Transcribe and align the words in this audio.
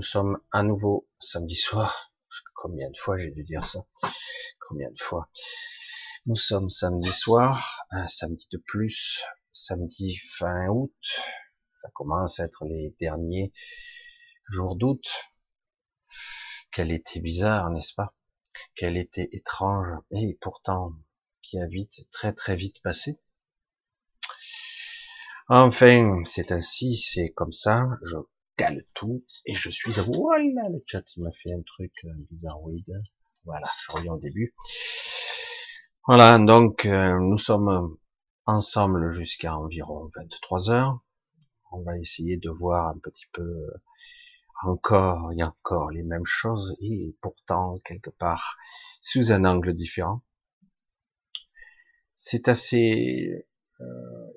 nous 0.00 0.06
sommes 0.06 0.40
à 0.50 0.62
nouveau 0.62 1.06
samedi 1.18 1.56
soir. 1.56 2.10
Combien 2.54 2.88
de 2.88 2.96
fois 2.96 3.18
j'ai 3.18 3.32
dû 3.32 3.44
dire 3.44 3.66
ça? 3.66 3.84
Combien 4.58 4.88
de 4.88 4.96
fois? 4.96 5.28
Nous 6.24 6.36
sommes 6.36 6.70
samedi 6.70 7.12
soir, 7.12 7.84
un 7.90 8.08
samedi 8.08 8.48
de 8.50 8.56
plus, 8.56 9.22
samedi 9.52 10.16
fin 10.16 10.68
août. 10.68 10.94
Ça 11.76 11.90
commence 11.92 12.40
à 12.40 12.44
être 12.44 12.64
les 12.64 12.96
derniers 12.98 13.52
jours 14.48 14.74
d'août. 14.74 15.04
Quel 16.72 16.92
été 16.92 17.20
bizarre, 17.20 17.68
n'est-ce 17.68 17.92
pas? 17.92 18.14
Quel 18.74 18.96
été 18.96 19.36
étrange, 19.36 19.90
et 20.12 20.38
pourtant 20.40 20.94
qui 21.42 21.58
a 21.58 21.66
vite, 21.66 22.08
très 22.10 22.32
très 22.32 22.56
vite 22.56 22.80
passé. 22.80 23.20
Enfin, 25.50 26.22
c'est 26.24 26.52
ainsi, 26.52 26.96
c'est 26.96 27.34
comme 27.34 27.52
ça, 27.52 27.86
je 28.02 28.16
tout, 28.94 29.24
et 29.46 29.54
je 29.54 29.70
suis 29.70 29.98
à 29.98 30.02
vous. 30.02 30.12
Voilà, 30.12 30.68
le 30.70 30.82
chat, 30.86 31.04
il 31.16 31.22
m'a 31.22 31.32
fait 31.32 31.52
un 31.52 31.62
truc 31.62 31.92
euh, 32.04 32.10
bizarroïde. 32.30 33.02
Voilà, 33.44 33.68
je 33.82 33.92
reviens 33.92 34.12
au 34.12 34.18
début. 34.18 34.54
Voilà, 36.06 36.38
donc, 36.38 36.86
euh, 36.86 37.18
nous 37.20 37.38
sommes 37.38 37.96
ensemble 38.46 39.10
jusqu'à 39.10 39.56
environ 39.56 40.10
23 40.16 40.70
heures. 40.70 41.00
On 41.72 41.82
va 41.82 41.96
essayer 41.98 42.36
de 42.36 42.50
voir 42.50 42.88
un 42.88 42.98
petit 42.98 43.26
peu 43.32 43.42
euh, 43.42 43.70
encore 44.62 45.32
et 45.32 45.42
encore 45.42 45.90
les 45.90 46.02
mêmes 46.02 46.26
choses, 46.26 46.76
et 46.80 47.16
pourtant, 47.20 47.78
quelque 47.84 48.10
part, 48.10 48.56
sous 49.00 49.32
un 49.32 49.44
angle 49.44 49.72
différent. 49.72 50.22
C'est 52.16 52.48
assez 52.48 53.46
euh, 53.80 53.84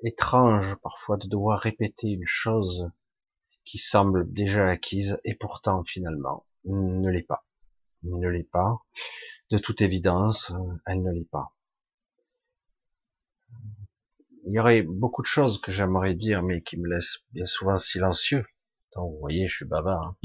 étrange 0.04 0.76
parfois 0.76 1.16
de 1.18 1.28
devoir 1.28 1.58
répéter 1.58 2.08
une 2.08 2.26
chose 2.26 2.90
qui 3.64 3.78
semble 3.78 4.32
déjà 4.32 4.66
acquise 4.66 5.18
et 5.24 5.34
pourtant 5.34 5.84
finalement 5.84 6.46
ne 6.64 7.10
l'est 7.10 7.22
pas. 7.22 7.46
Ne 8.02 8.28
l'est 8.28 8.50
pas. 8.50 8.84
De 9.50 9.58
toute 9.58 9.80
évidence, 9.80 10.52
elle 10.86 11.02
ne 11.02 11.10
l'est 11.10 11.28
pas. 11.30 11.54
Il 14.46 14.52
y 14.52 14.58
aurait 14.58 14.82
beaucoup 14.82 15.22
de 15.22 15.26
choses 15.26 15.60
que 15.60 15.72
j'aimerais 15.72 16.14
dire, 16.14 16.42
mais 16.42 16.62
qui 16.62 16.76
me 16.76 16.88
laissent 16.88 17.24
bien 17.32 17.46
souvent 17.46 17.78
silencieux. 17.78 18.44
Donc, 18.94 19.12
vous 19.12 19.20
voyez, 19.20 19.48
je 19.48 19.56
suis 19.56 19.64
bavard. 19.64 20.02
Hein. 20.02 20.16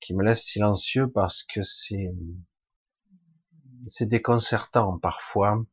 Qui 0.00 0.14
me 0.14 0.24
laissent 0.24 0.44
silencieux 0.44 1.08
parce 1.08 1.44
que 1.44 1.62
c'est 1.62 2.12
c'est 3.86 4.06
déconcertant 4.06 4.98
parfois 4.98 5.64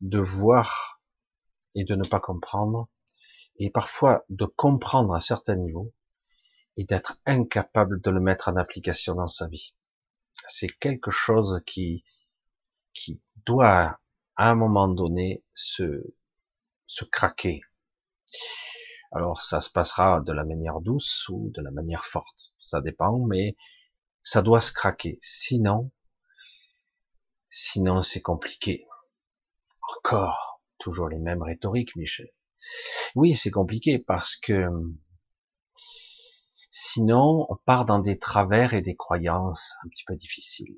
de 0.00 0.18
voir 0.18 1.00
et 1.74 1.84
de 1.84 1.94
ne 1.94 2.04
pas 2.04 2.20
comprendre, 2.20 2.88
et 3.60 3.70
parfois 3.70 4.24
de 4.28 4.44
comprendre 4.44 5.14
à 5.14 5.20
certains 5.20 5.54
niveaux 5.54 5.92
et 6.76 6.84
d'être 6.84 7.20
incapable 7.26 8.00
de 8.00 8.10
le 8.10 8.20
mettre 8.20 8.48
en 8.48 8.56
application 8.56 9.14
dans 9.14 9.28
sa 9.28 9.46
vie. 9.46 9.76
C'est 10.48 10.68
quelque 10.68 11.10
chose 11.10 11.62
qui, 11.66 12.04
qui 12.94 13.20
doit 13.46 14.00
à 14.36 14.50
un 14.50 14.54
moment 14.56 14.88
donné 14.88 15.44
se, 15.54 16.02
se 16.86 17.04
craquer. 17.04 17.60
Alors 19.12 19.42
ça 19.42 19.60
se 19.60 19.70
passera 19.70 20.20
de 20.20 20.32
la 20.32 20.44
manière 20.44 20.80
douce 20.80 21.28
ou 21.28 21.50
de 21.50 21.60
la 21.62 21.70
manière 21.70 22.04
forte, 22.04 22.54
ça 22.58 22.80
dépend, 22.80 23.18
mais 23.26 23.56
ça 24.22 24.42
doit 24.42 24.60
se 24.60 24.72
craquer. 24.72 25.18
Sinon, 25.20 25.92
sinon 27.50 28.02
c'est 28.02 28.22
compliqué. 28.22 28.86
Encore, 29.96 30.50
Toujours 30.80 31.10
les 31.10 31.18
mêmes 31.18 31.42
rhétoriques, 31.42 31.94
Michel. 31.94 32.30
Oui, 33.14 33.34
c'est 33.36 33.50
compliqué 33.50 33.98
parce 33.98 34.36
que 34.36 34.68
sinon 36.70 37.46
on 37.48 37.56
part 37.56 37.84
dans 37.84 37.98
des 37.98 38.18
travers 38.18 38.74
et 38.74 38.82
des 38.82 38.96
croyances 38.96 39.74
un 39.84 39.88
petit 39.88 40.04
peu 40.04 40.16
difficiles. 40.16 40.76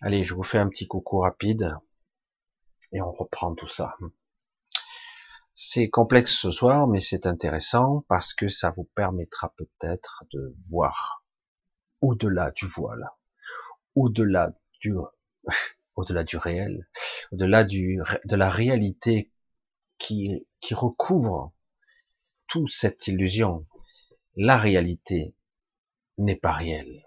Allez, 0.00 0.24
je 0.24 0.34
vous 0.34 0.44
fais 0.44 0.58
un 0.58 0.68
petit 0.68 0.86
coucou 0.86 1.20
rapide 1.20 1.76
et 2.92 3.00
on 3.00 3.12
reprend 3.12 3.54
tout 3.54 3.68
ça. 3.68 3.96
C'est 5.54 5.90
complexe 5.90 6.38
ce 6.38 6.52
soir, 6.52 6.86
mais 6.86 7.00
c'est 7.00 7.26
intéressant 7.26 8.04
parce 8.08 8.32
que 8.32 8.46
ça 8.46 8.70
vous 8.70 8.84
permettra 8.94 9.52
peut-être 9.56 10.24
de 10.32 10.54
voir 10.70 11.24
au-delà 12.00 12.52
du 12.52 12.66
voile, 12.66 13.10
au-delà 13.96 14.52
du, 14.80 14.94
au-delà 15.96 16.22
du 16.22 16.36
réel, 16.36 16.88
au-delà 17.32 17.64
du, 17.64 18.00
de 18.24 18.36
la 18.36 18.48
réalité 18.48 19.32
qui, 19.98 20.44
recouvre 20.70 21.52
toute 22.46 22.70
cette 22.70 23.06
illusion. 23.06 23.66
La 24.36 24.56
réalité 24.56 25.34
n'est 26.18 26.36
pas 26.36 26.52
réelle. 26.52 27.04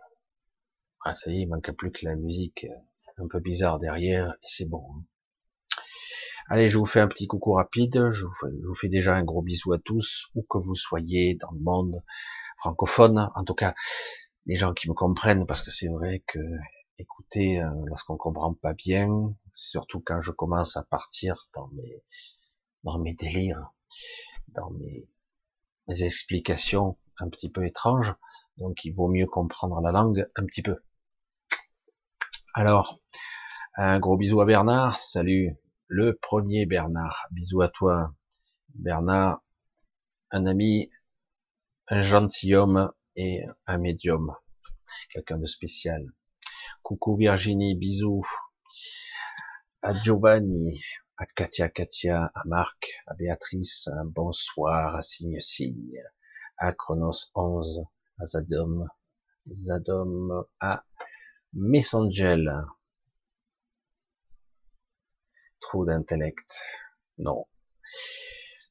Ah, 1.03 1.15
ça 1.15 1.31
y 1.31 1.39
est, 1.39 1.41
il 1.41 1.47
manque 1.47 1.71
plus 1.71 1.91
que 1.91 2.05
la 2.05 2.15
musique 2.15 2.67
un 3.17 3.27
peu 3.27 3.39
bizarre 3.39 3.79
derrière, 3.79 4.31
et 4.31 4.47
c'est 4.47 4.69
bon. 4.69 4.85
Hein. 4.95 5.03
Allez, 6.49 6.69
je 6.69 6.77
vous 6.77 6.85
fais 6.85 6.99
un 6.99 7.07
petit 7.07 7.27
coucou 7.27 7.53
rapide, 7.53 8.09
je 8.11 8.25
vous, 8.25 8.33
fais, 8.33 8.47
je 8.61 8.67
vous 8.67 8.75
fais 8.75 8.89
déjà 8.89 9.15
un 9.15 9.23
gros 9.23 9.41
bisou 9.41 9.73
à 9.73 9.79
tous, 9.79 10.27
où 10.35 10.43
que 10.43 10.57
vous 10.57 10.75
soyez 10.75 11.35
dans 11.35 11.51
le 11.51 11.59
monde 11.59 12.03
francophone, 12.57 13.29
en 13.35 13.43
tout 13.43 13.55
cas, 13.55 13.73
les 14.45 14.55
gens 14.55 14.73
qui 14.73 14.89
me 14.89 14.93
comprennent, 14.93 15.45
parce 15.45 15.61
que 15.61 15.71
c'est 15.71 15.87
vrai 15.87 16.23
que 16.27 16.39
écouter 16.99 17.61
euh, 17.61 17.69
lorsqu'on 17.85 18.17
comprend 18.17 18.53
pas 18.53 18.73
bien, 18.73 19.09
surtout 19.55 19.99
quand 19.99 20.21
je 20.21 20.31
commence 20.31 20.77
à 20.77 20.83
partir 20.83 21.49
dans 21.53 21.67
mes 21.69 22.03
dans 22.83 22.99
mes 22.99 23.13
délires, 23.13 23.71
dans 24.49 24.71
mes, 24.71 25.07
explications 25.87 26.97
un 27.17 27.27
petit 27.27 27.49
peu 27.49 27.65
étranges. 27.65 28.13
Donc 28.57 28.85
il 28.85 28.91
vaut 28.91 29.09
mieux 29.09 29.27
comprendre 29.27 29.81
la 29.81 29.91
langue 29.91 30.29
un 30.35 30.45
petit 30.45 30.61
peu. 30.61 30.77
Alors, 32.53 33.01
un 33.75 33.99
gros 33.99 34.17
bisou 34.17 34.39
à 34.39 34.45
Bernard. 34.45 34.97
Salut, 34.97 35.57
le 35.87 36.15
premier 36.15 36.65
Bernard. 36.65 37.27
Bisous 37.31 37.61
à 37.61 37.67
toi, 37.67 38.13
Bernard, 38.75 39.41
un 40.31 40.45
ami, 40.45 40.89
un 41.89 42.01
gentilhomme 42.01 42.91
et 43.17 43.43
un 43.65 43.77
médium, 43.77 44.33
quelqu'un 45.09 45.37
de 45.37 45.45
spécial. 45.45 46.05
Coucou 46.83 47.15
Virginie, 47.15 47.75
bisous. 47.75 48.25
À 49.81 49.99
Giovanni, 50.01 50.81
à 51.21 51.25
Katia 51.27 51.69
Katia, 51.69 52.31
à 52.33 52.41
Marc, 52.45 52.99
à 53.05 53.13
Béatrice, 53.13 53.87
bonsoir, 54.05 54.95
à 54.95 55.03
Signe 55.03 55.39
Signe, 55.39 56.01
à 56.57 56.73
Chronos 56.73 57.29
11, 57.35 57.85
à 58.17 58.25
Zadom, 58.25 58.87
Zadom, 59.47 60.43
à 60.59 60.83
Messangel. 61.53 62.51
Trop 65.59 65.85
d'intellect. 65.85 66.59
Non. 67.19 67.45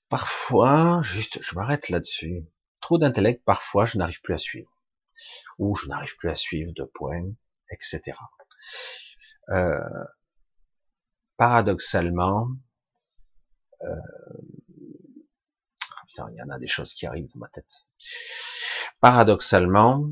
Parfois, 0.08 1.02
juste, 1.05 1.41
je 1.41 1.55
m'arrête 1.55 1.88
là-dessus. 1.88 2.44
Trop 2.81 2.99
d'intellect, 2.99 3.44
parfois, 3.44 3.85
je 3.85 3.97
n'arrive 3.97 4.20
plus 4.23 4.35
à 4.35 4.38
suivre. 4.38 4.73
Ou 5.61 5.76
je 5.76 5.87
n'arrive 5.87 6.17
plus 6.17 6.31
à 6.31 6.35
suivre 6.35 6.73
de 6.73 6.82
points 6.82 7.31
etc. 7.70 8.19
paradoxalement, 11.41 12.51
euh, 13.81 13.97
il 16.29 16.37
y 16.37 16.43
en 16.43 16.51
a 16.51 16.59
des 16.59 16.67
choses 16.67 16.93
qui 16.93 17.07
arrivent 17.07 17.31
dans 17.33 17.41
ma 17.41 17.49
tête. 17.49 17.89
Paradoxalement, 19.01 20.05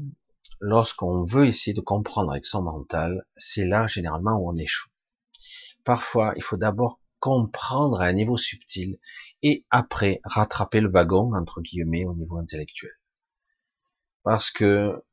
lorsqu'on 0.59 1.23
veut 1.25 1.45
essayer 1.45 1.75
de 1.75 1.83
comprendre 1.83 2.31
avec 2.31 2.47
son 2.47 2.63
mental, 2.63 3.27
c'est 3.37 3.67
là 3.67 3.87
généralement 3.87 4.39
où 4.39 4.51
on 4.51 4.57
échoue. 4.57 4.89
Parfois, 5.85 6.33
il 6.37 6.43
faut 6.43 6.57
d'abord 6.57 6.99
comprendre 7.21 8.01
à 8.01 8.07
un 8.07 8.15
niveau 8.15 8.39
subtil 8.39 8.99
et 9.43 9.67
après 9.69 10.23
rattraper 10.25 10.81
le 10.81 10.89
wagon 10.89 11.35
entre 11.35 11.61
guillemets 11.61 12.07
au 12.07 12.15
niveau 12.15 12.39
intellectuel. 12.39 12.93
Parce 14.23 14.51
que 14.51 15.05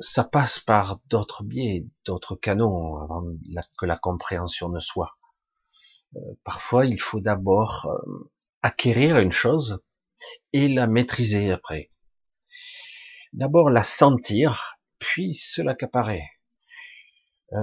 ça 0.00 0.22
passe 0.22 0.58
par 0.58 1.00
d'autres 1.06 1.44
biais, 1.44 1.86
d'autres 2.04 2.36
canaux 2.36 2.98
avant 2.98 3.24
que 3.78 3.86
la 3.86 3.96
compréhension 3.96 4.68
ne 4.68 4.80
soit. 4.80 5.16
Parfois, 6.44 6.86
il 6.86 7.00
faut 7.00 7.20
d'abord 7.20 7.86
euh, 7.86 8.30
acquérir 8.62 9.18
une 9.18 9.32
chose 9.32 9.82
et 10.52 10.68
la 10.68 10.86
maîtriser 10.86 11.50
après. 11.50 11.90
D'abord 13.32 13.70
la 13.70 13.82
sentir, 13.82 14.78
puis 14.98 15.34
se 15.34 15.60
l'accaparer. 15.62 16.24
Euh, 17.52 17.58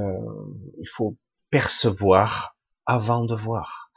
il 0.79 0.88
faut 0.88 1.17
percevoir 1.50 2.57
avant 2.85 3.25
de 3.25 3.35
voir. 3.35 3.91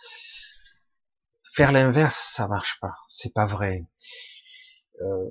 Faire 1.54 1.72
l'inverse, 1.72 2.32
ça 2.34 2.48
marche 2.48 2.78
pas. 2.80 2.94
C'est 3.08 3.34
pas 3.34 3.44
vrai. 3.46 3.86
Euh, 5.00 5.30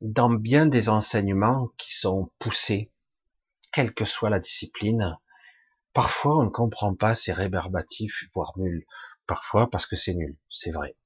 dans 0.00 0.30
bien 0.30 0.66
des 0.66 0.88
enseignements 0.88 1.68
qui 1.76 1.94
sont 1.94 2.30
poussés, 2.38 2.90
quelle 3.72 3.94
que 3.94 4.04
soit 4.04 4.30
la 4.30 4.38
discipline, 4.38 5.18
parfois 5.92 6.38
on 6.38 6.44
ne 6.44 6.50
comprend 6.50 6.94
pas, 6.94 7.14
c'est 7.14 7.32
rébarbatif, 7.32 8.24
voire 8.34 8.52
nul. 8.56 8.86
Parfois 9.26 9.70
parce 9.70 9.86
que 9.86 9.96
c'est 9.96 10.14
nul, 10.14 10.38
c'est 10.48 10.70
vrai. 10.70 10.96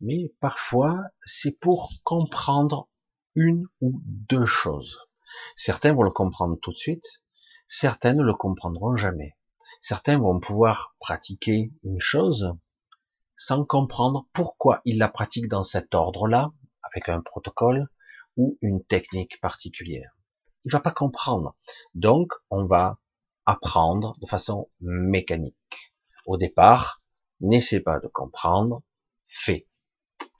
Mais 0.00 0.32
parfois, 0.40 0.98
c'est 1.24 1.58
pour 1.58 1.90
comprendre 2.04 2.88
une 3.34 3.66
ou 3.80 4.00
deux 4.04 4.46
choses. 4.46 4.98
Certains 5.54 5.92
vont 5.92 6.02
le 6.02 6.10
comprendre 6.10 6.58
tout 6.60 6.72
de 6.72 6.76
suite, 6.76 7.22
certains 7.66 8.14
ne 8.14 8.22
le 8.22 8.32
comprendront 8.32 8.96
jamais. 8.96 9.36
Certains 9.80 10.18
vont 10.18 10.40
pouvoir 10.40 10.94
pratiquer 10.98 11.72
une 11.84 12.00
chose 12.00 12.54
sans 13.36 13.64
comprendre 13.64 14.26
pourquoi 14.34 14.82
ils 14.84 14.98
la 14.98 15.08
pratiquent 15.08 15.48
dans 15.48 15.62
cet 15.62 15.94
ordre-là, 15.94 16.52
avec 16.82 17.08
un 17.08 17.22
protocole 17.22 17.88
ou 18.36 18.58
une 18.60 18.84
technique 18.84 19.40
particulière. 19.40 20.14
Il 20.64 20.72
va 20.72 20.80
pas 20.80 20.90
comprendre. 20.90 21.56
Donc, 21.94 22.32
on 22.50 22.66
va 22.66 22.98
apprendre 23.46 24.16
de 24.20 24.26
façon 24.26 24.68
mécanique. 24.80 25.94
Au 26.26 26.36
départ, 26.36 27.00
n'essaie 27.40 27.80
pas 27.80 27.98
de 27.98 28.06
comprendre, 28.06 28.82
fais. 29.26 29.66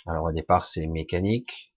Alors 0.07 0.25
au 0.25 0.33
départ, 0.33 0.65
c'est 0.65 0.87
mécanique. 0.87 1.75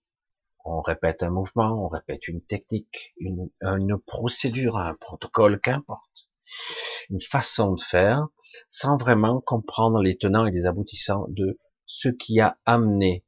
On 0.64 0.80
répète 0.80 1.22
un 1.22 1.30
mouvement, 1.30 1.84
on 1.84 1.88
répète 1.88 2.26
une 2.26 2.40
technique, 2.40 3.14
une, 3.18 3.50
une 3.60 3.98
procédure, 3.98 4.78
un 4.78 4.94
protocole, 4.94 5.60
qu'importe. 5.60 6.30
Une 7.10 7.20
façon 7.20 7.72
de 7.72 7.80
faire 7.80 8.28
sans 8.68 8.96
vraiment 8.96 9.40
comprendre 9.40 10.00
les 10.00 10.16
tenants 10.16 10.46
et 10.46 10.50
les 10.50 10.66
aboutissants 10.66 11.26
de 11.28 11.58
ce 11.86 12.08
qui 12.08 12.40
a 12.40 12.58
amené 12.64 13.24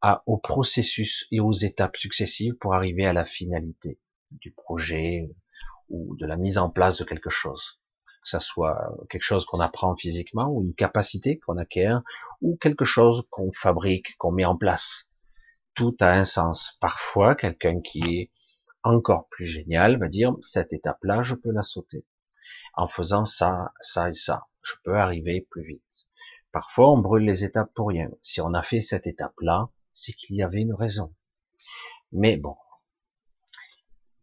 à, 0.00 0.22
au 0.26 0.38
processus 0.38 1.26
et 1.30 1.40
aux 1.40 1.52
étapes 1.52 1.96
successives 1.96 2.54
pour 2.54 2.74
arriver 2.74 3.04
à 3.06 3.12
la 3.12 3.24
finalité 3.24 3.98
du 4.30 4.52
projet 4.52 5.28
ou 5.90 6.16
de 6.16 6.26
la 6.26 6.36
mise 6.36 6.58
en 6.58 6.70
place 6.70 6.98
de 6.98 7.04
quelque 7.04 7.30
chose. 7.30 7.80
Que 8.22 8.28
ça 8.28 8.40
soit 8.40 8.94
quelque 9.08 9.22
chose 9.22 9.44
qu'on 9.44 9.60
apprend 9.60 9.96
physiquement 9.96 10.48
ou 10.48 10.62
une 10.62 10.74
capacité 10.74 11.38
qu'on 11.38 11.58
acquiert 11.58 12.02
ou 12.40 12.56
quelque 12.56 12.84
chose 12.84 13.24
qu'on 13.30 13.52
fabrique, 13.52 14.16
qu'on 14.18 14.32
met 14.32 14.44
en 14.44 14.56
place. 14.56 15.08
Tout 15.74 15.96
a 16.00 16.10
un 16.10 16.24
sens. 16.24 16.76
Parfois, 16.80 17.34
quelqu'un 17.34 17.80
qui 17.80 18.00
est 18.00 18.30
encore 18.82 19.28
plus 19.28 19.46
génial 19.46 19.98
va 19.98 20.08
dire 20.08 20.34
cette 20.40 20.72
étape-là, 20.72 21.22
je 21.22 21.34
peux 21.34 21.50
la 21.50 21.62
sauter. 21.62 22.06
En 22.74 22.88
faisant 22.88 23.24
ça, 23.24 23.72
ça 23.80 24.08
et 24.08 24.14
ça, 24.14 24.46
je 24.62 24.74
peux 24.84 24.96
arriver 24.96 25.46
plus 25.50 25.64
vite. 25.64 26.08
Parfois, 26.52 26.90
on 26.90 26.98
brûle 26.98 27.24
les 27.24 27.44
étapes 27.44 27.72
pour 27.74 27.88
rien. 27.88 28.10
Si 28.22 28.40
on 28.40 28.54
a 28.54 28.62
fait 28.62 28.80
cette 28.80 29.06
étape-là, 29.06 29.70
c'est 29.92 30.12
qu'il 30.12 30.36
y 30.36 30.42
avait 30.42 30.60
une 30.60 30.74
raison. 30.74 31.14
Mais 32.12 32.36
bon, 32.36 32.56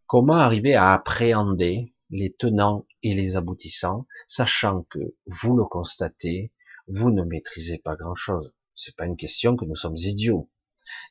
comment 0.08 0.38
arriver 0.38 0.74
à 0.74 0.94
appréhender 0.94 1.94
les 2.10 2.34
tenants 2.34 2.86
et 3.04 3.14
les 3.14 3.36
aboutissants, 3.36 4.08
sachant 4.28 4.84
que 4.84 5.16
vous 5.26 5.56
le 5.56 5.66
constatez, 5.66 6.54
vous 6.88 7.12
ne 7.12 7.24
maîtrisez 7.24 7.78
pas 7.78 7.96
grand-chose. 7.96 8.54
C'est 8.76 8.96
pas 8.96 9.06
une 9.06 9.18
question 9.18 9.56
que 9.56 9.66
nous 9.66 9.76
sommes 9.76 9.98
idiots. 9.98 10.50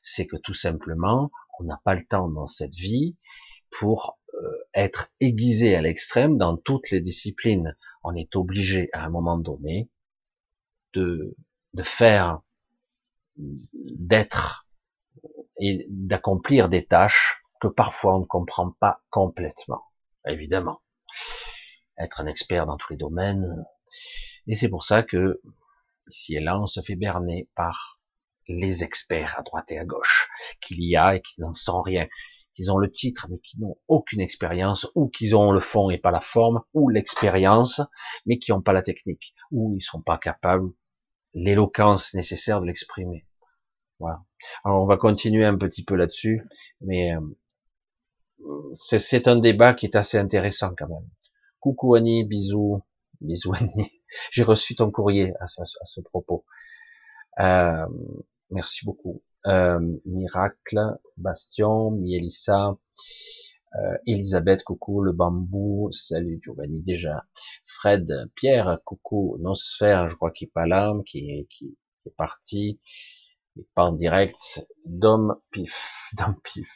C'est 0.01 0.27
que 0.27 0.37
tout 0.37 0.55
simplement, 0.55 1.31
on 1.59 1.65
n'a 1.65 1.81
pas 1.85 1.95
le 1.95 2.07
temps 2.07 2.31
dans 2.31 2.47
cette 2.47 2.75
vie 2.75 3.17
pour 3.71 4.19
euh, 4.35 4.39
être 4.75 5.09
aiguisé 5.21 5.77
à 5.77 5.83
l'extrême 5.83 6.39
dans 6.39 6.57
toutes 6.57 6.91
les 6.91 7.01
disciplines. 7.01 7.77
On 8.03 8.15
est 8.15 8.37
obligé 8.37 8.89
à 8.95 9.05
un 9.05 9.11
moment 9.11 9.39
donné 9.39 9.91
de 10.95 11.35
faire, 11.83 12.41
d'être 13.37 14.67
et 15.61 15.87
d'accomplir 15.91 16.71
des 16.71 16.87
tâches 16.87 17.43
que 17.61 17.69
parfois 17.69 18.17
on 18.17 18.21
ne 18.21 18.25
comprend 18.27 18.71
pas 18.81 19.03
complètement. 19.11 19.83
Évidemment. 20.27 20.81
Être 21.99 22.21
un 22.21 22.27
expert 22.27 22.67
dans 22.67 22.77
tous 22.77 22.93
les 22.93 22.99
domaines. 22.99 23.65
Et 24.47 24.55
c'est 24.55 24.69
pour 24.69 24.85
ça 24.85 25.03
que, 25.03 25.41
ici 26.09 26.37
et 26.37 26.41
là, 26.41 26.61
on 26.61 26.67
se 26.67 26.81
fait 26.83 26.97
berner 26.97 27.49
par 27.55 28.01
les 28.49 28.85
experts 28.85 29.39
à 29.39 29.43
droite 29.43 29.73
et 29.73 29.79
à 29.79 29.85
gauche, 29.85 30.29
qu'il 30.61 30.83
y 30.85 30.97
a 30.97 31.17
et 31.17 31.23
qui 31.23 31.41
n'en 31.41 31.53
sont 31.53 31.83
rien, 31.83 32.07
qu'ils 32.55 32.71
ont 32.71 32.79
le 32.79 32.91
titre 32.91 33.27
mais 33.31 33.39
qui 33.39 33.61
n'ont 33.61 33.77
aucune 33.89 34.21
expérience, 34.21 34.89
ou 34.95 35.09
qu'ils 35.09 35.35
ont 35.35 35.53
le 35.53 35.61
fond 35.61 35.91
et 35.91 35.99
pas 35.99 36.11
la 36.11 36.21
forme, 36.21 36.63
ou 36.75 36.89
l'expérience 36.89 37.81
mais 38.25 38.39
qui 38.39 38.53
n'ont 38.53 38.63
pas 38.63 38.73
la 38.73 38.83
technique, 38.83 39.35
ou 39.51 39.75
ils 39.77 39.83
sont 39.83 40.03
pas 40.03 40.19
capables 40.19 40.71
l'éloquence 41.35 42.15
nécessaire 42.15 42.61
de 42.61 42.67
l'exprimer. 42.67 43.27
Voilà. 43.99 44.25
Alors 44.65 44.83
on 44.83 44.87
va 44.87 44.97
continuer 44.97 45.45
un 45.45 45.57
petit 45.57 45.85
peu 45.85 45.97
là-dessus, 45.97 46.43
mais 46.81 47.15
euh, 47.15 47.21
c'est 48.73 49.29
un 49.29 49.37
débat 49.37 49.75
qui 49.75 49.87
est 49.87 49.97
assez 49.97 50.19
intéressant 50.19 50.75
quand 50.77 50.89
même. 50.89 51.09
Coucou 51.61 51.95
Annie, 51.95 52.25
bisous, 52.25 52.83
bisous 53.21 53.55
Annie. 53.55 54.03
J'ai 54.31 54.43
reçu 54.43 54.75
ton 54.75 54.91
courrier 54.91 55.35
à 55.41 55.47
ce, 55.47 56.01
propos. 56.01 56.45
Euh, 57.41 57.87
merci 58.51 58.85
beaucoup. 58.85 59.23
Euh, 59.47 59.81
Miracle, 60.07 60.99
Bastion, 61.17 61.91
Mielissa, 61.91 62.77
euh, 63.77 63.99
Elisabeth, 64.07 64.65
coucou, 64.65 65.03
le 65.03 65.13
bambou, 65.13 65.91
salut 65.93 66.41
Giovanni 66.43 66.81
déjà. 66.83 67.27
Fred, 67.67 68.31
Pierre, 68.35 68.79
coucou, 68.85 69.37
Nosphère, 69.41 70.09
je 70.09 70.17
crois 70.17 70.31
qu'il 70.31 70.49
est 70.49 70.53
pas 70.53 70.67
là, 70.67 70.95
qui 71.05 71.31
est, 71.31 71.49
est 72.07 72.17
parti, 72.17 72.81
il 73.55 73.63
est 73.63 73.69
pas 73.75 73.85
en 73.85 73.93
direct. 73.93 74.67
Dom 74.85 75.37
Pif, 75.53 75.93
Dom 76.19 76.37
Pif. 76.43 76.69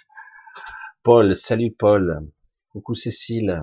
Paul, 1.02 1.34
salut 1.34 1.72
Paul. 1.72 2.30
Coucou 2.68 2.94
Cécile. 2.94 3.62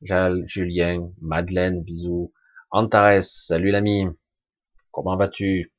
Julien, 0.00 1.12
Madeleine, 1.20 1.82
bisous. 1.82 2.32
Antares, 2.70 3.22
salut 3.22 3.70
l'ami. 3.70 4.06
Comment 4.90 5.18
vas-tu? 5.18 5.70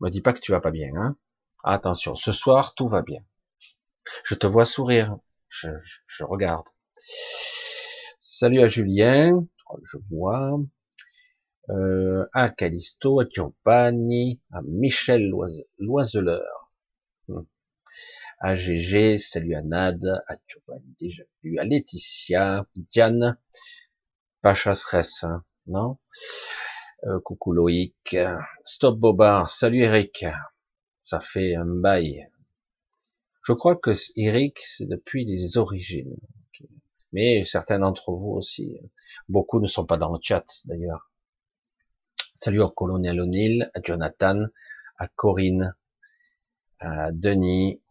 Me 0.00 0.10
dis 0.10 0.20
pas 0.20 0.32
que 0.32 0.40
tu 0.40 0.50
vas 0.50 0.60
pas 0.60 0.72
bien, 0.72 0.90
hein 0.96 1.16
Attention, 1.62 2.16
ce 2.16 2.32
soir 2.32 2.74
tout 2.74 2.88
va 2.88 3.02
bien. 3.02 3.22
Je 4.24 4.34
te 4.34 4.48
vois 4.48 4.64
sourire. 4.64 5.16
Je, 5.48 5.68
je 6.08 6.24
regarde. 6.24 6.66
Salut 8.18 8.60
à 8.60 8.66
Julien. 8.66 9.46
Je 9.84 9.98
vois. 10.10 10.58
Euh, 11.68 12.26
à 12.32 12.48
Calisto, 12.48 13.20
à 13.20 13.26
Giovanni, 13.30 14.40
à 14.50 14.60
Michel 14.62 15.30
Loiseleur. 15.78 16.59
À 18.42 18.54
GG, 18.54 19.18
salut 19.18 19.54
à 19.54 19.60
Nad, 19.60 20.02
à 20.26 20.34
Giovanni 20.48 20.96
déjà 20.98 21.22
à 21.58 21.64
Laetitia, 21.64 22.66
Diane, 22.74 23.38
Pacha 24.40 24.74
Stress, 24.74 25.24
hein, 25.24 25.44
non? 25.66 25.98
Euh, 27.04 27.20
Coucou 27.20 27.52
Loïc, 27.52 28.16
Stop 28.64 28.98
Bobard, 28.98 29.50
salut 29.50 29.82
Eric, 29.82 30.24
ça 31.02 31.20
fait 31.20 31.54
un 31.54 31.66
bail. 31.66 32.30
Je 33.44 33.52
crois 33.52 33.76
que 33.76 33.90
Eric, 34.16 34.58
c'est 34.60 34.86
depuis 34.86 35.26
les 35.26 35.58
origines. 35.58 36.16
Mais 37.12 37.44
certains 37.44 37.80
d'entre 37.80 38.10
vous 38.10 38.30
aussi, 38.30 38.80
beaucoup 39.28 39.60
ne 39.60 39.66
sont 39.66 39.84
pas 39.84 39.98
dans 39.98 40.14
le 40.14 40.18
chat 40.22 40.46
d'ailleurs. 40.64 41.10
Salut 42.34 42.62
au 42.62 42.70
colonel 42.70 43.20
O'Neill, 43.20 43.70
à 43.74 43.80
Jonathan, 43.84 44.46
à 44.96 45.08
Corinne, 45.08 45.74
à 46.78 47.12
Denis, 47.12 47.82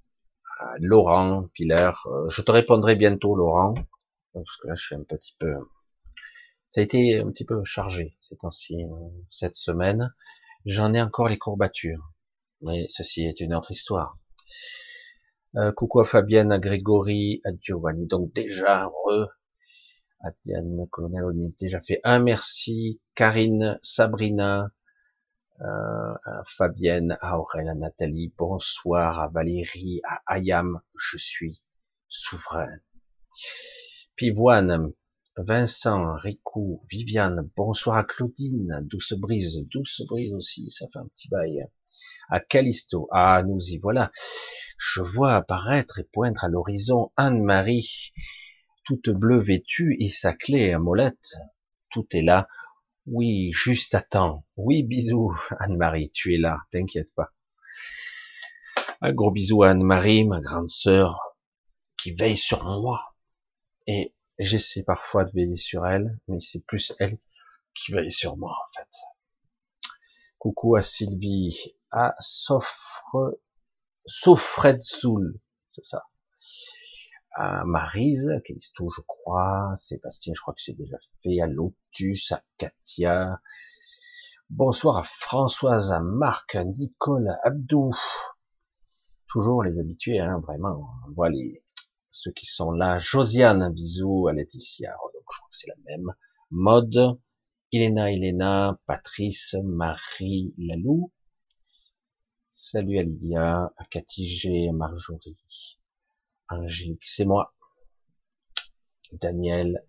Laurent 0.82 1.46
Piller. 1.54 1.92
Euh, 2.08 2.30
je 2.30 2.42
te 2.42 2.52
répondrai 2.52 2.96
bientôt, 2.96 3.36
Laurent, 3.36 3.74
parce 4.34 4.58
que 4.58 4.68
là, 4.68 4.76
je 4.76 4.86
suis 4.86 4.96
un 4.96 5.04
petit 5.04 5.36
peu. 5.40 5.54
Ça 6.70 6.82
a 6.82 6.84
été 6.84 7.20
un 7.20 7.32
petit 7.32 7.46
peu 7.46 7.64
chargé 7.64 8.16
ces 8.20 8.38
temps-ci, 8.38 8.84
euh, 8.84 9.10
cette 9.30 9.56
semaine. 9.56 10.14
J'en 10.66 10.94
ai 10.94 11.02
encore 11.02 11.28
les 11.28 11.38
courbatures, 11.38 12.12
mais 12.62 12.86
ceci 12.90 13.26
est 13.26 13.40
une 13.40 13.56
autre 13.56 13.72
histoire. 13.72 14.18
Euh, 15.56 15.72
coucou 15.72 16.00
à 16.02 16.06
Fabienne, 16.06 16.52
à 16.52 16.60
Grégory, 16.60 17.42
à 17.46 17.50
Giovanni. 17.60 18.06
Donc 18.06 18.32
déjà, 18.34 18.86
re, 18.86 19.28
à 20.22 20.30
Colonel, 20.92 21.24
on 21.26 21.48
a 21.48 21.50
déjà 21.60 21.82
fait 21.82 22.02
un 22.04 22.20
merci. 22.20 23.02
Karine, 23.16 23.80
Sabrina, 23.82 24.70
à 25.62 26.42
Fabienne, 26.46 27.18
à 27.22 27.36
à 27.36 27.76
Nathalie, 27.76 28.34
bonsoir 28.38 29.20
à 29.20 29.28
Valérie, 29.28 30.00
à 30.08 30.36
Ayam, 30.36 30.82
je 30.96 31.18
suis 31.18 31.62
souverain. 32.08 32.78
Pivoine, 34.16 34.94
Vincent, 35.36 36.14
Ricou, 36.16 36.82
Viviane, 36.90 37.50
bonsoir 37.58 37.98
à 37.98 38.04
Claudine, 38.04 38.82
Douce 38.84 39.14
Brise, 39.14 39.66
Douce 39.70 40.02
Brise 40.08 40.34
aussi, 40.34 40.70
ça 40.70 40.88
fait 40.92 41.00
un 41.00 41.08
petit 41.08 41.28
bail. 41.30 41.66
À 42.30 42.40
Callisto, 42.40 43.08
ah, 43.12 43.44
nous 43.44 43.60
y 43.60 43.80
voilà. 43.80 44.12
Je 44.78 45.02
vois 45.02 45.34
apparaître 45.34 46.00
et 46.00 46.08
poindre 46.12 46.44
à 46.44 46.48
l'horizon 46.48 47.12
Anne-Marie, 47.18 48.14
toute 48.86 49.10
bleue 49.10 49.40
vêtue 49.40 49.98
et 50.00 50.10
sa 50.10 50.34
clé 50.34 50.72
à 50.72 50.80
molette. 50.80 51.34
Tout 51.92 52.08
est 52.12 52.22
là 52.22 52.48
oui, 53.06 53.52
juste 53.54 53.96
à 53.96 54.02
temps. 54.02 54.46
Oui, 54.56 54.84
bisous, 54.84 55.34
Anne-Marie, 55.60 56.12
tu 56.12 56.36
es 56.36 56.38
là, 56.38 56.60
t'inquiète 56.72 57.14
pas. 57.16 57.34
Un 59.02 59.14
gros 59.14 59.32
bisou 59.32 59.64
à 59.64 59.72
Anne-Marie, 59.72 60.26
ma 60.26 60.42
grande 60.42 60.70
sœur, 60.70 61.38
qui 61.98 62.14
veille 62.14 62.38
sur 62.38 62.64
moi. 62.64 63.16
Et 63.88 64.14
j'essaie 64.38 64.84
parfois 64.84 65.26
de 65.26 65.32
veiller 65.32 65.58
sur 65.58 65.88
elle, 65.88 66.20
mais 66.28 66.40
c'est 66.40 66.66
plus 66.66 66.94
elle 67.00 67.18
qui 67.74 67.94
veille 67.94 68.12
sur 68.12 68.38
moi, 68.38 68.52
en 68.52 68.74
fait. 68.74 68.90
Coucou 70.38 70.76
à 70.76 70.82
Sylvie, 70.82 71.76
à 71.92 72.14
Sofre, 72.20 73.40
Sofredzoul, 74.06 75.40
c'est 75.74 75.86
ça. 75.86 76.04
À 77.36 77.64
Marise, 77.64 78.32
tout, 78.74 78.90
je 78.90 79.02
crois, 79.02 79.74
Sébastien, 79.76 80.34
je 80.36 80.42
crois 80.42 80.54
que 80.54 80.62
c'est 80.62 80.74
déjà 80.74 80.98
fait, 81.24 81.40
à 81.40 81.48
Lotus, 81.48 82.32
à 82.32 82.44
Katia. 82.58 83.40
Bonsoir 84.50 84.98
à 84.98 85.04
Françoise, 85.04 85.92
à 85.92 86.00
Marc, 86.00 86.56
à 86.56 86.64
Nicole, 86.64 87.30
à 87.30 87.40
Abdou. 87.44 87.92
Toujours 89.28 89.64
les 89.64 89.80
habitués, 89.80 90.20
hein, 90.20 90.40
vraiment. 90.40 90.90
On 91.08 91.12
voit 91.12 91.30
ceux 92.10 92.32
qui 92.32 92.46
sont 92.46 92.72
là. 92.72 92.98
Josiane, 92.98 93.62
un 93.62 93.70
bisou 93.70 94.28
à 94.28 94.34
Laetitia. 94.34 94.96
Oh, 95.04 95.12
donc, 95.14 95.24
je 95.32 95.38
crois 95.38 95.50
que 95.50 95.56
c'est 95.56 95.70
la 95.70 95.76
même. 95.86 96.14
Mode, 96.50 97.20
Elena, 97.72 98.12
Elena, 98.12 98.80
Patrice, 98.88 99.56
Marie, 99.64 100.54
Lalou. 100.58 101.12
Salut 102.50 102.98
à 102.98 103.04
Lydia, 103.04 103.72
à 103.78 103.86
Cathy 103.86 104.68
à 104.68 104.74
Marjorie, 104.74 105.79
Angélique, 106.50 107.04
c'est 107.04 107.26
moi. 107.26 107.54
Daniel. 109.12 109.86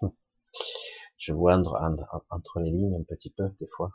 Je 1.18 1.32
vois 1.32 1.56
entre, 1.56 2.60
les 2.60 2.70
lignes 2.70 2.96
un 2.96 3.04
petit 3.04 3.30
peu, 3.30 3.48
des 3.60 3.68
fois. 3.76 3.92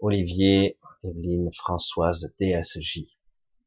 Olivier, 0.00 0.78
Evelyne, 1.04 1.52
Françoise, 1.52 2.32
DSJ, 2.38 3.16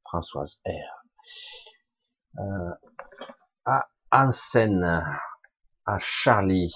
Françoise 0.04 0.62
R. 0.66 2.40
Euh, 2.40 2.72
à 3.66 3.90
Ansen, 4.12 4.84
à 5.86 6.00
Charlie, 6.00 6.74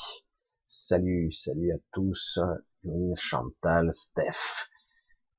Salut, 0.71 1.31
salut 1.31 1.71
à 1.71 1.79
tous, 1.91 2.37
Chantal, 3.15 3.91
Steph, 3.91 4.69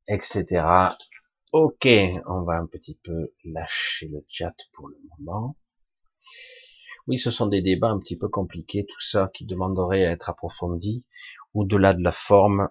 etc. 0.08 0.66
Ok, 1.52 1.88
on 2.26 2.42
va 2.42 2.58
un 2.58 2.66
petit 2.66 2.94
peu 2.94 3.32
lâcher 3.44 4.06
le 4.06 4.24
chat 4.28 4.54
pour 4.72 4.86
le 4.86 4.96
moment. 5.08 5.56
Oui, 7.08 7.18
ce 7.18 7.32
sont 7.32 7.46
des 7.46 7.60
débats 7.60 7.90
un 7.90 7.98
petit 7.98 8.16
peu 8.16 8.28
compliqués, 8.28 8.86
tout 8.86 9.00
ça, 9.00 9.28
qui 9.34 9.46
demanderaient 9.46 10.06
à 10.06 10.12
être 10.12 10.30
approfondis, 10.30 11.08
au-delà 11.52 11.92
de 11.92 12.04
la 12.04 12.12
forme, 12.12 12.68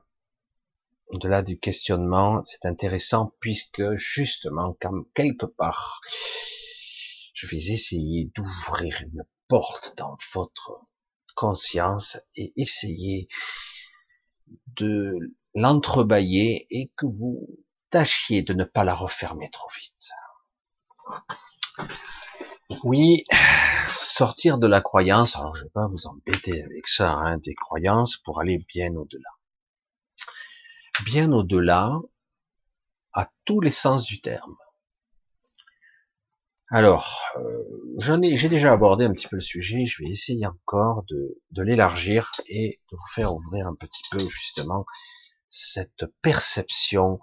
au-delà 1.07 1.43
du 1.43 1.59
questionnement. 1.59 2.41
C'est 2.45 2.65
intéressant 2.65 3.33
puisque, 3.41 3.97
justement, 3.97 4.77
comme 4.79 5.05
quelque 5.13 5.45
part, 5.45 5.99
je 7.33 7.47
vais 7.47 7.57
essayer 7.57 8.31
d'ouvrir 8.33 9.01
une 9.01 9.25
porte 9.49 9.93
dans 9.97 10.15
votre 10.33 10.87
conscience 11.35 12.17
et 12.37 12.53
essayez 12.55 13.27
de 14.77 15.35
l'entrebâiller 15.53 16.65
et 16.69 16.93
que 16.95 17.07
vous 17.07 17.45
tâchiez 17.89 18.41
de 18.41 18.53
ne 18.53 18.63
pas 18.63 18.83
la 18.83 18.93
refermer 18.93 19.49
trop 19.49 19.69
vite. 19.69 20.09
Oui, 22.83 23.25
sortir 23.99 24.57
de 24.57 24.67
la 24.67 24.81
croyance, 24.81 25.35
alors 25.35 25.55
je 25.55 25.63
vais 25.63 25.69
pas 25.69 25.87
vous 25.87 26.07
embêter 26.07 26.63
avec 26.63 26.87
ça, 26.87 27.11
hein, 27.11 27.37
des 27.37 27.55
croyances 27.55 28.17
pour 28.17 28.39
aller 28.39 28.59
bien 28.67 28.95
au-delà. 28.95 29.29
Bien 31.05 31.31
au-delà, 31.31 31.99
à 33.13 33.29
tous 33.45 33.61
les 33.61 33.71
sens 33.71 34.05
du 34.05 34.21
terme. 34.21 34.55
Alors, 36.71 37.23
euh, 37.37 37.95
j'en 37.97 38.21
ai, 38.21 38.37
j'ai 38.37 38.49
déjà 38.49 38.71
abordé 38.71 39.05
un 39.05 39.11
petit 39.11 39.27
peu 39.27 39.37
le 39.37 39.41
sujet. 39.41 39.87
Je 39.87 40.03
vais 40.03 40.09
essayer 40.09 40.45
encore 40.45 41.03
de, 41.07 41.41
de 41.49 41.63
l'élargir 41.63 42.31
et 42.47 42.79
de 42.91 42.95
vous 42.95 43.07
faire 43.13 43.33
ouvrir 43.33 43.65
un 43.65 43.73
petit 43.73 44.03
peu 44.11 44.19
justement 44.29 44.85
cette 45.49 46.05
perception 46.21 47.19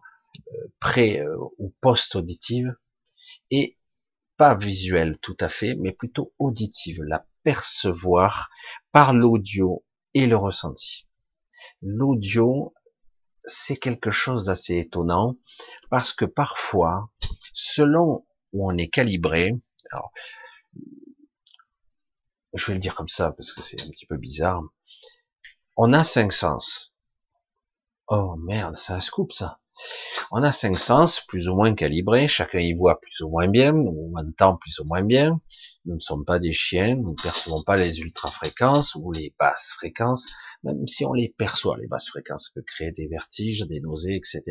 pré 0.81 1.21
euh, 1.21 1.37
ou 1.59 1.75
post-auditive 1.81 2.75
et 3.50 3.78
pas 4.37 4.55
visuelle 4.55 5.19
tout 5.19 5.37
à 5.40 5.49
fait, 5.49 5.75
mais 5.76 5.93
plutôt 5.93 6.33
auditive, 6.38 7.02
la 7.02 7.26
percevoir 7.43 8.50
par 8.93 9.14
l'audio 9.14 9.85
et 10.14 10.26
le 10.26 10.37
ressenti. 10.37 11.07
L'audio, 11.81 12.75
c'est 13.45 13.76
quelque 13.76 14.11
chose 14.11 14.47
d'assez 14.47 14.78
étonnant 14.78 15.37
parce 15.90 16.12
que 16.12 16.25
parfois, 16.25 17.11
selon 17.52 18.26
où 18.52 18.71
on 18.71 18.76
est 18.76 18.88
calibré. 18.88 19.52
Je 22.55 22.66
vais 22.66 22.75
le 22.75 22.78
dire 22.78 22.95
comme 22.95 23.09
ça 23.09 23.33
parce 23.33 23.52
que 23.52 23.62
c'est 23.62 23.81
un 23.83 23.90
petit 23.90 24.07
peu 24.07 24.16
bizarre. 24.16 24.62
On 25.76 25.93
a 25.93 26.05
cinq 26.05 26.33
sens. 26.33 26.95
Oh 28.09 28.37
merde, 28.37 28.76
c'est 28.76 28.93
un 28.93 29.00
scoop 29.00 29.33
ça. 29.33 29.61
On 30.30 30.42
a 30.42 30.52
cinq 30.52 30.78
sens 30.78 31.21
plus 31.21 31.49
ou 31.49 31.54
moins 31.54 31.75
calibrés, 31.75 32.28
chacun 32.28 32.61
y 32.61 32.75
voit 32.75 33.00
plus 33.00 33.21
ou 33.21 33.28
moins 33.28 33.49
bien, 33.49 33.75
ou 33.75 34.14
entend 34.16 34.56
plus 34.56 34.78
ou 34.80 34.85
moins 34.85 35.02
bien. 35.02 35.40
Nous 35.85 35.95
ne 35.95 36.00
sommes 36.00 36.25
pas 36.25 36.38
des 36.38 36.52
chiens, 36.52 36.97
nous 36.97 37.11
ne 37.11 37.23
percevons 37.23 37.62
pas 37.62 37.76
les 37.76 38.00
ultra-fréquences 38.00 38.95
ou 38.95 39.12
les 39.12 39.35
basses 39.38 39.73
fréquences, 39.76 40.26
même 40.64 40.87
si 40.88 41.04
on 41.04 41.12
les 41.12 41.28
perçoit, 41.28 41.76
les 41.78 41.87
basses 41.87 42.09
fréquences, 42.09 42.47
ça 42.47 42.50
peut 42.54 42.64
créer 42.66 42.92
des 42.92 43.06
vertiges, 43.06 43.62
des 43.62 43.80
nausées, 43.80 44.16
etc. 44.16 44.42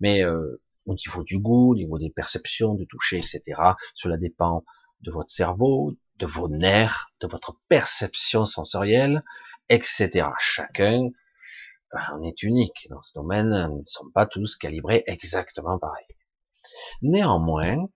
Mais 0.00 0.24
euh, 0.24 0.60
au 0.86 0.94
niveau 0.94 1.22
du 1.22 1.38
goût, 1.38 1.72
au 1.72 1.76
niveau 1.76 1.98
des 1.98 2.10
perceptions, 2.10 2.74
du 2.74 2.86
toucher, 2.86 3.18
etc. 3.18 3.60
Cela 3.94 4.16
dépend 4.16 4.64
de 5.02 5.10
votre 5.10 5.30
cerveau, 5.30 5.94
de 6.18 6.26
vos 6.26 6.48
nerfs, 6.48 7.12
de 7.20 7.26
votre 7.26 7.56
perception 7.68 8.44
sensorielle, 8.44 9.22
etc. 9.68 10.28
Chacun 10.38 11.10
on 12.12 12.22
est 12.22 12.42
unique 12.42 12.86
dans 12.90 13.00
ce 13.00 13.14
domaine, 13.14 13.68
nous 13.68 13.80
ne 13.80 13.86
sommes 13.86 14.12
pas 14.12 14.26
tous 14.26 14.56
calibrés 14.56 15.02
exactement 15.06 15.78
pareil. 15.78 16.06
Néanmoins, 17.02 17.88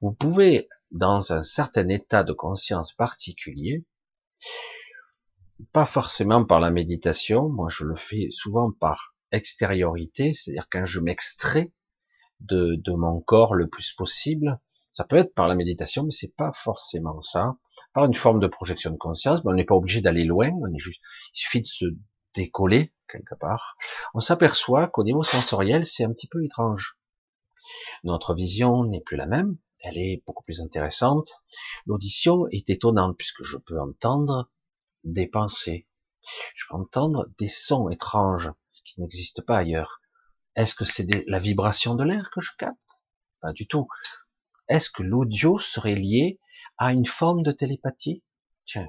vous 0.00 0.12
pouvez, 0.12 0.68
dans 0.90 1.32
un 1.32 1.42
certain 1.42 1.88
état 1.88 2.24
de 2.24 2.32
conscience 2.32 2.92
particulier, 2.92 3.84
pas 5.72 5.84
forcément 5.84 6.44
par 6.44 6.60
la 6.60 6.70
méditation, 6.70 7.48
moi 7.48 7.68
je 7.70 7.84
le 7.84 7.96
fais 7.96 8.28
souvent 8.30 8.72
par 8.72 9.14
extériorité, 9.30 10.34
c'est-à-dire 10.34 10.68
quand 10.70 10.84
je 10.84 11.00
m'extrais 11.00 11.72
de, 12.40 12.80
mon 12.88 13.20
corps 13.20 13.54
le 13.54 13.68
plus 13.68 13.92
possible, 13.92 14.60
ça 14.90 15.04
peut 15.04 15.16
être 15.16 15.34
par 15.34 15.48
la 15.48 15.54
méditation, 15.54 16.04
mais 16.04 16.10
c'est 16.10 16.34
pas 16.36 16.52
forcément 16.52 17.22
ça. 17.22 17.56
Par 17.94 18.04
une 18.04 18.14
forme 18.14 18.40
de 18.40 18.46
projection 18.46 18.90
de 18.90 18.96
conscience, 18.96 19.44
mais 19.44 19.52
on 19.52 19.54
n'est 19.54 19.64
pas 19.64 19.74
obligé 19.74 20.00
d'aller 20.00 20.24
loin. 20.24 20.50
Il 20.50 20.80
suffit 21.32 21.60
de 21.60 21.66
se 21.66 21.86
décoller 22.34 22.92
quelque 23.08 23.34
part. 23.34 23.76
On 24.14 24.20
s'aperçoit 24.20 24.88
qu'au 24.88 25.04
niveau 25.04 25.22
sensoriel, 25.22 25.84
c'est 25.84 26.04
un 26.04 26.12
petit 26.12 26.28
peu 26.28 26.44
étrange. 26.44 26.98
Notre 28.04 28.34
vision 28.34 28.84
n'est 28.84 29.00
plus 29.00 29.16
la 29.16 29.26
même. 29.26 29.56
Elle 29.82 29.98
est 29.98 30.22
beaucoup 30.26 30.44
plus 30.44 30.60
intéressante. 30.60 31.42
L'audition 31.86 32.46
est 32.48 32.70
étonnante 32.70 33.16
puisque 33.16 33.42
je 33.42 33.56
peux 33.56 33.80
entendre 33.80 34.50
des 35.04 35.26
pensées. 35.26 35.88
Je 36.54 36.66
peux 36.68 36.76
entendre 36.76 37.26
des 37.38 37.48
sons 37.48 37.88
étranges 37.88 38.50
qui 38.84 39.00
n'existe 39.00 39.42
pas 39.44 39.58
ailleurs. 39.58 40.00
Est-ce 40.54 40.74
que 40.74 40.84
c'est 40.84 41.06
la 41.26 41.38
vibration 41.38 41.94
de 41.94 42.04
l'air 42.04 42.30
que 42.30 42.40
je 42.40 42.50
capte? 42.58 42.78
Pas 43.40 43.52
du 43.52 43.66
tout. 43.66 43.88
Est-ce 44.68 44.90
que 44.90 45.02
l'audio 45.02 45.58
serait 45.58 45.96
lié 45.96 46.38
à 46.78 46.92
une 46.92 47.06
forme 47.06 47.42
de 47.42 47.52
télépathie? 47.52 48.22
Tiens, 48.64 48.88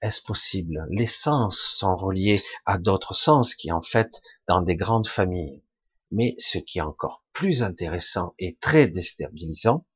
est-ce 0.00 0.22
possible? 0.22 0.86
Les 0.90 1.06
sens 1.06 1.58
sont 1.58 1.96
reliés 1.96 2.42
à 2.66 2.78
d'autres 2.78 3.14
sens 3.14 3.54
qui 3.54 3.72
en 3.72 3.82
fait 3.82 4.22
dans 4.46 4.62
des 4.62 4.76
grandes 4.76 5.08
familles. 5.08 5.62
Mais 6.10 6.34
ce 6.38 6.58
qui 6.58 6.78
est 6.78 6.82
encore 6.82 7.24
plus 7.32 7.62
intéressant 7.62 8.34
et 8.38 8.56
très 8.56 8.86
déstabilisant, 8.86 9.86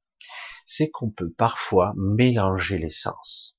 c'est 0.67 0.91
qu'on 0.91 1.11
peut 1.11 1.31
parfois 1.31 1.93
mélanger 1.97 2.79
les 2.79 2.91
sens. 2.91 3.57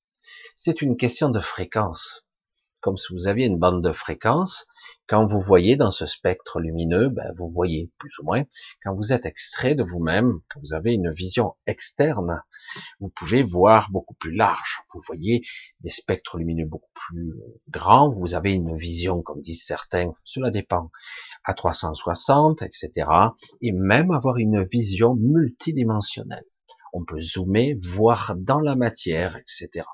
C'est 0.55 0.81
une 0.81 0.97
question 0.97 1.29
de 1.29 1.39
fréquence. 1.39 2.25
Comme 2.79 2.97
si 2.97 3.13
vous 3.13 3.27
aviez 3.27 3.47
une 3.47 3.59
bande 3.59 3.83
de 3.83 3.91
fréquence 3.91 4.67
quand 5.07 5.25
vous 5.25 5.41
voyez 5.41 5.75
dans 5.75 5.91
ce 5.91 6.05
spectre 6.05 6.59
lumineux, 6.59 7.09
ben 7.09 7.33
vous 7.37 7.49
voyez 7.49 7.91
plus 7.97 8.17
ou 8.19 8.23
moins. 8.23 8.43
Quand 8.83 8.95
vous 8.95 9.11
êtes 9.11 9.25
extrait 9.25 9.75
de 9.75 9.83
vous-même, 9.83 10.39
que 10.49 10.59
vous 10.59 10.73
avez 10.73 10.93
une 10.93 11.11
vision 11.11 11.55
externe, 11.67 12.41
vous 12.99 13.09
pouvez 13.09 13.43
voir 13.43 13.91
beaucoup 13.91 14.13
plus 14.13 14.33
large. 14.33 14.81
Vous 14.93 15.01
voyez 15.05 15.41
des 15.81 15.89
spectres 15.89 16.37
lumineux 16.37 16.65
beaucoup 16.65 16.91
plus 16.93 17.33
grands. 17.69 18.11
Vous 18.11 18.33
avez 18.33 18.53
une 18.53 18.75
vision, 18.75 19.21
comme 19.21 19.41
disent 19.41 19.65
certains, 19.65 20.13
cela 20.23 20.51
dépend, 20.51 20.89
à 21.43 21.53
360, 21.53 22.61
etc. 22.61 23.07
Et 23.61 23.73
même 23.73 24.11
avoir 24.11 24.37
une 24.37 24.63
vision 24.63 25.15
multidimensionnelle. 25.15 26.45
On 26.93 27.03
peut 27.03 27.19
zoomer, 27.19 27.75
voir 27.81 28.35
dans 28.37 28.59
la 28.59 28.75
matière, 28.75 29.35
etc. 29.35 29.85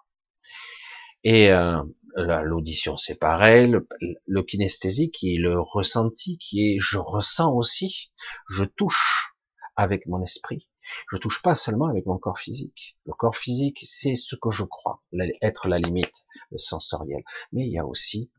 Et 1.23 1.51
euh, 1.51 1.81
l'audition 2.15 2.97
c'est 2.97 3.15
pareil, 3.15 3.67
le, 3.67 3.87
le, 4.25 4.43
kinesthésie 4.43 5.11
qui 5.11 5.35
est 5.35 5.37
le 5.37 5.59
ressenti, 5.59 6.37
qui 6.37 6.61
est 6.67 6.79
je 6.79 6.97
ressens 6.97 7.53
aussi, 7.53 8.11
je 8.49 8.63
touche 8.63 9.33
avec 9.75 10.05
mon 10.05 10.21
esprit, 10.21 10.67
je 11.11 11.17
touche 11.17 11.41
pas 11.41 11.55
seulement 11.55 11.87
avec 11.87 12.05
mon 12.05 12.17
corps 12.17 12.39
physique. 12.39 12.97
Le 13.05 13.13
corps 13.13 13.35
physique 13.35 13.79
c'est 13.83 14.15
ce 14.15 14.35
que 14.35 14.51
je 14.51 14.63
crois, 14.63 15.01
être 15.41 15.67
la 15.67 15.79
limite, 15.79 16.25
le 16.51 16.57
sensoriel, 16.57 17.23
mais 17.51 17.65
il 17.65 17.71
y 17.71 17.79
a 17.79 17.85
aussi 17.85 18.31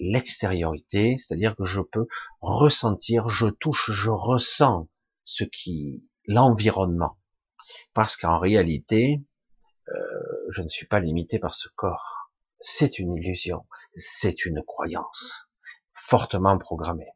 l'extériorité, 0.00 1.16
c'est-à-dire 1.18 1.54
que 1.54 1.64
je 1.64 1.80
peux 1.80 2.06
ressentir, 2.40 3.28
je 3.28 3.46
touche, 3.46 3.90
je 3.92 4.10
ressens 4.10 4.88
ce 5.24 5.44
qui, 5.44 6.02
l'environnement. 6.26 7.18
Parce 7.94 8.16
qu'en 8.16 8.38
réalité, 8.38 9.22
euh, 9.88 9.92
je 10.50 10.62
ne 10.62 10.68
suis 10.68 10.86
pas 10.86 11.00
limité 11.00 11.38
par 11.38 11.54
ce 11.54 11.68
corps. 11.74 12.29
C'est 12.60 12.98
une 12.98 13.16
illusion, 13.16 13.66
c'est 13.94 14.44
une 14.44 14.62
croyance 14.62 15.48
fortement 15.94 16.58
programmée. 16.58 17.10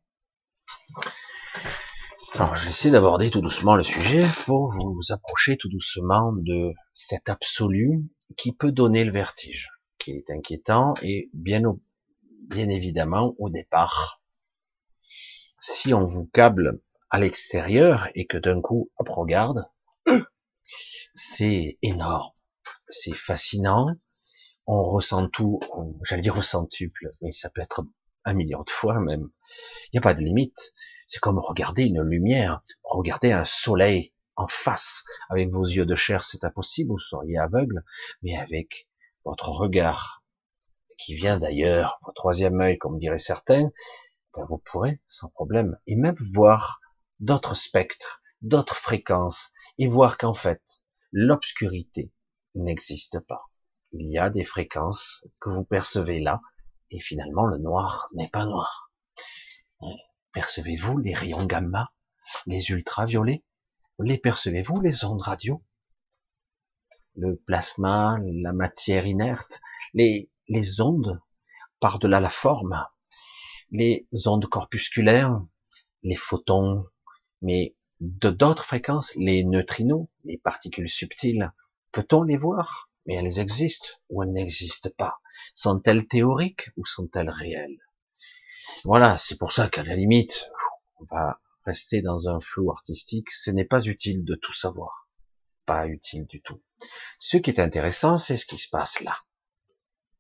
Alors, 2.33 2.57
j'essaie 2.57 2.91
d'aborder 2.91 3.31
tout 3.31 3.41
doucement 3.41 3.77
le 3.77 3.85
sujet 3.85 4.27
pour 4.45 4.73
vous 4.73 5.01
approcher 5.11 5.57
tout 5.57 5.69
doucement 5.69 6.33
de 6.33 6.73
cet 6.95 7.29
absolu 7.29 8.09
qui 8.37 8.53
peut 8.53 8.73
donner 8.73 9.05
le 9.05 9.13
vertige, 9.13 9.71
qui 9.99 10.13
est 10.13 10.31
inquiétant 10.31 10.95
et 11.03 11.31
bien, 11.33 11.63
évidemment 12.51 13.35
au 13.39 13.51
départ, 13.51 14.23
si 15.61 15.95
on 15.95 16.07
vous 16.07 16.27
câble 16.27 16.81
à 17.11 17.21
l'extérieur 17.21 18.09
et 18.15 18.27
que 18.27 18.39
d'un 18.39 18.61
coup, 18.61 18.91
hop, 18.97 19.09
regarde, 19.11 19.69
c'est 21.15 21.79
énorme, 21.83 22.33
c'est 22.89 23.15
fascinant, 23.15 23.95
on 24.67 24.83
ressent 24.83 25.29
tout, 25.29 25.61
j'allais 26.05 26.23
dire 26.23 26.43
centuple, 26.43 27.15
mais 27.21 27.33
ça 27.33 27.51
peut 27.51 27.61
être 27.61 27.83
un 28.25 28.35
million 28.35 28.63
de 28.63 28.71
fois 28.71 29.01
même, 29.01 29.29
il 29.87 29.91
n'y 29.95 29.99
a 29.99 30.03
pas 30.03 30.15
de 30.15 30.23
limite, 30.23 30.73
c'est 31.07 31.21
comme 31.21 31.39
regarder 31.39 31.85
une 31.85 32.03
lumière, 32.03 32.63
regarder 32.83 33.33
un 33.33 33.45
soleil 33.45 34.13
en 34.37 34.49
face. 34.49 35.05
Avec 35.29 35.51
vos 35.51 35.65
yeux 35.65 35.87
de 35.87 35.95
chair, 35.95 36.25
c'est 36.25 36.45
impossible, 36.45 36.93
vous 36.93 36.99
seriez 36.99 37.39
aveugle, 37.39 37.85
mais 38.23 38.37
avec 38.37 38.89
votre 39.25 39.51
regard, 39.51 40.25
qui 40.99 41.15
vient 41.15 41.39
d'ailleurs, 41.39 41.99
votre 42.03 42.15
troisième 42.15 42.61
œil, 42.61 42.79
comme 42.79 42.99
diraient 42.99 43.19
certains, 43.19 43.71
ben 44.35 44.45
vous 44.49 44.59
pourrez, 44.59 45.01
sans 45.07 45.29
problème, 45.29 45.79
et 45.87 45.97
même 45.97 46.17
voir 46.19 46.81
d'autres 47.21 47.55
spectres, 47.55 48.23
d'autres 48.43 48.77
fréquences, 48.77 49.51
et 49.79 49.89
voir 49.89 50.19
qu'en 50.19 50.35
fait, 50.35 50.63
l'obscurité 51.13 52.13
n'existe 52.55 53.21
pas. 53.21 53.45
Il 53.97 54.11
y 54.11 54.19
a 54.19 54.29
des 54.29 54.43
fréquences 54.43 55.25
que 55.39 55.51
vous 55.51 55.63
percevez 55.63 56.19
là, 56.19 56.41
et 56.91 56.99
finalement 56.99 57.47
le 57.47 57.59
noir 57.59 58.09
n'est 58.15 58.29
pas 58.29 58.45
noir. 58.45 58.91
Percevez-vous 60.33 60.99
les 60.99 61.15
rayons 61.15 61.47
gamma, 61.47 61.93
les 62.47 62.71
ultraviolets? 62.71 63.45
Les 64.01 64.19
percevez-vous 64.19 64.81
les 64.81 65.05
ondes 65.05 65.23
radio? 65.23 65.65
Le 67.15 67.37
plasma, 67.47 68.19
la 68.21 68.53
matière 68.53 69.07
inerte, 69.07 69.61
les, 69.93 70.29
les 70.49 70.81
ondes 70.81 71.21
par-delà 71.79 72.19
la 72.19 72.31
forme, 72.31 72.85
les 73.71 74.09
ondes 74.27 74.47
corpusculaires, 74.47 75.41
les 76.03 76.17
photons, 76.17 76.85
mais 77.43 77.77
de 78.01 78.31
d'autres 78.31 78.65
fréquences, 78.65 79.15
les 79.15 79.45
neutrinos, 79.45 80.09
les 80.25 80.39
particules 80.39 80.89
subtiles, 80.89 81.53
peut-on 81.93 82.25
les 82.25 82.37
voir? 82.37 82.91
Mais 83.07 83.15
elles 83.15 83.39
existent 83.39 83.89
ou 84.09 84.23
elles 84.23 84.33
n'existent 84.33 84.91
pas 84.97 85.19
Sont-elles 85.55 86.07
théoriques 86.07 86.71
ou 86.77 86.87
sont-elles 86.87 87.31
réelles? 87.31 87.79
Voilà, 88.85 89.19
c'est 89.19 89.37
pour 89.37 89.53
ça 89.53 89.69
qu'à 89.69 89.83
la 89.83 89.95
limite, 89.95 90.51
on 90.99 91.05
va 91.05 91.41
rester 91.65 92.03
dans 92.03 92.29
un 92.29 92.41
flou 92.41 92.71
artistique. 92.71 93.31
Ce 93.31 93.51
n'est 93.51 93.65
pas 93.65 93.85
utile 93.85 94.25
de 94.25 94.35
tout 94.35 94.53
savoir. 94.53 95.11
Pas 95.67 95.87
utile 95.87 96.27
du 96.27 96.43
tout. 96.43 96.63
Ce 97.19 97.37
qui 97.37 97.51
est 97.51 97.61
intéressant, 97.61 98.19
c'est 98.19 98.37
ce 98.37 98.47
qui 98.47 98.59
se 98.59 98.69
passe 98.69 99.01
là. 99.01 99.17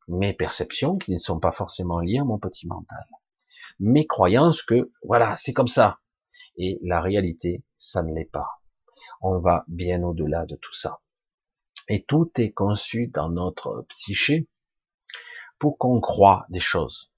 Mes 0.08 0.34
perceptions 0.34 0.98
qui 0.98 1.12
ne 1.12 1.18
sont 1.18 1.40
pas 1.40 1.52
forcément 1.52 2.00
liées 2.00 2.18
à 2.18 2.24
mon 2.24 2.38
petit 2.38 2.66
mental. 2.66 3.06
Mes 3.80 4.06
croyances 4.06 4.62
que, 4.62 4.92
voilà, 5.02 5.36
c'est 5.36 5.52
comme 5.52 5.68
ça. 5.68 6.00
Et 6.56 6.78
la 6.82 7.00
réalité, 7.00 7.64
ça 7.76 8.02
ne 8.02 8.14
l'est 8.14 8.30
pas. 8.30 8.48
On 9.20 9.40
va 9.40 9.64
bien 9.68 10.02
au-delà 10.02 10.44
de 10.46 10.56
tout 10.56 10.74
ça. 10.74 11.00
Et 11.88 12.04
tout 12.04 12.30
est 12.36 12.52
conçu 12.52 13.08
dans 13.08 13.30
notre 13.30 13.84
psyché 13.88 14.48
pour 15.58 15.78
qu'on 15.78 16.00
croit 16.00 16.46
des 16.48 16.60
choses 16.60 17.10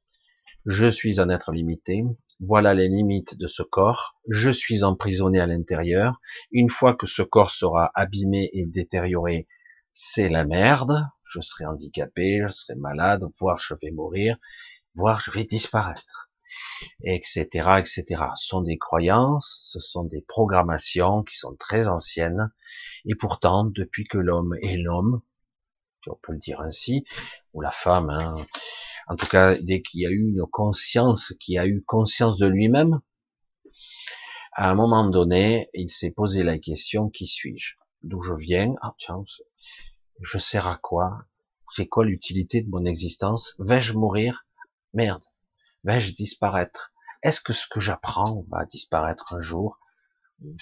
je 0.67 0.91
suis 0.91 1.21
un 1.21 1.31
être 1.31 1.53
limité, 1.53 2.03
voilà 2.41 2.75
les 2.75 2.89
limites 2.89 3.39
de 3.39 3.47
ce 3.47 3.63
corps, 3.63 4.17
je 4.29 4.51
suis 4.51 4.83
emprisonné 4.83 5.39
à 5.39 5.47
l'intérieur, 5.47 6.21
une 6.51 6.71
fois 6.71 6.95
que 6.95 7.07
ce 7.07 7.23
corps 7.23 7.51
sera 7.51 7.93
abîmé 7.95 8.51
et 8.53 8.67
détérioré, 8.67 9.47
c'est 9.93 10.29
la 10.29 10.45
merde, 10.45 11.07
je 11.25 11.41
serai 11.41 11.67
handicapé, 11.67 12.41
je 12.45 12.49
serai 12.49 12.75
malade, 12.75 13.25
voire 13.39 13.61
je 13.61 13.75
vais 13.81 13.93
mourir, 13.93 14.37
voire 14.97 15.21
je 15.21 15.31
vais 15.31 15.45
disparaître, 15.45 16.31
etc., 17.05 17.47
etc. 17.79 18.05
Ce 18.35 18.49
sont 18.49 18.61
des 18.61 18.77
croyances, 18.77 19.61
ce 19.63 19.79
sont 19.79 20.03
des 20.03 20.23
programmations 20.27 21.23
qui 21.23 21.37
sont 21.37 21.55
très 21.55 21.87
anciennes, 21.87 22.51
et 23.07 23.15
pourtant, 23.15 23.65
depuis 23.65 24.05
que 24.05 24.19
l'homme 24.19 24.55
est 24.61 24.77
l'homme, 24.77 25.23
on 26.09 26.19
peut 26.23 26.33
le 26.33 26.39
dire 26.39 26.61
ainsi, 26.61 27.05
ou 27.53 27.61
la 27.61 27.71
femme, 27.71 28.11
hein, 28.11 28.35
en 29.09 29.17
tout 29.17 29.27
cas 29.27 29.57
dès 29.57 29.83
qu'il 29.83 30.03
y 30.03 30.07
a 30.07 30.11
eu 30.11 30.29
une 30.29 30.47
conscience, 30.47 31.35
qui 31.41 31.59
a 31.59 31.67
eu 31.67 31.83
conscience 31.83 32.37
de 32.39 32.47
lui-même, 32.47 33.01
à 34.53 34.71
un 34.71 34.75
moment 34.75 35.09
donné, 35.09 35.69
il 35.75 35.91
s'est 35.91 36.11
posé 36.11 36.43
la 36.43 36.59
question 36.59 37.11
qui 37.11 37.27
suis-je? 37.27 37.75
D'où 38.03 38.23
je 38.23 38.35
viens? 38.35 38.75
Ah 38.81 38.95
tiens, 38.99 39.25
je 40.23 40.39
sers 40.39 40.67
à 40.67 40.77
quoi? 40.77 41.27
C'est 41.73 41.89
quoi 41.89 42.05
l'utilité 42.05 42.63
de 42.63 42.71
mon 42.71 42.85
existence? 42.85 43.55
Vais-je 43.59 43.95
mourir? 43.95 44.47
Merde. 44.95 45.25
Vais-je 45.85 46.15
disparaître? 46.15 46.93
Est-ce 47.23 47.41
que 47.41 47.53
ce 47.53 47.67
que 47.69 47.81
j'apprends 47.81 48.45
va 48.49 48.65
disparaître 48.65 49.35
un 49.35 49.41
jour? 49.41 49.79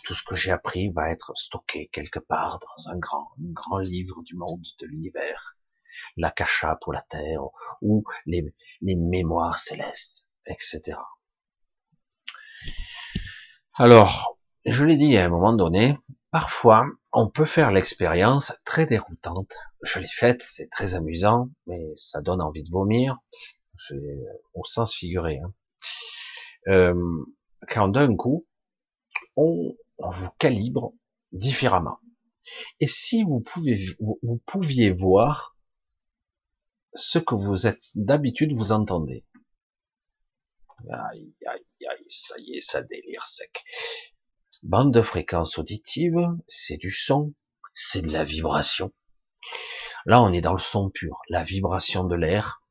Tout 0.04 0.14
ce 0.14 0.22
que 0.22 0.36
j'ai 0.36 0.50
appris 0.50 0.90
va 0.90 1.10
être 1.10 1.32
stocké 1.36 1.88
quelque 1.92 2.20
part 2.20 2.58
dans 2.60 2.90
un 2.90 2.96
grand, 2.96 3.32
un 3.38 3.52
grand 3.52 3.78
livre 3.78 4.22
du 4.22 4.36
monde, 4.36 4.64
de 4.80 4.86
l'univers 4.86 5.56
l'akasha 6.16 6.76
pour 6.80 6.92
la 6.92 7.02
terre, 7.02 7.42
ou 7.80 8.04
les, 8.26 8.54
mémoires 8.82 9.58
célestes, 9.58 10.28
etc. 10.46 10.98
Alors, 13.74 14.38
je 14.64 14.84
l'ai 14.84 14.96
dit 14.96 15.16
à 15.16 15.24
un 15.24 15.28
moment 15.28 15.52
donné, 15.52 15.98
parfois, 16.30 16.86
on 17.12 17.28
peut 17.28 17.44
faire 17.44 17.70
l'expérience 17.70 18.52
très 18.64 18.86
déroutante. 18.86 19.54
Je 19.82 19.98
l'ai 19.98 20.08
faite, 20.08 20.42
c'est 20.42 20.68
très 20.70 20.94
amusant, 20.94 21.50
mais 21.66 21.92
ça 21.96 22.20
donne 22.20 22.40
envie 22.40 22.62
de 22.62 22.70
vomir, 22.70 23.18
au 24.54 24.64
sens 24.64 24.94
figuré. 24.94 25.38
Hein. 25.38 25.52
Euh, 26.68 27.24
quand 27.68 27.88
d'un 27.88 28.16
coup, 28.16 28.46
on, 29.36 29.76
vous 29.98 30.30
calibre 30.38 30.92
différemment. 31.32 31.98
Et 32.80 32.86
si 32.86 33.24
vous, 33.24 33.40
pouvez, 33.40 33.76
vous 34.00 34.42
pouviez 34.46 34.90
voir 34.90 35.54
ce 36.94 37.18
que 37.18 37.34
vous 37.34 37.66
êtes 37.66 37.90
d'habitude 37.94 38.52
vous 38.52 38.72
entendez. 38.72 39.24
Aïe, 40.90 41.34
aïe, 41.46 41.86
aïe, 41.88 42.06
ça 42.08 42.34
y 42.38 42.56
est, 42.56 42.60
ça 42.60 42.82
délire 42.82 43.24
sec. 43.24 43.64
Bande 44.62 44.92
de 44.92 45.02
fréquences 45.02 45.58
auditives, 45.58 46.28
c'est 46.46 46.76
du 46.76 46.90
son, 46.90 47.34
c'est 47.72 48.02
de 48.02 48.12
la 48.12 48.24
vibration. 48.24 48.92
Là, 50.06 50.22
on 50.22 50.32
est 50.32 50.40
dans 50.40 50.52
le 50.52 50.58
son 50.58 50.90
pur, 50.90 51.20
la 51.28 51.42
vibration 51.42 52.04
de 52.04 52.14
l'air, 52.14 52.62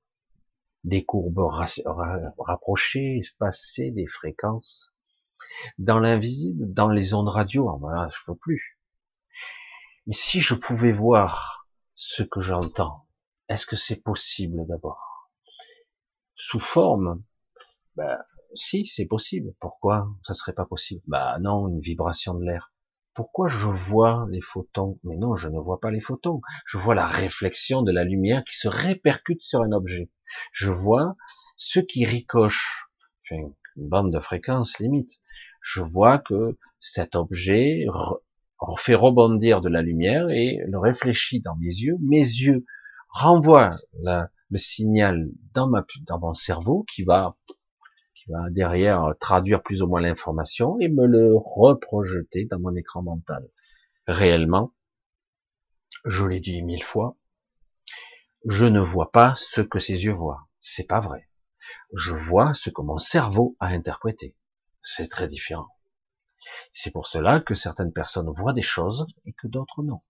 des 0.84 1.04
courbes 1.04 1.48
rapprochées, 2.38 3.18
espacées, 3.18 3.92
des 3.92 4.08
fréquences. 4.08 4.93
Dans 5.78 6.00
l'invisible, 6.00 6.74
dans 6.74 6.90
les 6.90 7.14
ondes 7.14 7.30
radio, 7.30 7.70
ah, 7.70 7.78
voilà, 7.80 8.10
je 8.12 8.20
peux 8.26 8.36
plus. 8.36 8.80
Mais 10.08 10.14
si 10.14 10.42
je 10.42 10.54
pouvais 10.54 10.92
voir 10.92 11.68
ce 11.96 12.24
que 12.24 12.42
j'entends, 12.42 13.08
est-ce 13.50 13.66
que 13.66 13.76
c'est 13.76 14.02
possible 14.02 14.66
d'abord? 14.68 15.30
Sous 16.36 16.60
forme 16.60 17.24
Ben 17.96 18.18
si, 18.56 18.86
c'est 18.86 19.06
possible. 19.06 19.54
Pourquoi? 19.60 20.08
Ça 20.24 20.34
serait 20.34 20.54
pas 20.54 20.66
possible 20.66 21.02
Bah 21.08 21.38
non, 21.40 21.68
une 21.70 21.80
vibration 21.80 22.36
de 22.36 22.46
l'air. 22.46 22.72
Pourquoi 23.14 23.48
je 23.48 23.68
vois 23.68 24.28
les 24.30 24.42
photons? 24.42 25.00
Mais 25.04 25.18
non, 25.18 25.36
je 25.36 25.48
ne 25.48 25.60
vois 25.60 25.80
pas 25.80 25.92
les 25.92 26.02
photons. 26.02 26.42
Je 26.66 26.78
vois 26.78 26.96
la 26.96 27.06
réflexion 27.06 27.82
de 27.82 27.92
la 27.92 28.04
lumière 28.04 28.44
qui 28.44 28.56
se 28.56 28.68
répercute 28.68 29.42
sur 29.42 29.62
un 29.62 29.72
objet. 29.72 30.12
Je 30.52 30.72
vois 30.72 31.16
ce 31.58 31.80
qui 31.80 32.06
ricoche, 32.06 32.88
une 33.78 33.88
bande 33.88 34.12
de 34.12 34.20
fréquences 34.20 34.80
limite. 34.80 35.20
Je 35.62 35.82
vois 35.82 36.20
que 36.20 36.58
cet 36.80 37.16
objet 37.16 37.86
fait 38.78 38.96
rebondir 38.96 39.62
de 39.62 39.70
la 39.70 39.82
lumière 39.82 40.30
et 40.30 40.60
le 40.68 40.78
réfléchit 40.78 41.42
dans 41.42 41.56
mes 41.58 41.68
yeux. 41.68 41.98
Mes 42.02 42.20
yeux 42.20 42.66
renvoie 43.10 43.72
le 43.94 44.58
signal 44.58 45.30
dans 45.54 45.70
mon 46.20 46.34
cerveau 46.34 46.86
qui 46.94 47.04
va, 47.04 47.36
qui 48.16 48.32
va 48.32 48.50
derrière 48.50 49.14
traduire 49.20 49.62
plus 49.62 49.82
ou 49.82 49.88
moins 49.88 50.02
l'information 50.02 50.78
et 50.80 50.90
me 50.90 51.06
le 51.06 51.36
reprojeter 51.36 52.46
dans 52.46 52.60
mon 52.60 52.76
écran 52.76 53.04
mental. 53.04 53.50
Réellement, 54.08 54.74
je 56.06 56.26
l'ai 56.26 56.40
dit 56.40 56.64
mille 56.64 56.84
fois, 56.84 57.18
je 58.46 58.66
ne 58.66 58.82
vois 58.82 59.12
pas 59.12 59.34
ce 59.36 59.62
que 59.62 59.80
ses 59.80 60.04
yeux 60.04 60.14
voient. 60.14 60.48
C'est 60.60 60.88
pas 60.88 61.00
vrai. 61.00 61.30
Je 61.94 62.14
vois 62.14 62.54
ce 62.54 62.70
que 62.70 62.82
mon 62.82 62.98
cerveau 62.98 63.56
a 63.60 63.68
interprété. 63.68 64.36
C'est 64.82 65.08
très 65.08 65.28
différent. 65.28 65.70
C'est 66.72 66.92
pour 66.92 67.08
cela 67.08 67.40
que 67.40 67.56
certaines 67.56 67.94
personnes 67.94 68.30
voient 68.30 68.54
des 68.54 68.62
choses 68.62 69.08
et 69.26 69.34
que 69.34 69.48
d'autres 69.48 69.84
non. 69.84 70.02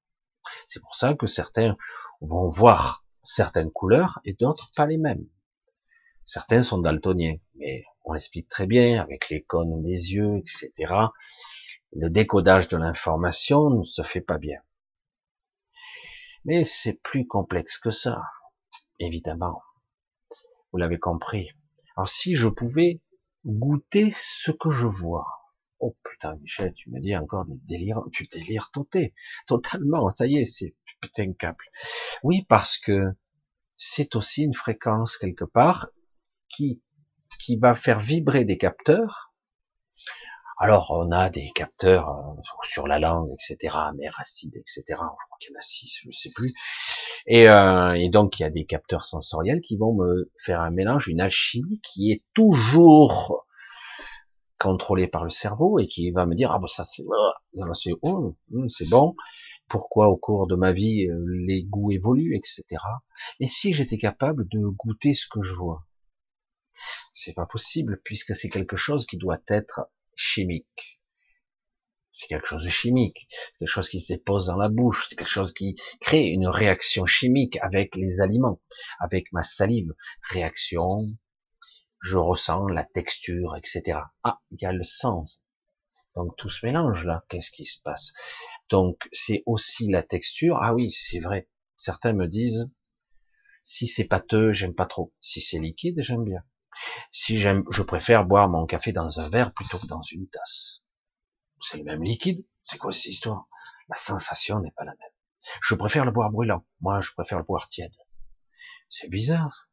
C'est 0.67 0.81
pour 0.81 0.95
ça 0.95 1.13
que 1.13 1.27
certains 1.27 1.75
vont 2.21 2.49
voir 2.49 3.05
certaines 3.23 3.71
couleurs 3.71 4.19
et 4.25 4.33
d'autres 4.33 4.71
pas 4.75 4.85
les 4.85 4.97
mêmes. 4.97 5.27
Certains 6.25 6.63
sont 6.63 6.79
daltoniens, 6.79 7.37
mais 7.55 7.83
on 8.05 8.13
l'explique 8.13 8.49
très 8.49 8.65
bien 8.67 9.01
avec 9.01 9.29
les 9.29 9.43
cônes 9.43 9.83
des 9.83 10.13
yeux, 10.13 10.37
etc. 10.37 10.93
Le 11.91 12.09
décodage 12.09 12.67
de 12.67 12.77
l'information 12.77 13.69
ne 13.69 13.83
se 13.83 14.01
fait 14.01 14.21
pas 14.21 14.37
bien. 14.37 14.59
Mais 16.45 16.65
c'est 16.65 16.93
plus 16.93 17.27
complexe 17.27 17.77
que 17.77 17.91
ça, 17.91 18.21
évidemment. 18.99 19.61
Vous 20.73 20.79
l'avez 20.79 20.97
compris. 20.97 21.51
Alors 21.95 22.09
si 22.09 22.33
je 22.33 22.47
pouvais 22.47 22.99
goûter 23.45 24.11
ce 24.11 24.51
que 24.51 24.71
je 24.71 24.87
vois. 24.87 25.27
Oh 25.79 25.95
putain, 26.03 26.35
Michel, 26.37 26.73
tu 26.73 26.89
me 26.89 26.99
dis 26.99 27.15
encore 27.15 27.45
des 27.45 27.59
délires, 27.59 28.01
tu 28.11 28.25
délires 28.25 28.71
toté, 28.71 29.13
totalement, 29.45 30.09
ça 30.09 30.25
y 30.25 30.37
est, 30.37 30.45
c'est 30.45 30.73
putain 30.99 31.33
câble. 31.33 31.65
Oui, 32.23 32.45
parce 32.49 32.79
que 32.79 33.09
c'est 33.77 34.15
aussi 34.15 34.43
une 34.43 34.53
fréquence 34.53 35.17
quelque 35.17 35.45
part 35.45 35.89
qui, 36.49 36.81
qui 37.39 37.57
va 37.57 37.75
faire 37.75 37.99
vibrer 37.99 38.43
des 38.43 38.57
capteurs. 38.57 39.32
Alors, 40.57 40.91
on 40.91 41.11
a 41.11 41.29
des 41.29 41.49
capteurs 41.51 42.09
euh, 42.09 42.41
sur 42.63 42.87
la 42.87 42.99
langue, 42.99 43.29
etc., 43.31 43.75
mère 43.95 44.17
acide, 44.19 44.55
etc. 44.55 44.83
Je 44.89 44.95
crois 44.95 45.37
qu'il 45.39 45.51
y 45.51 45.55
en 45.55 45.59
a 45.59 45.61
six, 45.61 45.99
je 46.01 46.07
ne 46.07 46.11
sais 46.11 46.29
plus. 46.33 46.53
Et, 47.25 47.49
euh, 47.49 47.93
et 47.93 48.09
donc, 48.09 48.39
il 48.39 48.43
y 48.43 48.45
a 48.45 48.49
des 48.49 48.65
capteurs 48.65 49.05
sensoriels 49.05 49.61
qui 49.61 49.77
vont 49.77 49.93
me 49.93 50.31
faire 50.37 50.61
un 50.61 50.71
mélange, 50.71 51.07
une 51.07 51.21
alchimie 51.21 51.81
qui 51.81 52.11
est 52.11 52.23
toujours 52.33 53.45
contrôlée 54.59 55.07
par 55.07 55.23
le 55.23 55.29
cerveau 55.29 55.79
et 55.79 55.87
qui 55.87 56.11
va 56.11 56.25
me 56.25 56.35
dire 56.35 56.51
ah 56.51 56.57
ben 56.57 56.67
ça 56.67 56.85
c'est 56.85 57.03
oh, 58.01 58.33
hum, 58.53 58.69
c'est 58.69 58.87
bon 58.87 59.13
pourquoi 59.67 60.07
au 60.07 60.15
cours 60.15 60.47
de 60.47 60.55
ma 60.55 60.71
vie 60.71 61.05
euh, 61.09 61.25
les 61.45 61.65
goûts 61.65 61.91
évoluent 61.91 62.37
etc 62.37 62.81
et 63.39 63.47
si 63.47 63.73
j'étais 63.73 63.97
capable 63.97 64.47
de 64.47 64.59
goûter 64.59 65.13
ce 65.13 65.27
que 65.27 65.41
je 65.41 65.53
vois? 65.53 65.85
C'est 67.11 67.33
pas 67.33 67.45
possible 67.45 68.01
puisque 68.03 68.35
c'est 68.35 68.49
quelque 68.49 68.75
chose 68.75 69.05
qui 69.05 69.17
doit 69.17 69.41
être 69.47 69.81
chimique. 70.15 71.01
C'est 72.11 72.27
quelque 72.27 72.47
chose 72.47 72.63
de 72.63 72.69
chimique. 72.69 73.27
C'est 73.29 73.59
quelque 73.59 73.67
chose 73.69 73.89
qui 73.89 73.99
se 73.99 74.13
dépose 74.13 74.45
dans 74.45 74.55
la 74.55 74.69
bouche. 74.69 75.07
C'est 75.09 75.15
quelque 75.15 75.27
chose 75.27 75.53
qui 75.53 75.75
crée 75.99 76.25
une 76.27 76.47
réaction 76.47 77.05
chimique 77.05 77.57
avec 77.61 77.95
les 77.95 78.21
aliments, 78.21 78.61
avec 78.99 79.31
ma 79.33 79.41
salive. 79.43 79.91
Réaction, 80.29 81.07
je 82.01 82.17
ressens 82.17 82.67
la 82.67 82.83
texture, 82.83 83.55
etc. 83.55 83.99
Ah, 84.23 84.39
il 84.51 84.61
y 84.61 84.65
a 84.65 84.71
le 84.71 84.83
sens. 84.83 85.41
Donc 86.15 86.35
tout 86.37 86.49
se 86.49 86.65
mélange 86.65 87.05
là. 87.05 87.23
Qu'est-ce 87.29 87.49
qui 87.49 87.65
se 87.65 87.81
passe? 87.81 88.13
Donc 88.69 89.07
c'est 89.11 89.41
aussi 89.47 89.89
la 89.89 90.03
texture. 90.03 90.57
Ah 90.61 90.75
oui, 90.75 90.91
c'est 90.91 91.19
vrai. 91.19 91.49
Certains 91.77 92.13
me 92.13 92.27
disent, 92.27 92.69
si 93.63 93.87
c'est 93.87 94.03
pâteux, 94.03 94.53
j'aime 94.53 94.75
pas 94.75 94.85
trop. 94.85 95.13
Si 95.19 95.41
c'est 95.41 95.59
liquide, 95.59 96.01
j'aime 96.03 96.23
bien. 96.23 96.43
Si 97.11 97.37
j'aime, 97.37 97.63
je 97.69 97.81
préfère 97.81 98.25
boire 98.25 98.49
mon 98.49 98.65
café 98.65 98.91
dans 98.91 99.19
un 99.19 99.29
verre 99.29 99.53
plutôt 99.53 99.77
que 99.79 99.87
dans 99.87 100.01
une 100.01 100.27
tasse. 100.27 100.83
C'est 101.61 101.77
le 101.77 101.83
même 101.83 102.03
liquide. 102.03 102.45
C'est 102.63 102.77
quoi 102.77 102.91
cette 102.91 103.05
histoire? 103.05 103.47
La 103.89 103.95
sensation 103.95 104.59
n'est 104.59 104.71
pas 104.71 104.83
la 104.83 104.91
même. 104.91 105.11
Je 105.61 105.75
préfère 105.75 106.05
le 106.05 106.11
boire 106.11 106.31
brûlant. 106.31 106.65
Moi, 106.81 107.01
je 107.01 107.11
préfère 107.11 107.37
le 107.37 107.43
boire 107.43 107.69
tiède. 107.69 107.95
C'est 108.89 109.09
bizarre. 109.09 109.69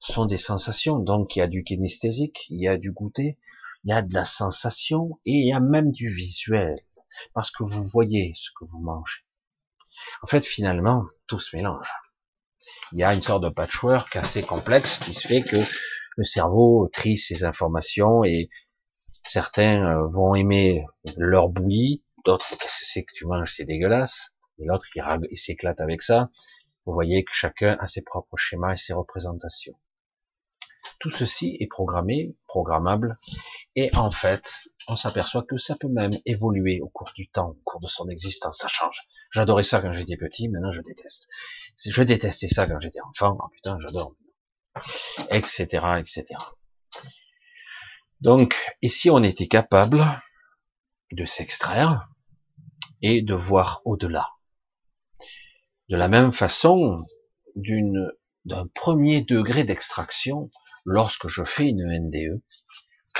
Ce 0.00 0.12
sont 0.12 0.26
des 0.26 0.38
sensations. 0.38 0.98
Donc, 0.98 1.36
il 1.36 1.40
y 1.40 1.42
a 1.42 1.46
du 1.46 1.64
kinesthésique, 1.64 2.46
il 2.50 2.60
y 2.60 2.68
a 2.68 2.76
du 2.76 2.92
goûter, 2.92 3.38
il 3.84 3.90
y 3.90 3.92
a 3.92 4.02
de 4.02 4.12
la 4.12 4.24
sensation 4.24 5.20
et 5.24 5.32
il 5.32 5.46
y 5.46 5.52
a 5.52 5.60
même 5.60 5.90
du 5.90 6.08
visuel. 6.08 6.78
Parce 7.32 7.50
que 7.50 7.64
vous 7.64 7.84
voyez 7.84 8.32
ce 8.34 8.50
que 8.58 8.64
vous 8.66 8.80
mangez. 8.80 9.24
En 10.22 10.26
fait, 10.26 10.44
finalement, 10.44 11.06
tout 11.26 11.38
se 11.38 11.56
mélange 11.56 11.90
il 12.92 13.00
y 13.00 13.04
a 13.04 13.14
une 13.14 13.22
sorte 13.22 13.42
de 13.42 13.48
patchwork 13.48 14.14
assez 14.16 14.42
complexe 14.42 14.98
qui 14.98 15.12
se 15.12 15.26
fait 15.26 15.42
que 15.42 15.56
le 16.16 16.24
cerveau 16.24 16.88
trie 16.92 17.18
ces 17.18 17.44
informations 17.44 18.24
et 18.24 18.48
certains 19.28 19.84
euh, 19.84 20.06
vont 20.08 20.34
aimer 20.34 20.84
leur 21.16 21.48
bouillie, 21.48 22.02
d'autres 22.24 22.48
qu'est-ce 22.50 22.80
que 22.80 22.86
c'est 22.86 23.04
que 23.04 23.12
tu 23.14 23.26
manges, 23.26 23.54
c'est 23.54 23.64
dégueulasse, 23.64 24.34
et 24.58 24.64
l'autre 24.64 24.86
il 24.94 25.38
s'éclate 25.38 25.80
avec 25.80 26.02
ça. 26.02 26.30
Vous 26.84 26.92
voyez 26.92 27.24
que 27.24 27.32
chacun 27.34 27.76
a 27.80 27.86
ses 27.86 28.02
propres 28.02 28.36
schémas 28.36 28.74
et 28.74 28.76
ses 28.76 28.92
représentations. 28.92 29.74
Tout 31.00 31.10
ceci 31.10 31.56
est 31.60 31.66
programmé, 31.66 32.36
programmable, 32.46 33.16
et 33.74 33.94
en 33.96 34.10
fait, 34.10 34.54
on 34.88 34.96
s'aperçoit 34.96 35.42
que 35.42 35.58
ça 35.58 35.74
peut 35.74 35.88
même 35.88 36.12
évoluer 36.24 36.80
au 36.80 36.88
cours 36.88 37.10
du 37.14 37.28
temps, 37.28 37.50
au 37.50 37.60
cours 37.64 37.80
de 37.80 37.88
son 37.88 38.08
existence, 38.08 38.58
ça 38.58 38.68
change. 38.68 39.02
J'adorais 39.36 39.64
ça 39.64 39.82
quand 39.82 39.92
j'étais 39.92 40.16
petit, 40.16 40.48
maintenant 40.48 40.72
je 40.72 40.80
déteste. 40.80 41.28
Je 41.76 42.02
détestais 42.02 42.48
ça 42.48 42.66
quand 42.66 42.80
j'étais 42.80 43.02
enfant, 43.02 43.36
oh 43.38 43.48
putain, 43.52 43.76
j'adore. 43.80 44.16
Etc., 45.30 45.66
etc. 45.98 46.24
Donc, 48.22 48.56
et 48.80 48.88
si 48.88 49.10
on 49.10 49.22
était 49.22 49.46
capable 49.46 50.02
de 51.12 51.26
s'extraire 51.26 52.08
et 53.02 53.20
de 53.20 53.34
voir 53.34 53.82
au-delà? 53.84 54.30
De 55.90 55.96
la 55.96 56.08
même 56.08 56.32
façon, 56.32 57.02
d'un 57.56 58.66
premier 58.68 59.20
degré 59.20 59.64
d'extraction, 59.64 60.50
lorsque 60.86 61.28
je 61.28 61.44
fais 61.44 61.68
une 61.68 61.84
NDE, 61.84 62.40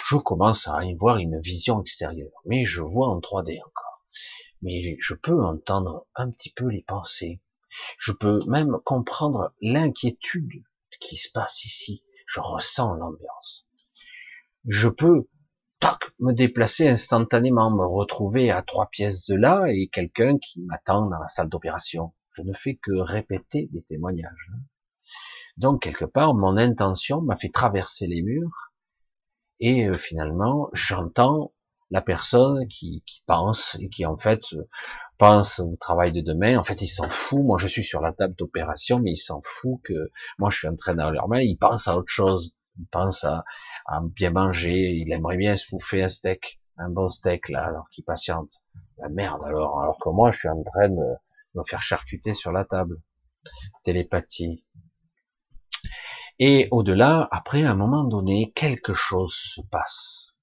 je 0.07 0.17
commence 0.17 0.67
à 0.67 0.83
y 0.83 0.95
voir 0.95 1.19
une 1.19 1.41
vision 1.41 1.83
extérieure. 1.83 2.33
Mais 2.47 2.65
je 2.65 2.81
vois 2.81 3.09
en 3.09 3.21
3D 3.21 3.59
encore. 3.63 3.86
Mais 4.63 4.97
je 5.01 5.15
peux 5.15 5.45
entendre 5.45 6.07
un 6.15 6.31
petit 6.31 6.51
peu 6.51 6.67
les 6.69 6.83
pensées, 6.83 7.41
je 7.99 8.13
peux 8.13 8.39
même 8.47 8.79
comprendre 8.85 9.53
l'inquiétude 9.61 10.65
qui 11.01 11.17
se 11.17 11.31
passe 11.33 11.65
ici. 11.65 12.05
Je 12.27 12.41
ressens 12.41 12.95
l'ambiance. 12.95 13.69
Je 14.67 14.89
peux, 14.89 15.29
toc, 15.79 16.11
me 16.19 16.33
déplacer 16.33 16.89
instantanément, 16.89 17.71
me 17.71 17.87
retrouver 17.87 18.51
à 18.51 18.63
trois 18.63 18.87
pièces 18.87 19.27
de 19.27 19.35
là 19.35 19.67
et 19.69 19.89
quelqu'un 19.89 20.39
qui 20.39 20.63
m'attend 20.63 21.03
dans 21.03 21.19
la 21.19 21.29
salle 21.29 21.49
d'opération. 21.49 22.15
Je 22.35 22.43
ne 22.43 22.53
fais 22.53 22.77
que 22.77 22.93
répéter 22.93 23.69
des 23.73 23.83
témoignages. 23.83 24.51
Donc, 25.57 25.83
quelque 25.83 26.05
part, 26.05 26.35
mon 26.35 26.57
intention 26.57 27.23
m'a 27.23 27.37
fait 27.37 27.49
traverser 27.49 28.07
les 28.07 28.23
murs 28.23 28.73
et 29.61 29.87
euh, 29.87 29.95
finalement, 29.95 30.69
j'entends 30.73 31.55
la 31.91 32.03
personne 32.03 32.67
qui, 32.69 33.03
pense 33.27 33.77
et 33.81 33.89
qui 33.89 34.07
en 34.07 34.17
fait 34.17 34.43
pense 35.19 35.61
au 35.61 35.77
travail 35.77 36.13
de 36.13 36.21
demain. 36.21 36.59
En 36.59 36.65
fait, 36.65 36.83
il 36.83 36.89
s'en 36.89 37.09
fout. 37.09 37.43
Moi, 37.43 37.59
je 37.59 37.69
suis 37.69 37.85
sur 37.85 38.01
la 38.01 38.13
table 38.13 38.35
d'opération, 38.35 39.01
mais 39.01 39.13
il 39.13 39.17
s'en 39.17 39.41
fout 39.43 39.81
que 39.85 40.11
moi, 40.39 40.51
je 40.51 40.59
suis 40.59 40.69
en 40.69 40.77
train 40.77 40.95
dans 40.95 41.11
leur 41.11 41.29
main. 41.29 41.41
Il 41.41 41.57
pense 41.57 41.89
à 41.89 41.97
autre 41.97 42.11
chose. 42.11 42.57
Il 42.79 42.87
pense 42.89 43.25
à, 43.25 43.45
à 43.87 44.01
bien 44.03 44.31
manger. 44.31 44.91
Il 44.91 45.13
aimerait 45.13 45.37
bien 45.37 45.57
se 45.57 45.67
bouffer 45.71 46.03
un 46.03 46.09
steak, 46.09 46.61
un 46.77 46.91
bon 46.91 47.09
steak 47.09 47.49
là, 47.49 47.65
alors 47.65 47.89
qu'il 47.91 48.05
patiente. 48.05 48.51
La 48.99 49.09
merde 49.09 49.43
alors. 49.45 49.81
Alors 49.81 49.99
que 49.99 50.11
moi, 50.11 50.31
je 50.31 50.39
suis 50.41 50.49
en 50.49 50.63
train 50.63 50.89
de 50.89 51.05
me 51.55 51.63
faire 51.65 51.83
charcuter 51.83 52.35
sur 52.35 52.53
la 52.53 52.65
table. 52.65 53.01
Télépathie. 53.85 54.65
Et 56.39 56.69
au-delà, 56.71 57.29
après, 57.31 57.65
à 57.65 57.71
un 57.71 57.77
moment 57.77 58.05
donné, 58.05 58.53
quelque 58.55 58.93
chose 58.93 59.33
se 59.33 59.61
passe 59.71 60.36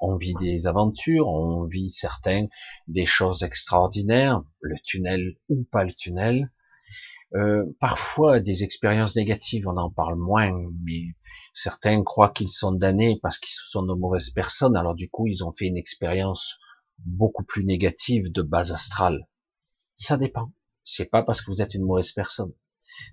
on 0.00 0.16
vit 0.16 0.34
des 0.34 0.66
aventures, 0.66 1.28
on 1.28 1.64
vit 1.64 1.90
certains 1.90 2.46
des 2.88 3.06
choses 3.06 3.42
extraordinaires, 3.42 4.42
le 4.60 4.76
tunnel 4.84 5.36
ou 5.48 5.64
pas 5.70 5.84
le 5.84 5.92
tunnel. 5.92 6.50
Euh, 7.34 7.64
parfois 7.78 8.40
des 8.40 8.64
expériences 8.64 9.16
négatives, 9.16 9.68
on 9.68 9.76
en 9.76 9.90
parle 9.90 10.16
moins, 10.16 10.50
mais 10.84 11.14
certains 11.54 12.02
croient 12.02 12.30
qu'ils 12.30 12.48
sont 12.48 12.72
damnés 12.72 13.18
parce 13.22 13.38
qu'ils 13.38 13.52
sont 13.52 13.84
de 13.84 13.94
mauvaises 13.94 14.30
personnes, 14.30 14.76
alors 14.76 14.94
du 14.94 15.08
coup 15.08 15.26
ils 15.26 15.44
ont 15.44 15.52
fait 15.52 15.66
une 15.66 15.76
expérience 15.76 16.58
beaucoup 16.98 17.44
plus 17.44 17.64
négative 17.64 18.32
de 18.32 18.42
base 18.42 18.72
astrale. 18.72 19.28
Ça 19.94 20.16
dépend. 20.16 20.52
C'est 20.84 21.06
pas 21.06 21.22
parce 21.22 21.40
que 21.40 21.50
vous 21.50 21.62
êtes 21.62 21.74
une 21.74 21.84
mauvaise 21.84 22.12
personne. 22.12 22.52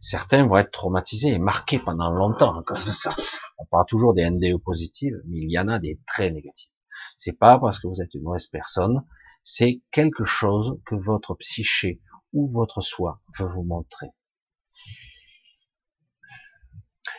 Certains 0.02 0.45
vont 0.45 0.58
être 0.58 0.71
traumatisés 0.71 1.34
et 1.34 1.39
marqués 1.39 1.80
pendant 1.80 2.10
longtemps 2.12 2.62
cause 2.63 2.86
de 2.86 2.91
ça. 2.91 3.15
On 3.58 3.65
parle 3.65 3.86
toujours 3.88 4.13
des 4.13 4.30
NDE 4.30 4.58
positives, 4.63 5.19
mais 5.26 5.39
il 5.39 5.52
y 5.52 5.60
en 5.60 5.67
a 5.67 5.80
des 5.80 6.00
très 6.06 6.32
négatives. 6.32 6.71
C'est 7.15 7.34
pas 7.34 7.60
parce 7.60 7.80
que 7.80 7.88
vous 7.88 8.02
êtes 8.02 8.13
une 8.13 8.23
mauvaise 8.23 8.47
personne, 8.47 9.04
c'est 9.43 9.82
quelque 9.91 10.26
chose 10.26 10.80
que 10.86 10.95
votre 10.95 11.34
psyché 11.36 12.02
ou 12.34 12.50
votre 12.50 12.82
soi 12.82 13.21
veut 13.39 13.47
vous 13.47 13.63
montrer. 13.63 14.08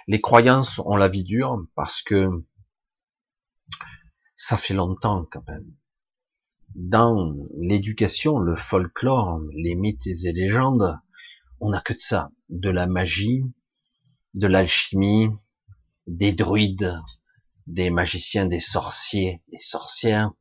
Les 0.06 0.20
croyances 0.20 0.78
ont 0.80 0.96
la 0.96 1.08
vie 1.08 1.24
dure 1.24 1.66
parce 1.74 2.02
que 2.02 2.28
ça 4.36 4.56
fait 4.56 4.74
longtemps 4.74 5.26
quand 5.30 5.46
même. 5.48 5.74
Dans 6.74 7.34
l'éducation, 7.56 8.38
le 8.38 8.54
folklore, 8.54 9.40
les 9.54 9.74
mythes 9.74 10.06
et 10.06 10.32
légendes, 10.32 10.98
on 11.60 11.70
n'a 11.70 11.80
que 11.80 11.92
de 11.92 11.98
ça, 11.98 12.30
de 12.48 12.70
la 12.70 12.86
magie, 12.86 13.42
de 14.34 14.46
l'alchimie, 14.46 15.28
des 16.06 16.32
druides, 16.32 16.94
des 17.66 17.90
magiciens, 17.90 18.46
des 18.46 18.60
sorciers, 18.60 19.42
des 19.50 19.58
sorcières. 19.58 20.32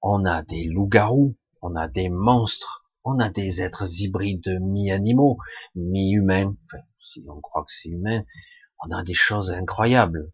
On 0.00 0.24
a 0.24 0.42
des 0.42 0.64
loups-garous, 0.64 1.36
on 1.60 1.74
a 1.76 1.88
des 1.88 2.08
monstres, 2.08 2.84
on 3.04 3.18
a 3.18 3.28
des 3.28 3.62
êtres 3.62 4.00
hybrides 4.00 4.58
mi-animaux, 4.60 5.38
mi-humains. 5.74 6.56
Si 7.00 7.24
on 7.28 7.40
croit 7.40 7.64
que 7.64 7.72
c'est 7.72 7.88
humain, 7.88 8.24
on 8.84 8.90
a 8.90 9.02
des 9.02 9.14
choses 9.14 9.50
incroyables. 9.50 10.32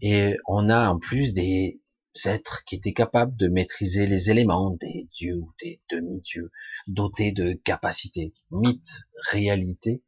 Et 0.00 0.36
on 0.46 0.68
a 0.68 0.90
en 0.90 0.98
plus 0.98 1.32
des 1.34 1.80
êtres 2.26 2.64
qui 2.64 2.74
étaient 2.74 2.92
capables 2.92 3.36
de 3.36 3.48
maîtriser 3.48 4.06
les 4.06 4.30
éléments, 4.30 4.70
des 4.80 5.08
dieux 5.14 5.36
ou 5.36 5.52
des 5.60 5.80
demi-dieux, 5.90 6.50
dotés 6.86 7.32
de 7.32 7.52
capacités, 7.52 8.34
mythes, 8.50 9.02
réalités, 9.30 10.02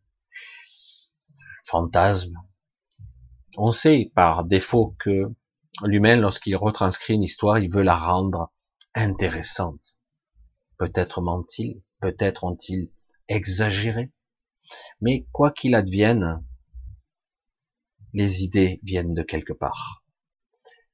fantasmes. 1.65 2.37
On 3.57 3.71
sait 3.71 4.11
par 4.15 4.45
défaut 4.45 4.97
que 4.99 5.33
l'humain, 5.85 6.17
lorsqu'il 6.17 6.57
retranscrit 6.57 7.15
une 7.15 7.23
histoire, 7.23 7.59
il 7.59 7.73
veut 7.73 7.83
la 7.83 7.97
rendre 7.97 8.53
intéressante. 8.95 9.99
Peut-être 10.79 11.21
ment-il, 11.21 11.83
peut-être 12.01 12.45
ont-ils 12.45 12.91
exagéré, 13.29 14.11
mais 15.01 15.27
quoi 15.33 15.53
qu'il 15.53 15.75
advienne, 15.75 16.45
les 18.13 18.43
idées 18.43 18.81
viennent 18.83 19.15
de 19.15 19.23
quelque 19.23 19.53
part. 19.53 20.05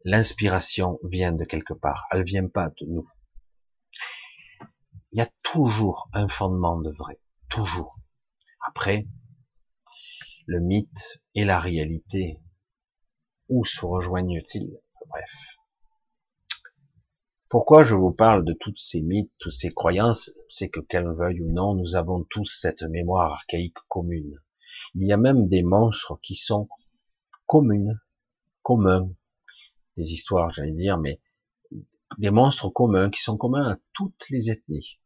L'inspiration 0.09 1.01
vient 1.03 1.33
de 1.33 1.45
quelque 1.45 1.73
part. 1.73 2.07
Elle 2.13 2.23
vient 2.23 2.47
pas 2.47 2.69
de 2.69 2.87
nous. 2.87 3.11
Il 5.11 5.19
y 5.19 5.21
a 5.21 5.29
toujours 5.43 6.09
un 6.13 6.29
fondement 6.29 6.81
de 6.81 6.93
vrai. 6.93 7.21
Toujours. 7.49 7.99
Après, 8.69 9.09
le 10.47 10.61
mythe 10.61 11.21
et 11.35 11.45
la 11.45 11.59
réalité, 11.59 12.39
où 13.49 13.65
se 13.65 13.85
rejoignent-ils? 13.85 14.79
Bref. 15.09 15.57
Pourquoi 17.49 17.83
je 17.83 17.97
vous 17.97 18.13
parle 18.13 18.45
de 18.45 18.53
toutes 18.53 18.79
ces 18.79 19.01
mythes, 19.01 19.33
toutes 19.41 19.55
ces 19.55 19.75
croyances? 19.75 20.31
C'est 20.49 20.69
que, 20.69 20.79
qu'elles 20.79 21.11
veuillent 21.11 21.43
ou 21.43 21.51
non, 21.51 21.75
nous 21.75 21.97
avons 21.97 22.23
tous 22.23 22.61
cette 22.61 22.85
mémoire 22.85 23.33
archaïque 23.33 23.79
commune. 23.89 24.41
Il 24.95 25.05
y 25.09 25.13
a 25.13 25.17
même 25.17 25.49
des 25.49 25.65
monstres 25.65 26.17
qui 26.23 26.37
sont 26.37 26.69
communes, 27.47 28.01
communs, 28.63 29.11
des 29.97 30.13
histoires, 30.13 30.51
j'allais 30.51 30.73
dire, 30.73 30.99
mais 30.99 31.21
des 32.19 32.31
monstres 32.31 32.69
communs 32.69 33.11
qui 33.11 33.23
sont 33.23 33.37
communs 33.37 33.73
à 33.73 33.77
toutes 33.93 34.29
les 34.31 34.51
ethnies. 34.51 35.01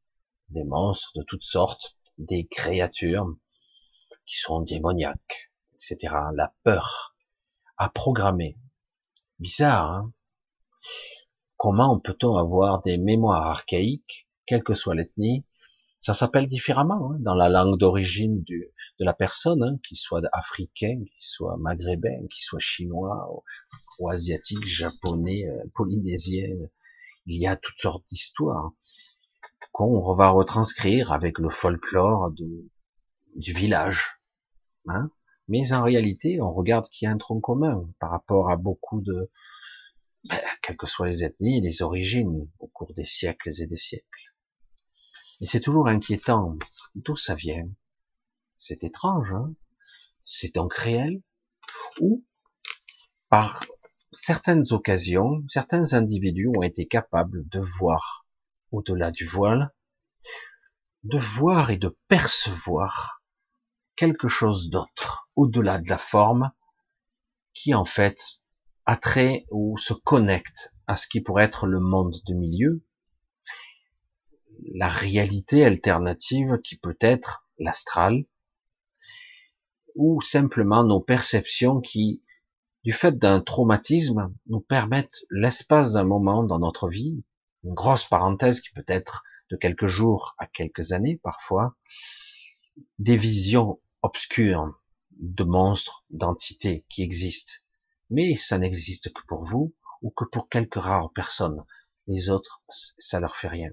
Des 0.49 0.65
monstres 0.65 1.13
de 1.17 1.23
toutes 1.23 1.45
sortes, 1.45 1.97
des 2.19 2.47
créatures 2.47 3.35
qui 4.27 4.39
sont 4.39 4.61
démoniaques, 4.61 5.53
etc. 5.75 6.15
La 6.35 6.55
peur 6.65 7.17
à 7.77 7.89
programmer. 7.89 8.59
Bizarre, 9.39 9.91
hein? 9.93 10.13
Comment 11.57 11.99
peut-on 11.99 12.37
avoir 12.37 12.83
des 12.83 12.97
mémoires 12.97 13.47
archaïques, 13.47 14.29
quelle 14.47 14.63
que 14.63 14.75
soit 14.75 14.95
l'ethnie 14.95 15.45
Ça 16.01 16.15
s'appelle 16.15 16.47
différemment 16.47 17.13
hein, 17.13 17.19
dans 17.21 17.35
la 17.35 17.49
langue 17.49 17.79
d'origine 17.79 18.43
de 18.45 18.73
la 18.99 19.13
personne, 19.13 19.63
hein, 19.63 19.79
qu'il 19.87 19.99
soit 19.99 20.23
africain, 20.33 20.99
qu'il 20.99 21.23
soit 21.23 21.57
maghrébin, 21.59 22.27
qu'il 22.31 22.43
soit 22.43 22.59
chinois, 22.59 23.29
ou 23.99 24.09
asiatique, 24.09 24.67
japonais, 24.67 25.47
euh, 25.47 25.63
polynésien. 25.75 26.49
Il 27.27 27.37
y 27.37 27.47
a 27.47 27.57
toutes 27.57 27.79
sortes 27.79 28.05
d'histoires 28.09 28.73
qu'on 29.73 30.15
va 30.15 30.31
retranscrire 30.31 31.13
avec 31.13 31.39
le 31.39 31.51
folklore 31.51 32.33
du 33.37 33.53
village. 33.53 34.21
Hein. 34.89 35.11
Mais 35.49 35.73
en 35.73 35.83
réalité, 35.83 36.41
on 36.41 36.53
regarde 36.53 36.89
qu'il 36.89 37.07
y 37.07 37.09
a 37.09 37.13
un 37.13 37.19
tronc 37.19 37.41
commun 37.41 37.89
par 37.99 38.11
rapport 38.11 38.51
à 38.51 38.57
beaucoup 38.57 39.01
de, 39.03 39.31
ben, 40.29 40.39
quelles 40.63 40.77
que 40.77 40.87
soient 40.87 41.09
les 41.09 41.25
ethnies 41.25 41.59
et 41.59 41.61
les 41.61 41.83
origines 41.83 42.49
au 42.59 42.69
cours 42.69 42.95
des 42.95 43.05
siècles 43.05 43.51
et 43.61 43.67
des 43.67 43.77
siècles. 43.77 44.30
Et 45.41 45.47
c'est 45.47 45.61
toujours 45.61 45.89
inquiétant. 45.89 46.59
D'où 46.95 47.17
ça 47.17 47.35
vient? 47.35 47.69
C'est 48.57 48.85
étrange. 48.85 49.33
Hein? 49.33 49.55
C'est 50.25 50.55
donc 50.55 50.75
réel? 50.75 51.23
Ou 52.01 52.25
par 53.29 53.61
certaines 54.13 54.73
occasions, 54.73 55.43
certains 55.49 55.95
individus 55.95 56.49
ont 56.57 56.63
été 56.63 56.87
capables 56.87 57.49
de 57.49 57.61
voir 57.61 58.27
au-delà 58.73 59.11
du 59.11 59.27
voile, 59.27 59.73
de 61.05 61.19
voir 61.19 61.71
et 61.71 61.79
de 61.79 61.97
percevoir 62.09 63.23
quelque 63.97 64.29
chose 64.29 64.69
d'autre, 64.69 65.31
au-delà 65.37 65.79
de 65.79 65.89
la 65.89 65.99
forme, 65.99 66.51
qui 67.55 67.75
en 67.75 67.85
fait 67.85 68.41
attrait 68.85 69.47
ou 69.51 69.79
se 69.79 69.95
connecte 69.95 70.73
à 70.87 70.97
ce 70.97 71.07
qui 71.07 71.21
pourrait 71.21 71.45
être 71.45 71.67
le 71.67 71.81
monde 71.81 72.17
de 72.27 72.35
milieu, 72.35 72.85
la 74.75 74.89
réalité 74.89 75.65
alternative 75.65 76.59
qui 76.65 76.77
peut 76.77 76.97
être 77.01 77.47
l'astral, 77.59 78.25
ou 79.95 80.21
simplement 80.21 80.85
nos 80.85 81.01
perceptions 81.01 81.81
qui 81.81 82.23
du 82.83 82.93
fait 82.93 83.19
d'un 83.19 83.41
traumatisme, 83.41 84.35
nous 84.47 84.61
permettent 84.61 85.25
l'espace 85.31 85.93
d'un 85.93 86.05
moment 86.05 86.43
dans 86.43 86.59
notre 86.59 86.89
vie, 86.89 87.23
une 87.63 87.75
grosse 87.75 88.07
parenthèse 88.07 88.61
qui 88.61 88.71
peut 88.71 88.85
être 88.87 89.23
de 89.51 89.57
quelques 89.57 89.87
jours 89.87 90.35
à 90.39 90.47
quelques 90.47 90.93
années 90.93 91.21
parfois, 91.23 91.77
des 92.99 93.17
visions 93.17 93.81
obscures 94.03 94.81
de 95.19 95.45
monstres, 95.45 96.05
d'entités 96.09 96.87
qui 96.89 97.03
existent. 97.03 97.53
Mais 98.09 98.35
ça 98.35 98.57
n'existe 98.59 99.13
que 99.13 99.23
pour 99.29 99.45
vous 99.45 99.75
ou 100.01 100.11
que 100.11 100.25
pour 100.25 100.49
quelques 100.49 100.77
rares 100.77 101.13
personnes. 101.13 101.63
Les 102.07 102.31
autres, 102.31 102.63
ça 102.99 103.21
leur 103.21 103.37
fait 103.37 103.49
rien. 103.49 103.71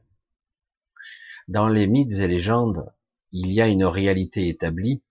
Dans 1.47 1.67
les 1.67 1.87
mythes 1.87 2.19
et 2.19 2.27
légendes, 2.27 2.91
il 3.31 3.51
y 3.51 3.61
a 3.61 3.67
une 3.67 3.85
réalité 3.85 4.47
établie 4.47 5.01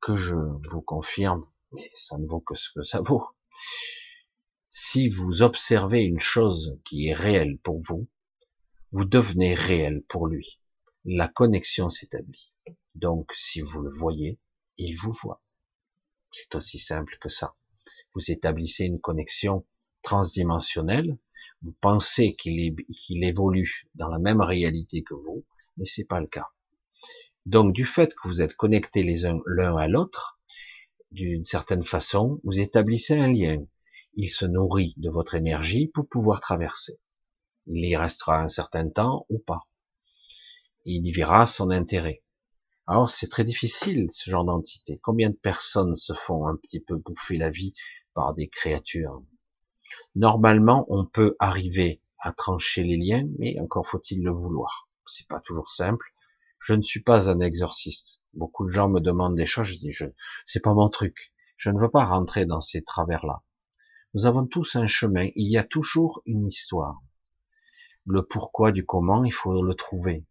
que 0.00 0.16
je 0.16 0.34
vous 0.34 0.82
confirme 0.82 1.46
mais 1.72 1.90
ça 1.94 2.18
ne 2.18 2.26
vaut 2.26 2.40
que 2.40 2.54
ce 2.54 2.70
que 2.70 2.82
ça 2.82 3.00
vaut. 3.00 3.26
Si 4.70 5.08
vous 5.08 5.42
observez 5.42 6.02
une 6.02 6.20
chose 6.20 6.78
qui 6.84 7.08
est 7.08 7.14
réelle 7.14 7.58
pour 7.58 7.80
vous, 7.80 8.08
vous 8.92 9.04
devenez 9.04 9.54
réel 9.54 10.02
pour 10.08 10.26
lui. 10.26 10.60
La 11.04 11.28
connexion 11.28 11.88
s'établit. 11.88 12.52
Donc, 12.94 13.32
si 13.34 13.60
vous 13.60 13.80
le 13.80 13.90
voyez, 13.90 14.38
il 14.76 14.94
vous 14.96 15.12
voit. 15.12 15.42
C'est 16.32 16.54
aussi 16.54 16.78
simple 16.78 17.16
que 17.20 17.28
ça. 17.28 17.54
Vous 18.14 18.30
établissez 18.30 18.84
une 18.84 19.00
connexion 19.00 19.66
transdimensionnelle. 20.02 21.18
Vous 21.62 21.74
pensez 21.80 22.36
qu'il 22.36 23.24
évolue 23.24 23.88
dans 23.94 24.08
la 24.08 24.18
même 24.18 24.40
réalité 24.40 25.02
que 25.02 25.14
vous, 25.14 25.44
mais 25.76 25.84
c'est 25.84 26.04
pas 26.04 26.20
le 26.20 26.26
cas. 26.26 26.48
Donc, 27.46 27.72
du 27.72 27.84
fait 27.84 28.14
que 28.14 28.28
vous 28.28 28.42
êtes 28.42 28.54
connectés 28.54 29.02
les 29.02 29.26
uns 29.26 29.40
l'un 29.46 29.76
à 29.76 29.88
l'autre, 29.88 30.38
d'une 31.10 31.44
certaine 31.44 31.82
façon, 31.82 32.40
vous 32.44 32.60
établissez 32.60 33.18
un 33.18 33.32
lien. 33.32 33.64
Il 34.14 34.28
se 34.28 34.44
nourrit 34.44 34.94
de 34.98 35.10
votre 35.10 35.34
énergie 35.34 35.86
pour 35.86 36.08
pouvoir 36.08 36.40
traverser. 36.40 36.98
Il 37.66 37.84
y 37.84 37.96
restera 37.96 38.40
un 38.40 38.48
certain 38.48 38.88
temps 38.88 39.26
ou 39.28 39.38
pas. 39.38 39.68
Il 40.84 41.06
y 41.06 41.12
verra 41.12 41.46
son 41.46 41.70
intérêt. 41.70 42.22
Alors 42.86 43.10
c'est 43.10 43.28
très 43.28 43.44
difficile 43.44 44.08
ce 44.10 44.30
genre 44.30 44.44
d'entité. 44.44 44.98
Combien 45.02 45.30
de 45.30 45.36
personnes 45.36 45.94
se 45.94 46.14
font 46.14 46.46
un 46.46 46.56
petit 46.56 46.80
peu 46.80 46.96
bouffer 46.96 47.36
la 47.36 47.50
vie 47.50 47.74
par 48.14 48.34
des 48.34 48.48
créatures? 48.48 49.22
Normalement, 50.14 50.86
on 50.88 51.04
peut 51.04 51.36
arriver 51.38 52.02
à 52.18 52.32
trancher 52.32 52.82
les 52.82 52.96
liens, 52.96 53.28
mais 53.38 53.58
encore 53.60 53.86
faut-il 53.86 54.22
le 54.22 54.32
vouloir. 54.32 54.88
C'est 55.06 55.28
pas 55.28 55.40
toujours 55.40 55.70
simple. 55.70 56.12
Je 56.60 56.74
ne 56.74 56.82
suis 56.82 57.02
pas 57.02 57.30
un 57.30 57.40
exorciste. 57.40 58.22
Beaucoup 58.34 58.66
de 58.66 58.70
gens 58.70 58.88
me 58.88 59.00
demandent 59.00 59.36
des 59.36 59.46
choses, 59.46 59.68
je 59.68 59.78
dis, 59.78 59.92
je, 59.92 60.06
c'est 60.46 60.60
pas 60.60 60.74
mon 60.74 60.88
truc. 60.88 61.32
Je 61.56 61.70
ne 61.70 61.80
veux 61.80 61.90
pas 61.90 62.04
rentrer 62.04 62.46
dans 62.46 62.60
ces 62.60 62.82
travers-là. 62.82 63.42
Nous 64.14 64.26
avons 64.26 64.46
tous 64.46 64.76
un 64.76 64.86
chemin. 64.86 65.28
Il 65.36 65.50
y 65.50 65.58
a 65.58 65.64
toujours 65.64 66.22
une 66.26 66.46
histoire. 66.46 67.00
Le 68.06 68.24
pourquoi 68.24 68.72
du 68.72 68.84
comment, 68.86 69.24
il 69.24 69.32
faut 69.32 69.62
le 69.62 69.74
trouver. 69.74 70.24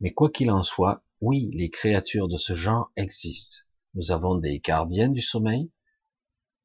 Mais 0.00 0.12
quoi 0.12 0.30
qu'il 0.30 0.50
en 0.50 0.62
soit, 0.62 1.04
oui, 1.20 1.48
les 1.52 1.70
créatures 1.70 2.28
de 2.28 2.36
ce 2.36 2.54
genre 2.54 2.90
existent. 2.96 3.64
Nous 3.94 4.10
avons 4.10 4.34
des 4.34 4.58
gardiens 4.58 5.08
du 5.08 5.20
sommeil, 5.20 5.70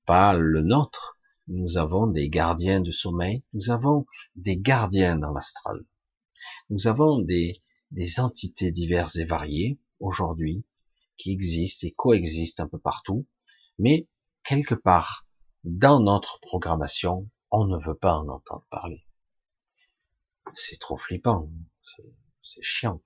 pas 0.06 0.34
le 0.34 0.62
nôtre. 0.62 1.19
Nous 1.52 1.78
avons 1.78 2.06
des 2.06 2.30
gardiens 2.30 2.80
du 2.80 2.92
sommeil. 2.92 3.44
Nous 3.54 3.72
avons 3.72 4.06
des 4.36 4.56
gardiens 4.56 5.16
dans 5.16 5.34
l'astral. 5.34 5.84
Nous 6.70 6.86
avons 6.86 7.18
des, 7.18 7.64
des 7.90 8.20
entités 8.20 8.72
diverses 8.72 9.16
et 9.16 9.26
variées 9.26 9.80
aujourd'hui 10.00 10.64
qui 11.18 11.32
existent 11.32 11.88
et 11.88 11.92
coexistent 11.92 12.60
un 12.60 12.68
peu 12.68 12.78
partout, 12.78 13.28
mais 13.80 14.08
quelque 14.44 14.76
part 14.76 15.28
dans 15.64 16.00
notre 16.00 16.40
programmation, 16.40 17.28
on 17.50 17.66
ne 17.66 17.84
veut 17.84 17.98
pas 17.98 18.14
en 18.14 18.30
entendre 18.30 18.68
parler. 18.70 19.08
C'est 20.54 20.80
trop 20.80 20.98
flippant, 20.98 21.50
c'est 22.44 22.62
chiant. 22.62 23.02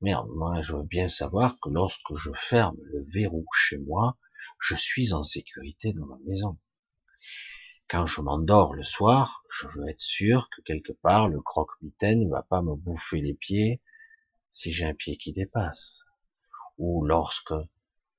Merde, 0.00 0.28
moi 0.34 0.62
je 0.62 0.74
veux 0.74 0.82
bien 0.82 1.08
savoir 1.08 1.60
que 1.60 1.70
lorsque 1.70 2.16
je 2.16 2.32
ferme 2.34 2.76
le 2.82 3.04
verrou 3.04 3.46
chez 3.54 3.78
moi, 3.78 4.18
je 4.58 4.74
suis 4.74 5.12
en 5.12 5.22
sécurité 5.22 5.92
dans 5.92 6.06
ma 6.06 6.18
maison. 6.26 6.58
Quand 7.92 8.06
je 8.06 8.22
m'endors 8.22 8.72
le 8.72 8.82
soir, 8.82 9.44
je 9.50 9.68
veux 9.68 9.86
être 9.86 10.00
sûr 10.00 10.48
que 10.48 10.62
quelque 10.62 10.92
part 10.92 11.28
le 11.28 11.42
croque-mitaine 11.42 12.20
ne 12.24 12.30
va 12.30 12.42
pas 12.42 12.62
me 12.62 12.74
bouffer 12.74 13.20
les 13.20 13.34
pieds 13.34 13.82
si 14.50 14.72
j'ai 14.72 14.86
un 14.86 14.94
pied 14.94 15.18
qui 15.18 15.34
dépasse. 15.34 16.06
Ou 16.78 17.04
lorsque 17.04 17.52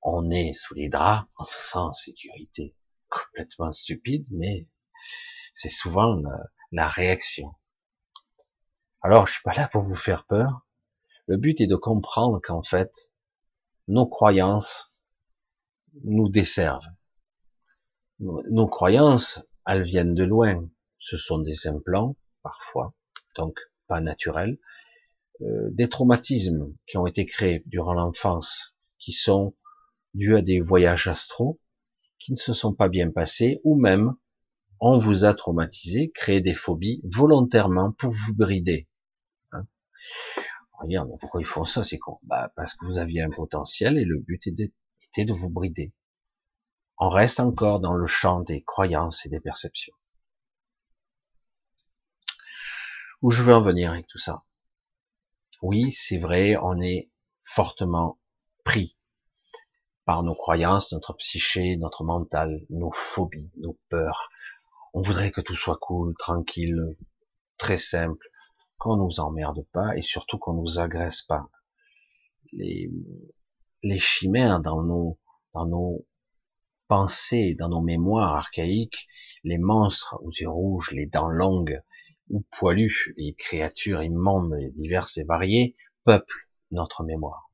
on 0.00 0.30
est 0.30 0.52
sous 0.52 0.74
les 0.74 0.88
draps, 0.88 1.28
on 1.40 1.42
se 1.42 1.58
sent 1.58 1.78
en 1.78 1.92
sécurité. 1.92 2.76
Complètement 3.08 3.72
stupide, 3.72 4.28
mais 4.30 4.68
c'est 5.52 5.68
souvent 5.68 6.22
la, 6.70 6.86
réaction. 6.86 7.52
Alors, 9.02 9.26
je 9.26 9.32
suis 9.32 9.42
pas 9.42 9.54
là 9.54 9.66
pour 9.66 9.82
vous 9.82 9.96
faire 9.96 10.24
peur. 10.24 10.64
Le 11.26 11.36
but 11.36 11.60
est 11.60 11.66
de 11.66 11.74
comprendre 11.74 12.40
qu'en 12.40 12.62
fait, 12.62 13.12
nos 13.88 14.06
croyances 14.06 15.02
nous 16.04 16.28
desservent. 16.28 16.86
Nos 18.20 18.68
croyances, 18.68 19.44
elles 19.66 19.82
viennent 19.82 20.14
de 20.14 20.24
loin. 20.24 20.68
Ce 20.98 21.16
sont 21.16 21.38
des 21.38 21.66
implants, 21.66 22.16
parfois, 22.42 22.94
donc 23.36 23.58
pas 23.86 24.00
naturels, 24.00 24.58
euh, 25.42 25.68
des 25.70 25.88
traumatismes 25.88 26.74
qui 26.86 26.96
ont 26.96 27.06
été 27.06 27.26
créés 27.26 27.62
durant 27.66 27.94
l'enfance, 27.94 28.76
qui 28.98 29.12
sont 29.12 29.54
dus 30.14 30.36
à 30.36 30.42
des 30.42 30.60
voyages 30.60 31.08
astraux 31.08 31.60
qui 32.24 32.32
ne 32.32 32.36
se 32.36 32.54
sont 32.54 32.72
pas 32.72 32.88
bien 32.88 33.10
passés, 33.10 33.60
ou 33.64 33.78
même 33.78 34.14
on 34.80 34.98
vous 34.98 35.24
a 35.24 35.34
traumatisé, 35.34 36.10
créé 36.10 36.40
des 36.40 36.54
phobies 36.54 37.02
volontairement 37.04 37.92
pour 37.92 38.12
vous 38.12 38.34
brider. 38.34 38.88
Hein 39.52 39.66
pourquoi 41.20 41.42
ils 41.42 41.46
font 41.46 41.64
ça 41.64 41.84
C'est 41.84 41.98
con. 41.98 42.18
Bah, 42.22 42.50
parce 42.56 42.74
que 42.74 42.86
vous 42.86 42.96
aviez 42.96 43.20
un 43.20 43.30
potentiel 43.30 43.98
et 43.98 44.04
le 44.04 44.18
but 44.18 44.46
était 44.46 45.24
de 45.24 45.32
vous 45.34 45.50
brider. 45.50 45.92
On 46.98 47.08
reste 47.08 47.40
encore 47.40 47.80
dans 47.80 47.94
le 47.94 48.06
champ 48.06 48.40
des 48.40 48.62
croyances 48.62 49.26
et 49.26 49.28
des 49.28 49.40
perceptions. 49.40 49.94
Où 53.20 53.30
je 53.30 53.42
veux 53.42 53.54
en 53.54 53.62
venir 53.62 53.90
avec 53.90 54.06
tout 54.06 54.18
ça? 54.18 54.44
Oui, 55.62 55.92
c'est 55.92 56.18
vrai, 56.18 56.56
on 56.56 56.78
est 56.80 57.10
fortement 57.42 58.20
pris 58.64 58.96
par 60.04 60.22
nos 60.22 60.34
croyances, 60.34 60.92
notre 60.92 61.14
psyché, 61.14 61.76
notre 61.76 62.04
mental, 62.04 62.64
nos 62.70 62.92
phobies, 62.92 63.52
nos 63.56 63.78
peurs. 63.88 64.28
On 64.92 65.02
voudrait 65.02 65.30
que 65.30 65.40
tout 65.40 65.56
soit 65.56 65.78
cool, 65.80 66.14
tranquille, 66.18 66.96
très 67.56 67.78
simple, 67.78 68.28
qu'on 68.78 68.96
nous 68.96 69.20
emmerde 69.20 69.66
pas 69.72 69.96
et 69.96 70.02
surtout 70.02 70.38
qu'on 70.38 70.52
nous 70.52 70.78
agresse 70.78 71.22
pas. 71.22 71.48
Les, 72.52 72.90
les 73.82 73.98
chimères 73.98 74.60
dans 74.60 74.82
nos, 74.82 75.18
dans 75.54 75.66
nos 75.66 76.06
pensées, 76.88 77.54
dans 77.54 77.68
nos 77.68 77.80
mémoires 77.80 78.34
archaïques, 78.34 79.08
les 79.42 79.58
monstres 79.58 80.18
aux 80.22 80.30
yeux 80.30 80.48
rouges, 80.48 80.90
les 80.92 81.06
dents 81.06 81.28
longues 81.28 81.80
ou 82.30 82.44
poilues, 82.50 83.12
les 83.16 83.34
créatures 83.34 84.02
immondes 84.02 84.56
et 84.60 84.70
diverses 84.70 85.18
et 85.18 85.24
variées, 85.24 85.76
peuplent 86.04 86.48
notre 86.70 87.04
mémoire. 87.04 87.50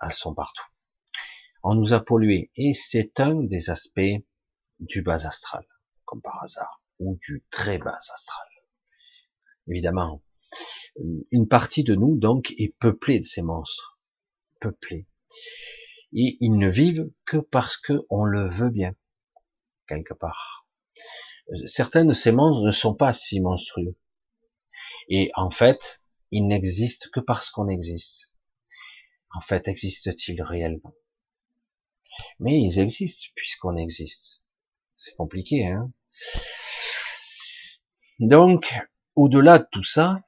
Elles 0.00 0.12
sont 0.12 0.34
partout 0.34 0.64
on 1.62 1.74
nous 1.74 1.92
a 1.92 2.00
pollué. 2.00 2.50
Et 2.56 2.74
c'est 2.74 3.20
un 3.20 3.42
des 3.42 3.70
aspects 3.70 4.00
du 4.80 5.02
bas 5.02 5.26
astral, 5.26 5.64
comme 6.04 6.20
par 6.20 6.42
hasard, 6.42 6.82
ou 6.98 7.18
du 7.22 7.44
très 7.50 7.78
bas 7.78 7.98
astral. 8.12 8.46
Évidemment, 9.68 10.22
une 11.30 11.48
partie 11.48 11.84
de 11.84 11.94
nous, 11.94 12.16
donc, 12.16 12.52
est 12.58 12.74
peuplée 12.78 13.20
de 13.20 13.24
ces 13.24 13.42
monstres. 13.42 13.98
Peuplée. 14.60 15.06
Et 16.14 16.36
ils 16.40 16.56
ne 16.56 16.68
vivent 16.68 17.10
que 17.24 17.38
parce 17.38 17.76
qu'on 17.76 18.24
le 18.24 18.48
veut 18.48 18.70
bien, 18.70 18.94
quelque 19.86 20.14
part. 20.14 20.66
Certains 21.66 22.04
de 22.04 22.12
ces 22.12 22.32
monstres 22.32 22.64
ne 22.64 22.70
sont 22.70 22.94
pas 22.94 23.12
si 23.12 23.40
monstrueux. 23.40 23.96
Et 25.08 25.30
en 25.34 25.50
fait, 25.50 26.02
ils 26.30 26.46
n'existent 26.46 27.08
que 27.12 27.20
parce 27.20 27.50
qu'on 27.50 27.68
existe. 27.68 28.32
En 29.34 29.40
fait, 29.40 29.68
existe-t-il 29.68 30.42
réellement? 30.42 30.94
Mais 32.38 32.60
ils 32.60 32.78
existent 32.78 33.28
puisqu'on 33.34 33.76
existe. 33.76 34.44
C'est 34.96 35.14
compliqué, 35.16 35.66
hein? 35.66 35.90
Donc, 38.18 38.74
au-delà 39.16 39.58
de 39.58 39.66
tout 39.72 39.84
ça, 39.84 40.22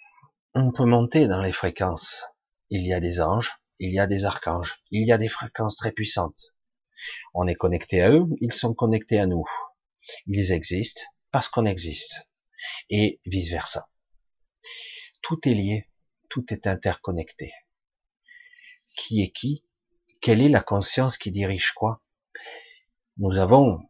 on 0.54 0.72
peut 0.72 0.84
monter 0.86 1.28
dans 1.28 1.40
les 1.40 1.52
fréquences. 1.52 2.24
Il 2.70 2.86
y 2.86 2.92
a 2.92 3.00
des 3.00 3.20
anges, 3.20 3.52
il 3.78 3.92
y 3.92 3.98
a 3.98 4.06
des 4.06 4.24
archanges, 4.24 4.80
il 4.90 5.06
y 5.06 5.12
a 5.12 5.18
des 5.18 5.28
fréquences 5.28 5.76
très 5.76 5.92
puissantes. 5.92 6.54
On 7.34 7.46
est 7.46 7.54
connecté 7.54 8.02
à 8.02 8.10
eux, 8.10 8.26
ils 8.40 8.52
sont 8.52 8.74
connectés 8.74 9.18
à 9.18 9.26
nous. 9.26 9.44
Ils 10.26 10.52
existent 10.52 11.02
parce 11.30 11.48
qu'on 11.48 11.66
existe. 11.66 12.28
Et 12.88 13.20
vice 13.26 13.50
versa. 13.50 13.88
Tout 15.22 15.48
est 15.48 15.54
lié, 15.54 15.88
tout 16.28 16.44
est 16.52 16.66
interconnecté. 16.66 17.52
Qui 18.96 19.22
est 19.22 19.30
qui? 19.30 19.64
Quelle 20.20 20.40
est 20.40 20.48
la 20.48 20.62
conscience 20.62 21.18
qui 21.18 21.32
dirige 21.32 21.72
quoi? 21.72 22.02
Nous 23.18 23.38
avons 23.38 23.80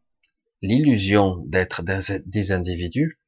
l'illusion 0.62 1.37
d'être 1.47 1.82
des 1.82 2.53
individus 2.53 3.20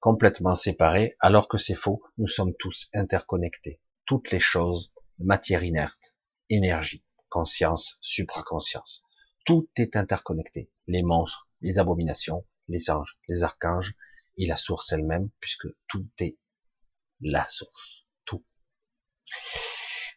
complètement 0.00 0.54
séparés, 0.54 1.16
alors 1.20 1.48
que 1.48 1.56
c'est 1.56 1.74
faux. 1.74 2.02
Nous 2.18 2.26
sommes 2.26 2.54
tous 2.58 2.88
interconnectés. 2.92 3.80
Toutes 4.04 4.30
les 4.32 4.40
choses, 4.40 4.91
matière 5.22 5.64
inerte, 5.64 6.18
énergie, 6.48 7.04
conscience, 7.28 7.98
supraconscience, 8.02 9.02
tout 9.44 9.68
est 9.76 9.96
interconnecté. 9.96 10.70
Les 10.86 11.02
monstres, 11.02 11.48
les 11.60 11.78
abominations, 11.78 12.46
les 12.68 12.90
anges, 12.90 13.18
les 13.28 13.42
archanges 13.42 13.94
et 14.36 14.46
la 14.46 14.56
source 14.56 14.92
elle-même, 14.92 15.30
puisque 15.40 15.68
tout 15.88 16.08
est 16.18 16.38
la 17.20 17.46
source. 17.48 18.06
Tout. 18.24 18.44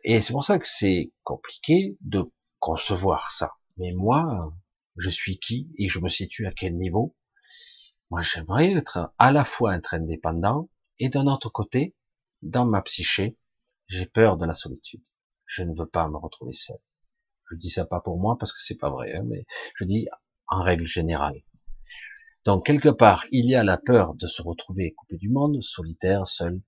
Et 0.04 0.22
c'est 0.22 0.34
pour 0.34 0.44
ça 0.44 0.60
que 0.60 0.68
c'est 0.68 1.14
compliqué 1.24 1.98
de 2.02 2.32
concevoir 2.60 3.32
ça. 3.32 3.54
Mais 3.78 3.92
moi, 3.92 4.54
je 4.98 5.10
suis 5.10 5.40
qui 5.40 5.70
et 5.78 5.90
je 5.90 6.00
me 6.00 6.10
situe 6.10 6.48
à 6.48 6.52
quel 6.52 6.76
niveau? 6.76 7.16
Moi, 8.10 8.22
j'aimerais 8.22 8.72
être 8.72 9.14
à 9.18 9.32
la 9.32 9.44
fois 9.44 9.76
être 9.76 9.94
indépendant 9.94 10.70
et 11.00 11.10
d'un 11.10 11.28
autre 11.28 11.50
côté, 11.50 11.96
dans 12.42 12.66
ma 12.66 12.82
psyché, 12.82 13.38
j'ai 13.88 14.06
peur 14.06 14.38
de 14.38 14.46
la 14.46 14.54
solitude. 14.54 15.04
Je 15.46 15.64
ne 15.64 15.78
veux 15.78 15.88
pas 15.88 16.08
me 16.08 16.18
retrouver 16.18 16.54
seul. 16.54 16.78
Je 17.52 17.56
dis 17.56 17.70
ça 17.70 17.86
pas 17.86 18.02
pour 18.02 18.20
moi 18.20 18.38
parce 18.38 18.52
que 18.52 18.60
c'est 18.60 18.78
pas 18.78 18.90
vrai, 18.90 19.14
hein, 19.14 19.24
mais 19.26 19.46
je 19.76 19.84
dis 19.84 20.08
en 20.48 20.62
règle 20.62 20.88
générale. 20.88 21.42
Donc 22.44 22.66
quelque 22.66 22.90
part, 22.90 23.26
il 23.32 23.50
y 23.50 23.56
a 23.56 23.64
la 23.64 23.78
peur 23.78 24.16
de 24.16 24.28
se 24.28 24.42
retrouver 24.42 24.94
coupé 24.94 25.18
du 25.18 25.30
monde, 25.30 25.62
solitaire, 25.62 26.28
seul, 26.28 26.62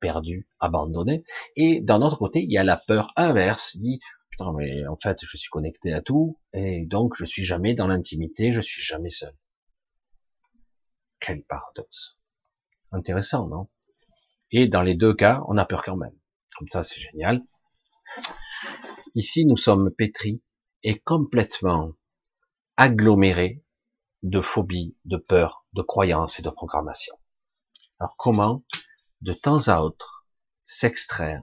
perdu, 0.00 0.48
abandonné. 0.60 1.24
Et 1.56 1.80
d'un 1.80 2.02
autre 2.02 2.18
côté, 2.18 2.42
il 2.42 2.50
y 2.50 2.58
a 2.58 2.64
la 2.64 2.76
peur 2.76 3.12
inverse, 3.16 3.76
dit 3.76 4.00
putain 4.30 4.52
mais 4.52 4.86
en 4.86 4.96
fait 4.96 5.18
je 5.22 5.36
suis 5.36 5.50
connecté 5.50 5.92
à 5.92 6.00
tout 6.00 6.38
et 6.54 6.86
donc 6.86 7.14
je 7.18 7.24
suis 7.24 7.44
jamais 7.44 7.74
dans 7.74 7.86
l'intimité, 7.86 8.52
je 8.52 8.60
suis 8.60 8.82
jamais 8.82 9.10
seul. 9.10 9.34
Quel 11.20 11.44
paradoxe. 11.44 12.18
Intéressant, 12.90 13.46
non? 13.46 13.68
Et 14.52 14.68
dans 14.68 14.82
les 14.82 14.94
deux 14.94 15.14
cas, 15.14 15.42
on 15.48 15.56
a 15.56 15.64
peur 15.64 15.82
quand 15.82 15.96
même. 15.96 16.16
Comme 16.56 16.68
ça, 16.68 16.84
c'est 16.84 17.00
génial. 17.00 17.42
Ici, 19.14 19.46
nous 19.46 19.56
sommes 19.56 19.90
pétris 19.90 20.42
et 20.82 20.98
complètement 20.98 21.92
agglomérés 22.76 23.64
de 24.22 24.40
phobies, 24.40 24.96
de 25.04 25.16
peurs, 25.16 25.66
de 25.72 25.82
croyances 25.82 26.38
et 26.38 26.42
de 26.42 26.50
programmation. 26.50 27.18
Alors 27.98 28.14
comment 28.18 28.62
de 29.20 29.32
temps 29.32 29.68
à 29.68 29.80
autre 29.80 30.26
s'extraire 30.64 31.42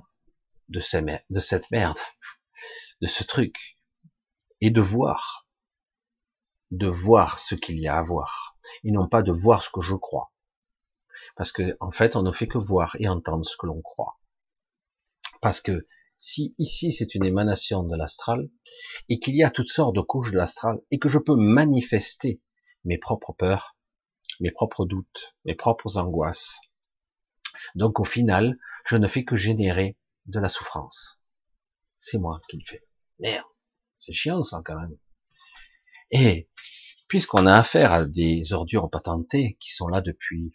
de 0.68 0.80
cette 0.80 1.72
merde, 1.72 2.00
de 3.02 3.08
ce 3.08 3.24
truc, 3.24 3.80
et 4.62 4.70
de 4.70 4.82
voir, 4.82 5.48
de 6.72 6.88
voir 6.88 7.40
ce 7.40 7.56
qu'il 7.56 7.80
y 7.80 7.88
a 7.88 7.98
à 7.98 8.04
voir, 8.04 8.58
et 8.84 8.92
non 8.92 9.08
pas 9.08 9.24
de 9.24 9.32
voir 9.32 9.64
ce 9.64 9.70
que 9.70 9.82
je 9.82 9.96
crois? 9.96 10.32
Parce 11.40 11.54
que, 11.54 11.78
en 11.80 11.90
fait, 11.90 12.18
on 12.18 12.22
ne 12.22 12.34
fait 12.34 12.50
que 12.50 12.58
voir 12.58 12.98
et 13.00 13.08
entendre 13.08 13.46
ce 13.46 13.56
que 13.56 13.66
l'on 13.66 13.82
croit. 13.82 14.20
Parce 15.42 15.62
que, 15.62 15.88
si 16.18 16.54
ici 16.58 16.92
c'est 16.92 17.16
une 17.16 17.24
émanation 17.24 17.82
de 17.84 17.96
l'astral, 17.96 18.50
et 19.08 19.20
qu'il 19.20 19.38
y 19.38 19.44
a 19.46 19.50
toutes 19.50 19.72
sortes 19.72 19.96
de 19.96 20.02
couches 20.02 20.34
de 20.34 20.38
l'astral, 20.38 20.82
et 20.92 21.00
que 21.00 21.08
je 21.08 21.18
peux 21.18 21.38
manifester 21.38 22.42
mes 22.84 22.98
propres 22.98 23.32
peurs, 23.32 23.78
mes 24.42 24.52
propres 24.52 24.86
doutes, 24.86 25.38
mes 25.46 25.56
propres 25.56 25.98
angoisses, 25.98 26.60
donc 27.74 28.02
au 28.02 28.04
final, 28.04 28.58
je 28.86 28.98
ne 28.98 29.08
fais 29.08 29.24
que 29.24 29.38
générer 29.38 29.98
de 30.26 30.42
la 30.42 30.50
souffrance. 30.50 31.22
C'est 32.02 32.18
moi 32.18 32.42
qui 32.50 32.58
le 32.58 32.66
fais. 32.66 32.86
Merde, 33.20 33.48
c'est 33.98 34.12
chiant 34.12 34.44
ça 34.44 34.62
quand 34.66 34.78
même. 34.78 34.98
Et 36.12 36.50
puisqu'on 37.08 37.46
a 37.46 37.56
affaire 37.56 37.94
à 37.94 38.06
des 38.06 38.52
ordures 38.52 38.90
patentées 38.90 39.56
qui 39.62 39.72
sont 39.72 39.88
là 39.88 40.02
depuis 40.02 40.54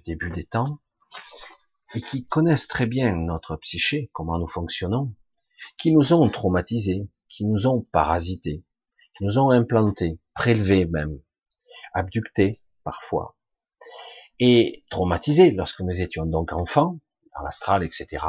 début 0.00 0.30
des 0.30 0.44
temps, 0.44 0.80
et 1.94 2.00
qui 2.00 2.26
connaissent 2.26 2.68
très 2.68 2.86
bien 2.86 3.16
notre 3.16 3.56
psyché, 3.56 4.10
comment 4.12 4.38
nous 4.38 4.48
fonctionnons, 4.48 5.14
qui 5.78 5.92
nous 5.92 6.12
ont 6.12 6.28
traumatisés, 6.28 7.08
qui 7.28 7.44
nous 7.46 7.66
ont 7.66 7.82
parasités, 7.92 8.64
qui 9.16 9.24
nous 9.24 9.38
ont 9.38 9.50
implantés, 9.50 10.18
prélevés 10.34 10.86
même, 10.86 11.20
abductés 11.92 12.60
parfois, 12.84 13.36
et 14.38 14.84
traumatisés 14.90 15.50
lorsque 15.50 15.80
nous 15.80 16.00
étions 16.00 16.26
donc 16.26 16.52
enfants, 16.52 16.98
dans 17.36 17.42
l'astral, 17.42 17.84
etc. 17.84 18.24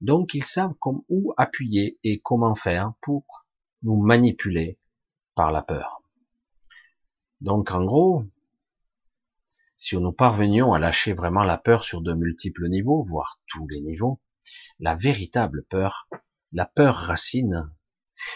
Donc 0.00 0.34
ils 0.34 0.44
savent 0.44 0.74
comme, 0.78 1.02
où 1.08 1.34
appuyer 1.36 1.98
et 2.04 2.20
comment 2.20 2.54
faire 2.54 2.92
pour 3.00 3.24
nous 3.82 4.00
manipuler 4.00 4.78
par 5.34 5.52
la 5.52 5.62
peur. 5.62 6.02
Donc 7.40 7.70
en 7.70 7.84
gros, 7.84 8.24
si 9.78 9.96
nous 9.96 10.12
parvenions 10.12 10.74
à 10.74 10.80
lâcher 10.80 11.12
vraiment 11.12 11.44
la 11.44 11.56
peur 11.56 11.84
sur 11.84 12.02
de 12.02 12.12
multiples 12.12 12.68
niveaux, 12.68 13.06
voire 13.08 13.40
tous 13.46 13.66
les 13.68 13.80
niveaux, 13.80 14.20
la 14.80 14.96
véritable 14.96 15.64
peur, 15.70 16.08
la 16.52 16.66
peur 16.66 16.96
racine, 16.96 17.72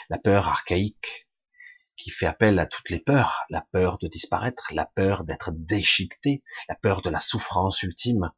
la 0.08 0.18
peur 0.18 0.46
archaïque, 0.46 1.28
qui 1.96 2.10
fait 2.10 2.26
appel 2.26 2.60
à 2.60 2.66
toutes 2.66 2.90
les 2.90 3.00
peurs, 3.00 3.42
la 3.50 3.66
peur 3.72 3.98
de 3.98 4.06
disparaître, 4.06 4.72
la 4.72 4.86
peur 4.86 5.24
d'être 5.24 5.50
déchiqueté, 5.52 6.44
la 6.68 6.76
peur 6.76 7.02
de 7.02 7.10
la 7.10 7.18
souffrance 7.18 7.82
ultime, 7.82 8.30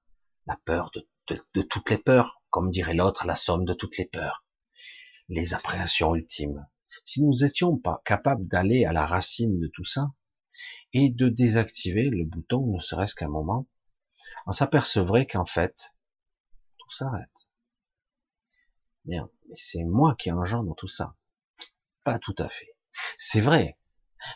la 0.46 0.58
peur 0.64 0.90
de, 0.94 1.06
toutes 1.62 1.90
les 1.90 1.98
peurs, 1.98 2.42
comme 2.48 2.70
dirait 2.70 2.94
l'autre, 2.94 3.26
la 3.26 3.36
somme 3.36 3.66
de 3.66 3.74
toutes 3.74 3.98
les 3.98 4.06
peurs, 4.06 4.46
les 5.28 5.52
appréhensions 5.52 6.14
ultimes. 6.14 6.66
Si 7.04 7.22
nous 7.22 7.44
étions 7.44 7.76
pas 7.76 8.00
capables 8.06 8.46
d'aller 8.46 8.86
à 8.86 8.92
la 8.92 9.04
racine 9.04 9.60
de 9.60 9.66
tout 9.66 9.84
ça, 9.84 10.08
et 10.94 11.10
de 11.10 11.28
désactiver 11.28 12.08
le 12.08 12.24
bouton, 12.24 12.66
ne 12.68 12.78
serait-ce 12.78 13.14
qu'un 13.14 13.28
moment, 13.28 13.68
on 14.46 14.52
s'apercevrait 14.52 15.26
qu'en 15.26 15.44
fait, 15.44 15.92
tout 16.78 16.90
s'arrête. 16.90 17.48
Merde, 19.04 19.30
mais 19.48 19.56
c'est 19.56 19.84
moi 19.84 20.14
qui 20.18 20.30
engendre 20.30 20.74
tout 20.76 20.88
ça. 20.88 21.16
Pas 22.04 22.18
tout 22.18 22.34
à 22.38 22.48
fait. 22.48 22.76
C'est 23.18 23.40
vrai, 23.40 23.76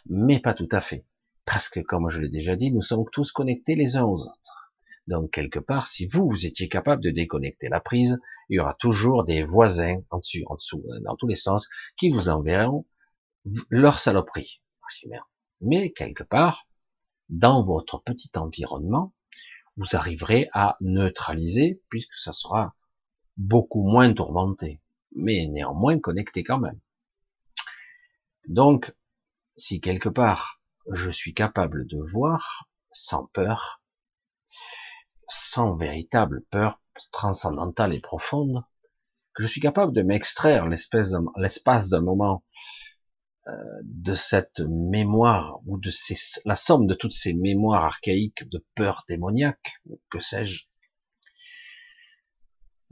mais 0.06 0.40
pas 0.40 0.52
tout 0.52 0.68
à 0.72 0.80
fait. 0.80 1.06
Parce 1.44 1.68
que, 1.68 1.80
comme 1.80 2.10
je 2.10 2.20
l'ai 2.20 2.28
déjà 2.28 2.56
dit, 2.56 2.72
nous 2.72 2.82
sommes 2.82 3.04
tous 3.12 3.32
connectés 3.32 3.76
les 3.76 3.96
uns 3.96 4.04
aux 4.04 4.26
autres. 4.26 4.74
Donc, 5.06 5.30
quelque 5.30 5.58
part, 5.58 5.86
si 5.86 6.06
vous, 6.06 6.28
vous 6.28 6.44
étiez 6.44 6.68
capable 6.68 7.02
de 7.02 7.10
déconnecter 7.10 7.68
la 7.68 7.80
prise, 7.80 8.18
il 8.50 8.56
y 8.56 8.60
aura 8.60 8.74
toujours 8.74 9.24
des 9.24 9.42
voisins 9.42 10.02
en 10.10 10.18
dessus, 10.18 10.44
en 10.46 10.56
dessous, 10.56 10.84
hein, 10.92 11.00
dans 11.04 11.16
tous 11.16 11.28
les 11.28 11.36
sens, 11.36 11.68
qui 11.96 12.10
vous 12.10 12.28
enverront 12.28 12.84
leur 13.70 13.98
saloperie. 13.98 14.60
Merde. 15.06 15.24
Mais 15.60 15.92
quelque 15.92 16.22
part, 16.22 16.66
dans 17.28 17.64
votre 17.64 18.02
petit 18.02 18.30
environnement, 18.36 19.12
vous 19.76 19.96
arriverez 19.96 20.48
à 20.52 20.76
neutraliser 20.80 21.82
puisque 21.88 22.16
ça 22.16 22.32
sera 22.32 22.74
beaucoup 23.36 23.82
moins 23.82 24.12
tourmenté, 24.12 24.80
mais 25.14 25.46
néanmoins 25.46 25.98
connecté 25.98 26.42
quand 26.42 26.58
même. 26.58 26.80
Donc, 28.48 28.94
si 29.56 29.80
quelque 29.80 30.08
part 30.08 30.60
je 30.90 31.10
suis 31.10 31.34
capable 31.34 31.86
de 31.86 31.98
voir 31.98 32.68
sans 32.90 33.26
peur, 33.26 33.82
sans 35.26 35.76
véritable 35.76 36.44
peur 36.50 36.80
transcendantale 37.12 37.92
et 37.92 38.00
profonde, 38.00 38.64
que 39.34 39.42
je 39.42 39.48
suis 39.48 39.60
capable 39.60 39.92
de 39.92 40.02
m'extraire 40.02 40.66
l'espace 40.66 41.88
d'un 41.90 42.00
moment 42.00 42.44
de 43.82 44.14
cette 44.14 44.60
mémoire 44.60 45.60
ou 45.66 45.78
de 45.78 45.90
la 46.44 46.56
somme 46.56 46.86
de 46.86 46.94
toutes 46.94 47.12
ces 47.12 47.34
mémoires 47.34 47.84
archaïques 47.84 48.48
de 48.48 48.64
peur 48.74 49.04
démoniaque, 49.08 49.82
que 50.10 50.20
sais-je, 50.20 50.66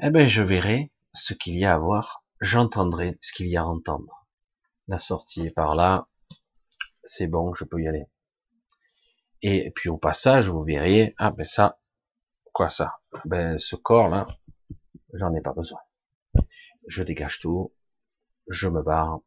eh 0.02 0.10
ben 0.10 0.28
je 0.28 0.42
verrai 0.42 0.92
ce 1.14 1.34
qu'il 1.34 1.58
y 1.58 1.64
a 1.64 1.74
à 1.74 1.78
voir, 1.78 2.24
j'entendrai 2.40 3.18
ce 3.20 3.32
qu'il 3.32 3.48
y 3.48 3.56
a 3.56 3.62
à 3.62 3.64
entendre. 3.64 4.26
La 4.88 4.98
sortie 4.98 5.46
est 5.46 5.50
par 5.50 5.74
là, 5.74 6.08
c'est 7.04 7.26
bon, 7.26 7.54
je 7.54 7.64
peux 7.64 7.80
y 7.80 7.88
aller. 7.88 8.06
Et 9.42 9.70
puis 9.74 9.88
au 9.88 9.96
passage, 9.96 10.48
vous 10.48 10.62
verriez, 10.62 11.14
ah 11.18 11.30
ben 11.30 11.44
ça, 11.44 11.80
quoi 12.52 12.68
ça? 12.68 13.00
Ben 13.24 13.58
ce 13.58 13.76
corps 13.76 14.08
là, 14.08 14.26
j'en 15.14 15.34
ai 15.34 15.40
pas 15.40 15.52
besoin. 15.52 15.80
Je 16.86 17.02
dégage 17.02 17.40
tout, 17.40 17.74
je 18.48 18.68
me 18.68 18.82
barre, 18.82 19.20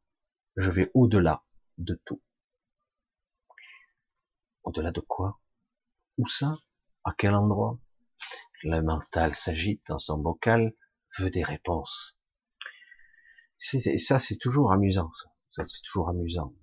je 0.59 0.71
vais 0.71 0.91
au-delà 0.93 1.43
de 1.77 1.99
tout. 2.05 2.21
Au-delà 4.63 4.91
de 4.91 4.99
quoi? 4.99 5.39
Où 6.17 6.27
ça? 6.27 6.53
À 7.05 7.13
quel 7.17 7.33
endroit? 7.33 7.79
Le 8.63 8.81
mental 8.81 9.33
s'agite 9.33 9.81
dans 9.87 9.99
son 9.99 10.17
bocal, 10.17 10.75
veut 11.17 11.29
des 11.29 11.43
réponses. 11.43 12.17
Ça, 13.57 14.19
c'est 14.19 14.37
toujours 14.37 14.73
amusant. 14.73 15.09
Ça, 15.13 15.29
ça 15.51 15.63
c'est 15.63 15.81
toujours 15.81 16.09
amusant. 16.09 16.53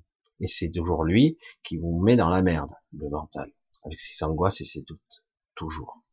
Et 0.40 0.47
c'est 0.47 0.70
toujours 0.70 1.05
lui 1.05 1.38
qui 1.62 1.78
vous 1.78 1.99
met 2.03 2.16
dans 2.16 2.28
la 2.28 2.42
merde, 2.42 2.72
le 2.92 3.09
mental, 3.09 3.51
avec 3.84 3.99
ses 3.99 4.22
angoisses 4.24 4.61
et 4.61 4.66
ses 4.66 4.82
doutes. 4.82 5.24
Toujours. 5.55 6.05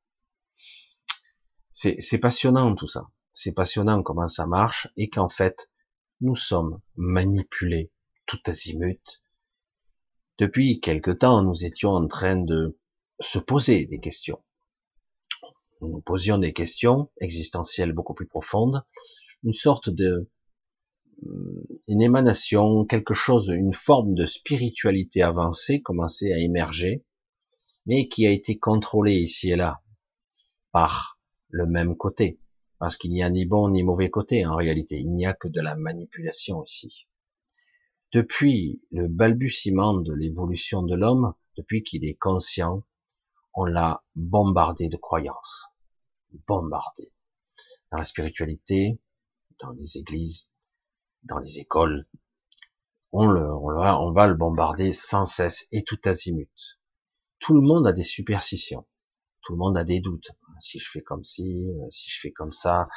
C'est 1.74 2.18
passionnant 2.18 2.76
tout 2.76 2.88
ça. 2.88 3.10
C'est 3.34 3.52
passionnant 3.52 4.04
comment 4.04 4.30
ça 4.30 4.48
marche 4.48 4.88
et 4.96 5.10
qu'en 5.10 5.28
fait, 5.28 5.70
nous 6.24 6.38
sommes 6.38 6.80
manipulés 6.96 7.92
tout 8.26 8.40
azimut. 8.46 9.22
Depuis 10.40 10.80
quelque 10.80 11.12
temps, 11.12 11.44
nous 11.44 11.66
étions 11.66 11.92
en 11.92 12.08
train 12.08 12.38
de 12.38 12.80
se 13.20 13.40
poser 13.40 13.86
des 13.86 14.00
questions. 14.00 14.42
Nous 15.82 16.02
posions 16.02 16.38
des 16.38 16.54
questions 16.54 17.12
existentielles 17.20 17.92
beaucoup 17.92 18.14
plus 18.14 18.28
profondes, 18.28 18.84
une 19.44 19.54
sorte 19.54 19.90
de 19.90 20.30
une 21.88 22.02
émanation, 22.02 22.86
quelque 22.86 23.14
chose, 23.14 23.50
une 23.50 23.74
forme 23.74 24.14
de 24.14 24.26
spiritualité 24.26 25.22
avancée 25.22 25.82
commençait 25.82 26.34
à 26.34 26.38
émerger, 26.38 27.06
mais 27.86 28.08
qui 28.08 28.26
a 28.26 28.32
été 28.32 28.58
contrôlée 28.58 29.16
ici 29.16 29.52
et 29.52 29.56
là 29.56 29.82
par 30.72 31.20
le 31.50 31.68
même 31.68 31.96
côté, 31.96 32.40
parce 32.80 32.98
qu'il 32.98 33.12
n'y 33.12 33.24
a 33.24 33.30
ni 33.30 33.46
bon 33.46 33.70
ni 33.70 33.84
mauvais 33.84 34.10
côté 34.10 34.46
en 34.46 34.56
réalité, 34.56 34.98
il 35.00 35.14
n'y 35.14 35.26
a 35.26 35.34
que 35.34 35.48
de 35.48 35.62
la 35.62 35.76
manipulation 35.76 36.64
ici. 36.64 37.08
Depuis 38.12 38.82
le 38.92 39.08
balbutiement 39.08 39.96
de 39.96 40.14
l'évolution 40.14 40.84
de 40.84 40.96
l'homme, 40.96 41.34
depuis 41.58 41.84
qu'il 41.84 42.06
est 42.06 42.16
conscient, 42.16 42.84
on 43.54 43.66
l'a 43.66 44.04
bombardé 44.16 44.90
de 44.90 44.98
croyances, 44.98 45.68
bombardé. 46.48 47.12
Dans 47.92 47.98
la 47.98 48.04
spiritualité, 48.04 49.00
dans 49.60 49.72
les 49.72 49.98
églises, 49.98 50.52
dans 51.24 51.40
les 51.40 51.60
écoles, 51.60 52.08
on, 53.12 53.26
le, 53.26 53.54
on 53.54 54.12
va 54.12 54.28
le 54.28 54.34
bombarder 54.36 54.94
sans 54.94 55.26
cesse 55.26 55.68
et 55.72 55.84
tout 55.84 56.00
azimut. 56.06 56.80
Tout 57.40 57.54
le 57.54 57.62
monde 57.62 57.86
a 57.86 57.94
des 57.94 58.04
superstitions 58.04 58.86
tout 59.44 59.54
le 59.54 59.58
monde 59.60 59.78
a 59.78 59.84
des 59.84 60.00
doutes. 60.00 60.32
Si 60.64 60.80
je 60.80 60.90
fais 60.90 61.02
comme 61.02 61.24
ci, 61.24 61.66
euh, 61.70 61.90
si 61.90 62.10
je 62.10 62.20
fais 62.22 62.32
comme 62.32 62.54
ça, 62.54 62.88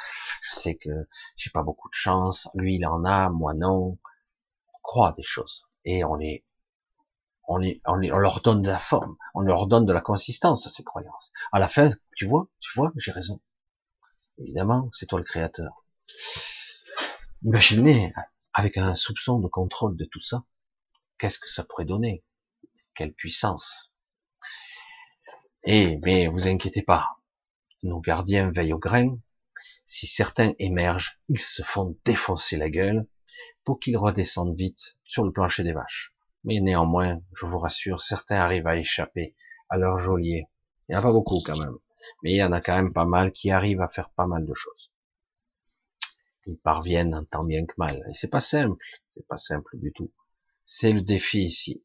je 0.41 0.55
sais 0.55 0.75
que 0.75 0.89
j'ai 1.35 1.49
pas 1.51 1.63
beaucoup 1.63 1.89
de 1.89 1.93
chance. 1.93 2.47
Lui, 2.55 2.75
il 2.75 2.85
en 2.87 3.03
a, 3.05 3.29
moi 3.29 3.53
non. 3.53 3.97
On 4.73 4.79
croit 4.83 5.13
des 5.17 5.23
choses 5.23 5.67
et 5.85 6.03
on 6.03 6.15
les, 6.15 6.45
on 7.43 7.57
les, 7.57 7.81
on 7.85 7.95
les, 7.95 8.11
on 8.11 8.17
leur 8.17 8.41
donne 8.41 8.61
de 8.61 8.69
la 8.69 8.79
forme, 8.79 9.17
on 9.33 9.41
leur 9.41 9.67
donne 9.67 9.85
de 9.85 9.93
la 9.93 10.01
consistance 10.01 10.65
à 10.65 10.69
ces 10.69 10.83
croyances. 10.83 11.31
À 11.51 11.59
la 11.59 11.67
fin, 11.67 11.91
tu 12.15 12.25
vois, 12.25 12.47
tu 12.59 12.71
vois, 12.75 12.91
j'ai 12.95 13.11
raison. 13.11 13.41
Évidemment, 14.37 14.89
c'est 14.93 15.07
toi 15.07 15.19
le 15.19 15.25
créateur. 15.25 15.85
Imaginez, 17.43 18.13
avec 18.53 18.77
un 18.77 18.95
soupçon 18.95 19.39
de 19.39 19.47
contrôle 19.47 19.97
de 19.97 20.05
tout 20.05 20.21
ça, 20.21 20.43
qu'est-ce 21.17 21.39
que 21.39 21.49
ça 21.49 21.63
pourrait 21.65 21.85
donner? 21.85 22.23
Quelle 22.95 23.13
puissance 23.13 23.91
eh, 25.69 25.99
mais 26.03 26.27
vous 26.27 26.47
inquiétez 26.47 26.81
pas, 26.81 27.17
nos 27.83 27.99
gardiens 27.99 28.51
veillent 28.51 28.73
au 28.73 28.79
grain. 28.79 29.17
Si 29.85 30.07
certains 30.07 30.53
émergent, 30.59 31.19
ils 31.29 31.41
se 31.41 31.61
font 31.61 31.97
défoncer 32.05 32.57
la 32.57 32.69
gueule 32.69 33.07
pour 33.63 33.79
qu'ils 33.79 33.97
redescendent 33.97 34.57
vite 34.57 34.97
sur 35.03 35.23
le 35.23 35.31
plancher 35.31 35.63
des 35.63 35.73
vaches. 35.73 36.13
Mais 36.43 36.59
néanmoins, 36.59 37.21
je 37.35 37.45
vous 37.45 37.59
rassure, 37.59 38.01
certains 38.01 38.37
arrivent 38.37 38.67
à 38.67 38.77
échapper 38.77 39.35
à 39.69 39.77
leur 39.77 39.97
geôlier. 39.97 40.47
Il 40.87 40.93
n'y 40.93 40.95
en 40.95 40.99
a 40.99 41.03
pas 41.03 41.11
beaucoup 41.11 41.41
quand 41.45 41.57
même, 41.57 41.77
mais 42.23 42.31
il 42.31 42.37
y 42.37 42.43
en 42.43 42.51
a 42.51 42.61
quand 42.61 42.75
même 42.75 42.93
pas 42.93 43.05
mal 43.05 43.31
qui 43.31 43.51
arrivent 43.51 43.81
à 43.81 43.89
faire 43.89 44.09
pas 44.11 44.27
mal 44.27 44.45
de 44.45 44.53
choses. 44.53 44.91
Ils 46.45 46.57
parviennent 46.57 47.13
en 47.13 47.25
tant 47.25 47.43
bien 47.43 47.65
que 47.65 47.73
mal. 47.77 48.01
Et 48.09 48.13
c'est 48.13 48.29
pas 48.29 48.39
simple, 48.39 48.81
c'est 49.09 49.27
pas 49.27 49.35
simple 49.35 49.77
du 49.77 49.91
tout. 49.91 50.13
C'est 50.63 50.93
le 50.93 51.01
défi 51.01 51.43
ici. 51.43 51.83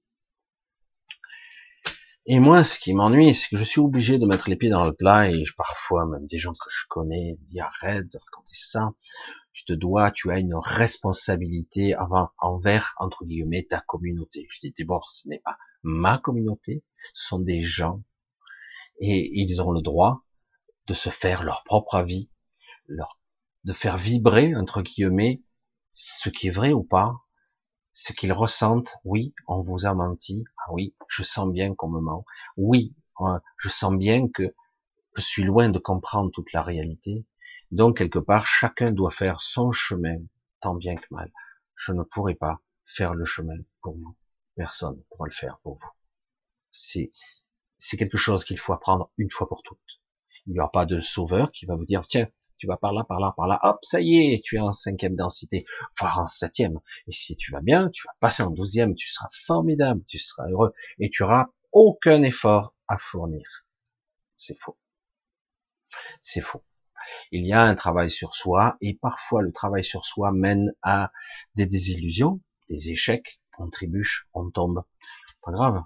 Et 2.27 2.39
moi, 2.39 2.63
ce 2.63 2.79
qui 2.79 2.95
m'ennuie, 2.95 3.35
c'est 3.35 3.49
que 3.49 3.57
je 3.57 3.65
suis 3.65 3.81
obligé 3.81 4.17
de 4.19 4.27
mettre 4.27 4.49
les 4.49 4.55
pieds 4.57 4.71
dans 4.71 4.85
le 4.85 4.93
plat 4.93 5.29
et 5.29 5.43
parfois 5.57 6.07
même 6.07 6.27
des 6.27 6.39
gens 6.39 6.53
que 6.53 6.71
je 6.71 6.87
connais 6.89 7.37
me 7.41 7.47
disent 7.47 7.61
arrête 7.61 8.13
de 8.13 8.19
raconter 8.19 8.55
ça. 8.55 8.93
Tu 9.53 9.65
te 9.65 9.73
dois, 9.73 10.13
tu 10.13 10.31
as 10.31 10.39
une 10.39 10.55
responsabilité 10.55 11.95
avant, 11.95 12.31
envers, 12.39 12.95
entre 12.99 13.25
guillemets, 13.25 13.67
ta 13.69 13.81
communauté. 13.81 14.47
Je 14.51 14.61
dis 14.61 14.75
d'abord, 14.79 15.11
ce 15.11 15.27
n'est 15.27 15.41
pas 15.41 15.59
ma 15.83 16.17
communauté, 16.19 16.85
ce 17.13 17.27
sont 17.27 17.41
des 17.41 17.61
gens 17.61 18.03
et 19.01 19.41
ils 19.41 19.61
ont 19.61 19.73
le 19.73 19.83
droit 19.83 20.25
de 20.87 20.95
se 20.95 21.11
faire 21.11 21.43
leur 21.43 21.65
propre 21.65 21.97
avis, 21.97 22.31
leur, 22.87 23.19
de 23.65 23.73
faire 23.73 23.99
vibrer, 23.99 24.55
entre 24.55 24.83
guillemets, 24.83 25.43
ce 25.93 26.29
qui 26.29 26.47
est 26.47 26.51
vrai 26.51 26.73
ou 26.73 26.85
pas, 26.85 27.15
ce 27.93 28.13
qu'ils 28.13 28.33
ressentent, 28.33 28.97
oui, 29.05 29.35
on 29.47 29.63
vous 29.63 29.87
a 29.87 29.95
menti, 29.95 30.45
ah 30.59 30.73
oui, 30.73 30.95
je 31.09 31.23
sens 31.23 31.51
bien 31.51 31.75
qu'on 31.75 31.91
me 31.91 32.01
ment, 32.01 32.25
oui, 32.57 32.95
euh, 33.21 33.39
je 33.59 33.69
sens 33.69 33.95
bien 33.95 34.29
que 34.29 34.55
je 35.17 35.21
suis 35.21 35.45
loin 35.45 35.69
de 35.69 35.79
comprendre 35.79 36.31
toute 36.31 36.53
la 36.53 36.63
réalité, 36.63 37.27
donc 37.71 37.99
quelque 37.99 38.19
part, 38.19 38.47
chacun 38.47 38.93
doit 38.93 39.11
faire 39.11 39.41
son 39.41 39.73
chemin, 39.73 40.19
tant 40.61 40.75
bien 40.75 40.95
que 40.95 41.07
mal. 41.11 41.33
Je 41.75 41.93
ne 41.93 42.03
pourrai 42.03 42.35
pas 42.35 42.61
faire 42.87 43.15
le 43.15 43.25
chemin 43.25 43.57
pour 43.81 43.97
vous, 43.97 44.17
personne 44.55 44.97
ne 44.97 45.03
pourra 45.03 45.27
le 45.27 45.33
faire 45.33 45.59
pour 45.63 45.77
vous. 45.77 45.91
C'est 46.71 47.13
c'est 47.79 47.97
quelque 47.97 48.17
chose 48.17 48.45
qu'il 48.45 48.59
faut 48.59 48.73
apprendre 48.73 49.11
une 49.19 49.31
fois 49.31 49.49
pour 49.49 49.63
toutes. 49.65 50.01
Il 50.47 50.53
n'y 50.53 50.61
aura 50.61 50.71
pas 50.71 50.87
de 50.87 51.01
sauveur 51.01 51.51
qui 51.51 51.67
va 51.67 51.75
vous 51.75 51.85
dire, 51.85 52.07
tiens, 52.07 52.29
tu 52.63 52.69
vas 52.69 52.77
par 52.77 52.93
là, 52.93 53.03
par 53.03 53.19
là, 53.19 53.35
par 53.37 53.49
là, 53.49 53.59
hop, 53.65 53.81
ça 53.83 54.01
y 54.01 54.19
est, 54.19 54.41
tu 54.41 54.55
es 54.55 54.61
en 54.61 54.71
cinquième 54.71 55.17
densité, 55.17 55.65
voire 55.99 56.21
en 56.21 56.29
septième. 56.29 56.79
Et 57.09 57.13
si 57.13 57.35
tu 57.35 57.51
vas 57.51 57.61
bien, 57.61 57.91
tu 57.91 58.07
vas 58.07 58.15
passer 58.21 58.45
en 58.45 58.51
douzième, 58.51 58.95
tu 58.95 59.09
seras 59.09 59.27
formidable, 59.33 60.05
tu 60.07 60.17
seras 60.19 60.49
heureux, 60.49 60.73
et 61.01 61.11
tu 61.11 61.25
auras 61.25 61.47
aucun 61.73 62.23
effort 62.23 62.77
à 62.87 62.99
fournir. 62.99 63.67
C'est 64.37 64.57
faux. 64.57 64.79
C'est 66.21 66.41
faux. 66.41 66.63
Il 67.33 67.45
y 67.45 67.53
a 67.53 67.65
un 67.65 67.75
travail 67.75 68.13
sur 68.13 68.37
soi, 68.37 68.77
et 68.81 68.95
parfois 68.95 69.43
le 69.43 69.51
travail 69.51 69.83
sur 69.83 70.05
soi 70.05 70.31
mène 70.31 70.73
à 70.83 71.11
des 71.57 71.67
désillusions, 71.67 72.41
des 72.69 72.91
échecs, 72.91 73.41
on 73.59 73.71
trébuche, 73.71 74.29
on 74.35 74.49
tombe. 74.53 74.85
Pas 75.43 75.51
grave. 75.51 75.83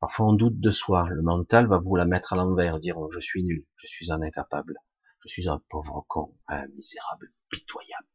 Parfois 0.00 0.26
on 0.26 0.32
doute 0.32 0.58
de 0.58 0.72
soi. 0.72 1.06
Le 1.08 1.22
mental 1.22 1.68
va 1.68 1.78
vous 1.78 1.94
la 1.94 2.04
mettre 2.04 2.32
à 2.32 2.36
l'envers, 2.36 2.80
dire 2.80 2.96
je 3.12 3.20
suis 3.20 3.44
nul, 3.44 3.64
je 3.76 3.86
suis 3.86 4.10
un 4.10 4.22
incapable. 4.22 4.80
Je 5.24 5.30
suis 5.30 5.48
un 5.48 5.58
pauvre 5.70 6.04
con, 6.08 6.36
un 6.48 6.66
misérable, 6.68 7.32
pitoyable. 7.48 8.06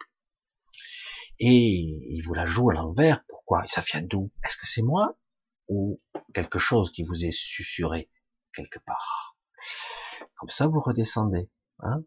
Et 1.39 1.97
il 2.10 2.22
vous 2.24 2.34
la 2.34 2.45
joue 2.45 2.70
à 2.70 2.74
l'envers. 2.74 3.26
Pourquoi? 3.28 3.66
Ça 3.66 3.82
vient 3.82 4.01
d'où? 4.01 4.32
Est-ce 4.43 4.57
que 4.57 4.68
c'est 4.68 4.82
moi? 4.82 5.18
Ou 5.68 6.01
quelque 6.34 6.60
chose 6.60 6.91
qui 6.91 7.03
vous 7.03 7.26
est 7.26 7.32
susurré 7.32 8.12
quelque 8.53 8.80
part? 8.80 9.38
Comme 10.36 10.49
ça, 10.49 10.68
vous 10.68 10.82
redescendez. 10.82 11.49
Hein? 11.80 12.03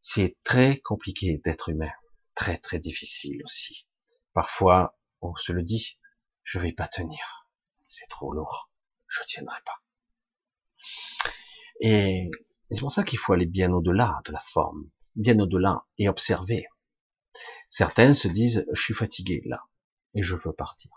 C'est 0.00 0.36
très 0.44 0.78
compliqué 0.78 1.38
d'être 1.44 1.68
humain, 1.68 1.92
très 2.34 2.58
très 2.58 2.78
difficile 2.78 3.42
aussi. 3.44 3.88
Parfois, 4.32 4.96
on 5.20 5.34
se 5.34 5.52
le 5.52 5.62
dit, 5.62 5.98
je 6.44 6.58
vais 6.58 6.72
pas 6.72 6.86
tenir, 6.86 7.48
c'est 7.86 8.06
trop 8.08 8.32
lourd, 8.32 8.70
je 9.08 9.24
tiendrai 9.24 9.58
pas. 9.64 9.82
Et 11.80 12.30
c'est 12.70 12.80
pour 12.80 12.90
ça 12.90 13.04
qu'il 13.04 13.18
faut 13.18 13.32
aller 13.32 13.46
bien 13.46 13.72
au-delà 13.72 14.20
de 14.24 14.32
la 14.32 14.40
forme, 14.40 14.90
bien 15.14 15.38
au-delà 15.38 15.86
et 15.98 16.08
observer. 16.08 16.66
Certains 17.70 18.14
se 18.14 18.28
disent, 18.28 18.66
je 18.72 18.80
suis 18.80 18.94
fatigué 18.94 19.42
là, 19.44 19.64
et 20.14 20.22
je 20.22 20.36
veux 20.36 20.52
partir. 20.52 20.90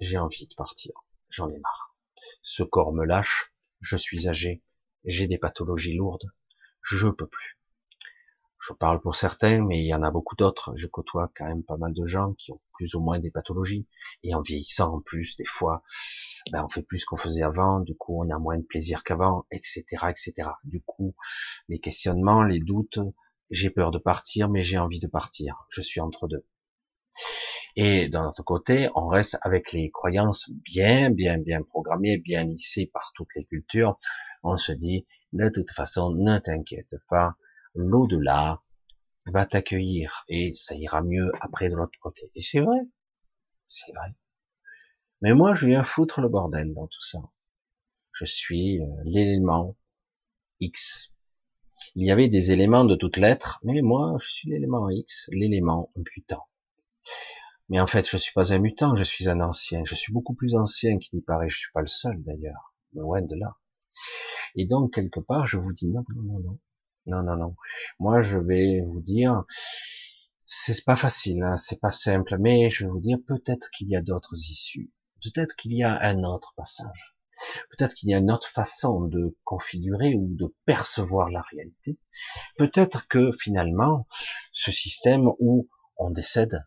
J'ai 0.00 0.18
envie 0.18 0.46
de 0.46 0.54
partir. 0.54 0.92
J'en 1.28 1.48
ai 1.48 1.58
marre. 1.58 1.96
Ce 2.42 2.62
corps 2.62 2.92
me 2.92 3.04
lâche, 3.04 3.54
je 3.80 3.96
suis 3.96 4.28
âgé, 4.28 4.62
j'ai 5.04 5.26
des 5.26 5.38
pathologies 5.38 5.94
lourdes, 5.94 6.30
je 6.82 7.08
peux 7.08 7.26
plus. 7.26 7.58
Je 8.66 8.72
parle 8.72 9.02
pour 9.02 9.14
certains, 9.14 9.62
mais 9.62 9.80
il 9.80 9.86
y 9.86 9.94
en 9.94 10.02
a 10.02 10.10
beaucoup 10.10 10.36
d'autres. 10.36 10.72
Je 10.74 10.86
côtoie 10.86 11.30
quand 11.34 11.44
même 11.44 11.64
pas 11.64 11.76
mal 11.76 11.92
de 11.92 12.06
gens 12.06 12.32
qui 12.32 12.50
ont 12.50 12.60
plus 12.72 12.94
ou 12.94 13.00
moins 13.00 13.18
des 13.18 13.30
pathologies. 13.30 13.86
Et 14.22 14.34
en 14.34 14.40
vieillissant 14.40 14.94
en 14.94 15.00
plus, 15.00 15.36
des 15.36 15.44
fois, 15.44 15.82
ben 16.50 16.64
on 16.64 16.68
fait 16.70 16.82
plus 16.82 17.04
qu'on 17.04 17.18
faisait 17.18 17.42
avant. 17.42 17.80
Du 17.80 17.94
coup, 17.94 18.24
on 18.24 18.30
a 18.30 18.38
moins 18.38 18.56
de 18.56 18.62
plaisir 18.62 19.04
qu'avant, 19.04 19.44
etc., 19.50 19.84
etc. 20.08 20.48
Du 20.64 20.80
coup, 20.80 21.14
les 21.68 21.78
questionnements, 21.78 22.42
les 22.42 22.58
doutes, 22.58 23.00
j'ai 23.50 23.68
peur 23.68 23.90
de 23.90 23.98
partir, 23.98 24.48
mais 24.48 24.62
j'ai 24.62 24.78
envie 24.78 25.00
de 25.00 25.08
partir. 25.08 25.66
Je 25.68 25.82
suis 25.82 26.00
entre 26.00 26.26
deux. 26.26 26.46
Et 27.76 28.08
d'un 28.08 28.28
autre 28.28 28.44
côté, 28.44 28.88
on 28.94 29.08
reste 29.08 29.36
avec 29.42 29.72
les 29.72 29.90
croyances 29.90 30.50
bien, 30.50 31.10
bien, 31.10 31.36
bien 31.36 31.60
programmées, 31.62 32.16
bien 32.16 32.44
lissées 32.44 32.86
par 32.86 33.12
toutes 33.14 33.34
les 33.36 33.44
cultures. 33.44 33.98
On 34.42 34.56
se 34.56 34.72
dit, 34.72 35.06
de 35.34 35.50
toute 35.50 35.70
façon, 35.70 36.14
ne 36.14 36.38
t'inquiète 36.38 36.94
pas, 37.10 37.36
l'au-delà 37.74 38.62
va 39.26 39.46
t'accueillir 39.46 40.24
et 40.28 40.52
ça 40.54 40.74
ira 40.74 41.02
mieux 41.02 41.32
après 41.40 41.68
de 41.68 41.74
l'autre 41.74 41.98
côté. 42.00 42.30
Et 42.34 42.42
c'est 42.42 42.60
vrai, 42.60 42.78
c'est 43.68 43.92
vrai. 43.92 44.14
Mais 45.22 45.32
moi, 45.32 45.54
je 45.54 45.66
viens 45.66 45.84
foutre 45.84 46.20
le 46.20 46.28
bordel 46.28 46.74
dans 46.74 46.86
tout 46.86 47.02
ça. 47.02 47.18
Je 48.12 48.24
suis 48.24 48.80
euh, 48.82 48.86
l'élément 49.04 49.76
X. 50.60 51.12
Il 51.94 52.06
y 52.06 52.10
avait 52.10 52.28
des 52.28 52.52
éléments 52.52 52.84
de 52.84 52.94
toutes 52.94 53.16
lettres, 53.16 53.60
mais 53.62 53.80
moi, 53.82 54.16
je 54.20 54.28
suis 54.28 54.50
l'élément 54.50 54.88
X, 54.90 55.28
l'élément 55.32 55.90
mutant. 55.96 56.46
Mais 57.68 57.80
en 57.80 57.86
fait, 57.86 58.08
je 58.08 58.16
suis 58.16 58.32
pas 58.32 58.52
un 58.52 58.58
mutant, 58.58 58.94
je 58.94 59.04
suis 59.04 59.28
un 59.28 59.40
ancien. 59.40 59.82
Je 59.84 59.94
suis 59.94 60.12
beaucoup 60.12 60.34
plus 60.34 60.54
ancien 60.54 60.98
qu'il 60.98 61.16
n'y 61.16 61.22
paraît. 61.22 61.48
Je 61.48 61.58
suis 61.58 61.72
pas 61.72 61.80
le 61.80 61.86
seul 61.86 62.22
d'ailleurs. 62.22 62.74
Loin 62.92 63.22
de 63.22 63.34
là. 63.34 63.56
Et 64.54 64.66
donc, 64.66 64.94
quelque 64.94 65.20
part, 65.20 65.46
je 65.46 65.58
vous 65.58 65.72
dis 65.72 65.88
non, 65.88 66.04
non, 66.14 66.22
non, 66.22 66.40
non. 66.40 66.58
Non, 67.06 67.22
non, 67.22 67.36
non. 67.36 67.56
Moi, 67.98 68.22
je 68.22 68.38
vais 68.38 68.80
vous 68.86 69.00
dire, 69.00 69.44
c'est 70.46 70.84
pas 70.84 70.96
facile, 70.96 71.42
hein, 71.42 71.56
c'est 71.56 71.80
pas 71.80 71.90
simple, 71.90 72.36
mais 72.38 72.70
je 72.70 72.84
vais 72.84 72.90
vous 72.90 73.00
dire, 73.00 73.18
peut-être 73.26 73.70
qu'il 73.70 73.88
y 73.88 73.96
a 73.96 74.02
d'autres 74.02 74.34
issues. 74.34 74.92
Peut-être 75.22 75.56
qu'il 75.56 75.72
y 75.74 75.82
a 75.82 76.00
un 76.02 76.22
autre 76.22 76.54
passage. 76.56 77.14
Peut-être 77.70 77.94
qu'il 77.94 78.10
y 78.10 78.14
a 78.14 78.18
une 78.18 78.30
autre 78.30 78.48
façon 78.48 79.02
de 79.02 79.36
configurer 79.44 80.14
ou 80.14 80.28
de 80.36 80.54
percevoir 80.64 81.30
la 81.30 81.42
réalité. 81.42 81.98
Peut-être 82.56 83.08
que 83.08 83.32
finalement, 83.32 84.06
ce 84.52 84.72
système 84.72 85.28
où 85.38 85.68
on 85.96 86.10
décède, 86.10 86.64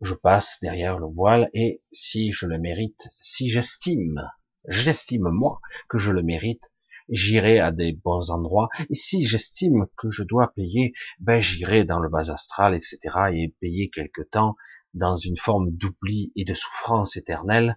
je 0.00 0.14
passe 0.14 0.58
derrière 0.60 0.98
le 0.98 1.06
voile 1.06 1.50
et 1.54 1.82
si 1.92 2.32
je 2.32 2.46
le 2.46 2.58
mérite, 2.58 3.08
si 3.20 3.50
j'estime, 3.50 4.30
j'estime 4.68 5.28
moi 5.30 5.60
que 5.88 5.98
je 5.98 6.12
le 6.12 6.22
mérite, 6.22 6.72
j'irai 7.08 7.60
à 7.60 7.70
des 7.70 7.92
bons 7.92 8.30
endroits. 8.30 8.68
Et 8.90 8.94
si 8.94 9.26
j'estime 9.26 9.86
que 9.96 10.10
je 10.10 10.22
dois 10.22 10.52
payer, 10.54 10.92
ben 11.18 11.40
j'irai 11.40 11.84
dans 11.84 12.00
le 12.00 12.08
bas 12.08 12.30
astral, 12.30 12.74
etc. 12.74 12.98
et 13.32 13.54
payer 13.60 13.90
quelque 13.90 14.22
temps 14.22 14.56
dans 14.94 15.16
une 15.16 15.36
forme 15.36 15.70
d'oubli 15.70 16.32
et 16.36 16.44
de 16.44 16.54
souffrance 16.54 17.16
éternelle 17.16 17.76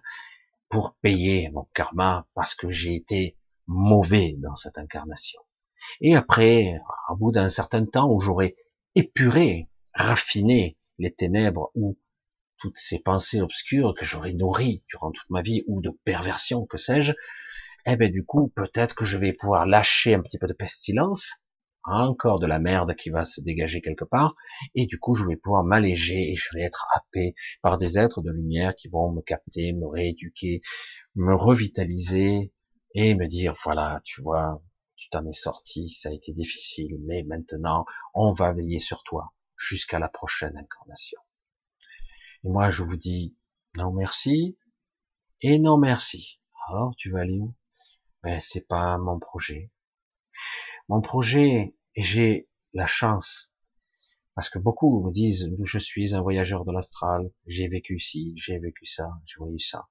pour 0.68 0.96
payer 1.02 1.50
mon 1.50 1.68
karma 1.74 2.26
parce 2.34 2.54
que 2.54 2.70
j'ai 2.70 2.94
été 2.94 3.36
mauvais 3.66 4.36
dans 4.38 4.54
cette 4.54 4.78
incarnation. 4.78 5.40
Et 6.00 6.14
après, 6.14 6.80
au 7.10 7.16
bout 7.16 7.32
d'un 7.32 7.50
certain 7.50 7.84
temps 7.84 8.10
où 8.10 8.20
j'aurai 8.20 8.56
épuré, 8.94 9.68
raffiné 9.94 10.78
les 10.98 11.12
ténèbres 11.12 11.70
ou 11.74 11.98
toutes 12.58 12.76
ces 12.76 12.98
pensées 12.98 13.40
obscures 13.40 13.94
que 13.94 14.04
j'aurais 14.04 14.34
nourries 14.34 14.82
durant 14.88 15.10
toute 15.10 15.30
ma 15.30 15.42
vie 15.42 15.62
ou 15.66 15.80
de 15.80 15.90
perversion, 16.04 16.66
que 16.66 16.76
sais-je, 16.76 17.12
eh 17.86 17.96
ben 17.96 18.10
du 18.10 18.24
coup, 18.24 18.52
peut-être 18.54 18.94
que 18.94 19.04
je 19.04 19.16
vais 19.16 19.32
pouvoir 19.32 19.66
lâcher 19.66 20.14
un 20.14 20.20
petit 20.22 20.38
peu 20.38 20.46
de 20.46 20.52
pestilence, 20.52 21.30
encore 21.84 22.38
de 22.38 22.46
la 22.46 22.58
merde 22.58 22.94
qui 22.94 23.10
va 23.10 23.24
se 23.24 23.40
dégager 23.40 23.80
quelque 23.80 24.04
part, 24.04 24.34
et 24.74 24.86
du 24.86 24.98
coup, 24.98 25.14
je 25.14 25.24
vais 25.24 25.36
pouvoir 25.36 25.64
m'alléger 25.64 26.32
et 26.32 26.36
je 26.36 26.48
vais 26.54 26.62
être 26.62 26.86
happé 26.94 27.34
par 27.62 27.78
des 27.78 27.98
êtres 27.98 28.22
de 28.22 28.30
lumière 28.30 28.74
qui 28.76 28.88
vont 28.88 29.12
me 29.12 29.22
capter, 29.22 29.72
me 29.72 29.86
rééduquer, 29.86 30.60
me 31.14 31.34
revitaliser 31.34 32.52
et 32.94 33.14
me 33.14 33.26
dire, 33.26 33.54
voilà, 33.64 34.00
tu 34.04 34.22
vois, 34.22 34.62
tu 34.96 35.08
t'en 35.08 35.26
es 35.26 35.32
sorti, 35.32 35.88
ça 35.88 36.10
a 36.10 36.12
été 36.12 36.32
difficile, 36.32 36.96
mais 37.06 37.22
maintenant, 37.22 37.86
on 38.14 38.32
va 38.32 38.52
veiller 38.52 38.80
sur 38.80 39.02
toi 39.02 39.32
jusqu'à 39.56 39.98
la 39.98 40.08
prochaine 40.08 40.56
incarnation. 40.56 41.20
Et 42.44 42.48
moi, 42.48 42.70
je 42.70 42.82
vous 42.82 42.96
dis, 42.96 43.36
non 43.74 43.92
merci, 43.92 44.58
et 45.40 45.58
non 45.58 45.78
merci. 45.78 46.40
Alors, 46.68 46.94
tu 46.96 47.10
vas 47.10 47.20
aller 47.20 47.38
où? 47.38 47.54
Ben 48.22 48.40
c'est 48.40 48.66
pas 48.66 48.98
mon 48.98 49.18
projet. 49.18 49.70
Mon 50.88 51.00
projet, 51.00 51.74
j'ai 51.96 52.48
la 52.72 52.86
chance, 52.86 53.52
parce 54.34 54.48
que 54.48 54.58
beaucoup 54.58 55.04
me 55.04 55.12
disent, 55.12 55.50
je 55.62 55.78
suis 55.78 56.14
un 56.14 56.22
voyageur 56.22 56.64
de 56.64 56.72
l'astral, 56.72 57.30
j'ai 57.46 57.68
vécu 57.68 57.98
ci, 57.98 58.32
j'ai 58.36 58.58
vécu 58.58 58.86
ça, 58.86 59.10
j'ai 59.24 59.44
vu 59.44 59.58
ça. 59.58 59.88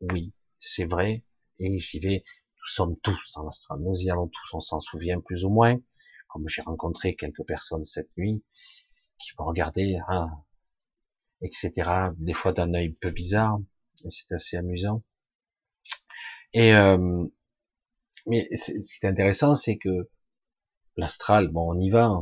Oui, 0.00 0.32
c'est 0.58 0.84
vrai, 0.84 1.24
et 1.58 1.78
j'y 1.78 2.00
vais, 2.00 2.22
nous 2.56 2.66
sommes 2.66 2.96
tous 3.00 3.32
dans 3.34 3.44
l'astral, 3.44 3.80
nous 3.80 3.94
y 4.00 4.10
allons 4.10 4.28
tous, 4.28 4.54
on 4.54 4.60
s'en 4.60 4.80
souvient 4.80 5.20
plus 5.20 5.44
ou 5.44 5.50
moins, 5.50 5.76
comme 6.28 6.48
j'ai 6.48 6.62
rencontré 6.62 7.16
quelques 7.16 7.44
personnes 7.46 7.84
cette 7.84 8.10
nuit, 8.16 8.44
qui 9.18 9.30
m'ont 9.38 9.46
regardé, 9.46 9.98
hein, 10.08 10.28
etc., 11.42 12.12
des 12.16 12.34
fois 12.34 12.52
d'un 12.52 12.74
œil 12.74 12.90
peu 12.90 13.10
bizarre, 13.10 13.58
c'est 14.10 14.32
assez 14.32 14.56
amusant. 14.56 15.02
Et 16.52 16.74
euh, 16.74 17.26
mais 18.28 18.48
ce 18.54 18.72
qui 18.72 19.04
est 19.04 19.08
intéressant, 19.08 19.54
c'est 19.54 19.78
que 19.78 20.08
l'astral, 20.96 21.48
bon, 21.48 21.74
on 21.74 21.78
y 21.78 21.90
va 21.90 22.20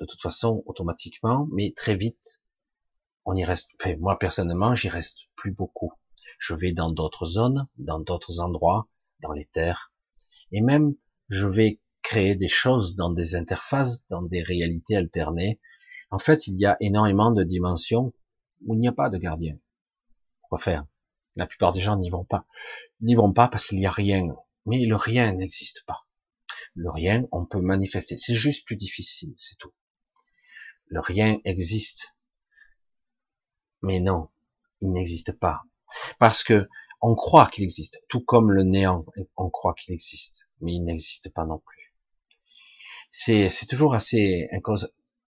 de 0.00 0.06
toute 0.06 0.20
façon 0.20 0.62
automatiquement, 0.66 1.48
mais 1.52 1.72
très 1.76 1.96
vite, 1.96 2.42
on 3.24 3.34
y 3.34 3.44
reste. 3.44 3.70
moi 3.98 4.18
personnellement, 4.18 4.74
j'y 4.74 4.88
reste 4.88 5.20
plus 5.36 5.52
beaucoup. 5.52 5.92
Je 6.38 6.54
vais 6.54 6.72
dans 6.72 6.90
d'autres 6.90 7.26
zones, 7.26 7.68
dans 7.76 8.00
d'autres 8.00 8.40
endroits, 8.40 8.88
dans 9.20 9.32
les 9.32 9.44
terres, 9.44 9.92
et 10.50 10.60
même 10.60 10.94
je 11.28 11.46
vais 11.46 11.80
créer 12.02 12.34
des 12.34 12.48
choses 12.48 12.96
dans 12.96 13.10
des 13.10 13.36
interfaces, 13.36 14.06
dans 14.08 14.22
des 14.22 14.42
réalités 14.42 14.96
alternées. 14.96 15.60
En 16.10 16.18
fait, 16.18 16.46
il 16.46 16.58
y 16.58 16.66
a 16.66 16.76
énormément 16.80 17.30
de 17.30 17.44
dimensions 17.44 18.12
où 18.66 18.74
il 18.74 18.80
n'y 18.80 18.88
a 18.88 18.92
pas 18.92 19.08
de 19.08 19.18
gardien. 19.18 19.56
Quoi 20.42 20.58
faire? 20.58 20.84
La 21.36 21.46
plupart 21.46 21.72
des 21.72 21.80
gens 21.80 21.96
n'y 21.96 22.10
vont 22.10 22.24
pas. 22.24 22.44
Ils 23.00 23.06
n'y 23.06 23.14
vont 23.14 23.32
pas 23.32 23.48
parce 23.48 23.64
qu'il 23.64 23.78
n'y 23.78 23.86
a 23.86 23.90
rien. 23.90 24.26
Mais 24.66 24.84
le 24.84 24.96
rien 24.96 25.32
n'existe 25.32 25.84
pas. 25.86 26.06
Le 26.74 26.90
rien, 26.90 27.26
on 27.32 27.44
peut 27.44 27.60
manifester. 27.60 28.16
C'est 28.16 28.34
juste 28.34 28.64
plus 28.66 28.76
difficile, 28.76 29.32
c'est 29.36 29.58
tout. 29.58 29.72
Le 30.86 31.00
rien 31.00 31.38
existe. 31.44 32.16
Mais 33.82 34.00
non, 34.00 34.28
il 34.80 34.92
n'existe 34.92 35.32
pas. 35.32 35.62
Parce 36.18 36.44
que 36.44 36.68
on 37.00 37.16
croit 37.16 37.48
qu'il 37.48 37.64
existe, 37.64 37.98
tout 38.08 38.20
comme 38.20 38.52
le 38.52 38.62
néant, 38.62 39.04
on 39.36 39.50
croit 39.50 39.74
qu'il 39.74 39.92
existe, 39.92 40.48
mais 40.60 40.74
il 40.74 40.84
n'existe 40.84 41.32
pas 41.32 41.44
non 41.44 41.58
plus. 41.58 41.92
C'est, 43.10 43.50
c'est 43.50 43.66
toujours 43.66 43.94
assez 43.94 44.48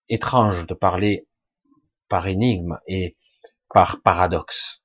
étrange 0.09 0.66
de 0.66 0.74
parler 0.74 1.26
par 2.09 2.28
énigme 2.28 2.78
et 2.87 3.16
par 3.68 4.03
paradoxe. 4.03 4.85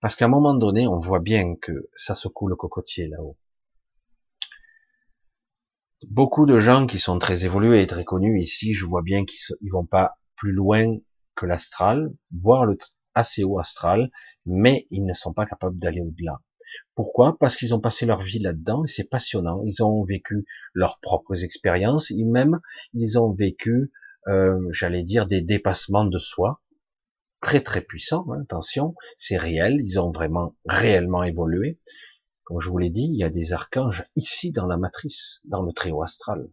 Parce 0.00 0.14
qu'à 0.14 0.26
un 0.26 0.28
moment 0.28 0.54
donné, 0.54 0.86
on 0.86 0.98
voit 0.98 1.20
bien 1.20 1.56
que 1.56 1.88
ça 1.94 2.14
secoue 2.14 2.48
le 2.48 2.56
cocotier 2.56 3.08
là-haut. 3.08 3.38
Beaucoup 6.08 6.46
de 6.46 6.60
gens 6.60 6.86
qui 6.86 6.98
sont 6.98 7.18
très 7.18 7.44
évolués 7.44 7.82
et 7.82 7.86
très 7.86 8.04
connus 8.04 8.40
ici, 8.40 8.72
je 8.72 8.86
vois 8.86 9.02
bien 9.02 9.26
qu'ils 9.26 9.54
ne 9.60 9.70
vont 9.70 9.84
pas 9.84 10.16
plus 10.34 10.52
loin 10.52 10.96
que 11.34 11.44
l'astral, 11.44 12.10
voire 12.30 12.64
le 12.64 12.78
assez 13.14 13.44
haut 13.44 13.58
astral, 13.58 14.10
mais 14.46 14.86
ils 14.90 15.04
ne 15.04 15.12
sont 15.12 15.34
pas 15.34 15.44
capables 15.44 15.78
d'aller 15.78 16.00
au-delà. 16.00 16.40
Pourquoi? 16.94 17.36
Parce 17.38 17.56
qu'ils 17.56 17.74
ont 17.74 17.80
passé 17.80 18.06
leur 18.06 18.20
vie 18.20 18.38
là-dedans 18.38 18.84
et 18.84 18.88
c'est 18.88 19.10
passionnant. 19.10 19.60
Ils 19.66 19.82
ont 19.82 20.04
vécu 20.04 20.46
leurs 20.72 21.00
propres 21.00 21.44
expériences, 21.44 22.10
et 22.10 22.24
même 22.24 22.60
ils 22.94 23.18
ont 23.18 23.34
vécu, 23.34 23.92
euh, 24.28 24.58
j'allais 24.70 25.02
dire, 25.02 25.26
des 25.26 25.42
dépassements 25.42 26.06
de 26.06 26.18
soi 26.18 26.62
très 27.42 27.60
très 27.60 27.82
puissants. 27.82 28.24
Hein, 28.30 28.42
attention, 28.42 28.94
c'est 29.16 29.36
réel. 29.36 29.82
Ils 29.84 30.00
ont 30.00 30.12
vraiment 30.12 30.56
réellement 30.64 31.24
évolué. 31.24 31.78
Comme 32.50 32.58
je 32.58 32.68
vous 32.68 32.78
l'ai 32.78 32.90
dit, 32.90 33.04
il 33.04 33.14
y 33.14 33.22
a 33.22 33.30
des 33.30 33.52
archanges 33.52 34.02
ici 34.16 34.50
dans 34.50 34.66
la 34.66 34.76
matrice, 34.76 35.40
dans 35.44 35.62
le 35.62 35.72
haut 35.92 36.02
astral. 36.02 36.50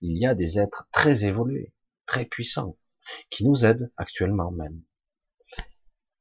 Il 0.00 0.18
y 0.18 0.26
a 0.26 0.34
des 0.34 0.58
êtres 0.58 0.88
très 0.90 1.24
évolués, 1.24 1.72
très 2.04 2.24
puissants, 2.24 2.76
qui 3.30 3.46
nous 3.46 3.64
aident 3.64 3.92
actuellement 3.96 4.50
même. 4.50 4.82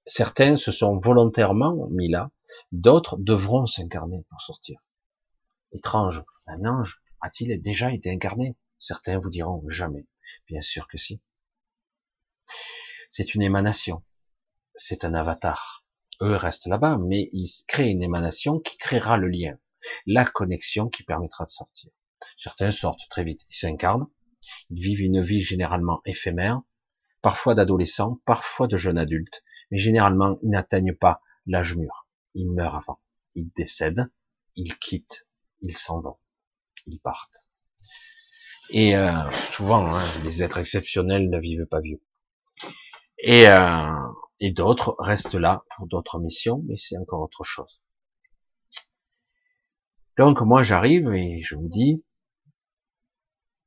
Certains 0.06 0.58
se 0.58 0.72
sont 0.72 1.00
volontairement 1.00 1.88
mis 1.90 2.08
là, 2.08 2.30
d'autres 2.72 3.18
devront 3.18 3.66
s'incarner 3.66 4.24
pour 4.30 4.42
sortir. 4.42 4.80
Étrange, 5.72 6.24
un 6.46 6.64
ange 6.64 7.02
a-t-il 7.20 7.60
déjà 7.64 7.92
été 7.92 8.12
incarné? 8.12 8.56
Certains 8.78 9.18
vous 9.18 9.32
diront 9.32 9.68
jamais. 9.68 10.06
Bien 10.46 10.62
sûr 10.62 10.88
que 10.88 11.00
si. 11.00 11.20
C'est 13.10 13.34
une 13.34 13.42
émanation, 13.42 14.04
c'est 14.76 15.04
un 15.04 15.16
avatar. 15.16 15.85
Eux 16.22 16.36
restent 16.36 16.68
là-bas, 16.68 16.98
mais 16.98 17.30
ils 17.34 17.52
créent 17.68 17.92
une 17.92 18.04
émanation 18.04 18.60
qui 18.60 18.78
créera 18.78 19.18
le 19.18 19.28
lien, 19.28 19.58
la 20.06 20.26
connexion 20.26 20.90
qui 20.90 21.04
permettra 21.04 21.46
de 21.46 21.50
sortir. 21.50 21.92
Certains 22.38 22.72
sortent 22.72 23.08
très 23.10 23.24
vite, 23.24 23.42
ils 23.50 23.56
s'incarnent, 23.56 24.08
ils 24.70 24.82
vivent 24.82 25.02
une 25.02 25.22
vie 25.22 25.42
généralement 25.42 26.02
éphémère, 26.06 26.62
parfois 27.22 27.56
d'adolescents, 27.56 28.22
parfois 28.26 28.68
de 28.68 28.78
jeunes 28.78 28.98
adultes, 28.98 29.44
mais 29.72 29.78
généralement, 29.78 30.38
ils 30.42 30.50
n'atteignent 30.50 30.96
pas 30.96 31.22
l'âge 31.48 31.76
mûr. 31.76 32.08
Ils 32.34 32.50
meurent 32.52 32.76
avant. 32.76 33.00
Ils 33.36 33.52
décèdent, 33.56 34.10
ils 34.56 34.78
quittent, 34.78 35.28
ils 35.62 35.76
s'en 35.76 36.00
vont, 36.00 36.18
ils 36.88 37.00
partent. 37.00 37.46
Et 38.70 38.96
euh, 38.96 39.12
souvent, 39.52 39.94
hein, 39.94 40.04
les 40.24 40.42
êtres 40.42 40.58
exceptionnels 40.58 41.30
ne 41.30 41.40
vivent 41.40 41.66
pas 41.66 41.82
vieux. 41.82 42.02
Et, 43.20 43.48
euh, 43.48 43.92
et 44.40 44.52
d'autres 44.52 44.96
restent 45.00 45.36
là 45.36 45.64
pour 45.76 45.88
d'autres 45.88 46.20
missions, 46.20 46.64
mais 46.68 46.76
c'est 46.76 46.98
encore 46.98 47.22
autre 47.22 47.44
chose. 47.44 47.82
Donc 50.18 50.42
moi 50.42 50.64
j'arrive 50.64 51.14
et 51.14 51.42
je 51.42 51.56
vous 51.56 51.68
dis, 51.68 52.04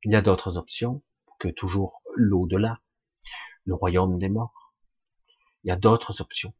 il 0.03 0.11
y 0.11 0.15
a 0.15 0.21
d'autres 0.21 0.57
options 0.57 1.03
que 1.39 1.47
toujours 1.47 2.01
l'au-delà, 2.15 2.81
le 3.65 3.75
royaume 3.75 4.17
des 4.17 4.29
morts. 4.29 4.73
Il 5.63 5.69
y 5.69 5.71
a 5.71 5.75
d'autres 5.75 6.21
options. 6.21 6.53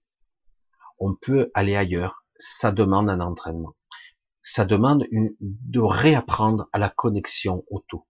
On 1.00 1.16
peut 1.16 1.52
aller 1.54 1.76
ailleurs. 1.76 2.26
Ça 2.38 2.72
demande 2.72 3.10
un 3.10 3.22
entraînement. 3.22 3.76
Ça 4.42 4.66
demande 4.66 5.06
de 5.12 5.80
réapprendre 5.80 6.68
à 6.74 6.80
la 6.80 6.90
connexion 6.90 7.66
au 7.70 7.80
tout. 7.88 8.06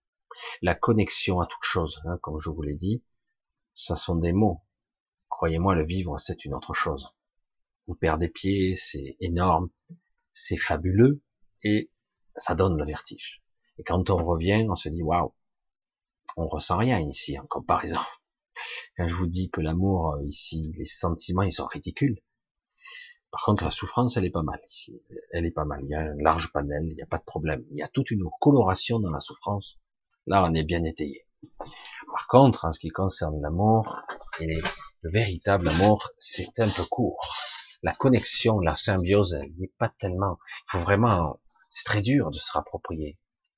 La 0.62 0.76
connexion 0.76 1.42
à 1.42 1.48
toute 1.48 1.64
chose, 1.64 2.02
hein, 2.06 2.18
comme 2.22 2.40
je 2.40 2.50
vous 2.50 2.62
l'ai 2.62 2.76
dit, 2.76 3.04
ça 3.76 3.96
sont 3.96 4.16
des 4.16 4.34
mots. 4.34 4.64
Croyez-moi, 5.40 5.74
le 5.74 5.86
vivre, 5.86 6.20
c'est 6.20 6.44
une 6.44 6.54
autre 6.54 6.74
chose. 6.74 7.16
Vous 7.88 7.96
perdez 7.96 8.28
pied, 8.28 8.76
c'est 8.76 9.16
énorme, 9.22 9.70
c'est 10.34 10.58
fabuleux, 10.58 11.22
et 11.64 11.90
ça 12.36 12.56
donne 12.56 12.78
le 12.78 12.86
vertige. 12.86 13.42
Et 13.78 13.84
quand 13.84 14.10
on 14.10 14.22
revient, 14.22 14.68
on 14.70 14.76
se 14.76 14.90
dit, 14.90 15.02
waouh, 15.02 15.34
on 16.36 16.50
ressent 16.50 16.76
rien 16.76 17.00
ici 17.00 17.40
en 17.40 17.46
comparaison. 17.48 18.02
Quand 18.98 19.08
je 19.08 19.16
vous 19.16 19.28
dis 19.28 19.50
que 19.50 19.62
l'amour, 19.62 20.16
euh, 20.16 20.26
ici, 20.26 20.74
les 20.78 20.84
sentiments, 20.84 21.44
ils 21.44 21.54
sont 21.54 21.68
ridicules. 21.68 22.20
Par 23.32 23.42
contre, 23.46 23.64
la 23.64 23.72
souffrance, 23.72 24.18
elle 24.18 24.26
est 24.26 24.32
pas 24.32 24.44
mal 24.44 24.60
ici. 24.68 25.02
Elle 25.32 25.46
est 25.46 25.52
pas 25.52 25.64
mal. 25.64 25.80
Il 25.84 25.90
y 25.90 25.96
a 25.96 26.02
un 26.02 26.16
large 26.18 26.52
panel, 26.52 26.84
il 26.84 26.96
n'y 26.96 27.02
a 27.02 27.08
pas 27.08 27.18
de 27.18 27.24
problème. 27.24 27.64
Il 27.72 27.78
y 27.78 27.82
a 27.82 27.88
toute 27.88 28.12
une 28.12 28.26
coloration 28.42 29.00
dans 29.00 29.10
la 29.10 29.22
souffrance. 29.22 29.80
Là, 30.28 30.44
on 30.44 30.54
est 30.54 30.66
bien 30.66 30.84
étayé. 30.84 31.29
Par 32.12 32.28
contre, 32.28 32.66
en 32.66 32.72
ce 32.72 32.80
qui 32.80 32.90
concerne 32.90 33.42
l'amour, 33.42 33.98
le 34.40 34.62
véritable 35.12 35.68
amour, 35.70 36.10
c'est 36.18 36.60
un 36.60 36.70
peu 36.70 36.86
court. 36.86 37.36
La 37.84 37.94
connexion, 37.94 38.60
la 38.60 38.76
symbiose, 38.76 39.34
elle 39.34 39.54
n'est 39.58 39.72
pas 39.78 39.90
tellement. 39.98 40.38
Il 40.68 40.72
faut 40.72 40.80
vraiment. 40.80 41.40
C'est 41.70 41.86
très 41.86 42.02
dur 42.02 42.32
de 42.32 42.38
se 42.40 42.52
rapproprier 42.52 43.18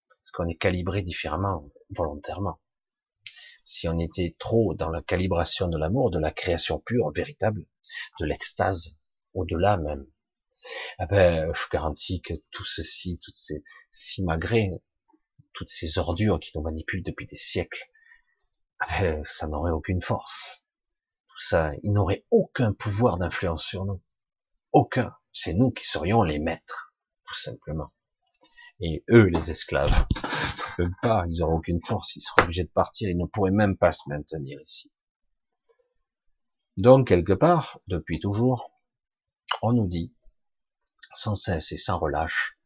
parce 0.10 0.32
qu'on 0.32 0.48
est 0.48 0.58
calibré 0.58 1.02
différemment, 1.02 1.70
volontairement 1.90 2.60
si 3.64 3.88
on 3.88 4.00
était 4.00 4.36
trop 4.40 4.74
dans 4.74 4.90
la 4.90 5.02
calibration 5.02 5.68
de 5.68 5.78
l'amour, 5.78 6.12
de 6.12 6.20
la 6.20 6.32
création 6.32 6.80
pure, 6.80 7.12
véritable, 7.12 7.66
de 8.20 8.26
l'extase, 8.26 8.98
au-delà 9.34 9.78
même, 9.78 10.06
eh 11.00 11.06
ben, 11.06 11.52
je 11.54 11.64
garantis 11.72 12.22
que 12.22 12.34
tout 12.52 12.66
ceci, 12.66 13.20
toutes 13.22 13.36
ces 13.36 13.64
simagrées, 13.90 14.72
toutes 15.54 15.70
ces 15.70 15.98
ordures 15.98 16.40
qui 16.40 16.52
nous 16.56 16.64
manipulent 16.64 17.04
depuis 17.04 17.26
des 17.26 17.36
siècles, 17.36 17.84
eh 18.84 19.02
ben, 19.02 19.24
ça 19.26 19.48
n'aurait 19.48 19.72
aucune 19.72 20.02
force. 20.02 20.66
Tout 21.28 21.42
ça, 21.42 21.72
il 21.84 21.92
n'aurait 21.94 22.26
aucun 22.32 22.74
pouvoir 22.74 23.18
d'influence 23.18 23.64
sur 23.64 23.86
nous. 23.86 24.02
Aucun. 24.72 25.14
C'est 25.34 25.54
nous 25.54 25.72
qui 25.72 25.86
serions 25.86 26.24
les 26.24 26.40
maîtres, 26.40 26.94
tout 27.26 27.36
simplement. 27.36 27.90
Et 28.80 29.04
eux, 29.12 29.26
les 29.26 29.52
esclaves, 29.52 30.06
peuvent 30.76 30.90
pas, 31.02 31.26
ils 31.30 31.40
n'auront 31.40 31.58
aucune 31.58 31.82
force, 31.82 32.16
ils 32.16 32.22
seront 32.22 32.44
obligés 32.44 32.64
de 32.64 32.70
partir, 32.70 33.10
ils 33.10 33.18
ne 33.18 33.26
pourraient 33.26 33.52
même 33.52 33.78
pas 33.78 33.92
se 33.92 34.10
maintenir 34.10 34.60
ici. 34.62 34.92
Donc, 36.78 37.08
quelque 37.08 37.34
part, 37.34 37.80
depuis 37.88 38.20
toujours, 38.20 38.72
on 39.62 39.74
nous 39.74 39.88
dit, 39.88 40.14
sans 41.14 41.36
cesse 41.36 41.72
et 41.72 41.78
sans 41.78 42.00
relâche, 42.00 42.58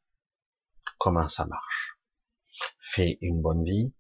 comment 1.00 1.28
ça 1.28 1.46
marche. 1.46 1.95
Fais 2.88 3.18
une 3.22 3.42
bonne 3.42 3.66
vie, 3.66 3.94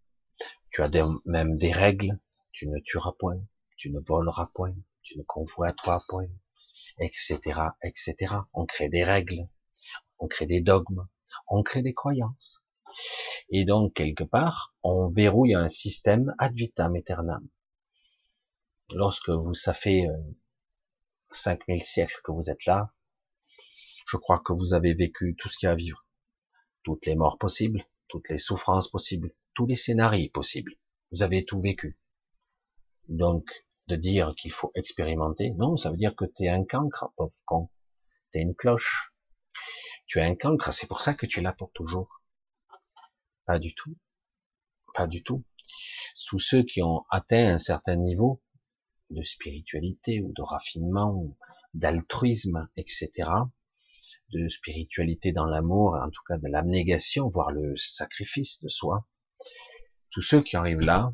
tu 0.71 0.81
as 0.81 0.89
même 1.25 1.57
des 1.57 1.71
règles, 1.71 2.19
tu 2.51 2.67
ne 2.69 2.79
tueras 2.79 3.13
point, 3.17 3.41
tu 3.77 3.89
ne 3.89 3.99
voleras 3.99 4.47
point, 4.53 4.75
tu 5.01 5.17
ne 5.17 5.23
convoiteras 5.23 6.01
point, 6.07 6.29
etc., 6.99 7.39
etc. 7.83 8.35
On 8.53 8.65
crée 8.65 8.89
des 8.89 9.03
règles, 9.03 9.49
on 10.19 10.27
crée 10.27 10.45
des 10.45 10.61
dogmes, 10.61 11.07
on 11.47 11.63
crée 11.63 11.81
des 11.81 11.93
croyances. 11.93 12.63
Et 13.49 13.65
donc, 13.65 13.93
quelque 13.95 14.23
part, 14.23 14.75
on 14.83 15.09
verrouille 15.09 15.55
un 15.55 15.67
système 15.67 16.33
ad 16.37 16.53
vitam 16.53 16.95
aeternam. 16.95 17.45
Lorsque 18.93 19.29
vous, 19.29 19.55
ça 19.55 19.73
fait 19.73 20.05
5000 21.31 21.81
euh, 21.81 21.83
siècles 21.83 22.21
que 22.23 22.31
vous 22.31 22.49
êtes 22.49 22.65
là, 22.65 22.93
je 24.07 24.17
crois 24.17 24.39
que 24.39 24.53
vous 24.53 24.73
avez 24.73 24.93
vécu 24.93 25.35
tout 25.35 25.49
ce 25.49 25.57
qu'il 25.57 25.65
y 25.65 25.69
a 25.69 25.73
à 25.73 25.75
vivre. 25.75 26.05
Toutes 26.83 27.05
les 27.07 27.15
morts 27.15 27.39
possibles, 27.39 27.85
toutes 28.07 28.29
les 28.29 28.37
souffrances 28.37 28.89
possibles, 28.89 29.33
tous 29.53 29.65
les 29.65 29.75
scénarios 29.75 30.29
possibles. 30.31 30.73
Vous 31.11 31.23
avez 31.23 31.45
tout 31.45 31.59
vécu. 31.59 31.99
Donc, 33.07 33.45
de 33.87 33.95
dire 33.95 34.33
qu'il 34.35 34.51
faut 34.51 34.71
expérimenter, 34.75 35.51
non, 35.51 35.77
ça 35.77 35.91
veut 35.91 35.97
dire 35.97 36.15
que 36.15 36.25
tu 36.25 36.43
es 36.43 36.49
un 36.49 36.65
cancre, 36.65 37.13
pauvre 37.15 37.33
con. 37.45 37.69
Tu 38.31 38.39
es 38.39 38.41
une 38.41 38.55
cloche. 38.55 39.13
Tu 40.07 40.19
es 40.19 40.23
un 40.23 40.35
cancre, 40.35 40.73
c'est 40.73 40.87
pour 40.87 41.01
ça 41.01 41.13
que 41.13 41.25
tu 41.25 41.39
es 41.39 41.43
là 41.43 41.53
pour 41.53 41.71
toujours. 41.71 42.21
Pas 43.45 43.59
du 43.59 43.75
tout. 43.75 43.95
Pas 44.93 45.07
du 45.07 45.23
tout. 45.23 45.43
Tous 46.27 46.39
ceux 46.39 46.63
qui 46.63 46.81
ont 46.81 47.05
atteint 47.09 47.53
un 47.53 47.59
certain 47.59 47.95
niveau 47.95 48.41
de 49.11 49.21
spiritualité 49.21 50.21
ou 50.21 50.33
de 50.33 50.41
raffinement, 50.41 51.37
d'altruisme, 51.73 52.67
etc., 52.77 53.29
de 54.33 54.47
spiritualité 54.47 55.31
dans 55.31 55.45
l'amour, 55.45 55.95
en 55.95 56.09
tout 56.09 56.21
cas 56.27 56.37
de 56.37 56.47
l'abnégation, 56.47 57.29
voire 57.29 57.51
le 57.51 57.75
sacrifice 57.75 58.61
de 58.63 58.69
soi, 58.69 59.07
tous 60.11 60.21
ceux 60.21 60.41
qui 60.41 60.55
arrivent 60.55 60.81
là, 60.81 61.13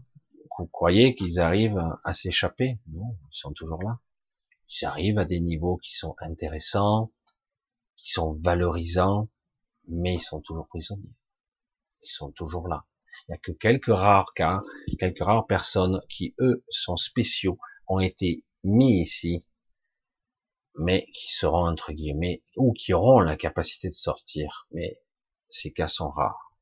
vous 0.58 0.68
croyez 0.68 1.16
qu'ils 1.16 1.40
arrivent 1.40 1.84
à 2.04 2.14
s'échapper? 2.14 2.80
Non, 2.94 3.18
ils 3.32 3.38
sont 3.38 3.52
toujours 3.52 3.82
là. 3.82 4.00
Ils 4.70 4.86
arrivent 4.86 5.18
à 5.18 5.26
des 5.26 5.40
niveaux 5.40 5.78
qui 5.78 5.96
sont 5.96 6.16
intéressants, 6.20 7.12
qui 7.96 8.12
sont 8.12 8.40
valorisants, 8.44 9.30
mais 9.88 10.14
ils 10.14 10.22
sont 10.22 10.40
toujours 10.40 10.68
prisonniers. 10.68 11.16
Ils 12.04 12.12
sont 12.12 12.32
toujours 12.32 12.68
là. 12.68 12.86
Il 13.28 13.32
n'y 13.32 13.36
a 13.36 13.40
que 13.40 13.52
quelques 13.52 13.88
rares 13.88 14.34
cas, 14.36 14.62
quelques 15.00 15.24
rares 15.24 15.48
personnes 15.48 16.00
qui, 16.10 16.36
eux, 16.40 16.64
sont 16.70 16.96
spéciaux, 16.96 17.58
ont 17.88 18.00
été 18.00 18.46
mis 18.64 19.02
ici, 19.02 19.48
mais 20.76 21.08
qui 21.14 21.34
seront, 21.34 21.68
entre 21.68 21.92
guillemets, 21.92 22.44
ou 22.56 22.74
qui 22.74 22.94
auront 22.94 23.20
la 23.20 23.36
capacité 23.36 23.90
de 23.90 23.94
sortir. 23.94 24.68
Mais 24.72 25.02
ces 25.50 25.72
cas 25.72 25.88
sont 25.88 26.10
rares. 26.10 26.54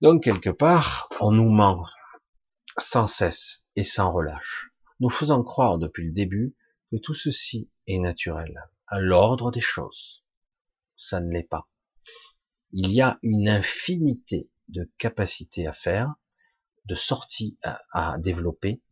Donc, 0.00 0.24
quelque 0.24 0.50
part, 0.50 1.08
on 1.20 1.32
nous 1.32 1.48
ment 1.50 1.86
sans 2.78 3.06
cesse 3.06 3.66
et 3.76 3.82
sans 3.82 4.12
relâche. 4.12 4.70
Nous 5.00 5.10
faisons 5.10 5.42
croire 5.42 5.78
depuis 5.78 6.06
le 6.06 6.12
début 6.12 6.54
que 6.90 6.96
tout 6.96 7.14
ceci 7.14 7.70
est 7.86 7.98
naturel, 7.98 8.68
à 8.86 9.00
l'ordre 9.00 9.50
des 9.50 9.60
choses. 9.60 10.24
Ça 10.96 11.20
ne 11.20 11.32
l'est 11.32 11.48
pas. 11.48 11.68
Il 12.72 12.92
y 12.92 13.00
a 13.00 13.18
une 13.22 13.48
infinité 13.48 14.50
de 14.68 14.90
capacités 14.98 15.66
à 15.66 15.72
faire, 15.72 16.14
de 16.84 16.94
sorties 16.94 17.58
à, 17.62 17.80
à 17.92 18.18
développer, 18.18 18.82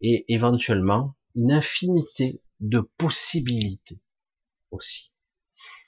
et 0.00 0.32
éventuellement 0.32 1.15
une 1.36 1.52
infinité 1.52 2.42
de 2.60 2.80
possibilités 2.80 4.00
aussi. 4.70 5.12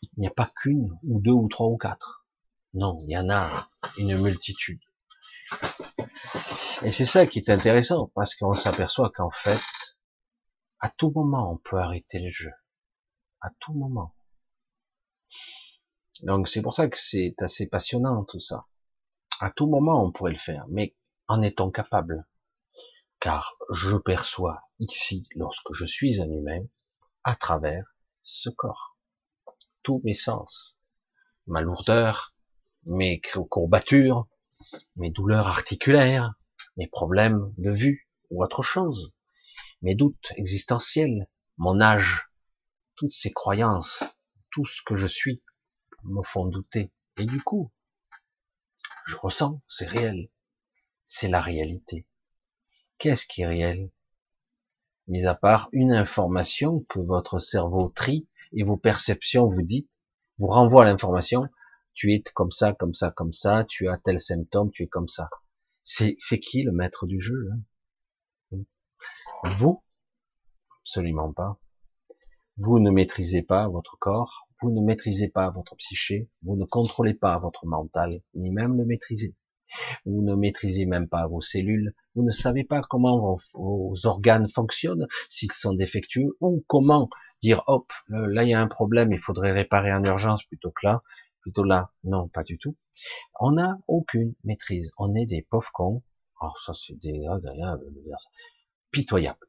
Il 0.02 0.20
n'y 0.20 0.28
a 0.28 0.30
pas 0.30 0.52
qu'une 0.54 0.96
ou 1.02 1.20
deux 1.20 1.32
ou 1.32 1.48
trois 1.48 1.66
ou 1.66 1.76
quatre. 1.76 2.26
Non, 2.74 2.98
il 3.02 3.12
y 3.12 3.18
en 3.18 3.30
a 3.30 3.70
une 3.96 4.20
multitude. 4.20 4.80
Et 6.82 6.90
c'est 6.90 7.06
ça 7.06 7.26
qui 7.26 7.38
est 7.38 7.50
intéressant, 7.50 8.12
parce 8.14 8.34
qu'on 8.36 8.52
s'aperçoit 8.52 9.10
qu'en 9.10 9.30
fait, 9.30 9.60
à 10.80 10.90
tout 10.90 11.10
moment, 11.10 11.50
on 11.50 11.56
peut 11.56 11.78
arrêter 11.78 12.20
le 12.20 12.30
jeu. 12.30 12.52
À 13.40 13.50
tout 13.58 13.72
moment. 13.72 14.14
Donc 16.22 16.48
c'est 16.48 16.62
pour 16.62 16.74
ça 16.74 16.88
que 16.88 16.98
c'est 16.98 17.34
assez 17.40 17.66
passionnant 17.66 18.24
tout 18.24 18.40
ça. 18.40 18.66
À 19.40 19.50
tout 19.50 19.68
moment, 19.68 20.04
on 20.04 20.12
pourrait 20.12 20.32
le 20.32 20.38
faire, 20.38 20.66
mais 20.68 20.94
en 21.26 21.42
est-on 21.42 21.70
capable 21.70 22.27
Car 23.20 23.56
je 23.70 23.96
perçois 23.96 24.62
ici, 24.78 25.28
lorsque 25.34 25.72
je 25.72 25.84
suis 25.84 26.20
un 26.20 26.30
humain, 26.30 26.64
à 27.24 27.34
travers 27.34 27.96
ce 28.22 28.48
corps. 28.48 28.96
Tous 29.82 30.00
mes 30.04 30.14
sens. 30.14 30.78
Ma 31.46 31.60
lourdeur, 31.60 32.34
mes 32.86 33.20
courbatures, 33.50 34.28
mes 34.96 35.10
douleurs 35.10 35.48
articulaires, 35.48 36.34
mes 36.76 36.86
problèmes 36.86 37.52
de 37.58 37.70
vue 37.70 38.08
ou 38.30 38.44
autre 38.44 38.62
chose, 38.62 39.12
mes 39.82 39.94
doutes 39.94 40.32
existentiels, 40.36 41.28
mon 41.56 41.80
âge, 41.80 42.30
toutes 42.94 43.14
ces 43.14 43.32
croyances, 43.32 44.02
tout 44.50 44.66
ce 44.66 44.80
que 44.82 44.94
je 44.94 45.06
suis 45.06 45.42
me 46.04 46.22
font 46.22 46.46
douter. 46.46 46.92
Et 47.16 47.26
du 47.26 47.42
coup, 47.42 47.72
je 49.06 49.16
ressens, 49.16 49.60
c'est 49.68 49.86
réel. 49.86 50.28
C'est 51.06 51.28
la 51.28 51.40
réalité. 51.40 52.06
Qu'est-ce 52.98 53.26
qui 53.26 53.42
est 53.42 53.46
réel? 53.46 53.90
Mis 55.06 55.24
à 55.24 55.36
part 55.36 55.68
une 55.72 55.92
information 55.92 56.84
que 56.88 56.98
votre 56.98 57.38
cerveau 57.38 57.88
trie 57.88 58.28
et 58.52 58.64
vos 58.64 58.76
perceptions 58.76 59.46
vous 59.46 59.62
dites, 59.62 59.88
vous 60.38 60.48
renvoient 60.48 60.84
l'information, 60.84 61.48
tu 61.94 62.12
es 62.12 62.22
comme 62.34 62.50
ça, 62.50 62.72
comme 62.72 62.94
ça, 62.94 63.10
comme 63.12 63.32
ça, 63.32 63.64
tu 63.64 63.88
as 63.88 63.98
tel 63.98 64.18
symptôme, 64.18 64.70
tu 64.72 64.82
es 64.82 64.88
comme 64.88 65.08
ça. 65.08 65.30
C'est, 65.82 66.16
qui 66.40 66.64
le 66.64 66.72
maître 66.72 67.06
du 67.06 67.20
jeu 67.20 67.50
Vous? 69.44 69.82
Absolument 70.82 71.32
pas. 71.32 71.58
Vous 72.56 72.80
ne 72.80 72.90
maîtrisez 72.90 73.42
pas 73.42 73.68
votre 73.68 73.96
corps, 73.98 74.48
vous 74.60 74.70
ne 74.70 74.84
maîtrisez 74.84 75.28
pas 75.28 75.50
votre 75.50 75.76
psyché, 75.76 76.28
vous 76.42 76.56
ne 76.56 76.64
contrôlez 76.64 77.14
pas 77.14 77.38
votre 77.38 77.64
mental, 77.64 78.22
ni 78.34 78.50
même 78.50 78.76
le 78.76 78.84
maîtriser. 78.84 79.36
Vous 80.06 80.22
ne 80.22 80.34
maîtrisez 80.34 80.86
même 80.86 81.08
pas 81.08 81.26
vos 81.26 81.40
cellules, 81.40 81.94
vous 82.14 82.22
ne 82.22 82.30
savez 82.30 82.64
pas 82.64 82.80
comment 82.80 83.38
vos, 83.54 83.94
organes 84.04 84.48
fonctionnent, 84.48 85.06
s'ils 85.28 85.52
sont 85.52 85.74
défectueux, 85.74 86.36
ou 86.40 86.64
comment 86.66 87.08
dire, 87.42 87.62
hop, 87.66 87.92
là 88.08 88.44
il 88.44 88.50
y 88.50 88.54
a 88.54 88.60
un 88.60 88.68
problème, 88.68 89.12
il 89.12 89.18
faudrait 89.18 89.52
réparer 89.52 89.92
en 89.92 90.02
urgence 90.04 90.42
plutôt 90.44 90.70
que 90.70 90.86
là, 90.86 91.02
plutôt 91.40 91.64
là, 91.64 91.90
non, 92.04 92.28
pas 92.28 92.42
du 92.42 92.58
tout. 92.58 92.76
On 93.38 93.52
n'a 93.52 93.78
aucune 93.86 94.34
maîtrise. 94.44 94.90
On 94.98 95.14
est 95.14 95.26
des 95.26 95.42
pauvres 95.42 95.70
cons. 95.72 96.02
Alors 96.40 96.60
ça, 96.60 96.72
c'est 96.74 96.98
désagréable 96.98 97.84
de 97.94 98.00
dire 98.02 98.18
ça. 98.18 98.28
Pitoyable. 98.90 99.46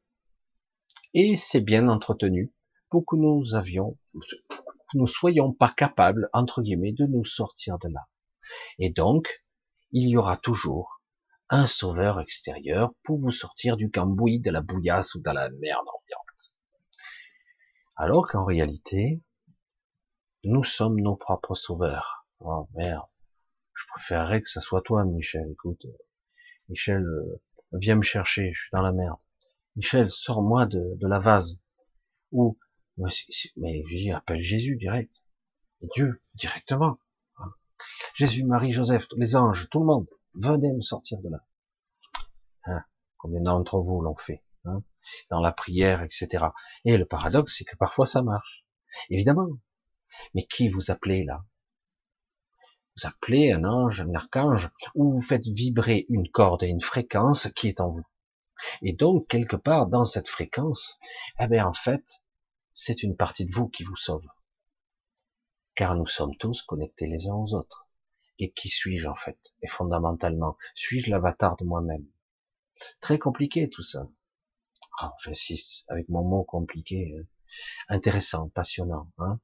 Et 1.13 1.35
c'est 1.35 1.61
bien 1.61 1.87
entretenu 1.87 2.53
pour 2.89 3.05
que 3.05 3.15
nous 3.15 3.55
avions, 3.55 3.97
que 4.13 4.97
nous 4.97 5.07
soyons 5.07 5.53
pas 5.53 5.73
capables, 5.75 6.29
entre 6.33 6.61
guillemets, 6.61 6.93
de 6.93 7.05
nous 7.05 7.25
sortir 7.25 7.77
de 7.79 7.89
là. 7.89 8.07
Et 8.77 8.89
donc, 8.89 9.43
il 9.91 10.09
y 10.09 10.17
aura 10.17 10.37
toujours 10.37 11.01
un 11.49 11.65
sauveur 11.65 12.19
extérieur 12.19 12.93
pour 13.03 13.17
vous 13.17 13.31
sortir 13.31 13.75
du 13.75 13.89
cambouis, 13.89 14.39
de 14.39 14.51
la 14.51 14.61
bouillasse 14.61 15.15
ou 15.15 15.19
de 15.19 15.31
la 15.31 15.49
merde 15.49 15.87
ambiante. 15.87 16.55
Alors 17.95 18.27
qu'en 18.27 18.45
réalité, 18.45 19.21
nous 20.43 20.63
sommes 20.63 21.01
nos 21.01 21.15
propres 21.15 21.55
sauveurs. 21.55 22.27
Oh 22.39 22.67
merde. 22.75 23.07
Je 23.73 23.85
préférerais 23.87 24.41
que 24.41 24.49
ça 24.49 24.61
soit 24.61 24.81
toi, 24.81 25.03
Michel. 25.05 25.49
Écoute, 25.51 25.85
Michel, 26.69 27.03
euh, 27.03 27.41
viens 27.73 27.95
me 27.95 28.03
chercher, 28.03 28.53
je 28.53 28.61
suis 28.61 28.69
dans 28.71 28.81
la 28.81 28.91
merde. 28.91 29.17
Michel, 29.75 30.09
sors-moi 30.09 30.65
de, 30.65 30.97
la 31.01 31.19
vase. 31.19 31.61
Ou, 32.31 32.57
mais 32.97 33.83
j'y 33.89 34.11
appelle 34.11 34.41
Jésus 34.41 34.75
direct. 34.75 35.21
Dieu, 35.95 36.21
directement. 36.35 36.99
Jésus, 38.15 38.45
Marie, 38.45 38.71
Joseph, 38.71 39.07
les 39.17 39.35
anges, 39.35 39.69
tout 39.69 39.79
le 39.79 39.85
monde, 39.85 40.07
venez 40.33 40.71
me 40.71 40.81
sortir 40.81 41.19
de 41.19 41.29
là. 41.29 41.39
Hein, 42.65 42.83
combien 43.17 43.41
d'entre 43.41 43.79
vous 43.79 44.01
l'ont 44.01 44.17
fait 44.17 44.43
hein, 44.65 44.83
Dans 45.29 45.41
la 45.41 45.51
prière, 45.51 46.01
etc. 46.01 46.47
Et 46.85 46.97
le 46.97 47.05
paradoxe, 47.05 47.55
c'est 47.57 47.65
que 47.65 47.77
parfois 47.77 48.05
ça 48.05 48.21
marche. 48.21 48.65
Évidemment, 49.09 49.49
mais 50.33 50.45
qui 50.45 50.69
vous 50.69 50.91
appelez 50.91 51.23
là? 51.23 51.45
Vous 52.97 53.07
appelez 53.07 53.51
un 53.51 53.63
ange, 53.63 54.01
un 54.01 54.13
archange, 54.13 54.69
ou 54.95 55.13
vous 55.13 55.21
faites 55.21 55.47
vibrer 55.47 56.05
une 56.09 56.29
corde 56.29 56.63
et 56.63 56.67
une 56.67 56.81
fréquence 56.81 57.47
qui 57.55 57.69
est 57.69 57.79
en 57.79 57.91
vous. 57.91 58.05
Et 58.81 58.93
donc, 58.93 59.27
quelque 59.27 59.55
part, 59.55 59.87
dans 59.87 60.03
cette 60.03 60.27
fréquence, 60.27 60.99
eh 61.39 61.47
bien, 61.47 61.65
en 61.65 61.73
fait, 61.73 62.03
c'est 62.73 63.03
une 63.03 63.15
partie 63.15 63.45
de 63.45 63.53
vous 63.53 63.69
qui 63.69 63.83
vous 63.83 63.95
sauve. 63.95 64.25
Car 65.79 65.95
nous 65.95 66.07
sommes 66.07 66.35
tous 66.35 66.61
connectés 66.63 67.07
les 67.07 67.29
uns 67.29 67.35
aux 67.35 67.53
autres. 67.53 67.87
Et 68.37 68.51
qui 68.51 68.67
suis-je, 68.67 69.07
en 69.07 69.15
fait? 69.15 69.39
Et 69.61 69.67
fondamentalement, 69.69 70.57
suis-je 70.75 71.09
l'avatar 71.09 71.55
de 71.55 71.63
moi-même? 71.63 72.05
Très 72.99 73.17
compliqué, 73.17 73.69
tout 73.69 73.81
ça. 73.81 74.09
Oh, 75.01 75.07
J'insiste 75.23 75.85
avec 75.87 76.09
mon 76.09 76.21
mot 76.21 76.43
compliqué. 76.43 77.15
Hein. 77.17 77.23
Intéressant, 77.87 78.49
passionnant. 78.49 79.09
Hein 79.19 79.39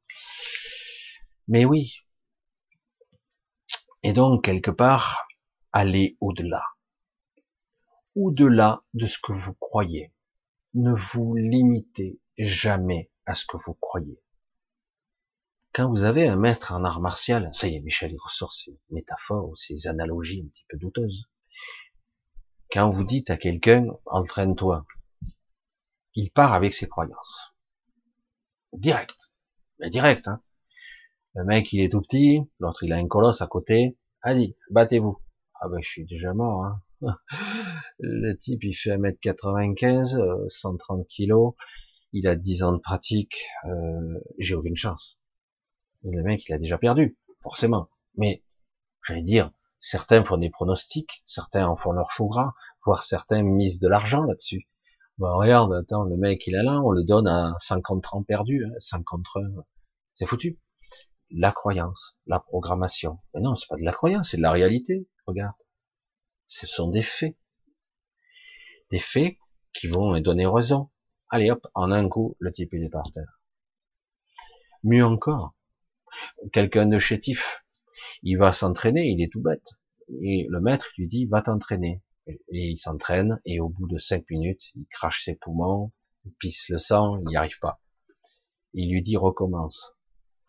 mais 1.47 1.63
oui. 1.63 1.99
Et 4.03 4.11
donc, 4.11 4.43
quelque 4.43 4.71
part, 4.71 5.29
aller 5.71 6.17
au-delà. 6.19 6.65
Au-delà 8.13 8.83
de 8.93 9.07
ce 9.07 9.19
que 9.19 9.31
vous 9.31 9.53
croyez. 9.53 10.11
Ne 10.73 10.91
vous 10.91 11.33
limitez 11.35 12.19
jamais 12.37 13.09
à 13.25 13.35
ce 13.35 13.45
que 13.45 13.55
vous 13.55 13.75
croyez. 13.75 14.19
Quand 15.75 15.89
vous 15.89 16.03
avez 16.03 16.25
un 16.25 16.37
maître 16.37 16.71
en 16.71 16.85
art 16.85 17.01
martial, 17.01 17.49
ça 17.51 17.67
y 17.67 17.75
est, 17.75 17.81
Michel, 17.81 18.13
il 18.13 18.17
ressort 18.17 18.53
ses 18.53 18.79
métaphores, 18.91 19.57
ses 19.57 19.87
analogies 19.87 20.41
un 20.41 20.47
petit 20.47 20.63
peu 20.69 20.77
douteuses. 20.77 21.25
Quand 22.71 22.89
vous 22.89 23.03
dites 23.03 23.29
à 23.29 23.35
quelqu'un, 23.35 23.87
entraîne-toi, 24.05 24.85
il 26.13 26.31
part 26.31 26.53
avec 26.53 26.73
ses 26.73 26.87
croyances. 26.87 27.57
Direct. 28.71 29.17
Mais 29.79 29.89
direct, 29.89 30.29
hein. 30.29 30.41
Le 31.33 31.43
mec, 31.43 31.73
il 31.73 31.81
est 31.81 31.91
tout 31.91 32.01
petit, 32.01 32.39
l'autre, 32.61 32.83
il 32.83 32.93
a 32.93 32.95
un 32.95 33.07
colosse 33.09 33.41
à 33.41 33.47
côté. 33.47 33.97
Allez, 34.21 34.55
battez-vous. 34.69 35.21
Ah 35.59 35.67
ben, 35.67 35.81
je 35.81 35.89
suis 35.89 36.05
déjà 36.05 36.33
mort. 36.33 36.63
Hein. 36.63 36.81
Le 37.99 38.33
type, 38.37 38.63
il 38.63 38.73
fait 38.73 38.95
1m95, 38.95 40.47
130 40.47 41.05
kg, 41.05 41.33
il 42.13 42.29
a 42.29 42.37
10 42.37 42.63
ans 42.63 42.71
de 42.71 42.79
pratique, 42.79 43.43
euh, 43.65 44.21
j'ai 44.39 44.55
aucune 44.55 44.77
chance. 44.77 45.19
Le 46.11 46.23
mec, 46.23 46.45
il 46.47 46.53
a 46.53 46.57
déjà 46.57 46.77
perdu, 46.77 47.17
forcément. 47.41 47.89
Mais, 48.15 48.43
j'allais 49.07 49.23
dire, 49.23 49.51
certains 49.79 50.23
font 50.23 50.37
des 50.37 50.49
pronostics, 50.49 51.23
certains 51.25 51.67
en 51.67 51.75
font 51.75 51.91
leur 51.91 52.11
chou 52.11 52.27
gras, 52.27 52.53
voire 52.85 53.03
certains 53.03 53.41
misent 53.41 53.79
de 53.79 53.87
l'argent 53.87 54.23
là-dessus. 54.23 54.67
Bon, 55.17 55.37
regarde, 55.37 55.73
attends, 55.73 56.03
le 56.03 56.17
mec, 56.17 56.45
il 56.47 56.55
est 56.55 56.63
là, 56.63 56.81
on 56.81 56.91
le 56.91 57.03
donne 57.03 57.27
à 57.27 57.55
50 57.59 58.13
ans 58.13 58.23
perdus, 58.23 58.65
hein, 58.65 58.73
50 58.79 59.25
heures. 59.37 59.65
C'est 60.13 60.25
foutu 60.25 60.59
la 61.31 61.51
croyance, 61.51 62.17
la 62.27 62.39
programmation. 62.39 63.19
Mais 63.33 63.41
non, 63.41 63.55
c'est 63.55 63.67
pas 63.67 63.75
de 63.75 63.83
la 63.83 63.91
croyance, 63.91 64.29
c'est 64.31 64.37
de 64.37 64.41
la 64.41 64.51
réalité. 64.51 65.07
Regarde. 65.25 65.55
Ce 66.47 66.67
sont 66.67 66.89
des 66.89 67.01
faits. 67.01 67.35
Des 68.91 68.99
faits 68.99 69.37
qui 69.73 69.87
vont 69.87 70.17
donner 70.19 70.45
raison. 70.45 70.89
Allez 71.29 71.49
hop, 71.49 71.65
en 71.73 71.91
un 71.91 72.07
coup, 72.07 72.35
le 72.39 72.51
type 72.51 72.73
il 72.73 72.83
est 72.83 72.89
par 72.89 73.11
terre. 73.11 73.41
Mieux 74.83 75.03
encore, 75.03 75.54
quelqu'un 76.51 76.85
de 76.85 76.99
chétif, 76.99 77.63
il 78.23 78.37
va 78.37 78.53
s'entraîner, 78.53 79.07
il 79.07 79.21
est 79.21 79.31
tout 79.31 79.41
bête. 79.41 79.73
Et 80.21 80.45
le 80.49 80.59
maître 80.59 80.91
lui 80.97 81.07
dit, 81.07 81.25
va 81.25 81.41
t'entraîner. 81.41 82.01
Et 82.27 82.37
il 82.49 82.77
s'entraîne, 82.77 83.39
et 83.45 83.59
au 83.59 83.69
bout 83.69 83.87
de 83.87 83.97
cinq 83.97 84.29
minutes, 84.29 84.71
il 84.75 84.85
crache 84.87 85.25
ses 85.25 85.35
poumons, 85.35 85.91
il 86.25 86.33
pisse 86.33 86.69
le 86.69 86.79
sang, 86.79 87.17
il 87.19 87.27
n'y 87.27 87.35
arrive 87.35 87.59
pas. 87.59 87.81
Il 88.73 88.91
lui 88.91 89.01
dit, 89.01 89.17
recommence. 89.17 89.93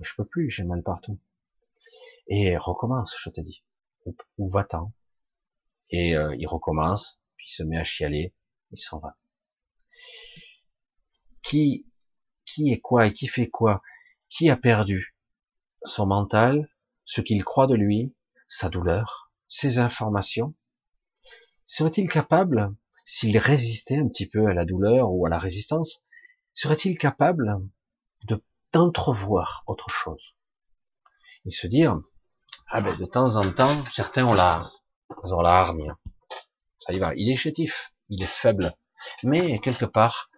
Je 0.00 0.12
peux 0.16 0.24
plus, 0.24 0.50
j'ai 0.50 0.64
mal 0.64 0.82
partout. 0.82 1.18
Et 2.28 2.56
recommence, 2.56 3.14
je 3.22 3.30
te 3.30 3.40
dis. 3.40 3.62
Ou, 4.38 4.48
va-t'en. 4.48 4.92
Et 5.90 6.16
euh, 6.16 6.34
il 6.38 6.46
recommence, 6.46 7.20
puis 7.36 7.46
il 7.48 7.54
se 7.54 7.62
met 7.62 7.78
à 7.78 7.84
chialer, 7.84 8.34
il 8.72 8.78
s'en 8.78 8.98
va. 8.98 9.16
Qui, 11.42 11.86
qui 12.44 12.72
est 12.72 12.80
quoi 12.80 13.06
et 13.06 13.12
qui 13.12 13.26
fait 13.26 13.48
quoi? 13.48 13.82
Qui 14.28 14.50
a 14.50 14.56
perdu? 14.56 15.15
Son 15.86 16.06
mental, 16.06 16.68
ce 17.04 17.20
qu'il 17.20 17.44
croit 17.44 17.66
de 17.66 17.74
lui, 17.74 18.14
sa 18.48 18.68
douleur, 18.68 19.30
ses 19.48 19.78
informations. 19.78 20.54
Serait-il 21.64 22.08
capable, 22.08 22.74
s'il 23.04 23.38
résistait 23.38 23.98
un 23.98 24.08
petit 24.08 24.26
peu 24.26 24.46
à 24.46 24.54
la 24.54 24.64
douleur 24.64 25.10
ou 25.12 25.26
à 25.26 25.28
la 25.28 25.38
résistance, 25.38 26.02
serait-il 26.52 26.98
capable 26.98 27.60
de 28.24 28.42
d'entrevoir 28.72 29.62
autre 29.66 29.88
chose? 29.88 30.34
Et 31.44 31.50
se 31.50 31.66
dire 31.66 32.00
ah 32.68 32.80
ben 32.80 32.96
de 32.96 33.06
temps 33.06 33.36
en 33.36 33.50
temps 33.52 33.84
certains 33.86 34.26
ont 34.26 34.32
la 34.32 34.70
ont 35.22 35.40
la 35.40 35.60
hargne. 35.60 35.94
Ça 36.80 36.92
y 36.92 36.98
va 36.98 37.14
il 37.14 37.30
est 37.30 37.36
chétif 37.36 37.92
il 38.08 38.22
est 38.22 38.26
faible. 38.26 38.72
Mais 39.22 39.58
quelque 39.60 39.84
part 39.84 40.30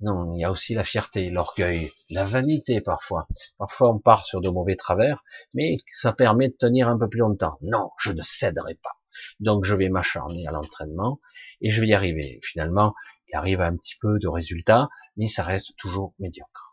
non 0.00 0.34
il 0.34 0.40
y 0.40 0.44
a 0.44 0.50
aussi 0.50 0.74
la 0.74 0.84
fierté 0.84 1.30
l'orgueil 1.30 1.92
la 2.10 2.24
vanité 2.24 2.80
parfois 2.80 3.26
parfois 3.58 3.92
on 3.94 3.98
part 3.98 4.24
sur 4.24 4.40
de 4.40 4.48
mauvais 4.48 4.76
travers 4.76 5.22
mais 5.54 5.78
ça 5.92 6.12
permet 6.12 6.48
de 6.48 6.56
tenir 6.58 6.88
un 6.88 6.98
peu 6.98 7.08
plus 7.08 7.20
longtemps 7.20 7.58
non 7.62 7.90
je 7.98 8.12
ne 8.12 8.22
céderai 8.22 8.74
pas 8.74 9.00
donc 9.40 9.64
je 9.64 9.74
vais 9.74 9.88
m'acharner 9.88 10.46
à 10.46 10.50
l'entraînement 10.50 11.20
et 11.60 11.70
je 11.70 11.80
vais 11.80 11.88
y 11.88 11.94
arriver 11.94 12.40
finalement 12.42 12.94
il 13.28 13.36
arrive 13.36 13.60
un 13.60 13.76
petit 13.76 13.96
peu 14.00 14.18
de 14.18 14.28
résultats 14.28 14.88
mais 15.16 15.28
ça 15.28 15.42
reste 15.42 15.74
toujours 15.76 16.14
médiocre 16.18 16.66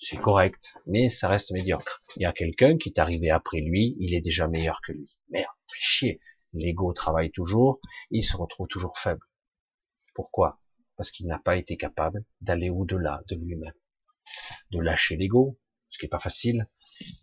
c'est 0.00 0.16
correct, 0.16 0.76
mais 0.86 1.08
ça 1.08 1.26
reste 1.26 1.50
médiocre. 1.50 2.00
Il 2.14 2.22
y 2.22 2.26
a 2.26 2.32
quelqu'un 2.32 2.78
qui 2.78 2.90
est 2.90 3.00
arrivé 3.00 3.30
après 3.30 3.58
lui, 3.60 3.96
il 3.98 4.14
est 4.14 4.20
déjà 4.20 4.46
meilleur 4.46 4.80
que 4.80 4.92
lui. 4.92 5.16
Merde, 5.28 5.50
chier. 5.74 6.20
L'ego 6.52 6.92
travaille 6.92 7.32
toujours, 7.32 7.80
il 8.12 8.22
se 8.22 8.36
retrouve 8.36 8.68
toujours 8.68 8.96
faible. 8.98 9.26
Pourquoi? 10.14 10.60
Parce 10.98 11.10
qu'il 11.10 11.26
n'a 11.26 11.38
pas 11.38 11.56
été 11.56 11.78
capable 11.78 12.22
d'aller 12.42 12.68
au-delà 12.68 13.22
de 13.28 13.36
lui-même, 13.36 13.72
de 14.70 14.80
lâcher 14.80 15.16
l'ego, 15.16 15.58
ce 15.88 15.98
qui 15.98 16.04
n'est 16.04 16.10
pas 16.10 16.18
facile, 16.18 16.68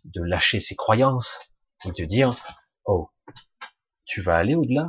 de 0.04 0.22
lâcher 0.22 0.58
ses 0.58 0.74
croyances, 0.74 1.38
et 1.84 1.92
de 1.92 2.04
dire, 2.04 2.34
oh, 2.86 3.10
tu 4.04 4.20
vas 4.20 4.38
aller 4.38 4.56
au-delà? 4.56 4.88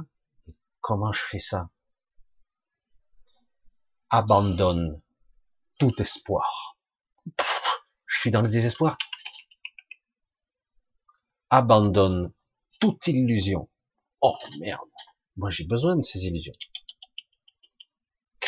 Comment 0.81 1.11
je 1.11 1.21
fais 1.21 1.39
ça? 1.39 1.69
Abandonne 4.09 4.99
tout 5.77 5.93
espoir 6.01 6.77
je 8.17 8.21
suis 8.21 8.31
dans 8.31 8.41
le 8.41 8.49
désespoir. 8.49 8.97
Abandonne 11.51 12.33
toute 12.79 13.05
illusion. 13.05 13.69
Oh 14.21 14.35
merde, 14.59 14.89
moi 15.35 15.51
j'ai 15.51 15.65
besoin 15.65 15.95
de 15.95 16.01
ces 16.01 16.25
illusions. 16.25 16.55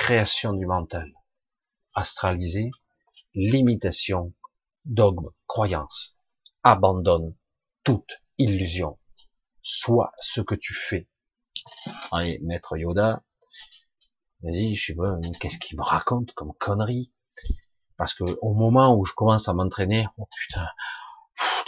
Création 0.10 0.53
du 0.53 0.66
mental, 0.66 1.14
astralisé, 1.93 2.72
limitation, 3.36 4.34
dogme, 4.84 5.30
croyance. 5.45 6.18
Abandonne 6.64 7.36
toute 7.84 8.20
illusion. 8.39 8.97
Sois 9.62 10.12
ce 10.20 10.41
que 10.41 10.55
tu 10.55 10.74
fais. 10.74 11.07
Allez, 12.12 12.39
maître 12.41 12.76
Yoda, 12.76 13.22
vas-y, 14.41 14.74
je 14.74 14.88
sais 14.88 14.95
pas, 14.95 15.16
qu'est-ce 15.39 15.60
qu'il 15.60 15.78
me 15.78 15.84
raconte 15.84 16.34
comme 16.34 16.53
connerie 16.55 17.14
parce 17.95 18.16
que 18.16 18.24
au 18.41 18.55
moment 18.55 18.97
où 18.97 19.05
je 19.05 19.14
commence 19.14 19.47
à 19.47 19.53
m'entraîner, 19.53 20.07
oh 20.18 20.28
putain, 20.36 20.66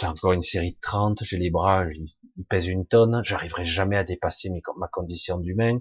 t'as 0.00 0.10
encore 0.10 0.32
une 0.32 0.42
série 0.42 0.72
de 0.72 0.80
30, 0.80 1.22
j'ai 1.22 1.38
les 1.38 1.50
bras, 1.50 1.84
ils 1.92 2.44
pèsent 2.46 2.66
une 2.66 2.88
tonne, 2.88 3.22
j'arriverai 3.24 3.64
jamais 3.64 3.96
à 3.96 4.02
dépasser 4.02 4.50
ma 4.78 4.88
condition 4.88 5.38
d'humain, 5.38 5.78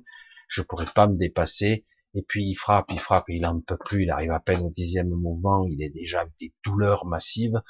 je 0.48 0.62
pourrais 0.62 0.86
pas 0.86 1.08
me 1.08 1.18
dépasser, 1.18 1.88
et 2.14 2.24
puis 2.24 2.46
il 2.46 2.56
frappe, 2.56 2.92
il 2.92 3.00
frappe, 3.00 3.26
il 3.30 3.46
en 3.46 3.60
peut 3.62 3.78
plus, 3.78 4.04
il 4.04 4.12
arrive 4.12 4.32
à 4.32 4.40
peine 4.40 4.62
au 4.62 4.70
dixième 4.70 5.10
mouvement, 5.10 5.66
il 5.68 5.82
est 5.82 5.90
déjà 5.90 6.22
avec 6.22 6.34
des 6.40 6.54
douleurs 6.64 7.06
massives, 7.06 7.62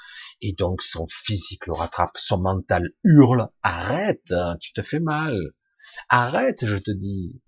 et 0.41 0.53
donc 0.53 0.81
son 0.81 1.07
physique 1.09 1.67
le 1.67 1.73
rattrape, 1.73 2.17
son 2.17 2.39
mental 2.39 2.89
hurle, 3.03 3.49
arrête, 3.61 4.33
tu 4.59 4.73
te 4.73 4.81
fais 4.81 4.99
mal, 4.99 5.37
arrête, 6.09 6.65
je 6.65 6.77
te 6.77 6.91
dis, 6.91 7.41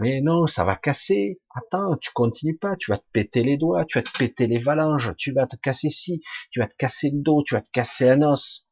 mais 0.00 0.20
non, 0.20 0.46
ça 0.46 0.64
va 0.64 0.76
casser. 0.76 1.40
Attends, 1.54 1.96
tu 1.96 2.10
continues 2.12 2.58
pas, 2.58 2.76
tu 2.76 2.90
vas 2.90 2.98
te 2.98 3.06
péter 3.12 3.42
les 3.42 3.56
doigts, 3.56 3.84
tu 3.86 3.98
vas 3.98 4.02
te 4.02 4.18
péter 4.18 4.46
les 4.46 4.60
phalanges, 4.60 5.14
tu 5.16 5.32
vas 5.32 5.46
te 5.46 5.56
casser 5.56 5.90
ci, 5.90 6.20
tu 6.50 6.60
vas 6.60 6.66
te 6.66 6.76
casser 6.76 7.10
le 7.10 7.22
dos, 7.22 7.42
tu 7.42 7.54
vas 7.54 7.62
te 7.62 7.70
casser 7.70 8.10
un 8.10 8.22
os. 8.22 8.68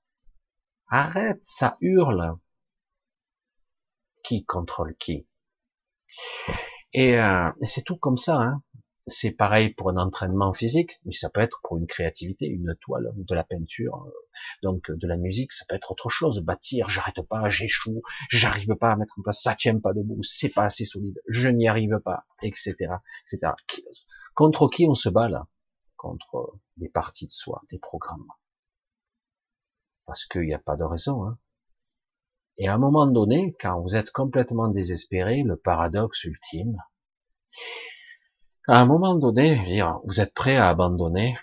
Arrête, 0.88 1.40
ça 1.42 1.76
hurle. 1.80 2.36
Qui 4.22 4.44
contrôle 4.44 4.94
qui? 4.98 5.26
Et, 6.92 7.18
euh, 7.18 7.50
c'est 7.62 7.84
tout 7.84 7.96
comme 7.96 8.16
ça. 8.16 8.36
Hein. 8.36 8.62
C'est 9.06 9.32
pareil 9.32 9.70
pour 9.74 9.90
un 9.90 9.96
entraînement 9.96 10.52
physique, 10.52 11.00
mais 11.04 11.12
ça 11.12 11.30
peut 11.30 11.40
être 11.40 11.60
pour 11.64 11.78
une 11.78 11.86
créativité, 11.86 12.46
une 12.46 12.76
toile, 12.80 13.12
de 13.16 13.34
la 13.34 13.42
peinture, 13.42 14.04
euh, 14.06 14.10
donc 14.62 14.90
de 14.90 15.06
la 15.08 15.16
musique, 15.16 15.52
ça 15.52 15.64
peut 15.68 15.74
être 15.74 15.90
autre 15.90 16.08
chose. 16.08 16.40
Bâtir, 16.40 16.88
j'arrête 16.88 17.20
pas, 17.22 17.50
j'échoue, 17.50 18.02
j'arrive 18.30 18.76
pas 18.76 18.92
à 18.92 18.96
mettre 18.96 19.18
en 19.18 19.22
place, 19.22 19.42
ça 19.42 19.54
tient 19.54 19.78
pas 19.78 19.92
debout, 19.92 20.22
c'est 20.22 20.52
pas 20.52 20.64
assez 20.64 20.84
solide, 20.84 21.20
je 21.28 21.48
n'y 21.48 21.66
arrive 21.66 21.98
pas, 22.04 22.24
etc., 22.42 22.74
etc. 23.22 23.52
Contre 24.34 24.68
qui 24.68 24.86
on 24.86 24.94
se 24.94 25.08
bat 25.08 25.28
là? 25.28 25.48
Contre 25.96 26.58
des 26.76 26.88
parties 26.88 27.26
de 27.26 27.32
soi, 27.32 27.62
des 27.70 27.78
programmes. 27.78 28.28
Parce 30.06 30.24
qu'il 30.24 30.42
n'y 30.42 30.54
a 30.54 30.58
pas 30.58 30.76
de 30.76 30.84
raison. 30.84 31.24
Hein. 31.24 31.38
Et 32.58 32.68
à 32.68 32.74
un 32.74 32.78
moment 32.78 33.06
donné, 33.06 33.56
quand 33.60 33.80
vous 33.80 33.96
êtes 33.96 34.10
complètement 34.10 34.68
désespéré, 34.68 35.42
le 35.42 35.56
paradoxe 35.56 36.24
ultime, 36.24 36.76
à 38.68 38.80
un 38.80 38.86
moment 38.86 39.14
donné, 39.14 39.82
vous 40.04 40.20
êtes 40.20 40.34
prêt 40.34 40.56
à 40.56 40.68
abandonner. 40.68 41.36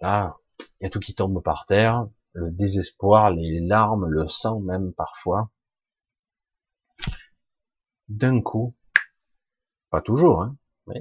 Là, 0.00 0.36
il 0.80 0.84
y 0.84 0.86
a 0.86 0.90
tout 0.90 1.00
qui 1.00 1.14
tombe 1.14 1.42
par 1.42 1.66
terre, 1.66 2.08
le 2.32 2.50
désespoir, 2.50 3.30
les 3.30 3.60
larmes, 3.60 4.06
le 4.06 4.28
sang 4.28 4.60
même 4.60 4.92
parfois. 4.92 5.50
D'un 8.08 8.42
coup, 8.42 8.74
pas 9.90 10.00
toujours, 10.00 10.42
hein, 10.42 10.56
mais 10.86 11.00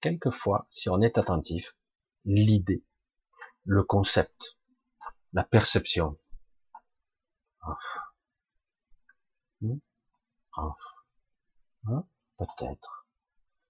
quelquefois, 0.00 0.66
si 0.70 0.88
on 0.90 1.00
est 1.00 1.18
attentif, 1.18 1.76
l'idée, 2.24 2.84
le 3.64 3.84
concept, 3.84 4.56
la 5.32 5.44
perception. 5.44 6.18
Hmm? 9.60 9.78
Hein? 11.88 12.04
Peut-être. 12.38 13.06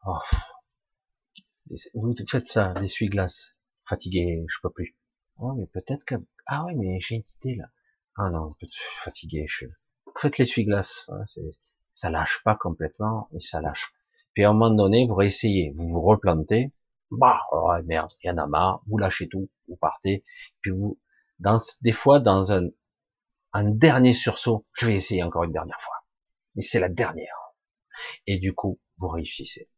Oh. 0.04 0.18
Vous 1.94 2.14
faites 2.28 2.46
ça, 2.46 2.72
l'essuie-glace. 2.74 3.56
Fatigué, 3.84 4.44
je 4.48 4.58
peux 4.62 4.70
plus. 4.70 4.96
Oh, 5.38 5.52
mais 5.54 5.66
peut-être 5.66 6.04
que... 6.04 6.14
Ah 6.46 6.64
oui, 6.66 6.74
mais 6.76 7.00
j'ai 7.00 7.16
une 7.16 7.22
idée 7.40 7.56
là. 7.56 7.66
Ah 8.16 8.30
non, 8.30 8.48
fatigué. 9.02 9.46
Je... 9.48 9.66
Faites 10.16 10.38
l'essuie-glace. 10.38 11.08
ça 11.92 12.10
lâche 12.10 12.42
pas 12.44 12.56
complètement 12.56 13.28
et 13.34 13.40
ça 13.40 13.60
lâche. 13.60 13.92
Puis 14.34 14.44
à 14.44 14.50
un 14.50 14.52
moment 14.52 14.74
donné, 14.74 15.06
vous 15.06 15.14
réessayez, 15.14 15.72
vous 15.76 15.86
vous 15.88 16.02
replantez. 16.02 16.72
Bah, 17.10 17.42
oh 17.52 17.72
merde, 17.84 18.10
il 18.22 18.28
y 18.28 18.30
en 18.30 18.38
a 18.38 18.46
marre. 18.46 18.82
Vous 18.86 18.98
lâchez 18.98 19.28
tout, 19.28 19.50
vous 19.68 19.76
partez. 19.76 20.24
Puis 20.60 20.72
vous, 20.72 21.00
dans 21.38 21.58
des 21.82 21.92
fois, 21.92 22.18
dans 22.20 22.52
un, 22.52 22.68
un 23.56 23.64
dernier 23.70 24.12
sursaut, 24.12 24.66
je 24.74 24.86
vais 24.86 24.94
essayer 24.94 25.22
encore 25.22 25.44
une 25.44 25.52
dernière 25.52 25.80
fois. 25.80 25.96
Mais 26.54 26.62
c'est 26.62 26.78
la 26.78 26.90
dernière. 26.90 27.54
Et 28.26 28.38
du 28.38 28.54
coup, 28.54 28.80
vous 28.98 29.08
réussissez. 29.08 29.70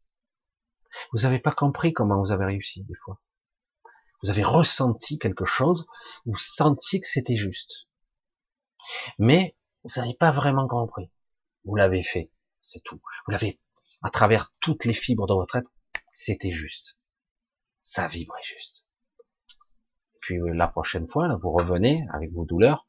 Vous 1.13 1.21
n'avez 1.21 1.39
pas 1.39 1.53
compris 1.53 1.93
comment 1.93 2.19
vous 2.19 2.31
avez 2.31 2.45
réussi 2.45 2.83
des 2.83 2.95
fois. 2.95 3.21
Vous 4.21 4.29
avez 4.29 4.43
ressenti 4.43 5.17
quelque 5.17 5.45
chose, 5.45 5.87
vous 6.25 6.37
sentiez 6.37 6.99
que 6.99 7.07
c'était 7.07 7.37
juste. 7.37 7.87
Mais 9.17 9.55
vous 9.83 10.01
n'avez 10.01 10.13
pas 10.13 10.31
vraiment 10.31 10.67
compris. 10.67 11.09
Vous 11.63 11.75
l'avez 11.75 12.03
fait, 12.03 12.31
c'est 12.59 12.83
tout. 12.83 13.01
Vous 13.25 13.31
l'avez 13.31 13.61
à 14.01 14.09
travers 14.09 14.51
toutes 14.59 14.83
les 14.83 14.93
fibres 14.93 15.27
de 15.27 15.33
votre 15.33 15.55
être, 15.55 15.71
c'était 16.11 16.51
juste. 16.51 16.97
Ça 17.81 18.07
vibrait 18.07 18.43
juste. 18.43 18.85
Puis 20.19 20.37
la 20.53 20.67
prochaine 20.67 21.07
fois, 21.07 21.33
vous 21.41 21.51
revenez 21.51 22.05
avec 22.13 22.31
vos 22.33 22.45
douleurs, 22.45 22.88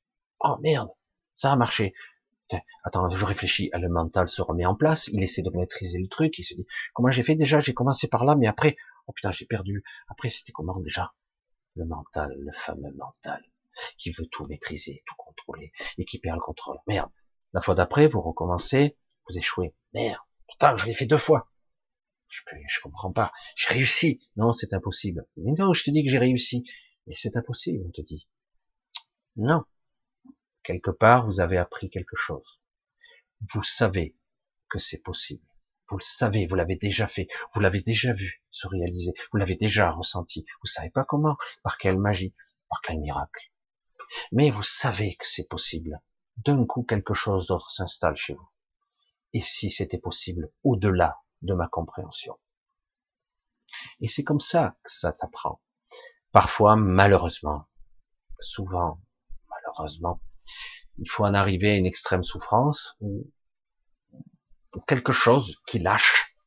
Oh 0.43 0.57
merde, 0.61 0.89
ça 1.35 1.51
a 1.51 1.55
marché. 1.55 1.93
Attends, 2.83 3.09
je 3.09 3.25
réfléchis, 3.25 3.69
le 3.73 3.87
mental 3.87 4.27
se 4.27 4.41
remet 4.41 4.65
en 4.65 4.75
place, 4.75 5.07
il 5.07 5.23
essaie 5.23 5.41
de 5.41 5.49
maîtriser 5.51 5.99
le 5.99 6.07
truc, 6.07 6.37
il 6.37 6.43
se 6.43 6.53
dit, 6.53 6.65
comment 6.93 7.09
j'ai 7.09 7.23
fait 7.23 7.35
déjà, 7.35 7.59
j'ai 7.59 7.73
commencé 7.73 8.07
par 8.07 8.25
là, 8.25 8.35
mais 8.35 8.47
après, 8.47 8.75
oh 9.07 9.13
putain, 9.13 9.31
j'ai 9.31 9.45
perdu. 9.45 9.83
Après, 10.09 10.29
c'était 10.29 10.51
comment 10.51 10.77
déjà? 10.79 11.13
Le 11.75 11.85
mental, 11.85 12.35
le 12.37 12.51
fameux 12.51 12.91
mental, 12.93 13.41
qui 13.97 14.11
veut 14.11 14.25
tout 14.25 14.45
maîtriser, 14.47 15.01
tout 15.05 15.15
contrôler, 15.17 15.71
et 15.97 16.05
qui 16.05 16.19
perd 16.19 16.35
le 16.37 16.41
contrôle. 16.41 16.77
Merde. 16.87 17.09
La 17.53 17.61
fois 17.61 17.75
d'après, 17.75 18.07
vous 18.07 18.21
recommencez, 18.21 18.97
vous 19.29 19.37
échouez. 19.37 19.73
Merde. 19.93 20.19
Putain, 20.49 20.75
je 20.75 20.85
l'ai 20.85 20.93
fait 20.93 21.05
deux 21.05 21.17
fois. 21.17 21.49
Je, 22.27 22.41
je 22.67 22.79
comprends 22.81 23.11
pas. 23.11 23.31
J'ai 23.55 23.73
réussi. 23.73 24.27
Non, 24.35 24.51
c'est 24.51 24.73
impossible. 24.73 25.25
Mais 25.37 25.53
non, 25.57 25.73
je 25.73 25.83
te 25.83 25.91
dis 25.91 26.03
que 26.03 26.09
j'ai 26.09 26.17
réussi. 26.17 26.63
Mais 27.07 27.13
c'est 27.15 27.37
impossible, 27.37 27.83
on 27.85 27.91
te 27.91 28.01
dit. 28.01 28.27
Non. 29.35 29.63
Quelque 30.63 30.91
part, 30.91 31.25
vous 31.25 31.39
avez 31.39 31.57
appris 31.57 31.89
quelque 31.89 32.15
chose. 32.15 32.61
Vous 33.53 33.63
savez 33.63 34.15
que 34.69 34.79
c'est 34.79 35.01
possible. 35.01 35.45
Vous 35.89 35.97
le 35.97 36.03
savez, 36.03 36.45
vous 36.45 36.55
l'avez 36.55 36.77
déjà 36.77 37.07
fait, 37.07 37.27
vous 37.53 37.59
l'avez 37.59 37.81
déjà 37.81 38.13
vu 38.13 38.43
se 38.49 38.67
réaliser, 38.67 39.13
vous 39.31 39.37
l'avez 39.37 39.55
déjà 39.55 39.91
ressenti. 39.91 40.45
Vous 40.61 40.67
savez 40.67 40.89
pas 40.89 41.03
comment, 41.03 41.35
par 41.63 41.77
quelle 41.77 41.99
magie, 41.99 42.33
par 42.69 42.81
quel 42.81 42.99
miracle. 42.99 43.51
Mais 44.31 44.49
vous 44.51 44.63
savez 44.63 45.15
que 45.15 45.27
c'est 45.27 45.47
possible. 45.47 45.99
D'un 46.37 46.65
coup, 46.65 46.83
quelque 46.83 47.13
chose 47.13 47.47
d'autre 47.47 47.71
s'installe 47.71 48.15
chez 48.15 48.33
vous. 48.35 48.49
Et 49.33 49.41
si 49.41 49.69
c'était 49.69 49.99
possible 49.99 50.51
au-delà 50.63 51.17
de 51.41 51.53
ma 51.53 51.67
compréhension 51.67 52.39
Et 53.99 54.07
c'est 54.07 54.23
comme 54.23 54.39
ça 54.39 54.77
que 54.83 54.91
ça 54.91 55.13
s'apprend. 55.13 55.61
Parfois, 56.31 56.75
malheureusement, 56.75 57.67
souvent, 58.39 59.01
malheureusement, 59.49 60.21
il 61.01 61.09
faut 61.09 61.25
en 61.25 61.33
arriver 61.33 61.71
à 61.71 61.75
une 61.75 61.87
extrême 61.87 62.23
souffrance 62.23 62.95
ou, 63.01 63.27
quelque 64.87 65.11
chose 65.11 65.59
qui 65.65 65.79
lâche. 65.79 66.37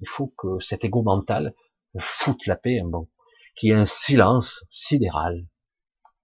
Il 0.00 0.08
faut 0.08 0.34
que 0.36 0.58
cet 0.58 0.84
ego 0.84 1.02
mental 1.02 1.54
vous 1.94 2.00
foute 2.00 2.46
la 2.46 2.56
paix, 2.56 2.80
un 2.80 2.84
hein, 2.84 2.88
bon, 2.88 3.08
qu'il 3.54 3.70
y 3.70 3.72
ait 3.72 3.76
un 3.76 3.86
silence 3.86 4.64
sidéral, 4.70 5.46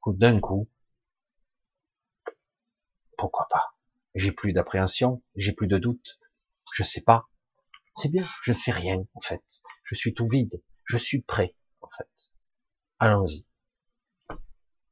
que 0.03 0.11
d'un 0.11 0.41
coup, 0.41 0.69
pourquoi 3.17 3.47
pas? 3.49 3.75
J'ai 4.15 4.33
plus 4.33 4.53
d'appréhension, 4.53 5.23
j'ai 5.35 5.53
plus 5.53 5.69
de 5.69 5.79
doute, 5.79 6.19
je 6.75 6.83
sais 6.83 7.03
pas. 7.03 7.29
C'est 7.97 8.11
bien, 8.11 8.25
je 8.43 8.53
sais 8.53 8.73
rien 8.73 9.07
en 9.15 9.21
fait. 9.21 9.43
Je 9.85 9.95
suis 9.95 10.13
tout 10.13 10.27
vide, 10.27 10.63
je 10.85 10.99
suis 10.99 11.23
prêt 11.23 11.55
en 11.81 11.89
fait. 11.97 12.11
Allons-y. 12.99 13.47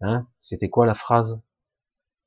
Hein 0.01 0.29
C'était 0.39 0.71
quoi 0.71 0.87
la 0.87 0.95
phrase? 0.95 1.41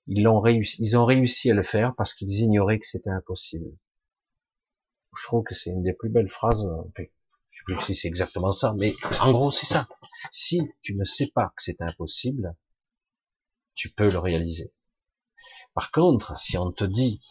Ils 0.08 0.28
ont 0.28 1.06
réussi 1.06 1.52
à 1.52 1.54
le 1.54 1.64
faire 1.64 1.96
parce 1.96 2.14
qu'ils 2.14 2.40
ignoraient 2.40 2.80
que 2.80 2.88
c'était 2.88 3.10
impossible. 3.10 3.72
Je 5.18 5.24
trouve 5.24 5.44
que 5.44 5.56
c'est 5.56 5.70
une 5.70 5.84
des 5.84 5.94
plus 5.94 6.10
belles 6.10 6.30
phrases. 6.30 6.66
Enfin, 6.66 7.04
je 7.50 7.60
sais 7.60 7.64
plus 7.66 7.78
si 7.78 7.96
c'est 7.96 8.08
exactement 8.08 8.52
ça, 8.52 8.74
mais 8.78 8.94
en 9.22 9.32
gros 9.32 9.52
c'est 9.52 9.66
ça. 9.66 9.88
Si 10.32 10.62
tu 10.82 10.94
ne 10.96 11.06
sais 11.06 11.32
pas 11.34 11.54
que 11.56 11.64
c'est 11.64 11.82
impossible, 11.82 12.56
tu 13.76 13.90
peux 13.90 14.10
le 14.10 14.20
réaliser. 14.20 14.74
Par 15.74 15.92
contre, 15.92 16.38
si 16.38 16.58
on 16.58 16.72
te 16.72 16.84
dit, 16.84 17.22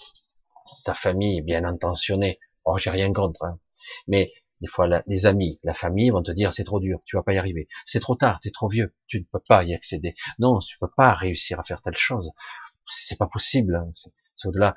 ta 0.85 0.95
famille 0.95 1.39
est 1.39 1.43
bien 1.43 1.64
intentionnée, 1.64 2.41
oh 2.64 2.77
j'ai 2.79 2.91
rien 2.91 3.12
contre, 3.12 3.45
hein, 3.45 3.59
mais 4.07 4.31
des 4.61 4.66
fois 4.66 4.89
les 5.07 5.27
amis, 5.27 5.61
la 5.62 5.75
famille 5.75 6.11
vont 6.11 6.22
te 6.22 6.31
dire 6.31 6.53
c'est 6.53 6.64
trop 6.64 6.81
dur, 6.81 7.01
tu 7.05 7.16
vas 7.16 7.22
pas 7.22 7.35
y 7.35 7.39
arriver, 7.39 7.68
c'est 7.85 8.01
trop 8.01 8.14
tard, 8.14 8.41
tu 8.41 8.49
es 8.49 8.51
trop 8.51 8.68
vieux, 8.68 8.95
tu 9.07 9.20
ne 9.20 9.25
peux 9.25 9.43
pas 9.47 9.62
y 9.64 9.75
accéder. 9.75 10.14
Non, 10.39 10.59
tu 10.59 10.79
peux 10.79 10.91
pas 10.97 11.14
réussir 11.14 11.61
à 11.61 11.64
faire 11.64 11.83
telle 11.83 11.97
chose, 11.97 12.31
c'est 12.87 13.18
pas 13.18 13.26
possible, 13.26 13.76
hein. 13.76 13.91
c'est 14.35 14.49
au-delà. 14.49 14.74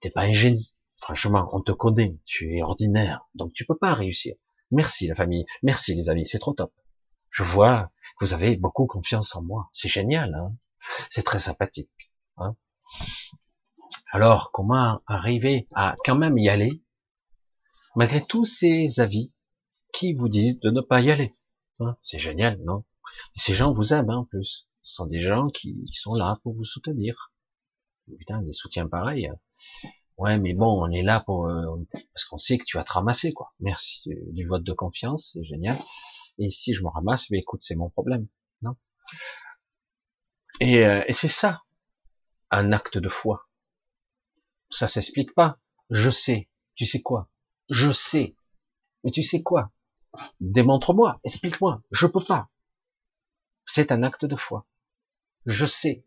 T'es 0.00 0.10
pas 0.10 0.22
un 0.22 0.32
génie, 0.32 0.74
franchement, 0.96 1.48
on 1.52 1.60
te 1.60 1.72
connaît, 1.72 2.18
tu 2.24 2.56
es 2.56 2.62
ordinaire, 2.62 3.28
donc 3.34 3.52
tu 3.52 3.64
peux 3.64 3.76
pas 3.76 3.94
réussir. 3.94 4.34
Merci 4.70 5.06
la 5.06 5.14
famille, 5.14 5.46
merci 5.62 5.94
les 5.94 6.08
amis, 6.08 6.26
c'est 6.26 6.38
trop 6.38 6.52
top. 6.52 6.72
Je 7.30 7.42
vois 7.42 7.90
que 8.18 8.24
vous 8.24 8.34
avez 8.34 8.56
beaucoup 8.56 8.86
confiance 8.86 9.34
en 9.36 9.42
moi, 9.42 9.70
c'est 9.72 9.88
génial, 9.88 10.34
hein 10.34 10.54
c'est 11.10 11.22
très 11.22 11.38
sympathique. 11.38 12.12
Hein 12.36 12.56
alors, 14.12 14.52
comment 14.52 15.02
arriver 15.06 15.68
à 15.74 15.96
quand 16.04 16.16
même 16.16 16.38
y 16.38 16.48
aller, 16.48 16.82
malgré 17.96 18.24
tous 18.24 18.44
ces 18.44 19.00
avis 19.00 19.32
qui 19.92 20.14
vous 20.14 20.28
disent 20.28 20.60
de 20.60 20.70
ne 20.70 20.80
pas 20.80 21.00
y 21.00 21.10
aller 21.10 21.34
hein, 21.80 21.96
C'est 22.02 22.18
génial, 22.18 22.60
non? 22.62 22.84
Ces 23.36 23.54
gens 23.54 23.72
vous 23.72 23.92
aiment 23.92 24.10
hein, 24.10 24.18
en 24.18 24.24
plus. 24.24 24.68
Ce 24.82 24.94
sont 24.94 25.06
des 25.06 25.20
gens 25.20 25.48
qui, 25.48 25.84
sont 25.92 26.14
là 26.14 26.38
pour 26.42 26.54
vous 26.54 26.64
soutenir. 26.64 27.32
Putain, 28.18 28.42
des 28.42 28.52
soutiens 28.52 28.88
pareils. 28.88 29.30
Ouais, 30.16 30.38
mais 30.38 30.54
bon, 30.54 30.82
on 30.82 30.90
est 30.90 31.02
là 31.02 31.20
pour 31.20 31.46
euh, 31.46 31.76
parce 31.92 32.24
qu'on 32.24 32.38
sait 32.38 32.58
que 32.58 32.64
tu 32.64 32.76
vas 32.76 32.84
te 32.84 32.92
ramasser, 32.92 33.32
quoi. 33.32 33.52
Merci 33.60 34.10
du 34.32 34.46
vote 34.46 34.64
de 34.64 34.72
confiance, 34.72 35.30
c'est 35.32 35.44
génial. 35.44 35.76
Et 36.38 36.50
si 36.50 36.72
je 36.72 36.82
me 36.82 36.88
ramasse, 36.88 37.30
mais 37.30 37.38
écoute, 37.38 37.62
c'est 37.62 37.76
mon 37.76 37.90
problème, 37.90 38.26
non? 38.62 38.76
Et, 40.60 40.86
euh, 40.86 41.04
et 41.06 41.12
c'est 41.12 41.28
ça 41.28 41.62
un 42.50 42.72
acte 42.72 42.98
de 42.98 43.08
foi. 43.08 43.48
Ça 44.70 44.88
s'explique 44.88 45.34
pas. 45.34 45.58
Je 45.90 46.10
sais. 46.10 46.48
Tu 46.74 46.86
sais 46.86 47.02
quoi? 47.02 47.28
Je 47.68 47.92
sais. 47.92 48.36
Mais 49.04 49.10
tu 49.10 49.22
sais 49.22 49.42
quoi? 49.42 49.72
Démontre-moi, 50.40 51.20
explique-moi. 51.24 51.82
Je 51.90 52.06
peux 52.06 52.22
pas. 52.22 52.48
C'est 53.66 53.92
un 53.92 54.02
acte 54.02 54.24
de 54.24 54.36
foi. 54.36 54.66
Je 55.44 55.66
sais. 55.66 56.04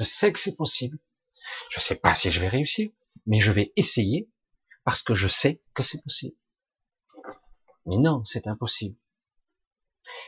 Je 0.00 0.04
sais 0.04 0.32
que 0.32 0.38
c'est 0.38 0.56
possible. 0.56 0.98
Je 1.68 1.78
sais 1.78 1.94
pas 1.94 2.14
si 2.14 2.30
je 2.30 2.40
vais 2.40 2.48
réussir, 2.48 2.90
mais 3.26 3.38
je 3.38 3.52
vais 3.52 3.70
essayer 3.76 4.30
parce 4.82 5.02
que 5.02 5.12
je 5.12 5.28
sais 5.28 5.60
que 5.74 5.82
c'est 5.82 6.02
possible. 6.02 6.34
Mais 7.84 7.98
non, 7.98 8.24
c'est 8.24 8.46
impossible. 8.46 8.96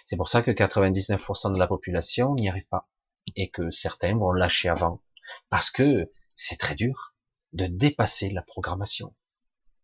C'est 0.05 0.19
pour 0.19 0.29
ça 0.29 0.43
que 0.43 0.51
99% 0.51 1.55
de 1.55 1.59
la 1.59 1.67
population 1.67 2.35
n'y 2.35 2.51
arrive 2.51 2.67
pas 2.67 2.87
et 3.35 3.49
que 3.49 3.71
certains 3.71 4.15
vont 4.15 4.33
lâcher 4.33 4.69
avant 4.69 5.03
parce 5.49 5.71
que 5.71 6.13
c'est 6.35 6.59
très 6.59 6.75
dur 6.75 7.15
de 7.55 7.65
dépasser 7.65 8.29
la 8.29 8.43
programmation. 8.43 9.17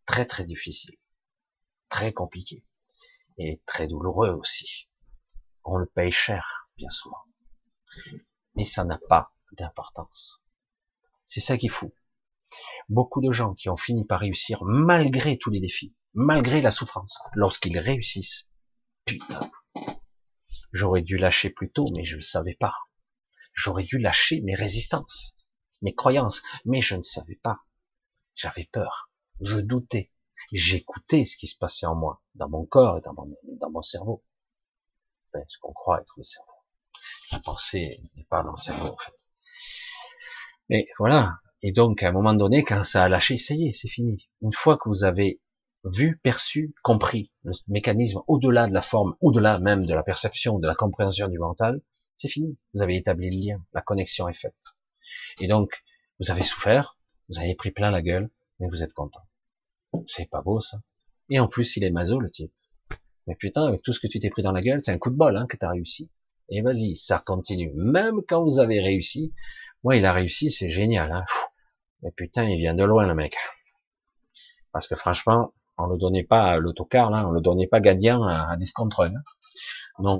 Très 0.05 0.27
très 0.27 0.43
difficile, 0.43 0.97
très 1.89 2.13
compliqué 2.13 2.63
et 3.39 3.59
très 3.65 3.87
douloureux 3.87 4.29
aussi. 4.29 4.87
On 5.63 5.77
le 5.77 5.87
paye 5.87 6.11
cher, 6.11 6.69
bien 6.77 6.91
souvent. 6.91 7.23
Mais 8.53 8.65
ça 8.65 8.83
n'a 8.83 8.99
pas 9.09 9.33
d'importance. 9.55 10.41
C'est 11.25 11.39
ça 11.39 11.57
qui 11.57 11.67
est 11.67 11.69
fou. 11.69 11.93
Beaucoup 12.87 13.21
de 13.21 13.31
gens 13.31 13.53
qui 13.53 13.69
ont 13.69 13.77
fini 13.77 14.05
par 14.05 14.21
réussir 14.21 14.63
malgré 14.63 15.37
tous 15.37 15.51
les 15.51 15.59
défis, 15.59 15.93
malgré 16.13 16.61
la 16.61 16.71
souffrance, 16.71 17.19
lorsqu'ils 17.33 17.77
réussissent, 17.77 18.49
putain, 19.05 19.39
j'aurais 20.71 21.01
dû 21.03 21.17
lâcher 21.17 21.49
plus 21.49 21.71
tôt, 21.71 21.85
mais 21.95 22.03
je 22.03 22.15
ne 22.15 22.21
savais 22.21 22.55
pas. 22.55 22.73
J'aurais 23.53 23.83
dû 23.83 23.97
lâcher 23.97 24.41
mes 24.41 24.55
résistances, 24.55 25.37
mes 25.81 25.93
croyances, 25.93 26.41
mais 26.65 26.81
je 26.81 26.95
ne 26.95 27.01
savais 27.01 27.39
pas. 27.43 27.59
J'avais 28.35 28.69
peur, 28.71 29.11
je 29.41 29.59
doutais, 29.59 30.11
j'écoutais 30.51 31.25
ce 31.25 31.37
qui 31.37 31.47
se 31.47 31.57
passait 31.57 31.85
en 31.85 31.95
moi, 31.95 32.21
dans 32.35 32.49
mon 32.49 32.65
corps 32.65 32.97
et 32.97 33.01
dans 33.01 33.69
mon, 33.69 33.81
cerveau. 33.81 34.23
Enfin, 35.27 35.43
ce 35.47 35.57
qu'on 35.59 35.73
croit 35.73 36.01
être 36.01 36.13
le 36.17 36.23
cerveau. 36.23 36.51
La 37.31 37.39
pensée 37.39 38.01
n'est 38.15 38.23
pas 38.23 38.41
dans 38.43 38.51
le 38.51 38.57
cerveau, 38.57 38.93
en 38.93 38.97
fait. 38.97 39.18
Mais 40.69 40.87
voilà. 40.97 41.39
Et 41.61 41.71
donc, 41.71 42.03
à 42.03 42.09
un 42.09 42.11
moment 42.11 42.33
donné, 42.33 42.63
quand 42.63 42.83
ça 42.83 43.03
a 43.03 43.09
lâché, 43.09 43.37
ça 43.37 43.53
y 43.53 43.67
est, 43.67 43.73
c'est 43.73 43.87
fini. 43.87 44.29
Une 44.41 44.53
fois 44.53 44.77
que 44.77 44.87
vous 44.87 45.03
avez 45.03 45.41
vu, 45.83 46.19
perçu, 46.21 46.73
compris 46.83 47.31
le 47.43 47.53
mécanisme 47.67 48.21
au-delà 48.27 48.67
de 48.67 48.73
la 48.73 48.81
forme, 48.81 49.15
au-delà 49.21 49.59
même 49.59 49.85
de 49.85 49.93
la 49.93 50.03
perception, 50.03 50.59
de 50.59 50.67
la 50.67 50.75
compréhension 50.75 51.27
du 51.27 51.39
mental, 51.39 51.81
c'est 52.15 52.29
fini. 52.29 52.57
Vous 52.73 52.81
avez 52.81 52.97
établi 52.97 53.29
le 53.29 53.53
lien, 53.53 53.65
la 53.73 53.81
connexion 53.81 54.27
est 54.27 54.33
faite. 54.33 54.55
Et 55.41 55.47
donc, 55.47 55.71
vous 56.19 56.31
avez 56.31 56.43
souffert, 56.43 56.97
vous 57.29 57.39
avez 57.39 57.55
pris 57.55 57.71
plein 57.71 57.91
la 57.91 58.01
gueule, 58.01 58.29
mais 58.59 58.67
vous 58.69 58.83
êtes 58.83 58.93
content. 58.93 59.25
C'est 60.05 60.29
pas 60.29 60.41
beau 60.41 60.61
ça. 60.61 60.81
Et 61.29 61.39
en 61.39 61.47
plus, 61.47 61.77
il 61.77 61.83
est 61.83 61.91
maso 61.91 62.19
le 62.19 62.29
type. 62.29 62.53
Mais 63.27 63.35
putain, 63.35 63.65
avec 63.65 63.81
tout 63.81 63.93
ce 63.93 63.99
que 63.99 64.07
tu 64.07 64.19
t'es 64.19 64.29
pris 64.29 64.43
dans 64.43 64.51
la 64.51 64.61
gueule, 64.61 64.81
c'est 64.83 64.91
un 64.91 64.97
coup 64.97 65.09
de 65.09 65.15
bol 65.15 65.37
hein, 65.37 65.45
que 65.47 65.57
t'as 65.57 65.69
réussi. 65.69 66.09
Et 66.49 66.61
vas-y, 66.61 66.95
ça 66.95 67.21
continue. 67.23 67.71
Même 67.75 68.21
quand 68.27 68.43
vous 68.43 68.59
avez 68.59 68.81
réussi, 68.81 69.33
moi, 69.83 69.95
il 69.95 70.05
a 70.05 70.13
réussi, 70.13 70.51
c'est 70.51 70.69
génial. 70.69 71.11
Hein. 71.11 71.25
Mais 72.01 72.11
putain, 72.11 72.45
il 72.45 72.59
vient 72.59 72.73
de 72.73 72.83
loin, 72.83 73.07
le 73.07 73.15
mec. 73.15 73.35
Parce 74.71 74.87
que 74.87 74.95
franchement, 74.95 75.53
on 75.77 75.87
le 75.87 75.97
donnait 75.97 76.23
pas 76.23 76.57
l'autocar, 76.57 77.09
là, 77.09 77.27
on 77.27 77.31
le 77.31 77.41
donnait 77.41 77.67
pas 77.67 77.79
gagnant 77.79 78.23
à, 78.23 78.51
à 78.51 78.57
Discontrol. 78.57 79.11
Non. 79.99 80.19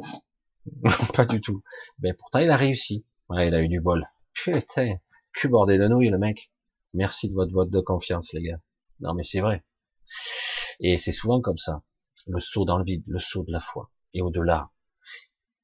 pas 1.14 1.26
du 1.26 1.42
tout. 1.42 1.64
Mais 2.00 2.14
pourtant, 2.14 2.40
il 2.40 2.50
a 2.50 2.58
réussi. 2.58 3.06
Ouais, 3.30 3.48
il 3.48 3.56
a 3.56 3.62
eu 3.62 3.68
du 3.68 3.80
bol. 3.80 4.10
Putain, 4.34 4.98
cul 5.34 5.50
bordé 5.50 5.78
de 5.78 5.88
nouilles, 5.88 6.10
le 6.10 6.18
mec. 6.18 6.52
Merci 6.94 7.30
de 7.30 7.34
votre 7.34 7.54
vote 7.54 7.70
de 7.70 7.80
confiance, 7.80 8.34
les 8.34 8.42
gars. 8.42 8.60
Non, 9.00 9.14
mais 9.14 9.24
c'est 9.24 9.42
vrai. 9.42 9.64
Et 10.80 10.98
c'est 10.98 11.12
souvent 11.12 11.42
comme 11.42 11.58
ça. 11.58 11.84
Le 12.28 12.40
saut 12.40 12.66
dans 12.66 12.78
le 12.78 12.84
vide, 12.84 13.04
le 13.08 13.20
saut 13.20 13.44
de 13.44 13.52
la 13.52 13.60
foi. 13.60 13.92
Et 14.14 14.22
au-delà, 14.22 14.72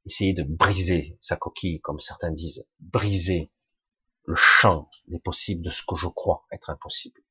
essayer 0.06 0.34
de 0.34 0.44
briser 0.44 1.18
sa 1.20 1.36
coquille, 1.36 1.82
comme 1.82 2.00
certains 2.00 2.32
disent. 2.32 2.66
Briser 2.80 3.52
le 4.26 4.36
champ 4.36 4.90
des 5.08 5.20
possibles 5.20 5.64
de 5.64 5.70
ce 5.70 5.84
que 5.86 5.96
je 5.96 6.08
crois 6.08 6.46
être 6.52 6.70
impossible. 6.70 7.22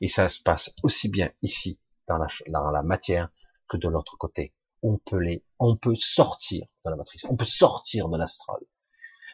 Et 0.00 0.08
ça 0.08 0.28
se 0.28 0.42
passe 0.42 0.74
aussi 0.82 1.08
bien 1.08 1.30
ici, 1.42 1.78
dans 2.06 2.18
la, 2.18 2.82
matière, 2.82 3.30
que 3.68 3.76
de 3.76 3.88
l'autre 3.88 4.16
côté. 4.16 4.52
On 4.82 4.98
peut 4.98 5.18
les, 5.18 5.44
on 5.58 5.76
peut 5.76 5.96
sortir 5.96 6.66
de 6.84 6.90
la 6.90 6.96
matrice, 6.96 7.24
on 7.24 7.36
peut 7.36 7.44
sortir 7.44 8.08
de 8.08 8.16
l'astral. 8.16 8.60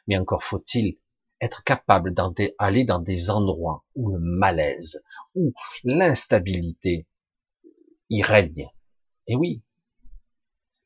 Mais 0.06 0.18
encore 0.18 0.42
faut-il 0.42 0.98
être 1.40 1.62
capable 1.64 2.14
d'aller 2.14 2.84
dans 2.84 2.98
des 2.98 3.30
endroits 3.30 3.84
où 3.94 4.10
le 4.10 4.18
malaise, 4.18 5.02
où 5.34 5.52
l'instabilité 5.84 7.06
y 8.08 8.22
règne. 8.22 8.70
Et 9.26 9.36
oui, 9.36 9.62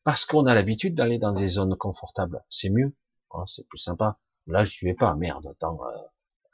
parce 0.04 0.24
qu'on 0.24 0.46
a 0.46 0.54
l'habitude 0.54 0.94
d'aller 0.94 1.18
dans 1.18 1.32
des 1.32 1.48
zones 1.48 1.76
confortables, 1.76 2.42
c'est 2.48 2.70
mieux, 2.70 2.94
hein, 3.32 3.44
c'est 3.46 3.66
plus 3.68 3.78
sympa. 3.78 4.18
Là, 4.46 4.64
je 4.64 4.84
vais 4.84 4.94
pas, 4.94 5.14
merde, 5.14 5.46
attends, 5.46 5.78
euh, 5.84 5.96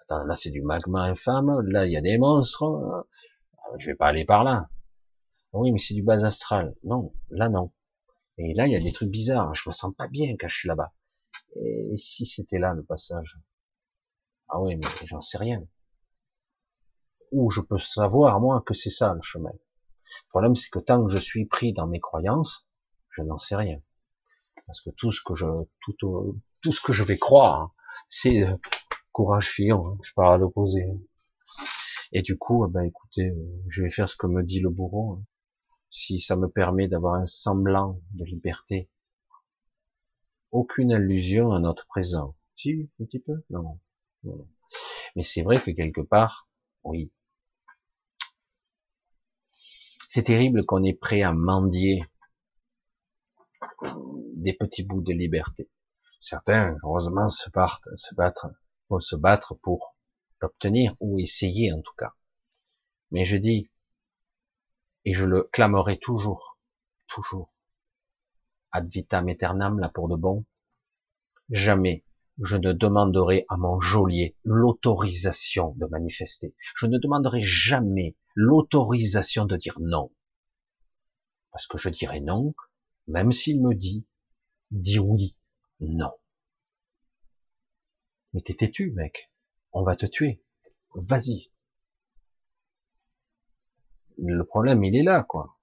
attends 0.02 0.24
là 0.24 0.34
c'est 0.34 0.50
du 0.50 0.62
magma 0.62 1.04
infâme, 1.04 1.60
là 1.68 1.86
il 1.86 1.92
y 1.92 1.96
a 1.96 2.00
des 2.00 2.18
monstres, 2.18 2.64
hein. 2.64 3.04
je 3.78 3.86
vais 3.86 3.94
pas 3.94 4.08
aller 4.08 4.24
par 4.24 4.44
là. 4.44 4.68
Oui, 5.52 5.72
mais 5.72 5.78
c'est 5.78 5.94
du 5.94 6.02
bas 6.02 6.24
astral. 6.24 6.74
Non, 6.84 7.14
là 7.30 7.48
non. 7.48 7.72
Et 8.38 8.52
là, 8.52 8.66
il 8.66 8.72
y 8.72 8.76
a 8.76 8.80
des 8.80 8.92
trucs 8.92 9.10
bizarres. 9.10 9.54
Je 9.54 9.68
me 9.68 9.72
sens 9.72 9.94
pas 9.96 10.08
bien 10.08 10.36
quand 10.38 10.48
je 10.48 10.56
suis 10.56 10.68
là-bas. 10.68 10.92
Et 11.56 11.96
si 11.96 12.26
c'était 12.26 12.58
là 12.58 12.74
le 12.74 12.84
passage? 12.84 13.38
Ah 14.48 14.60
oui, 14.60 14.76
mais 14.76 14.86
j'en 15.06 15.20
sais 15.20 15.38
rien. 15.38 15.66
Ou 17.32 17.50
je 17.50 17.60
peux 17.60 17.78
savoir 17.78 18.38
moi 18.40 18.62
que 18.66 18.74
c'est 18.74 18.90
ça 18.90 19.14
le 19.14 19.22
chemin. 19.22 19.52
Le 19.52 20.28
problème, 20.28 20.54
c'est 20.54 20.68
que 20.70 20.78
tant 20.78 21.04
que 21.04 21.10
je 21.10 21.18
suis 21.18 21.46
pris 21.46 21.72
dans 21.72 21.86
mes 21.86 22.00
croyances, 22.00 22.68
je 23.10 23.22
n'en 23.22 23.38
sais 23.38 23.56
rien. 23.56 23.80
Parce 24.66 24.80
que 24.82 24.90
tout 24.90 25.12
ce 25.12 25.22
que 25.24 25.34
je, 25.34 25.46
tout, 25.80 26.38
tout 26.60 26.72
ce 26.72 26.80
que 26.80 26.92
je 26.92 27.04
vais 27.04 27.16
croire, 27.16 27.74
c'est 28.08 28.42
euh, 28.42 28.56
courage 29.12 29.48
fillon. 29.48 29.86
Hein. 29.86 29.98
je 30.02 30.12
parle 30.14 30.34
à 30.34 30.38
l'opposé. 30.38 30.86
Et 32.12 32.22
du 32.22 32.38
coup, 32.38 32.66
ben 32.68 32.82
écoutez, 32.82 33.28
euh, 33.28 33.62
je 33.68 33.82
vais 33.82 33.90
faire 33.90 34.08
ce 34.08 34.16
que 34.16 34.26
me 34.26 34.42
dit 34.42 34.60
le 34.60 34.70
bourreau. 34.70 35.14
Hein. 35.14 35.24
Si 35.90 36.20
ça 36.20 36.36
me 36.36 36.48
permet 36.48 36.88
d'avoir 36.88 37.14
un 37.14 37.26
semblant 37.26 38.00
de 38.12 38.24
liberté, 38.24 38.88
aucune 40.50 40.92
allusion 40.92 41.52
à 41.52 41.60
notre 41.60 41.86
présent. 41.86 42.34
Si, 42.54 42.88
un 43.00 43.04
petit 43.04 43.18
peu 43.18 43.42
Non. 43.50 43.78
non. 44.24 44.46
Mais 45.14 45.22
c'est 45.22 45.42
vrai 45.42 45.60
que 45.60 45.70
quelque 45.70 46.00
part, 46.00 46.48
oui. 46.84 47.10
C'est 50.08 50.22
terrible 50.22 50.64
qu'on 50.64 50.82
est 50.82 50.94
prêt 50.94 51.22
à 51.22 51.32
mendier 51.32 52.04
des 54.36 54.52
petits 54.52 54.84
bouts 54.84 55.02
de 55.02 55.12
liberté. 55.12 55.68
Certains, 56.20 56.76
heureusement, 56.82 57.28
se 57.28 57.50
battent, 57.50 57.88
se 57.94 58.14
battre, 58.14 58.48
pour 58.88 59.02
se 59.02 59.16
battre 59.16 59.54
pour 59.54 59.96
l'obtenir, 60.40 60.94
ou 61.00 61.18
essayer 61.18 61.72
en 61.72 61.80
tout 61.80 61.94
cas. 61.96 62.14
Mais 63.10 63.24
je 63.24 63.36
dis, 63.36 63.70
et 65.04 65.14
je 65.14 65.24
le 65.24 65.42
clamerai 65.42 65.98
toujours, 65.98 66.58
toujours, 67.06 67.52
ad 68.72 68.88
vitam 68.88 69.28
aeternam, 69.28 69.78
là 69.78 69.88
pour 69.88 70.08
de 70.08 70.16
bon, 70.16 70.44
jamais 71.50 72.04
je 72.42 72.56
ne 72.56 72.72
demanderai 72.72 73.46
à 73.48 73.56
mon 73.56 73.80
geôlier 73.80 74.36
l'autorisation 74.44 75.74
de 75.76 75.86
manifester. 75.86 76.54
Je 76.76 76.86
ne 76.86 76.98
demanderai 76.98 77.40
jamais 77.42 78.16
l'autorisation 78.34 79.46
de 79.46 79.56
dire 79.56 79.78
non. 79.80 80.12
Parce 81.52 81.66
que 81.66 81.78
je 81.78 81.88
dirai 81.88 82.20
non, 82.20 82.54
même 83.06 83.32
s'il 83.32 83.62
me 83.62 83.74
dit, 83.74 84.04
dis 84.70 84.98
oui, 84.98 85.36
non. 85.80 86.12
Mais 88.32 88.40
t'es 88.40 88.54
têtu, 88.54 88.92
mec. 88.92 89.30
On 89.72 89.82
va 89.82 89.96
te 89.96 90.06
tuer. 90.06 90.42
Vas-y. 90.94 91.50
Le 94.18 94.44
problème, 94.44 94.84
il 94.84 94.96
est 94.96 95.02
là, 95.02 95.22
quoi. 95.22 95.58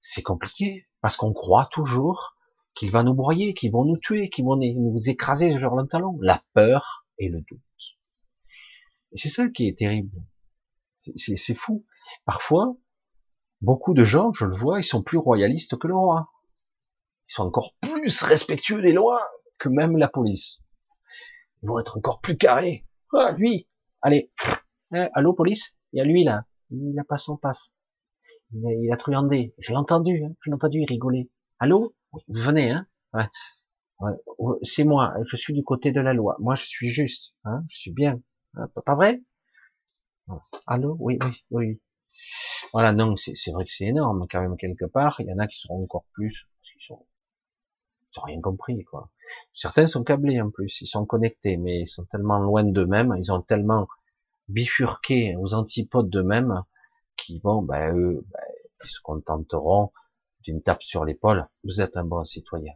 C'est 0.00 0.22
compliqué, 0.22 0.88
parce 1.00 1.16
qu'on 1.16 1.32
croit 1.32 1.66
toujours 1.66 2.36
qu'il 2.74 2.90
va 2.90 3.02
nous 3.02 3.14
broyer, 3.14 3.54
qu'ils 3.54 3.72
vont 3.72 3.84
nous 3.84 3.98
tuer, 3.98 4.30
qu'ils 4.30 4.44
vont 4.44 4.56
nous 4.56 5.08
écraser 5.08 5.56
sur 5.58 5.74
le 5.74 5.86
talon. 5.86 6.18
La 6.20 6.42
peur 6.54 7.06
et 7.18 7.28
le 7.28 7.40
doute. 7.40 7.60
Et 9.12 9.18
c'est 9.18 9.28
ça 9.28 9.48
qui 9.48 9.68
est 9.68 9.76
terrible. 9.78 10.24
C'est 10.98 11.54
fou. 11.54 11.84
Parfois, 12.24 12.76
beaucoup 13.60 13.94
de 13.94 14.04
gens, 14.04 14.32
je 14.32 14.44
le 14.44 14.56
vois, 14.56 14.80
ils 14.80 14.84
sont 14.84 15.02
plus 15.02 15.18
royalistes 15.18 15.76
que 15.76 15.88
le 15.88 15.96
roi. 15.96 16.30
Ils 17.32 17.36
sont 17.36 17.44
encore 17.44 17.74
plus 17.80 18.22
respectueux 18.24 18.82
des 18.82 18.92
lois 18.92 19.26
que 19.58 19.70
même 19.70 19.96
la 19.96 20.08
police. 20.08 20.58
Ils 21.62 21.68
vont 21.70 21.78
être 21.78 21.96
encore 21.96 22.20
plus 22.20 22.36
carrés. 22.36 22.84
Ah, 23.14 23.32
lui, 23.32 23.66
allez, 24.02 24.30
eh, 24.94 25.08
allô 25.14 25.32
police, 25.32 25.78
il 25.94 25.98
y 25.98 26.00
a 26.02 26.04
lui 26.04 26.24
là, 26.24 26.44
il 26.68 26.92
n'a 26.92 27.04
pas 27.04 27.16
son 27.16 27.38
passe. 27.38 27.74
Il 28.52 28.66
a, 28.66 28.72
il 28.74 28.92
a 28.92 28.98
truandé. 28.98 29.54
Je 29.60 29.70
l'ai 29.70 29.78
entendu, 29.78 30.22
hein, 30.22 30.34
je 30.42 30.50
l'ai 30.50 30.54
entendu, 30.54 30.84
rigoler. 30.86 31.30
Allô? 31.58 31.94
Vous 32.12 32.22
venez, 32.28 32.70
hein 32.70 32.86
ouais. 33.14 33.24
C'est 34.62 34.84
moi, 34.84 35.14
je 35.26 35.36
suis 35.38 35.54
du 35.54 35.64
côté 35.64 35.90
de 35.90 36.02
la 36.02 36.12
loi. 36.12 36.36
Moi, 36.38 36.54
je 36.54 36.66
suis 36.66 36.88
juste, 36.88 37.34
hein 37.44 37.64
je 37.70 37.78
suis 37.78 37.92
bien. 37.92 38.20
Hein 38.56 38.68
pas 38.84 38.94
vrai? 38.94 39.22
Allô? 40.66 40.98
Oui, 41.00 41.18
oui, 41.22 41.44
oui. 41.50 41.80
Voilà, 42.74 42.92
non, 42.92 43.16
c'est 43.16 43.52
vrai 43.52 43.64
que 43.64 43.70
c'est 43.72 43.86
énorme 43.86 44.26
quand 44.30 44.42
même 44.42 44.58
quelque 44.58 44.84
part. 44.84 45.18
Il 45.20 45.28
y 45.28 45.32
en 45.32 45.38
a 45.38 45.46
qui 45.46 45.58
seront 45.58 45.82
encore 45.82 46.04
plus, 46.12 46.46
parce 46.60 46.72
qu'ils 46.72 46.82
sont, 46.82 47.06
ils 48.14 48.20
ont 48.20 48.22
rien 48.22 48.40
compris 48.40 48.84
quoi. 48.84 49.10
Certains 49.54 49.86
sont 49.86 50.04
câblés 50.04 50.40
en 50.40 50.50
plus, 50.50 50.80
ils 50.80 50.86
sont 50.86 51.06
connectés, 51.06 51.56
mais 51.56 51.80
ils 51.80 51.86
sont 51.86 52.04
tellement 52.04 52.38
loin 52.38 52.64
d'eux-mêmes, 52.64 53.14
ils 53.18 53.32
ont 53.32 53.40
tellement 53.42 53.88
bifurqué 54.48 55.36
aux 55.36 55.54
antipodes 55.54 56.10
d'eux-mêmes, 56.10 56.62
qui 57.16 57.38
vont, 57.38 57.62
ben 57.62 57.94
eux, 57.96 58.24
ben, 58.30 58.40
ils 58.84 58.88
se 58.88 59.00
contenteront 59.00 59.92
d'une 60.42 60.62
tape 60.62 60.82
sur 60.82 61.04
l'épaule, 61.04 61.46
vous 61.64 61.80
êtes 61.80 61.96
un 61.96 62.04
bon 62.04 62.24
citoyen, 62.24 62.72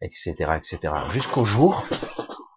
etc., 0.00 0.32
etc. 0.56 0.94
Jusqu'au 1.10 1.44
jour 1.44 1.86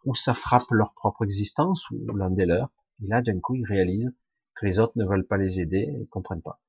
où 0.06 0.16
ça 0.16 0.34
frappe 0.34 0.72
leur 0.72 0.94
propre 0.94 1.26
existence 1.26 1.90
ou 1.91 2.16
l'un 2.16 2.30
des 2.30 2.45
leurs, 2.45 2.70
et 3.04 3.08
là 3.08 3.22
d'un 3.22 3.40
coup 3.40 3.56
ils 3.56 3.66
réalisent 3.66 4.14
que 4.56 4.66
les 4.66 4.80
autres 4.80 4.94
ne 4.95 5.06
veulent 5.06 5.28
pas 5.28 5.38
les 5.38 5.60
aider 5.60 5.86
et 5.90 6.02
ils 6.02 6.08
comprennent 6.08 6.41
pas. 6.41 6.60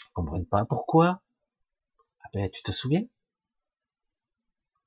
Ils 0.00 0.12
comprennent 0.12 0.46
pas 0.46 0.64
pourquoi? 0.64 1.22
Ah 2.22 2.28
ben, 2.34 2.50
tu 2.50 2.62
te 2.62 2.72
souviens? 2.72 3.04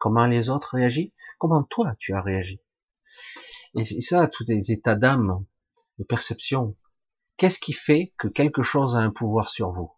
Comment 0.04 0.28
les 0.28 0.50
autres 0.50 0.76
réagissent? 0.76 1.14
Comment 1.38 1.64
toi 1.64 1.96
tu 1.98 2.14
as 2.14 2.22
réagi? 2.22 2.60
Et 3.74 4.02
ça, 4.02 4.28
tous 4.28 4.44
les 4.50 4.70
états 4.70 4.96
d'âme, 4.96 5.46
de 5.98 6.04
perception. 6.04 6.76
Qu'est-ce 7.38 7.58
qui 7.58 7.72
fait 7.72 8.14
que 8.18 8.28
quelque 8.28 8.64
chose 8.64 8.98
a 8.98 9.00
un 9.00 9.12
pouvoir 9.12 9.48
sur 9.48 9.72
vous? 9.72 9.94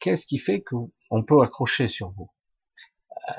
Qu'est-ce 0.00 0.26
qui 0.26 0.36
fait 0.36 0.62
qu'on 0.62 1.24
peut 1.26 1.40
accrocher 1.40 1.88
sur 1.88 2.10
vous? 2.10 2.30
Euh, 3.30 3.32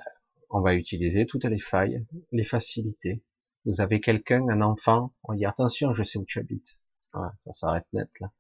On 0.50 0.62
va 0.62 0.74
utiliser 0.74 1.28
toutes 1.28 1.46
les 1.46 1.60
failles, 1.60 2.04
les 2.32 2.44
facilités. 2.44 3.24
Vous 3.66 3.82
avez 3.82 4.02
quelqu'un, 4.02 4.50
un 4.50 4.62
enfant, 4.62 5.14
on 5.26 5.36
dit 5.36 5.46
attention, 5.46 5.94
je 5.94 6.04
sais 6.04 6.18
où 6.18 6.26
tu 6.26 6.40
habites. 6.40 6.80
ça 7.14 7.52
s'arrête 7.52 7.86
net 7.94 8.10
là. 8.20 8.32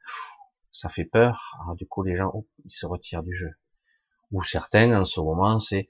Ça 0.72 0.90
fait 0.90 1.06
peur. 1.06 1.56
Alors 1.62 1.76
du 1.76 1.86
coup, 1.86 2.02
les 2.02 2.18
gens, 2.18 2.34
ils 2.66 2.72
se 2.72 2.88
retirent 2.88 3.22
du 3.22 3.36
jeu. 3.36 3.54
Ou 4.32 4.42
certains, 4.42 5.00
en 5.00 5.06
ce 5.06 5.20
moment, 5.20 5.60
c'est 5.60 5.88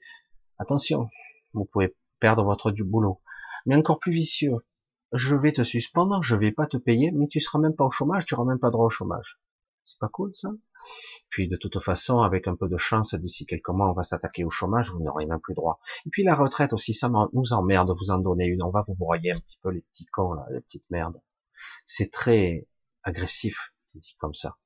attention, 0.58 1.08
vous 1.54 1.64
pouvez 1.64 1.96
perdre 2.20 2.44
votre 2.44 2.70
du 2.70 2.84
boulot. 2.84 3.20
Mais 3.66 3.76
encore 3.76 3.98
plus 3.98 4.12
vicieux, 4.12 4.56
je 5.12 5.34
vais 5.34 5.52
te 5.52 5.62
suspendre, 5.62 6.22
je 6.22 6.36
vais 6.36 6.52
pas 6.52 6.66
te 6.66 6.76
payer, 6.76 7.10
mais 7.12 7.28
tu 7.28 7.40
seras 7.40 7.58
même 7.58 7.74
pas 7.74 7.84
au 7.84 7.90
chômage, 7.90 8.26
tu 8.26 8.34
auras 8.34 8.44
même 8.44 8.58
pas 8.58 8.70
droit 8.70 8.86
au 8.86 8.90
chômage. 8.90 9.40
C'est 9.84 9.98
pas 9.98 10.08
cool 10.08 10.34
ça? 10.34 10.50
Puis 11.30 11.48
de 11.48 11.56
toute 11.56 11.80
façon, 11.80 12.20
avec 12.20 12.46
un 12.46 12.56
peu 12.56 12.68
de 12.68 12.76
chance, 12.76 13.14
d'ici 13.14 13.46
quelques 13.46 13.68
mois, 13.68 13.90
on 13.90 13.94
va 13.94 14.02
s'attaquer 14.02 14.44
au 14.44 14.50
chômage, 14.50 14.90
vous 14.90 15.00
n'aurez 15.02 15.26
même 15.26 15.40
plus 15.40 15.54
droit. 15.54 15.80
Et 16.06 16.10
puis 16.10 16.24
la 16.24 16.34
retraite 16.34 16.72
aussi, 16.72 16.94
ça 16.94 17.10
nous 17.32 17.52
emmerde, 17.52 17.90
vous 17.98 18.10
en 18.10 18.18
donner 18.18 18.46
une, 18.46 18.62
on 18.62 18.70
va 18.70 18.82
vous 18.86 18.94
broyer 18.94 19.32
un 19.32 19.40
petit 19.40 19.58
peu 19.62 19.70
les 19.70 19.80
petits 19.80 20.06
cons, 20.06 20.34
là, 20.34 20.46
les 20.50 20.60
petites 20.60 20.90
merdes. 20.90 21.20
C'est 21.84 22.10
très 22.10 22.68
agressif, 23.02 23.72
dit 23.94 24.16
comme 24.18 24.34
ça. 24.34 24.58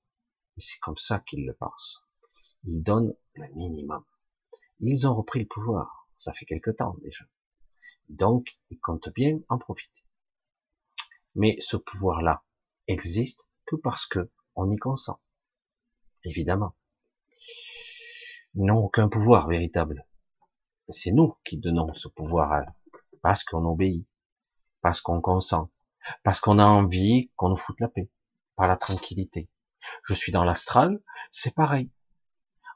Mais 0.57 0.63
c'est 0.63 0.79
comme 0.81 0.99
ça 0.99 1.21
qu'ils 1.21 1.47
le 1.47 1.55
pensent. 1.55 2.07
Ils 2.65 2.83
donnent 2.83 3.15
le 3.35 3.47
minimum. 3.55 4.05
Ils 4.83 5.07
ont 5.07 5.15
repris 5.15 5.41
le 5.41 5.47
pouvoir. 5.47 6.09
Ça 6.17 6.33
fait 6.33 6.45
quelque 6.45 6.71
temps 6.71 6.97
déjà. 7.03 7.25
Donc, 8.09 8.59
ils 8.71 8.81
comptent 8.81 9.13
bien 9.15 9.39
en 9.49 9.59
profiter. 9.59 10.05
Mais 11.35 11.57
ce 11.61 11.77
pouvoir-là 11.77 12.45
existe 12.89 13.49
que 13.65 13.77
parce 13.77 14.07
que 14.07 14.31
on 14.55 14.71
y 14.71 14.77
consent. 14.77 15.21
Évidemment. 16.25 16.77
Ils 18.55 18.65
n'ont 18.65 18.85
aucun 18.85 19.09
pouvoir 19.09 19.49
véritable. 19.49 20.07
C'est 20.89 21.13
nous 21.13 21.37
qui 21.45 21.57
donnons 21.57 21.95
ce 21.95 22.09
pouvoir 22.09 22.53
à 22.53 22.65
parce 23.23 23.45
qu'on 23.45 23.65
obéit, 23.65 24.07
parce 24.81 25.01
qu'on 25.01 25.21
consent, 25.21 25.71
parce 26.25 26.41
qu'on 26.41 26.59
a 26.59 26.67
envie 26.67 27.31
qu'on 27.37 27.51
nous 27.51 27.57
foute 27.57 27.81
la 27.81 27.89
paix, 27.89 28.11
par 28.57 28.67
la 28.67 28.77
tranquillité. 28.77 29.49
Je 30.05 30.13
suis 30.13 30.33
dans 30.33 30.45
l'astral, 30.45 31.01
c'est 31.31 31.55
pareil. 31.55 31.91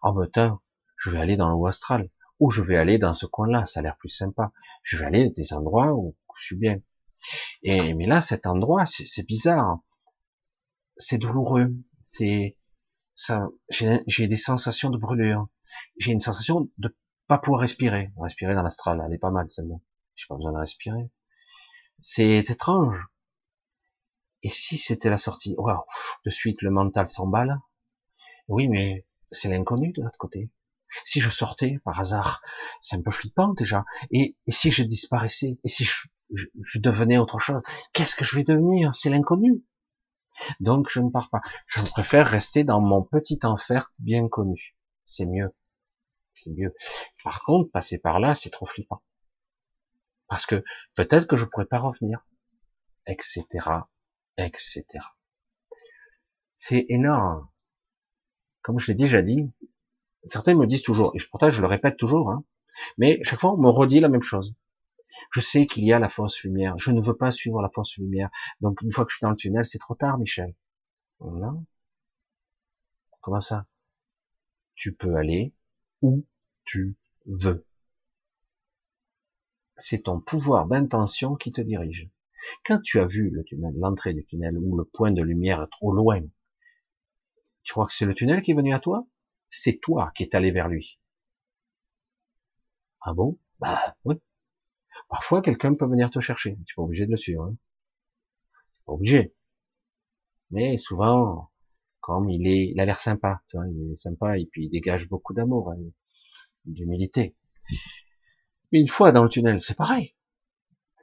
Oh 0.03 0.13
ben 0.13 0.61
je 1.07 1.13
vais 1.13 1.21
aller 1.21 1.37
dans 1.37 1.57
le 1.57 1.69
astral, 1.69 2.11
ou 2.41 2.51
je 2.51 2.63
vais 2.63 2.77
aller 2.77 2.99
dans 2.99 3.13
ce 3.13 3.27
coin-là, 3.27 3.65
ça 3.65 3.79
a 3.79 3.83
l'air 3.85 3.97
plus 3.97 4.09
sympa. 4.09 4.51
Je 4.83 4.97
vais 4.97 5.05
aller 5.05 5.27
à 5.27 5.29
des 5.29 5.53
endroits 5.53 5.95
où 5.95 6.17
je 6.37 6.47
suis 6.47 6.57
bien. 6.57 6.81
Et 7.63 7.95
mais 7.95 8.07
là, 8.07 8.21
cet 8.21 8.45
endroit, 8.45 8.87
c'est 8.87 9.27
bizarre, 9.27 9.79
c'est 10.97 11.19
douloureux, 11.19 11.73
c'est 12.03 12.59
ça, 13.15 13.49
j'ai 13.69 14.27
des 14.27 14.37
sensations 14.37 14.91
de 14.91 14.99
brûlure, 14.99 15.47
j'ai 15.97 16.11
une 16.11 16.21
sensation 16.21 16.69
de 16.79 16.97
pas 17.29 17.39
pouvoir 17.39 17.61
respirer. 17.61 18.11
Respirer 18.17 18.55
dans 18.55 18.63
l'astral, 18.63 19.01
elle 19.05 19.15
est 19.15 19.19
pas 19.19 19.31
mal 19.31 19.49
celle-là. 19.49 19.77
J'ai 20.17 20.27
pas 20.29 20.37
besoin 20.37 20.53
de 20.53 20.59
respirer. 20.59 21.11
C'est 22.01 22.39
étrange. 22.39 22.99
Et 24.43 24.49
si 24.49 24.77
c'était 24.77 25.11
la 25.11 25.19
sortie? 25.19 25.55
Waouh 25.57 25.85
De 26.25 26.31
suite, 26.31 26.63
le 26.63 26.71
mental 26.71 27.07
s'emballe. 27.07 27.61
Oui, 28.49 28.69
mais 28.69 29.07
c'est 29.31 29.49
l'inconnu 29.49 29.93
de 29.93 30.03
l'autre 30.03 30.19
côté. 30.19 30.51
Si 31.05 31.21
je 31.21 31.31
sortais 31.31 31.79
par 31.85 32.01
hasard, 32.01 32.43
c'est 32.81 32.97
un 32.97 33.03
peu 33.03 33.11
flippant 33.11 33.53
déjà. 33.55 33.85
Et, 34.11 34.37
si 34.49 34.71
je 34.71 34.83
disparaissais 34.83 35.59
Et 35.65 35.69
si 35.69 35.85
je, 35.85 36.79
devenais 36.79 37.19
autre 37.19 37.39
chose 37.39 37.61
Qu'est-ce 37.93 38.17
que 38.17 38.25
je 38.25 38.37
vais 38.37 38.45
devenir? 38.45 38.95
C'est 38.95 39.11
l'inconnu. 39.11 39.65
Donc 40.61 40.91
je 40.91 41.01
ne 41.01 41.11
pars 41.11 41.31
pas. 41.31 41.41
Je 41.67 41.81
préfère 41.83 42.27
rester 42.27 42.65
dans 42.65 42.81
mon 42.81 43.03
petit 43.03 43.41
enfer 43.45 43.91
bien 43.99 44.29
connu. 44.29 44.77
C'est 45.07 45.27
mieux. 45.27 45.55
C'est 46.35 46.51
mieux. 46.51 46.75
Par 47.25 47.43
contre, 47.43 47.71
passer 47.71 47.99
par 47.99 48.21
là, 48.21 48.35
c'est 48.35 48.51
trop 48.51 48.67
flippant. 48.67 49.03
Parce 50.29 50.45
que 50.45 50.63
peut-être 50.95 51.27
que 51.27 51.37
je 51.37 51.45
pourrais 51.45 51.67
pas 51.67 51.79
revenir. 51.79 52.27
Etc. 53.07 53.47
Etc. 54.37 54.85
C'est 56.55 56.85
énorme. 56.89 57.49
Comme 58.63 58.79
je 58.79 58.89
l'ai 58.89 58.97
déjà 58.97 59.23
dit, 59.23 59.51
certains 60.27 60.55
me 60.55 60.67
disent 60.67 60.83
toujours, 60.83 61.13
et 61.15 61.19
pourtant 61.31 61.51
je 61.51 61.61
le 61.61 61.67
répète 61.67 61.97
toujours, 61.97 62.31
hein, 62.31 62.45
mais 62.99 63.21
chaque 63.23 63.41
fois 63.41 63.55
on 63.55 63.59
me 63.59 63.71
redit 63.71 64.01
la 64.01 64.09
même 64.09 64.23
chose. 64.23 64.55
Je 65.31 65.41
sais 65.41 65.67
qu'il 65.67 65.85
y 65.85 65.93
a 65.93 65.99
la 65.99 66.09
fausse 66.09 66.43
lumière. 66.43 66.77
Je 66.79 66.91
ne 66.91 67.01
veux 67.01 67.17
pas 67.17 67.31
suivre 67.31 67.63
la 67.63 67.71
fausse 67.71 67.97
lumière. 67.97 68.31
Donc 68.61 68.83
une 68.83 68.93
fois 68.93 69.05
que 69.05 69.11
je 69.11 69.17
suis 69.17 69.23
dans 69.23 69.31
le 69.31 69.37
tunnel, 69.37 69.65
c'est 69.65 69.79
trop 69.79 69.95
tard, 69.95 70.19
Michel. 70.19 70.55
Non. 71.21 71.65
Comment 73.21 73.41
ça? 73.41 73.67
Tu 74.75 74.93
peux 74.93 75.17
aller 75.17 75.55
où 76.03 76.25
tu 76.65 76.97
veux. 77.27 77.65
C'est 79.79 80.05
ton 80.05 80.21
pouvoir 80.21 80.67
d'intention 80.67 81.35
qui 81.35 81.53
te 81.53 81.61
dirige. 81.61 82.09
Quand 82.65 82.81
tu 82.81 83.01
as 83.01 83.07
vu 83.07 83.31
le 83.31 83.43
tunnel, 83.45 83.75
l'entrée 83.77 84.15
du 84.15 84.25
tunnel 84.25 84.57
ou 84.59 84.77
le 84.77 84.85
point 84.85 85.11
de 85.11 85.23
lumière 85.23 85.67
trop 85.71 85.93
loin, 85.93 86.21
tu 87.63 87.73
crois 87.73 87.87
que 87.87 87.95
c'est 87.95 88.07
le 88.07 88.15
tunnel 88.15 88.43
qui 88.43 88.53
est 88.53 88.55
venu 88.55 88.73
à 88.73 88.79
toi? 88.79 89.07
C'est 89.63 89.79
toi 89.81 90.13
qui 90.15 90.23
es 90.25 90.37
allé 90.37 90.51
vers 90.51 90.69
lui. 90.69 91.01
Ah 93.01 93.15
bon? 93.15 93.39
Bah 93.59 93.97
oui. 94.05 94.17
Parfois, 95.09 95.41
quelqu'un 95.41 95.75
peut 95.75 95.87
venir 95.87 96.11
te 96.11 96.21
chercher. 96.21 96.53
Tu 96.53 96.59
n'es 96.59 96.75
pas 96.77 96.83
obligé 96.83 97.07
de 97.07 97.11
le 97.11 97.17
suivre. 97.17 97.45
Hein. 97.45 97.57
Pas 98.85 98.93
obligé. 98.93 99.35
Mais 100.51 100.77
souvent, 100.77 101.51
comme 102.01 102.29
il 102.29 102.47
est, 102.47 102.69
il 102.69 102.81
a 102.81 102.85
l'air 102.85 102.99
sympa, 102.99 103.43
il 103.55 103.93
est 103.93 103.97
sympa 103.97 104.39
et 104.39 104.47
puis 104.47 104.67
il 104.67 104.71
dégage 104.71 105.09
beaucoup 105.09 105.33
d'amour, 105.33 105.73
hein, 105.73 105.79
d'humilité. 106.67 107.35
Une 108.73 108.89
fois 108.89 109.11
dans 109.11 109.23
le 109.23 109.29
tunnel, 109.29 109.61
c'est 109.61 109.77
pareil. 109.77 110.15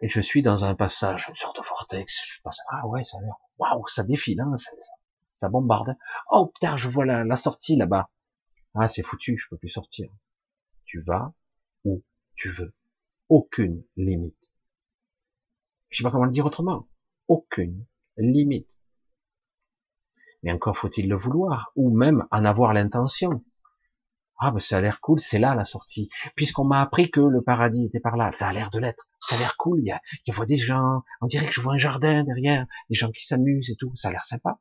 Et 0.01 0.09
je 0.09 0.21
suis 0.21 0.41
dans 0.41 0.63
un 0.63 0.75
passage, 0.75 1.27
une 1.29 1.35
sorte 1.35 1.57
de 1.57 1.67
vortex. 1.67 2.21
Je 2.25 2.39
ah 2.69 2.87
ouais, 2.87 3.03
ça 3.03 3.17
a 3.17 3.21
l'air, 3.21 3.35
waouh, 3.57 3.85
ça 3.87 4.03
défile, 4.03 4.41
hein, 4.41 4.55
ça, 5.35 5.49
bombarde. 5.49 5.95
Oh 6.29 6.47
putain, 6.53 6.77
je 6.77 6.87
vois 6.87 7.05
la 7.05 7.35
sortie 7.35 7.75
là-bas. 7.75 8.09
Ah, 8.75 8.87
c'est 8.87 9.03
foutu, 9.03 9.37
je 9.37 9.47
peux 9.49 9.57
plus 9.57 9.69
sortir. 9.69 10.09
Tu 10.85 11.01
vas 11.01 11.33
où 11.83 12.03
tu 12.35 12.49
veux 12.49 12.73
aucune 13.29 13.83
limite. 13.95 14.51
Je 15.89 15.97
sais 15.97 16.03
pas 16.03 16.11
comment 16.11 16.25
le 16.25 16.31
dire 16.31 16.45
autrement. 16.45 16.87
Aucune 17.27 17.85
limite. 18.17 18.79
Mais 20.41 20.51
encore 20.51 20.77
faut-il 20.77 21.07
le 21.07 21.15
vouloir, 21.15 21.71
ou 21.75 21.95
même 21.95 22.25
en 22.31 22.45
avoir 22.45 22.73
l'intention. 22.73 23.43
Ah, 24.39 24.51
ben 24.51 24.59
ça 24.59 24.77
a 24.77 24.81
l'air 24.81 24.99
cool, 24.99 25.19
c'est 25.19 25.39
là 25.39 25.55
la 25.55 25.63
sortie. 25.63 26.09
Puisqu'on 26.35 26.65
m'a 26.65 26.81
appris 26.81 27.09
que 27.09 27.21
le 27.21 27.41
paradis 27.41 27.85
était 27.85 27.99
par 27.99 28.17
là, 28.17 28.31
ça 28.33 28.47
a 28.47 28.53
l'air 28.53 28.69
de 28.71 28.79
l'être. 28.79 29.07
Ça 29.21 29.35
a 29.35 29.37
l'air 29.37 29.55
cool, 29.55 29.79
il 29.79 29.85
y 29.85 29.91
a, 29.91 30.01
il 30.25 30.33
y 30.33 30.37
a 30.37 30.45
des 30.45 30.57
gens, 30.57 31.03
on 31.21 31.27
dirait 31.27 31.45
que 31.45 31.53
je 31.53 31.61
vois 31.61 31.73
un 31.73 31.77
jardin 31.77 32.23
derrière, 32.23 32.65
des 32.89 32.95
gens 32.95 33.11
qui 33.11 33.25
s'amusent 33.25 33.69
et 33.69 33.75
tout, 33.75 33.95
ça 33.95 34.09
a 34.09 34.11
l'air 34.11 34.23
sympa. 34.23 34.59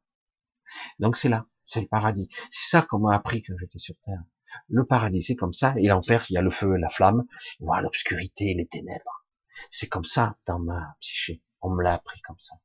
Donc 0.99 1.17
c'est 1.17 1.29
là, 1.29 1.47
c'est 1.65 1.81
le 1.81 1.89
paradis. 1.89 2.29
C'est 2.51 2.71
ça 2.71 2.83
qu'on 2.83 2.99
m'a 3.01 3.15
appris 3.15 3.43
quand 3.43 3.55
j'étais 3.59 3.79
sur 3.79 3.95
Terre. 4.05 4.23
Le 4.69 4.85
paradis, 4.85 5.23
c'est 5.23 5.37
comme 5.37 5.53
ça. 5.53 5.75
Et 5.79 5.89
l'enfer, 5.89 6.25
il 6.29 6.35
y 6.35 6.37
a 6.37 6.43
le 6.43 6.51
feu, 6.51 6.77
la 6.77 6.89
flamme, 6.89 7.25
voilà 7.61 7.83
l'obscurité, 7.83 8.55
les 8.55 8.67
ténèbres. 8.67 9.27
C'est 9.71 9.89
comme 9.89 10.05
ça 10.05 10.37
dans 10.47 10.59
ma 10.59 10.97
psyché. 11.01 11.43
On 11.61 11.71
me 11.71 11.83
l'a 11.83 11.95
appris 11.95 12.21
comme 12.23 12.39
ça. 12.39 12.57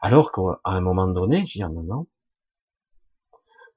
Alors 0.00 0.32
qu'à 0.32 0.60
un 0.64 0.80
moment 0.80 1.06
donné, 1.06 1.46
je 1.46 1.52
dis, 1.52 1.60
non, 1.60 1.82
non, 1.82 2.06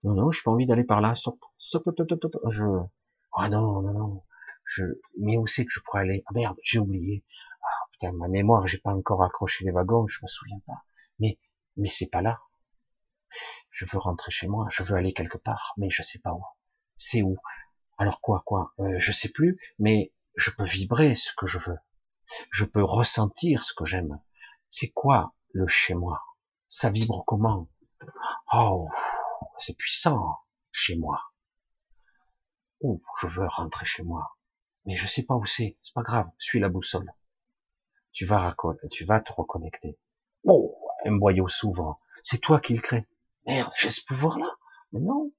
non, 0.03 0.13
non, 0.13 0.31
j'ai 0.31 0.41
pas 0.43 0.51
envie 0.51 0.65
d'aller 0.65 0.83
par 0.83 1.01
là, 1.01 1.13
stop, 1.15 1.37
stop, 1.57 1.83
stop, 1.93 2.05
stop, 2.05 2.19
stop, 2.19 2.41
je, 2.49 2.63
ah 3.33 3.49
non, 3.49 3.81
non, 3.81 3.93
non, 3.93 4.23
je, 4.63 4.83
mais 5.19 5.37
où 5.37 5.45
c'est 5.47 5.65
que 5.65 5.71
je 5.71 5.79
pourrais 5.81 6.01
aller? 6.01 6.23
Ah 6.27 6.31
merde, 6.33 6.57
j'ai 6.63 6.79
oublié. 6.79 7.23
Ah, 7.61 7.85
putain, 7.91 8.13
ma 8.13 8.27
mémoire, 8.27 8.65
j'ai 8.67 8.77
pas 8.77 8.93
encore 8.93 9.23
accroché 9.23 9.65
les 9.65 9.71
wagons, 9.71 10.07
je 10.07 10.19
me 10.23 10.27
souviens 10.27 10.59
pas. 10.65 10.83
Mais, 11.19 11.37
mais 11.77 11.89
c'est 11.89 12.09
pas 12.09 12.21
là 12.21 12.39
je 13.69 13.85
veux 13.85 13.99
rentrer 13.99 14.31
chez 14.31 14.47
moi, 14.47 14.67
je 14.71 14.83
veux 14.83 14.95
aller 14.95 15.13
quelque 15.13 15.37
part, 15.37 15.73
mais 15.77 15.89
je 15.89 16.01
sais 16.01 16.19
pas 16.19 16.33
où. 16.33 16.43
C'est 16.95 17.21
où? 17.23 17.37
Alors 17.97 18.21
quoi, 18.21 18.41
quoi? 18.45 18.73
Euh, 18.79 18.99
Je 18.99 19.11
sais 19.11 19.29
plus, 19.29 19.59
mais 19.79 20.13
je 20.35 20.49
peux 20.51 20.63
vibrer 20.63 21.15
ce 21.15 21.33
que 21.35 21.45
je 21.45 21.59
veux. 21.59 21.77
Je 22.51 22.65
peux 22.65 22.83
ressentir 22.83 23.63
ce 23.63 23.73
que 23.73 23.85
j'aime. 23.85 24.19
C'est 24.69 24.91
quoi 24.91 25.33
le 25.51 25.67
chez 25.67 25.93
moi? 25.93 26.23
Ça 26.67 26.89
vibre 26.89 27.23
comment? 27.25 27.67
Oh, 28.53 28.89
c'est 29.59 29.77
puissant 29.77 30.37
chez 30.71 30.95
moi. 30.95 31.21
Oh, 32.81 33.01
je 33.19 33.27
veux 33.27 33.47
rentrer 33.47 33.85
chez 33.85 34.03
moi, 34.03 34.37
mais 34.85 34.95
je 34.95 35.07
sais 35.07 35.23
pas 35.23 35.35
où 35.35 35.45
c'est. 35.45 35.77
C'est 35.83 35.93
pas 35.93 36.03
grave, 36.03 36.29
suis 36.39 36.59
la 36.61 36.69
boussole. 36.69 37.11
Tu 38.13 38.25
vas, 38.25 38.55
tu 38.91 39.03
vas 39.05 39.19
te 39.19 39.33
reconnecter. 39.33 39.97
Oh, 40.45 40.84
un 41.05 41.15
boyau 41.15 41.47
s'ouvre. 41.47 41.99
C'est 42.23 42.41
toi 42.41 42.59
qui 42.59 42.73
le 42.73 42.81
crée. 42.81 43.07
Merde, 43.45 43.71
j'ai 43.77 43.89
ce 43.89 44.03
pouvoir-là. 44.03 44.49
Mais 44.91 44.99
non. 44.99 45.31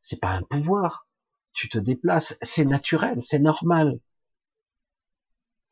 C'est 0.00 0.20
pas 0.20 0.30
un 0.30 0.42
pouvoir. 0.42 1.08
Tu 1.52 1.68
te 1.68 1.78
déplaces. 1.78 2.36
C'est 2.42 2.64
naturel, 2.64 3.22
c'est 3.22 3.38
normal. 3.38 4.00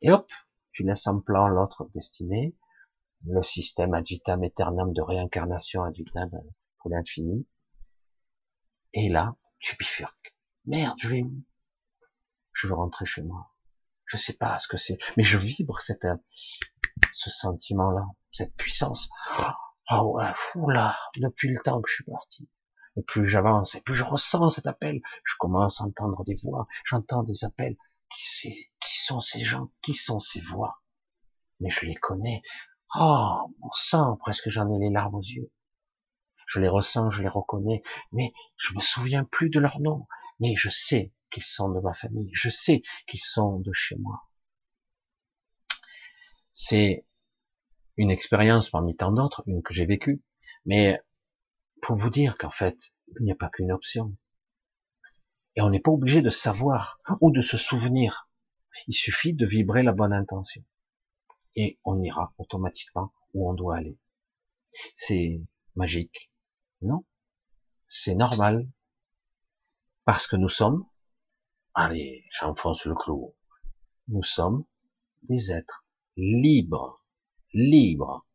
Et 0.01 0.11
hop, 0.11 0.31
tu 0.71 0.83
laisses 0.83 1.07
en 1.07 1.19
plan 1.19 1.47
l'autre 1.47 1.85
destiné. 1.93 2.55
Le 3.25 3.43
système 3.43 3.93
ad 3.93 4.05
vitam 4.05 4.41
de 4.41 5.01
réincarnation 5.01 5.83
ad 5.83 5.93
vitam 5.93 6.31
pour 6.79 6.89
l'infini. 6.89 7.47
Et 8.93 9.09
là, 9.09 9.35
tu 9.59 9.75
bifurques. 9.77 10.35
Merde, 10.65 10.97
je 10.99 11.07
vais 11.07 11.25
Je 12.53 12.67
veux 12.67 12.73
rentrer 12.73 13.05
chez 13.05 13.21
moi. 13.21 13.51
Je 14.05 14.17
sais 14.17 14.33
pas 14.33 14.59
ce 14.59 14.67
que 14.67 14.77
c'est, 14.77 14.97
mais 15.17 15.23
je 15.23 15.37
vibre 15.37 15.79
cette, 15.81 16.07
ce 17.13 17.29
sentiment-là, 17.29 18.05
cette 18.31 18.55
puissance. 18.55 19.09
Ah 19.87 20.05
ouais, 20.05 20.31
fou 20.35 20.69
là, 20.69 20.97
depuis 21.17 21.49
le 21.49 21.59
temps 21.61 21.81
que 21.81 21.89
je 21.89 21.95
suis 21.95 22.03
parti. 22.03 22.49
Et 22.97 23.03
plus 23.03 23.27
j'avance, 23.27 23.75
et 23.75 23.81
plus 23.81 23.95
je 23.95 24.03
ressens 24.03 24.49
cet 24.49 24.67
appel, 24.67 25.01
je 25.23 25.35
commence 25.39 25.81
à 25.81 25.85
entendre 25.85 26.23
des 26.23 26.35
voix, 26.43 26.67
j'entends 26.85 27.23
des 27.23 27.43
appels. 27.43 27.77
Qui, 28.09 28.69
qui 28.81 28.99
sont 28.99 29.21
ces 29.21 29.39
gens? 29.39 29.71
Qui 29.81 29.93
sont 29.93 30.19
ces 30.19 30.41
voix? 30.41 30.81
Mais 31.61 31.69
je 31.69 31.85
les 31.85 31.95
connais. 31.95 32.41
Oh, 32.99 33.37
mon 33.59 33.71
sang, 33.71 34.17
presque 34.17 34.49
j'en 34.49 34.67
ai 34.67 34.79
les 34.79 34.89
larmes 34.89 35.15
aux 35.15 35.21
yeux. 35.21 35.49
Je 36.45 36.59
les 36.59 36.67
ressens, 36.67 37.09
je 37.09 37.21
les 37.21 37.29
reconnais, 37.29 37.81
mais 38.11 38.33
je 38.57 38.73
me 38.73 38.81
souviens 38.81 39.23
plus 39.23 39.49
de 39.49 39.61
leur 39.61 39.79
nom. 39.79 40.07
Mais 40.41 40.55
je 40.57 40.69
sais 40.69 41.13
qu'ils 41.29 41.43
sont 41.43 41.69
de 41.69 41.79
ma 41.79 41.93
famille, 41.93 42.29
je 42.33 42.49
sais 42.49 42.81
qu'ils 43.07 43.23
sont 43.23 43.59
de 43.59 43.71
chez 43.71 43.95
moi. 43.95 44.21
C'est 46.53 47.05
une 48.01 48.09
expérience 48.09 48.71
parmi 48.71 48.95
tant 48.95 49.11
d'autres, 49.11 49.43
une 49.45 49.61
que 49.61 49.75
j'ai 49.75 49.85
vécue, 49.85 50.23
mais 50.65 50.99
pour 51.83 51.95
vous 51.95 52.09
dire 52.09 52.35
qu'en 52.39 52.49
fait, 52.49 52.95
il 53.19 53.23
n'y 53.23 53.31
a 53.31 53.35
pas 53.35 53.49
qu'une 53.49 53.71
option. 53.71 54.17
Et 55.55 55.61
on 55.61 55.69
n'est 55.69 55.79
pas 55.79 55.91
obligé 55.91 56.23
de 56.23 56.31
savoir 56.31 56.97
ou 57.21 57.31
de 57.31 57.41
se 57.41 57.57
souvenir. 57.57 58.27
Il 58.87 58.95
suffit 58.95 59.35
de 59.35 59.45
vibrer 59.45 59.83
la 59.83 59.91
bonne 59.91 60.13
intention. 60.13 60.63
et 61.55 61.79
on 61.83 62.01
ira 62.01 62.33
automatiquement 62.39 63.13
où 63.35 63.47
on 63.47 63.53
doit 63.53 63.77
aller. 63.77 63.99
C'est 64.95 65.43
magique. 65.75 66.31
Non. 66.81 67.05
C'est 67.87 68.15
normal. 68.15 68.67
Parce 70.05 70.25
que 70.25 70.37
nous 70.37 70.49
sommes, 70.49 70.87
allez, 71.75 72.25
j'enfonce 72.31 72.85
le 72.85 72.95
clou, 72.95 73.35
nous 74.07 74.23
sommes 74.23 74.65
des 75.21 75.51
êtres 75.51 75.85
libres, 76.17 77.00
libres, 77.53 78.25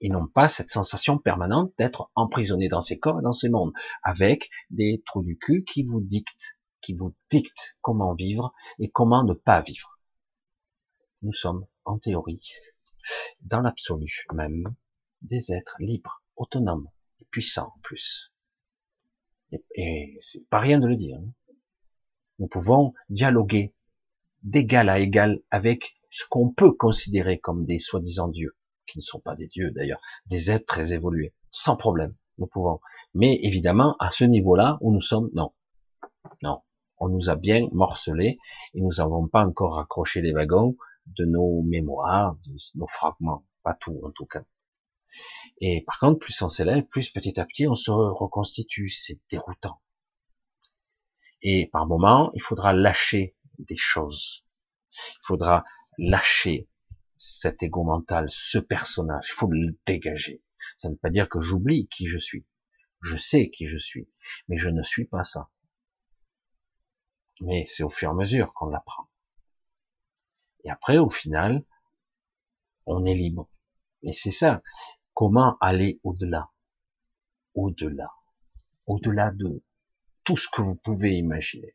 et 0.00 0.08
non 0.08 0.26
pas 0.26 0.48
cette 0.48 0.70
sensation 0.70 1.18
permanente 1.18 1.72
d'être 1.78 2.10
emprisonné 2.14 2.68
dans 2.68 2.80
ces 2.80 2.98
corps 2.98 3.20
et 3.20 3.22
dans 3.22 3.32
ce 3.32 3.46
monde, 3.46 3.72
avec 4.02 4.50
des 4.70 5.02
trous 5.06 5.22
du 5.22 5.38
cul 5.38 5.64
qui 5.64 5.82
vous 5.82 6.00
dictent, 6.00 6.58
qui 6.80 6.94
vous 6.94 7.14
dictent 7.30 7.76
comment 7.80 8.14
vivre 8.14 8.52
et 8.78 8.90
comment 8.90 9.24
ne 9.24 9.32
pas 9.32 9.62
vivre. 9.62 9.98
Nous 11.22 11.32
sommes, 11.32 11.66
en 11.84 11.98
théorie, 11.98 12.52
dans 13.40 13.60
l'absolu 13.60 14.24
même, 14.34 14.74
des 15.22 15.52
êtres 15.52 15.76
libres, 15.78 16.22
autonomes, 16.36 16.88
et 17.20 17.24
puissants 17.30 17.72
en 17.74 17.80
plus. 17.80 18.32
Et, 19.74 20.16
c'est 20.20 20.46
pas 20.48 20.58
rien 20.58 20.78
de 20.78 20.86
le 20.86 20.96
dire. 20.96 21.16
Hein. 21.16 21.32
Nous 22.40 22.48
pouvons 22.48 22.92
dialoguer 23.08 23.72
d'égal 24.42 24.88
à 24.88 24.98
égal 24.98 25.40
avec 25.50 25.96
ce 26.10 26.24
qu'on 26.28 26.52
peut 26.52 26.72
considérer 26.72 27.38
comme 27.38 27.64
des 27.64 27.78
soi-disant 27.78 28.28
dieux 28.28 28.54
qui 28.86 28.98
ne 28.98 29.02
sont 29.02 29.20
pas 29.20 29.34
des 29.34 29.48
dieux 29.48 29.70
d'ailleurs, 29.70 30.00
des 30.26 30.50
êtres 30.50 30.66
très 30.66 30.92
évolués, 30.92 31.34
sans 31.50 31.76
problème, 31.76 32.14
nous 32.38 32.46
pouvons. 32.46 32.80
Mais 33.14 33.38
évidemment, 33.42 33.96
à 34.00 34.10
ce 34.10 34.24
niveau-là 34.24 34.78
où 34.80 34.92
nous 34.92 35.02
sommes, 35.02 35.30
non, 35.34 35.52
non, 36.42 36.62
on 36.98 37.08
nous 37.08 37.30
a 37.30 37.36
bien 37.36 37.68
morcelés 37.72 38.38
et 38.74 38.80
nous 38.80 38.90
n'avons 38.98 39.28
pas 39.28 39.44
encore 39.44 39.78
accroché 39.78 40.20
les 40.20 40.32
wagons 40.32 40.76
de 41.06 41.24
nos 41.24 41.62
mémoires, 41.62 42.36
de 42.46 42.56
nos 42.76 42.86
fragments, 42.86 43.46
pas 43.62 43.74
tout 43.74 44.00
en 44.02 44.10
tout 44.10 44.26
cas. 44.26 44.42
Et 45.60 45.82
par 45.82 45.98
contre, 45.98 46.18
plus 46.18 46.40
on 46.42 46.48
s'élève, 46.48 46.84
plus 46.84 47.10
petit 47.10 47.38
à 47.38 47.44
petit 47.44 47.68
on 47.68 47.74
se 47.74 47.90
reconstitue, 47.90 48.88
c'est 48.88 49.20
déroutant. 49.30 49.80
Et 51.42 51.68
par 51.72 51.86
moment, 51.86 52.30
il 52.34 52.40
faudra 52.40 52.72
lâcher 52.72 53.36
des 53.58 53.76
choses. 53.76 54.44
Il 54.92 55.26
faudra 55.26 55.64
lâcher 55.98 56.68
cet 57.24 57.62
ego 57.62 57.84
mental, 57.84 58.26
ce 58.28 58.58
personnage, 58.58 59.28
il 59.30 59.32
faut 59.32 59.50
le 59.50 59.78
dégager. 59.86 60.42
Ça 60.78 60.88
ne 60.88 60.94
veut 60.94 60.98
pas 60.98 61.10
dire 61.10 61.28
que 61.28 61.40
j'oublie 61.40 61.88
qui 61.88 62.06
je 62.06 62.18
suis. 62.18 62.44
Je 63.00 63.16
sais 63.16 63.50
qui 63.50 63.66
je 63.66 63.78
suis, 63.78 64.08
mais 64.48 64.58
je 64.58 64.68
ne 64.68 64.82
suis 64.82 65.06
pas 65.06 65.24
ça. 65.24 65.50
Mais 67.40 67.64
c'est 67.66 67.82
au 67.82 67.88
fur 67.88 68.08
et 68.08 68.12
à 68.12 68.14
mesure 68.14 68.52
qu'on 68.52 68.66
l'apprend. 68.66 69.08
Et 70.64 70.70
après, 70.70 70.98
au 70.98 71.10
final, 71.10 71.64
on 72.86 73.04
est 73.04 73.14
libre. 73.14 73.48
Et 74.02 74.12
c'est 74.12 74.30
ça. 74.30 74.62
Comment 75.14 75.56
aller 75.60 76.00
au-delà? 76.02 76.50
Au-delà. 77.54 78.10
Au-delà 78.86 79.30
de 79.30 79.62
tout 80.24 80.36
ce 80.36 80.48
que 80.48 80.62
vous 80.62 80.76
pouvez 80.76 81.16
imaginer. 81.16 81.74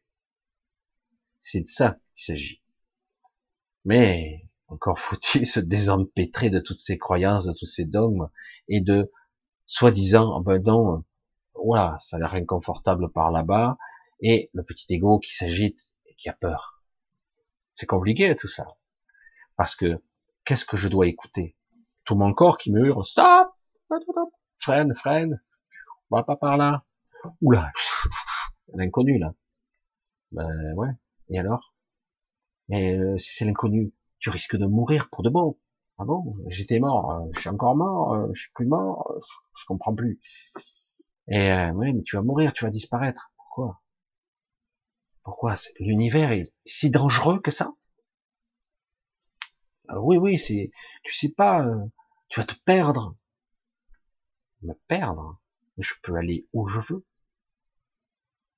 C'est 1.39 1.61
de 1.61 1.67
ça 1.67 1.99
qu'il 2.13 2.23
s'agit. 2.23 2.63
Mais 3.85 4.48
encore 4.69 4.99
faut-il 4.99 5.45
se 5.45 5.59
désempêtrer 5.59 6.49
de 6.49 6.59
toutes 6.59 6.77
ces 6.77 6.97
croyances, 6.97 7.45
de 7.45 7.53
tous 7.53 7.65
ces 7.65 7.85
dogmes, 7.85 8.29
et 8.67 8.81
de 8.81 9.11
soi-disant, 9.65 10.37
oh 10.37 10.41
ben 10.41 10.61
non, 10.61 11.03
voilà, 11.55 11.97
ça 11.99 12.17
a 12.17 12.19
l'air 12.19 12.35
inconfortable 12.35 13.11
par 13.11 13.31
là-bas, 13.31 13.77
et 14.21 14.49
le 14.53 14.63
petit 14.63 14.93
ego 14.93 15.19
qui 15.19 15.35
s'agite 15.35 15.95
et 16.05 16.15
qui 16.15 16.29
a 16.29 16.33
peur. 16.33 16.83
C'est 17.73 17.85
compliqué 17.85 18.35
tout 18.35 18.47
ça. 18.47 18.67
Parce 19.55 19.75
que, 19.75 20.01
qu'est-ce 20.45 20.65
que 20.65 20.77
je 20.77 20.87
dois 20.87 21.07
écouter? 21.07 21.55
Tout 22.03 22.15
mon 22.15 22.33
corps 22.33 22.57
qui 22.57 22.71
me 22.71 22.87
hurle, 22.87 23.05
stop, 23.05 23.49
freine, 24.57 24.93
freine, 24.93 25.41
on 26.09 26.17
va 26.17 26.23
pas 26.23 26.35
par 26.35 26.57
là. 26.57 26.85
Oula, 27.41 27.71
l'inconnu 28.73 29.19
là. 29.19 29.33
Ben 30.31 30.73
ouais, 30.75 30.89
et 31.29 31.39
alors? 31.39 31.73
Mais 32.67 32.97
euh, 32.97 33.17
si 33.17 33.35
c'est 33.35 33.45
l'inconnu, 33.45 33.93
tu 34.19 34.29
risques 34.29 34.57
de 34.57 34.65
mourir 34.65 35.09
pour 35.09 35.23
de 35.23 35.29
bon. 35.29 35.57
Ah 35.97 36.05
bon? 36.05 36.35
J'étais 36.47 36.79
mort, 36.79 37.11
euh, 37.11 37.29
je 37.33 37.41
suis 37.41 37.49
encore 37.49 37.75
mort, 37.75 38.13
euh, 38.13 38.27
je 38.33 38.41
suis 38.41 38.51
plus 38.53 38.65
mort, 38.65 39.11
euh, 39.11 39.19
je 39.57 39.65
comprends 39.65 39.93
plus. 39.95 40.19
Et 41.27 41.51
euh, 41.51 41.71
oui, 41.71 41.93
mais 41.93 42.03
tu 42.03 42.15
vas 42.15 42.21
mourir, 42.21 42.53
tu 42.53 42.65
vas 42.65 42.71
disparaître. 42.71 43.31
Pourquoi? 43.37 43.81
Pourquoi? 45.23 45.53
L'univers 45.79 46.31
est 46.31 46.53
si 46.65 46.89
dangereux 46.89 47.39
que 47.39 47.51
ça? 47.51 47.73
Oui, 49.95 50.17
oui, 50.17 50.37
c'est. 50.39 50.71
Tu 51.03 51.13
sais 51.13 51.33
pas, 51.33 51.65
tu 52.29 52.39
vas 52.39 52.45
te 52.45 52.55
perdre. 52.65 53.15
Me 54.61 54.73
perdre? 54.87 55.39
Je 55.77 55.93
peux 56.01 56.15
aller 56.15 56.47
où 56.53 56.67
je 56.67 56.79
veux. 56.79 57.05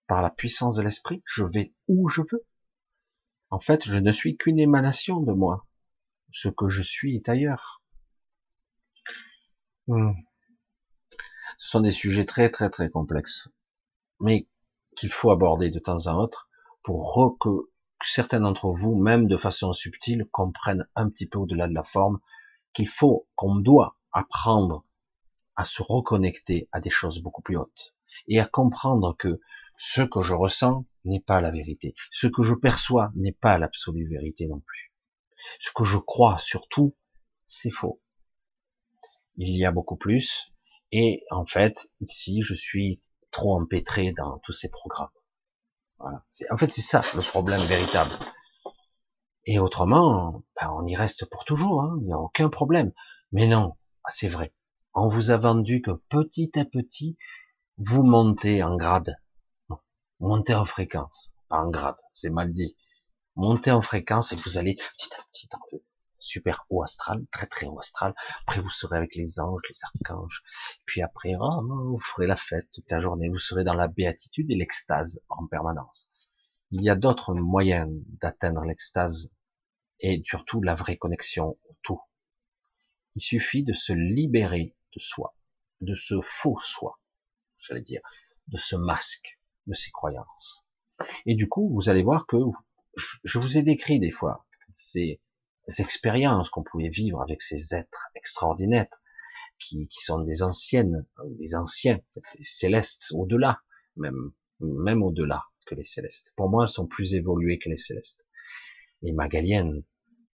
Par 0.08 0.22
la 0.22 0.30
puissance 0.30 0.76
de 0.76 0.84
l'esprit, 0.84 1.24
je 1.26 1.44
vais 1.44 1.74
où 1.88 2.08
je 2.10 2.22
veux. 2.22 2.46
En 3.52 3.60
fait, 3.60 3.86
je 3.86 3.98
ne 3.98 4.12
suis 4.14 4.38
qu'une 4.38 4.60
émanation 4.60 5.20
de 5.20 5.34
moi. 5.34 5.68
Ce 6.32 6.48
que 6.48 6.70
je 6.70 6.82
suis 6.82 7.18
est 7.18 7.28
ailleurs. 7.28 7.84
Hmm. 9.88 10.14
Ce 11.58 11.70
sont 11.70 11.82
des 11.82 11.92
sujets 11.92 12.26
très 12.26 12.50
très 12.50 12.70
très 12.70 12.90
complexes, 12.90 13.50
mais 14.22 14.48
qu'il 14.96 15.12
faut 15.12 15.32
aborder 15.32 15.70
de 15.70 15.80
temps 15.80 16.08
en 16.08 16.16
autre 16.16 16.50
pour 16.84 17.38
que 17.40 17.50
certains 18.04 18.40
d'entre 18.40 18.72
vous, 18.72 18.96
même 18.96 19.28
de 19.28 19.36
façon 19.36 19.74
subtile, 19.74 20.26
comprennent 20.32 20.88
un 20.96 21.10
petit 21.10 21.28
peu 21.28 21.38
au-delà 21.38 21.68
de 21.68 21.74
la 21.74 21.84
forme 21.84 22.20
qu'il 22.74 22.88
faut, 22.88 23.28
qu'on 23.36 23.56
doit 23.56 23.98
apprendre 24.14 24.86
à 25.58 25.66
se 25.66 25.84
reconnecter 25.84 26.70
à 26.72 26.80
des 26.80 26.90
choses 26.90 27.22
beaucoup 27.22 27.42
plus 27.42 27.58
hautes 27.58 27.96
et 28.28 28.40
à 28.40 28.46
comprendre 28.46 29.16
que 29.18 29.42
ce 29.78 30.02
que 30.02 30.22
je 30.22 30.34
ressens 30.34 30.86
n'est 31.06 31.20
pas 31.20 31.42
la 31.42 31.52
vérité. 31.52 31.94
Ce 32.12 32.28
que 32.28 32.44
je 32.44 32.54
perçois 32.54 33.12
n'est 33.16 33.32
pas 33.32 33.58
l'absolue 33.58 34.08
vérité 34.08 34.46
non 34.48 34.60
plus. 34.60 34.94
Ce 35.60 35.72
que 35.74 35.84
je 35.84 35.98
crois 35.98 36.38
surtout, 36.38 36.96
c'est 37.46 37.72
faux. 37.72 38.02
Il 39.38 39.56
y 39.58 39.66
a 39.66 39.72
beaucoup 39.72 39.96
plus. 39.96 40.54
Et 40.92 41.24
en 41.32 41.46
fait, 41.46 41.88
ici, 42.02 42.42
je 42.44 42.54
suis 42.54 43.02
trop 43.32 43.60
empêtré 43.60 44.14
dans 44.14 44.40
tous 44.40 44.54
ces 44.54 44.70
programmes. 44.70 45.10
Voilà. 46.00 46.24
En 46.50 46.58
fait, 46.58 46.72
c'est 46.72 46.82
ça 46.82 47.02
le 47.16 47.22
problème 47.22 47.62
véritable. 47.62 48.12
Et 49.46 49.58
autrement, 49.60 50.44
ben, 50.60 50.70
on 50.76 50.86
y 50.86 50.96
reste 50.96 51.26
pour 51.26 51.46
toujours. 51.46 51.82
Hein. 51.82 51.98
Il 52.02 52.08
n'y 52.08 52.14
a 52.14 52.20
aucun 52.20 52.50
problème. 52.50 52.92
Mais 53.32 53.48
non, 53.48 53.76
c'est 54.10 54.28
vrai. 54.28 54.54
On 54.94 55.08
vous 55.08 55.32
a 55.32 55.38
vendu 55.38 55.82
que 55.82 55.92
petit 56.10 56.52
à 56.60 56.66
petit, 56.66 57.18
vous 57.78 58.04
montez 58.04 58.62
en 58.62 58.76
grade 58.76 59.16
monter 60.22 60.56
en 60.56 60.66
fréquence, 60.66 61.34
pas 61.50 61.58
en 61.58 61.70
grade, 61.70 61.98
c'est 62.14 62.30
mal 62.30 62.54
dit. 62.54 62.78
Monter 63.36 63.72
en 63.72 63.82
fréquence 63.82 64.32
et 64.32 64.36
vous 64.36 64.58
allez 64.58 64.76
petit 64.76 65.14
à 65.14 65.24
petit 65.32 65.50
super 66.22 66.66
haut 66.70 66.84
astral, 66.84 67.26
très 67.32 67.48
très 67.48 67.66
haut 67.66 67.80
astral. 67.80 68.14
Après 68.46 68.62
vous 68.62 68.70
serez 68.70 68.98
avec 68.98 69.16
les 69.16 69.40
anges, 69.40 69.62
les 69.68 69.76
archanges. 69.84 70.44
Puis 70.86 71.02
après, 71.02 71.34
oh, 71.40 71.62
vous 71.62 72.00
ferez 72.00 72.28
la 72.28 72.36
fête 72.36 72.70
toute 72.72 72.90
la 72.92 73.02
journée. 73.02 73.30
Vous 73.30 73.40
serez 73.40 73.64
dans 73.64 73.74
la 73.74 73.88
béatitude 73.88 74.50
et 74.52 74.56
l'extase 74.56 75.20
en 75.30 75.48
permanence. 75.48 76.08
Il 76.70 76.84
y 76.84 76.90
a 76.90 76.96
d'autres 76.96 77.34
moyens 77.34 77.90
d'atteindre 78.22 78.62
l'extase 78.62 79.32
et 80.00 80.22
surtout 80.24 80.62
la 80.62 80.76
vraie 80.76 80.98
connexion 80.98 81.58
au 81.68 81.76
tout. 81.82 82.02
Il 83.16 83.22
suffit 83.22 83.64
de 83.64 83.74
se 83.74 83.92
libérer 83.92 84.76
de 84.96 85.00
soi, 85.00 85.36
de 85.82 85.96
ce 85.96 86.22
faux 86.22 86.60
soi, 86.62 87.00
j'allais 87.60 87.82
dire, 87.82 88.02
de 88.48 88.58
ce 88.58 88.76
masque 88.76 89.41
de 89.72 89.76
ces 89.76 89.92
croyances. 89.92 90.66
Et 91.26 91.36
du 91.36 91.50
coup, 91.50 91.70
vous 91.74 91.90
allez 91.90 92.04
voir 92.04 92.28
que 92.28 92.38
je 93.24 93.40
vous 93.40 93.58
ai 93.58 93.64
décrit 93.64 94.00
des 94.00 94.12
fois 94.12 94.46
ces 94.76 95.20
expériences 95.80 96.50
qu'on 96.50 96.64
pouvait 96.64 96.90
vivre 96.90 97.22
avec 97.22 97.42
ces 97.42 97.74
êtres 97.74 98.10
extraordinaires 98.16 98.88
qui, 99.60 99.88
qui 99.88 100.02
sont 100.04 100.20
des 100.20 100.44
anciennes, 100.44 101.06
des 101.40 101.56
anciens, 101.56 102.00
célestes, 102.42 103.08
au-delà, 103.12 103.62
même, 103.96 104.32
même 104.60 105.04
au-delà 105.04 105.46
que 105.66 105.76
les 105.76 105.86
célestes. 105.86 106.34
Pour 106.36 106.50
moi, 106.50 106.66
elles 106.66 106.70
sont 106.70 106.88
plus 106.88 107.14
évoluées 107.14 107.60
que 107.60 107.70
les 107.70 107.78
célestes. 107.78 108.28
Les 109.02 109.14
magaliennes, 109.14 109.84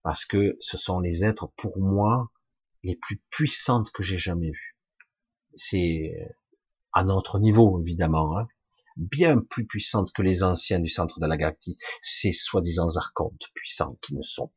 parce 0.03 0.25
que 0.25 0.57
ce 0.59 0.77
sont 0.77 0.99
les 0.99 1.23
êtres, 1.23 1.51
pour 1.57 1.79
moi, 1.79 2.31
les 2.83 2.95
plus 2.95 3.21
puissantes 3.29 3.91
que 3.91 4.03
j'ai 4.03 4.17
jamais 4.17 4.51
vues. 4.51 4.77
C'est 5.55 6.13
à 6.93 7.03
notre 7.03 7.39
niveau, 7.39 7.81
évidemment, 7.81 8.37
hein, 8.37 8.47
bien 8.97 9.39
plus 9.39 9.65
puissantes 9.65 10.11
que 10.11 10.21
les 10.21 10.43
anciens 10.43 10.79
du 10.79 10.89
centre 10.89 11.19
de 11.19 11.27
la 11.27 11.37
galaxie, 11.37 11.77
ces 12.01 12.33
soi-disant 12.33 12.95
archontes 12.95 13.47
puissants 13.53 13.97
qui 14.01 14.15
ne 14.15 14.23
sont 14.23 14.51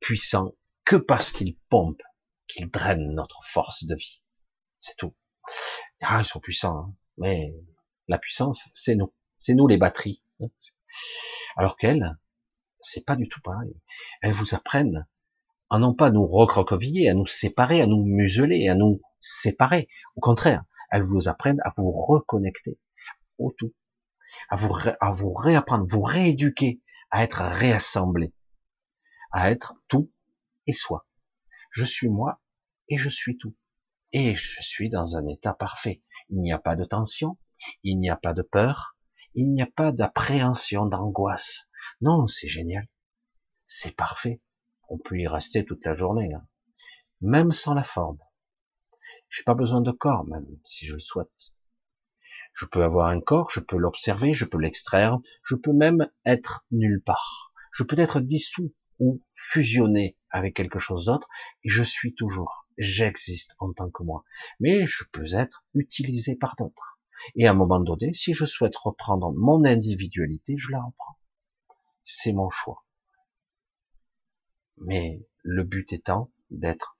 puissants 0.00 0.54
que 0.84 0.96
parce 0.96 1.30
qu'ils 1.30 1.58
pompent, 1.68 2.02
qu'ils 2.48 2.70
drainent 2.70 3.14
notre 3.14 3.40
force 3.44 3.84
de 3.84 3.94
vie. 3.94 4.22
C'est 4.76 4.96
tout. 4.96 5.14
Ah, 6.02 6.20
ils 6.20 6.26
sont 6.26 6.40
puissants, 6.40 6.78
hein. 6.78 6.94
mais 7.18 7.54
la 8.08 8.18
puissance, 8.18 8.64
c'est 8.74 8.94
nous. 8.94 9.12
C'est 9.36 9.54
nous 9.54 9.66
les 9.66 9.76
batteries. 9.76 10.22
Alors 11.56 11.76
qu'elles, 11.76 12.16
c'est 12.80 13.04
pas 13.04 13.16
du 13.16 13.28
tout 13.28 13.40
pareil. 13.40 13.74
Elles 14.22 14.32
vous 14.32 14.54
apprennent 14.54 15.06
à 15.68 15.78
non 15.78 15.94
pas 15.94 16.10
nous 16.10 16.26
recroqueviller, 16.26 17.08
à 17.08 17.14
nous 17.14 17.26
séparer, 17.26 17.80
à 17.80 17.86
nous 17.86 18.04
museler, 18.04 18.68
à 18.68 18.74
nous 18.74 19.00
séparer. 19.20 19.88
Au 20.16 20.20
contraire, 20.20 20.64
elles 20.90 21.04
vous 21.04 21.28
apprennent 21.28 21.60
à 21.64 21.70
vous 21.76 21.90
reconnecter 21.90 22.78
au 23.38 23.52
tout, 23.52 23.72
à 24.48 24.56
vous, 24.56 24.74
à 25.00 25.12
vous 25.12 25.32
réapprendre, 25.32 25.86
vous 25.88 26.02
rééduquer, 26.02 26.80
à 27.10 27.24
être 27.24 27.42
réassemblé, 27.42 28.34
à 29.32 29.50
être 29.50 29.74
tout 29.88 30.12
et 30.66 30.72
soi. 30.72 31.06
Je 31.70 31.84
suis 31.84 32.08
moi 32.08 32.40
et 32.88 32.98
je 32.98 33.08
suis 33.08 33.38
tout. 33.38 33.56
Et 34.12 34.34
je 34.34 34.60
suis 34.60 34.90
dans 34.90 35.16
un 35.16 35.26
état 35.26 35.54
parfait. 35.54 36.02
Il 36.30 36.40
n'y 36.40 36.52
a 36.52 36.58
pas 36.58 36.74
de 36.74 36.84
tension, 36.84 37.38
il 37.82 37.98
n'y 37.98 38.10
a 38.10 38.16
pas 38.16 38.32
de 38.32 38.42
peur, 38.42 38.96
il 39.34 39.52
n'y 39.52 39.62
a 39.62 39.66
pas 39.66 39.92
d'appréhension, 39.92 40.86
d'angoisse. 40.86 41.68
Non, 42.00 42.26
c'est 42.26 42.48
génial. 42.48 42.88
C'est 43.66 43.94
parfait. 43.94 44.42
On 44.88 44.98
peut 44.98 45.18
y 45.18 45.28
rester 45.28 45.64
toute 45.64 45.84
la 45.84 45.94
journée, 45.94 46.34
hein. 46.34 46.46
même 47.20 47.52
sans 47.52 47.74
la 47.74 47.84
forme. 47.84 48.18
J'ai 49.28 49.44
pas 49.44 49.54
besoin 49.54 49.80
de 49.80 49.92
corps, 49.92 50.26
même 50.26 50.46
si 50.64 50.86
je 50.86 50.94
le 50.94 51.00
souhaite. 51.00 51.52
Je 52.52 52.66
peux 52.66 52.82
avoir 52.82 53.08
un 53.08 53.20
corps, 53.20 53.50
je 53.50 53.60
peux 53.60 53.76
l'observer, 53.76 54.32
je 54.32 54.44
peux 54.44 54.58
l'extraire, 54.58 55.18
je 55.42 55.54
peux 55.54 55.72
même 55.72 56.10
être 56.24 56.66
nulle 56.70 57.02
part. 57.02 57.52
Je 57.72 57.82
peux 57.84 57.98
être 57.98 58.20
dissous 58.20 58.74
ou 58.98 59.22
fusionné 59.34 60.16
avec 60.30 60.54
quelque 60.54 60.78
chose 60.78 61.06
d'autre, 61.06 61.28
et 61.64 61.68
je 61.68 61.82
suis 61.82 62.14
toujours, 62.14 62.66
j'existe 62.78 63.56
en 63.58 63.72
tant 63.72 63.90
que 63.90 64.02
moi. 64.02 64.24
Mais 64.60 64.86
je 64.86 65.04
peux 65.10 65.34
être 65.34 65.64
utilisé 65.74 66.36
par 66.36 66.54
d'autres. 66.56 67.00
Et 67.34 67.46
à 67.46 67.50
un 67.50 67.54
moment 67.54 67.80
donné, 67.80 68.12
si 68.14 68.34
je 68.34 68.44
souhaite 68.44 68.76
reprendre 68.76 69.32
mon 69.32 69.64
individualité, 69.64 70.54
je 70.58 70.72
la 70.72 70.82
reprends. 70.82 71.18
C'est 72.04 72.32
mon 72.32 72.50
choix. 72.50 72.84
Mais 74.78 75.22
le 75.42 75.64
but 75.64 75.92
étant 75.92 76.30
d'être 76.50 76.98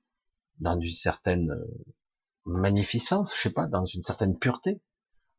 dans 0.59 0.79
une 0.79 0.93
certaine 0.93 1.51
euh, 1.51 1.85
magnificence, 2.45 3.35
je 3.35 3.41
sais 3.41 3.51
pas, 3.51 3.67
dans 3.67 3.87
une 3.87 4.03
certaine 4.03 4.39
pureté, 4.39 4.81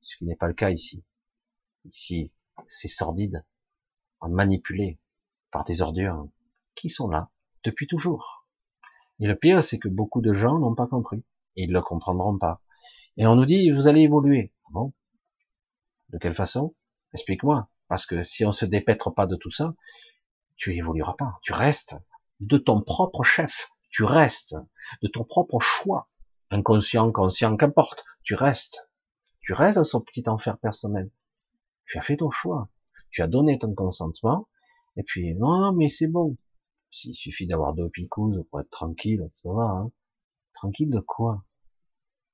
ce 0.01 0.17
qui 0.17 0.25
n'est 0.25 0.35
pas 0.35 0.47
le 0.47 0.53
cas 0.53 0.69
ici. 0.69 1.03
Ici, 1.85 2.31
c'est 2.67 2.87
sordide, 2.87 3.45
manipulé 4.21 4.99
par 5.51 5.63
des 5.63 5.81
ordures 5.81 6.27
qui 6.75 6.89
sont 6.89 7.07
là 7.07 7.29
depuis 7.63 7.87
toujours. 7.87 8.45
Et 9.19 9.27
le 9.27 9.35
pire, 9.35 9.63
c'est 9.63 9.79
que 9.79 9.87
beaucoup 9.87 10.21
de 10.21 10.33
gens 10.33 10.59
n'ont 10.59 10.75
pas 10.75 10.87
compris. 10.87 11.23
Ils 11.55 11.71
le 11.71 11.81
comprendront 11.81 12.37
pas. 12.37 12.61
Et 13.17 13.27
on 13.27 13.35
nous 13.35 13.45
dit, 13.45 13.71
vous 13.71 13.87
allez 13.87 14.01
évoluer. 14.01 14.53
Ah 14.65 14.69
bon? 14.71 14.93
De 16.09 16.17
quelle 16.17 16.33
façon? 16.33 16.75
Explique-moi. 17.13 17.69
Parce 17.87 18.05
que 18.05 18.23
si 18.23 18.45
on 18.45 18.51
se 18.51 18.65
dépêtre 18.65 19.11
pas 19.11 19.27
de 19.27 19.35
tout 19.35 19.51
ça, 19.51 19.75
tu 20.55 20.75
évolueras 20.75 21.13
pas. 21.13 21.39
Tu 21.41 21.51
restes 21.53 21.95
de 22.39 22.57
ton 22.57 22.81
propre 22.81 23.23
chef. 23.23 23.69
Tu 23.89 24.03
restes 24.03 24.55
de 25.01 25.07
ton 25.07 25.23
propre 25.23 25.59
choix. 25.59 26.09
Inconscient, 26.49 27.11
conscient, 27.11 27.55
qu'importe. 27.57 28.05
Tu 28.23 28.35
restes. 28.35 28.89
Tu 29.41 29.53
restes 29.53 29.77
dans 29.77 29.84
son 29.84 30.01
petit 30.01 30.23
enfer 30.27 30.57
personnel. 30.57 31.09
Tu 31.85 31.97
as 31.97 32.01
fait 32.01 32.18
ton 32.18 32.30
choix. 32.30 32.69
Tu 33.09 33.22
as 33.22 33.27
donné 33.27 33.57
ton 33.57 33.73
consentement. 33.73 34.47
Et 34.97 35.03
puis, 35.03 35.34
non, 35.35 35.59
non, 35.59 35.73
mais 35.73 35.88
c'est 35.88 36.07
bon. 36.07 36.38
S'il 36.91 37.15
suffit 37.15 37.47
d'avoir 37.47 37.73
deux 37.73 37.89
picouses 37.89 38.43
pour 38.49 38.59
être 38.59 38.69
tranquille, 38.69 39.30
ça 39.41 39.49
va, 39.51 39.63
hein. 39.63 39.91
Tranquille 40.53 40.89
de 40.89 40.99
quoi? 40.99 41.45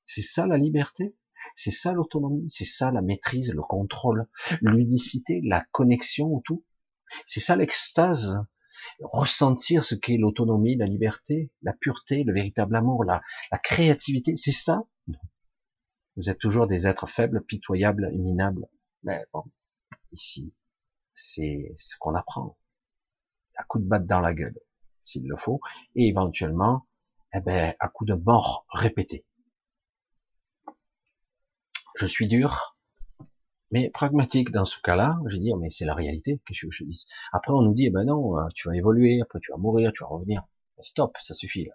C'est 0.05 0.21
ça 0.23 0.47
la 0.47 0.57
liberté? 0.57 1.15
C'est 1.55 1.71
ça 1.71 1.93
l'autonomie? 1.93 2.49
C'est 2.49 2.65
ça 2.65 2.91
la 2.91 3.01
maîtrise, 3.01 3.53
le 3.53 3.61
contrôle, 3.61 4.27
l'unicité, 4.61 5.39
la 5.43 5.63
connexion 5.71 6.33
au 6.33 6.41
tout? 6.43 6.65
C'est 7.25 7.39
ça 7.39 7.55
l'extase? 7.55 8.43
Ressentir 8.99 9.83
ce 9.83 9.95
qu'est 9.95 10.17
l'autonomie, 10.17 10.75
la 10.75 10.87
liberté, 10.87 11.51
la 11.61 11.73
pureté, 11.73 12.23
le 12.23 12.33
véritable 12.33 12.75
amour, 12.75 13.03
la 13.03 13.21
créativité, 13.63 14.35
c'est 14.35 14.51
ça? 14.51 14.83
Vous 16.17 16.31
êtes 16.31 16.39
toujours 16.39 16.65
des 16.65 16.87
êtres 16.87 17.07
faibles, 17.07 17.43
pitoyables, 17.45 18.11
minables. 18.11 18.67
Mais 19.03 19.23
bon, 19.31 19.43
ici, 20.11 20.51
c'est 21.13 21.71
ce 21.75 21.95
qu'on 21.99 22.15
apprend 22.15 22.57
à 23.55 23.63
coup 23.63 23.79
de 23.79 23.85
batte 23.85 24.07
dans 24.07 24.19
la 24.19 24.33
gueule, 24.33 24.59
s'il 25.03 25.27
le 25.27 25.37
faut, 25.37 25.61
et 25.95 26.07
éventuellement, 26.07 26.87
eh 27.33 27.41
ben, 27.41 27.75
à 27.79 27.87
coup 27.87 28.05
de 28.05 28.15
mort 28.15 28.65
répété. 28.69 29.25
Je 31.95 32.07
suis 32.07 32.27
dur, 32.27 32.77
mais 33.69 33.89
pragmatique 33.91 34.51
dans 34.51 34.65
ce 34.65 34.79
cas-là. 34.81 35.19
Je 35.27 35.37
dire, 35.37 35.57
mais 35.57 35.69
c'est 35.69 35.85
la 35.85 35.93
réalité, 35.93 36.41
que 36.45 36.83
dis? 36.83 37.05
Après, 37.31 37.51
on 37.53 37.61
nous 37.61 37.73
dit, 37.75 37.85
eh 37.87 37.89
ben 37.91 38.05
non, 38.05 38.39
euh, 38.39 38.47
tu 38.55 38.67
vas 38.67 38.75
évoluer, 38.75 39.21
après 39.21 39.39
tu 39.39 39.51
vas 39.51 39.57
mourir, 39.57 39.91
tu 39.93 40.03
vas 40.03 40.09
revenir. 40.09 40.43
Stop, 40.81 41.15
ça 41.19 41.33
suffit 41.35 41.65
là. 41.65 41.73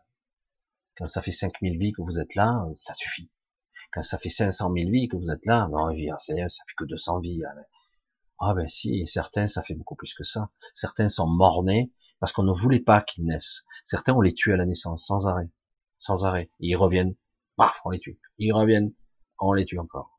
Quand 0.97 1.07
ça 1.07 1.23
fait 1.23 1.33
5000 1.33 1.79
vies 1.79 1.93
que 1.93 2.03
vous 2.03 2.19
êtes 2.19 2.35
là, 2.35 2.67
ça 2.75 2.95
suffit. 2.95 3.31
Quand 3.93 4.03
ça 4.03 4.19
fait 4.19 4.31
500 4.31 4.73
000 4.75 4.91
vies 4.91 5.09
que 5.09 5.17
vous 5.17 5.31
êtes 5.31 5.45
là, 5.45 5.69
non, 5.71 5.89
ça 6.19 6.35
fait 6.35 6.75
que 6.77 6.85
200 6.85 7.21
vies. 7.21 7.45
Hein. 7.45 7.63
Ah 8.41 8.55
ben 8.55 8.67
si, 8.67 9.07
certains, 9.07 9.47
ça 9.47 9.63
fait 9.63 9.75
beaucoup 9.75 9.95
plus 9.95 10.15
que 10.15 10.25
ça. 10.25 10.51
Certains 10.73 11.09
sont 11.09 11.29
morts-nés 11.29 11.93
parce 12.19 12.33
qu'on 12.33 12.43
ne 12.43 12.53
voulait 12.53 12.81
pas 12.81 13.03
qu'ils 13.03 13.25
naissent. 13.25 13.65
Certains, 13.85 14.15
on 14.15 14.21
les 14.21 14.33
tue 14.33 14.53
à 14.53 14.57
la 14.57 14.65
naissance, 14.65 15.07
sans 15.07 15.27
arrêt. 15.27 15.51
Sans 15.99 16.25
arrêt. 16.25 16.51
ils 16.59 16.75
reviennent. 16.75 17.15
Paf, 17.57 17.81
on 17.85 17.91
les 17.91 18.01
tue. 18.01 18.19
Ils 18.39 18.53
reviennent. 18.53 18.95
On 19.39 19.53
les 19.53 19.65
tue 19.65 19.79
encore. 19.79 20.19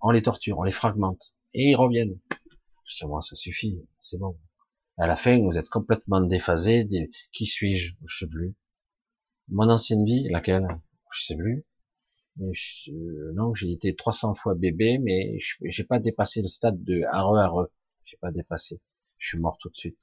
On 0.00 0.10
les 0.10 0.22
torture, 0.22 0.58
on 0.58 0.62
les 0.62 0.72
fragmente. 0.72 1.34
Et 1.54 1.70
ils 1.70 1.76
reviennent. 1.76 2.20
Justement, 2.84 3.22
ça 3.22 3.36
suffit. 3.36 3.80
C'est 4.00 4.18
bon. 4.18 4.38
À 4.98 5.06
la 5.06 5.16
fin, 5.16 5.40
vous 5.42 5.56
êtes 5.56 5.70
complètement 5.70 6.20
déphasé. 6.20 6.86
Qui 7.32 7.46
suis-je? 7.46 7.94
Je 8.04 8.18
sais 8.18 8.28
plus. 8.28 8.54
Mon 9.48 9.70
ancienne 9.70 10.04
vie, 10.04 10.28
laquelle? 10.28 10.66
Je 11.12 11.24
sais 11.24 11.36
plus. 11.36 11.64
Je, 12.40 12.90
non, 13.32 13.54
j'ai 13.54 13.70
été 13.70 13.94
300 13.94 14.34
fois 14.34 14.54
bébé, 14.54 14.98
mais 14.98 15.38
j'ai 15.62 15.84
pas 15.84 16.00
dépassé 16.00 16.42
le 16.42 16.48
stade 16.48 16.82
de 16.82 17.02
RE 17.12 17.48
RE. 17.48 17.68
J'ai 18.04 18.16
pas 18.18 18.32
dépassé. 18.32 18.80
Je 19.18 19.28
suis 19.28 19.38
mort 19.38 19.56
tout 19.58 19.68
de 19.70 19.76
suite. 19.76 19.98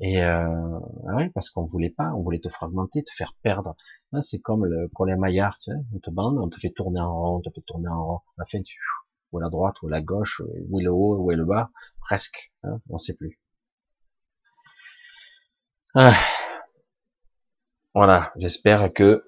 Et 0.00 0.22
euh, 0.22 0.78
oui, 1.14 1.28
parce 1.30 1.50
qu'on 1.50 1.64
voulait 1.64 1.90
pas, 1.90 2.12
on 2.14 2.22
voulait 2.22 2.40
te 2.40 2.48
fragmenter, 2.48 3.02
te 3.04 3.12
faire 3.12 3.34
perdre. 3.42 3.76
C'est 4.22 4.40
comme 4.40 4.64
le 4.64 4.88
Colin 4.88 5.16
Maillard, 5.18 5.58
tu 5.58 5.70
sais, 5.70 5.76
on 5.94 5.98
te 5.98 6.10
bande, 6.10 6.38
on 6.38 6.48
te 6.48 6.58
fait 6.58 6.70
tourner 6.70 7.00
en 7.00 7.14
rond, 7.14 7.36
on 7.36 7.40
te 7.40 7.50
fait 7.50 7.64
tourner 7.66 7.88
en 7.88 8.04
rond. 8.06 8.16
À 8.16 8.38
la 8.38 8.44
fin, 8.46 8.62
tu 8.62 8.78
ou 9.32 9.38
la 9.38 9.48
droite, 9.48 9.80
ou 9.82 9.88
la 9.88 10.00
gauche, 10.00 10.42
où 10.68 10.80
est 10.80 10.84
le 10.84 10.90
haut, 10.90 11.16
où 11.18 11.30
est 11.30 11.36
le 11.36 11.44
bas, 11.44 11.70
presque. 12.00 12.52
Hein, 12.64 12.80
on 12.88 12.98
sait 12.98 13.14
plus. 13.14 13.38
Ah. 15.94 16.14
Voilà, 17.94 18.32
j'espère 18.36 18.92
que 18.92 19.24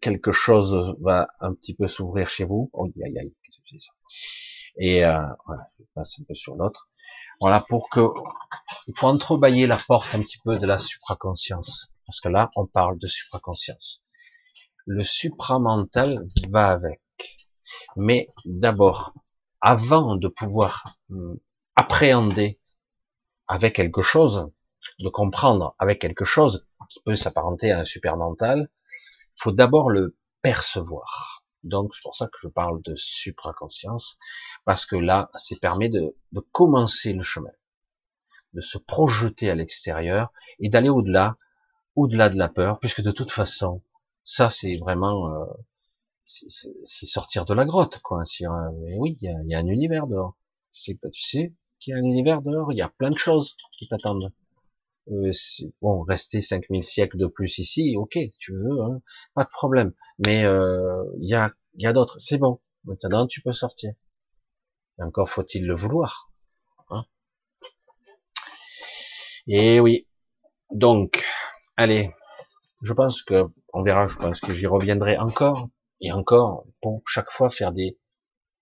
quelque 0.00 0.32
chose 0.32 0.96
va 1.00 1.28
un 1.40 1.54
petit 1.54 1.74
peu 1.74 1.88
s'ouvrir 1.88 2.28
chez 2.28 2.44
vous. 2.44 2.70
Oh, 2.72 2.88
Et 4.76 5.04
euh, 5.04 5.20
voilà, 5.46 5.70
je 5.78 5.84
passe 5.94 6.18
un 6.20 6.24
peu 6.24 6.34
sur 6.34 6.56
l'autre. 6.56 6.88
Voilà, 7.40 7.64
pour 7.68 7.88
que 7.88 8.00
il 8.88 8.94
faut 8.96 9.06
entrebâiller 9.06 9.66
la 9.66 9.76
porte 9.76 10.14
un 10.14 10.22
petit 10.22 10.38
peu 10.44 10.58
de 10.58 10.66
la 10.66 10.78
supraconscience, 10.78 11.92
parce 12.06 12.20
que 12.20 12.28
là, 12.28 12.50
on 12.56 12.66
parle 12.66 12.98
de 12.98 13.06
supraconscience. 13.06 14.04
Le 14.86 15.04
supramental 15.04 16.26
va 16.48 16.68
avec. 16.68 17.00
Mais 17.96 18.28
d'abord, 18.44 19.14
avant 19.60 20.16
de 20.16 20.28
pouvoir 20.28 20.96
hum, 21.10 21.38
appréhender 21.76 22.58
avec 23.46 23.74
quelque 23.76 24.02
chose, 24.02 24.50
de 25.00 25.08
comprendre 25.08 25.74
avec 25.78 26.00
quelque 26.00 26.24
chose 26.24 26.66
qui 26.88 27.00
peut 27.04 27.16
s'apparenter 27.16 27.72
à 27.72 27.80
un 27.80 27.84
supermental, 27.84 28.70
faut 29.38 29.52
d'abord 29.52 29.90
le 29.90 30.16
percevoir. 30.42 31.44
Donc 31.64 31.94
c'est 31.94 32.02
pour 32.02 32.16
ça 32.16 32.26
que 32.26 32.38
je 32.42 32.48
parle 32.48 32.82
de 32.82 32.94
supraconscience, 32.96 34.18
parce 34.64 34.86
que 34.86 34.96
là, 34.96 35.30
ça 35.34 35.56
permet 35.60 35.88
de, 35.88 36.14
commencer 36.52 37.12
le 37.12 37.22
chemin, 37.22 37.50
de 38.54 38.60
se 38.60 38.78
projeter 38.78 39.50
à 39.50 39.54
l'extérieur 39.54 40.32
et 40.60 40.68
d'aller 40.68 40.88
au-delà, 40.88 41.36
au-delà 41.96 42.28
de 42.28 42.36
la 42.36 42.48
peur, 42.48 42.78
puisque 42.80 43.02
de 43.02 43.10
toute 43.10 43.32
façon, 43.32 43.82
ça 44.24 44.50
c'est 44.50 44.76
vraiment 44.76 45.32
euh, 45.32 45.46
c'est 46.24 47.06
sortir 47.06 47.44
de 47.44 47.54
la 47.54 47.64
grotte, 47.64 48.00
quoi. 48.00 48.22
mais 48.80 48.94
oui, 48.98 49.16
il 49.20 49.26
y 49.26 49.28
a, 49.28 49.42
y 49.44 49.54
a, 49.54 49.58
un 49.58 49.66
univers 49.66 50.06
dehors. 50.06 50.36
Tu 50.72 50.92
sais, 50.92 50.98
tu 51.12 51.22
sais 51.22 51.54
qu'il 51.80 51.92
y 51.92 51.94
a 51.94 51.98
un 51.98 52.04
univers 52.04 52.42
dehors, 52.42 52.72
il 52.72 52.78
y 52.78 52.82
a 52.82 52.88
plein 52.88 53.10
de 53.10 53.18
choses 53.18 53.56
qui 53.72 53.88
t'attendent. 53.88 54.32
Euh, 55.10 55.32
bon, 55.80 56.02
rester 56.02 56.40
5000 56.40 56.84
siècles 56.84 57.16
de 57.18 57.26
plus 57.26 57.58
ici, 57.58 57.94
ok, 57.96 58.18
tu 58.38 58.52
veux, 58.52 58.82
hein, 58.82 59.00
pas 59.34 59.44
de 59.44 59.50
problème. 59.50 59.92
Mais 60.26 60.44
euh, 60.44 61.04
il 61.20 61.28
y 61.28 61.34
a, 61.34 61.52
y 61.76 61.86
a 61.86 61.92
d'autres, 61.92 62.16
c'est 62.18 62.38
bon. 62.38 62.60
Maintenant, 62.84 63.26
tu 63.26 63.40
peux 63.42 63.52
sortir. 63.52 63.92
encore 64.98 65.28
faut-il 65.28 65.66
le 65.66 65.74
vouloir. 65.74 66.30
Hein 66.90 67.04
Et 69.46 69.80
oui. 69.80 70.06
Donc, 70.70 71.24
allez, 71.76 72.14
je 72.82 72.92
pense 72.92 73.22
que 73.22 73.46
on 73.72 73.82
verra. 73.82 74.06
Je 74.06 74.16
pense 74.16 74.40
que 74.40 74.52
j'y 74.52 74.66
reviendrai 74.66 75.18
encore 75.18 75.68
et 76.00 76.12
encore 76.12 76.66
pour 76.80 77.02
chaque 77.06 77.30
fois 77.30 77.50
faire 77.50 77.72
des 77.72 77.98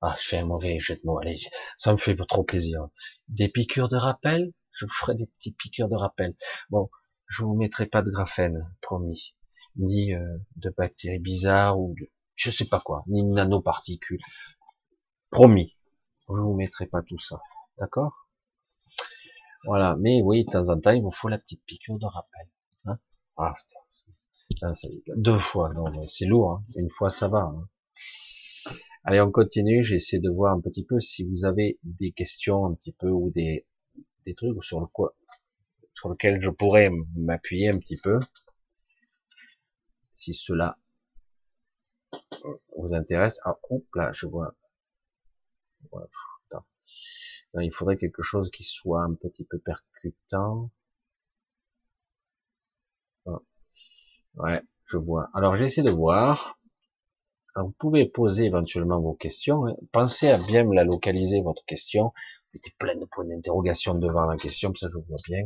ah, 0.02 0.16
je 0.20 0.28
fais 0.28 0.39
un 0.39 0.47
mauvais 0.47 0.78
jeu 0.78 0.94
de 0.94 1.01
mots. 1.05 1.18
Allez, 1.18 1.40
ça 1.77 1.93
me 1.93 1.97
fait 1.97 2.16
trop 2.28 2.44
plaisir. 2.44 2.89
Des 3.28 3.48
piqûres 3.48 3.89
de 3.89 3.97
rappel, 3.97 4.52
je 4.76 4.86
vous 4.86 4.92
ferai 4.92 5.14
des 5.14 5.26
petits 5.26 5.52
piqûres 5.52 5.88
de 5.88 5.96
rappel. 5.96 6.36
Bon, 6.70 6.90
je 7.26 7.44
vous 7.44 7.54
mettrai 7.54 7.86
pas 7.86 8.02
de 8.02 8.10
graphène, 8.10 8.70
promis, 8.80 9.34
ni 9.76 10.14
euh, 10.14 10.38
de 10.56 10.70
bactéries 10.70 11.18
bizarres 11.18 11.78
ou 11.78 11.94
de, 11.98 12.10
je 12.34 12.50
sais 12.50 12.66
pas 12.66 12.80
quoi, 12.80 13.02
ni 13.06 13.24
nanoparticules, 13.24 14.22
promis, 15.30 15.76
je 16.28 16.34
vous 16.34 16.54
mettrai 16.54 16.86
pas 16.86 17.02
tout 17.02 17.18
ça, 17.18 17.40
d'accord? 17.78 18.28
Voilà, 19.64 19.96
mais 19.98 20.22
oui, 20.22 20.44
de 20.44 20.50
temps 20.50 20.68
en 20.68 20.80
temps, 20.80 20.92
il 20.92 21.02
vous 21.02 21.10
faut 21.10 21.28
la 21.28 21.38
petite 21.38 21.62
piqûre 21.64 21.98
de 21.98 22.06
rappel. 22.06 22.48
Hein? 22.84 22.98
Ah, 23.36 23.54
putain. 24.48 24.72
deux 25.16 25.38
fois, 25.38 25.72
non, 25.74 25.86
c'est 26.06 26.26
lourd. 26.26 26.52
Hein. 26.52 26.64
Une 26.76 26.90
fois, 26.90 27.10
ça 27.10 27.26
va. 27.26 27.40
Hein. 27.40 27.68
Allez, 29.02 29.20
on 29.20 29.32
continue. 29.32 29.82
J'essaie 29.82 30.20
de 30.20 30.30
voir 30.30 30.52
un 30.52 30.60
petit 30.60 30.84
peu 30.84 31.00
si 31.00 31.24
vous 31.24 31.44
avez 31.46 31.80
des 31.82 32.12
questions 32.12 32.64
un 32.66 32.74
petit 32.74 32.92
peu 32.92 33.08
ou 33.08 33.30
des, 33.34 33.66
des 34.26 34.34
trucs 34.34 34.62
sur 34.62 34.80
le 34.80 34.86
quoi, 34.86 35.14
sur 35.94 36.08
lequel 36.08 36.42
je 36.42 36.50
pourrais 36.50 36.90
m'appuyer 37.14 37.70
un 37.70 37.78
petit 37.78 37.96
peu. 37.96 38.20
Si 40.14 40.34
cela 40.34 40.78
vous 42.76 42.94
intéresse. 42.94 43.40
Ah, 43.44 43.56
là, 43.94 44.12
je 44.12 44.26
vois. 44.26 44.54
il 47.62 47.72
faudrait 47.72 47.96
quelque 47.96 48.22
chose 48.22 48.50
qui 48.50 48.64
soit 48.64 49.02
un 49.02 49.14
petit 49.14 49.44
peu 49.44 49.58
percutant. 49.58 50.70
Ah. 53.26 53.38
Ouais, 54.34 54.62
je 54.86 54.98
vois. 54.98 55.30
Alors, 55.34 55.56
j'essaie 55.56 55.82
de 55.82 55.90
voir. 55.90 56.58
vous 57.56 57.74
pouvez 57.78 58.06
poser 58.06 58.44
éventuellement 58.44 59.00
vos 59.00 59.14
questions. 59.14 59.64
Pensez 59.92 60.28
à 60.28 60.38
bien 60.38 60.64
la 60.72 60.84
localiser, 60.84 61.40
votre 61.40 61.64
question. 61.64 62.12
Mettez 62.56 62.72
plein 62.78 62.96
de 62.96 63.04
points 63.04 63.26
d'interrogation 63.26 63.94
devant 63.94 64.24
la 64.24 64.38
question, 64.38 64.74
ça 64.74 64.88
je 64.88 64.98
vois 65.06 65.18
bien. 65.28 65.42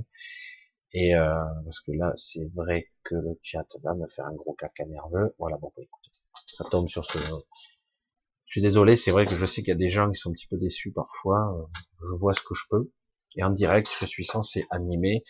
Et 0.92 1.16
euh, 1.16 1.34
parce 1.64 1.80
que 1.80 1.90
là, 1.90 2.12
c'est 2.14 2.48
vrai 2.54 2.88
que 3.02 3.16
le 3.16 3.36
chat 3.42 3.66
va 3.82 3.94
me 3.94 4.06
faire 4.06 4.26
un 4.26 4.34
gros 4.34 4.54
caca 4.54 4.84
nerveux. 4.84 5.34
Voilà, 5.38 5.56
bon, 5.56 5.72
bah, 5.76 5.82
écoutez, 5.82 6.10
ça 6.46 6.64
tombe 6.70 6.88
sur 6.88 7.04
ce. 7.04 7.18
Je 7.18 8.52
suis 8.52 8.60
désolé, 8.60 8.94
c'est 8.94 9.10
vrai 9.10 9.24
que 9.24 9.34
je 9.34 9.44
sais 9.44 9.62
qu'il 9.62 9.70
y 9.70 9.72
a 9.72 9.76
des 9.76 9.90
gens 9.90 10.08
qui 10.08 10.18
sont 10.20 10.30
un 10.30 10.32
petit 10.32 10.46
peu 10.46 10.56
déçus 10.56 10.92
parfois. 10.92 11.52
Euh, 11.58 11.66
je 12.08 12.14
vois 12.14 12.32
ce 12.32 12.42
que 12.42 12.54
je 12.54 12.62
peux. 12.70 12.92
Et 13.36 13.42
en 13.42 13.50
direct, 13.50 13.88
je 14.00 14.06
suis 14.06 14.24
censé 14.24 14.66
animer, 14.70 15.24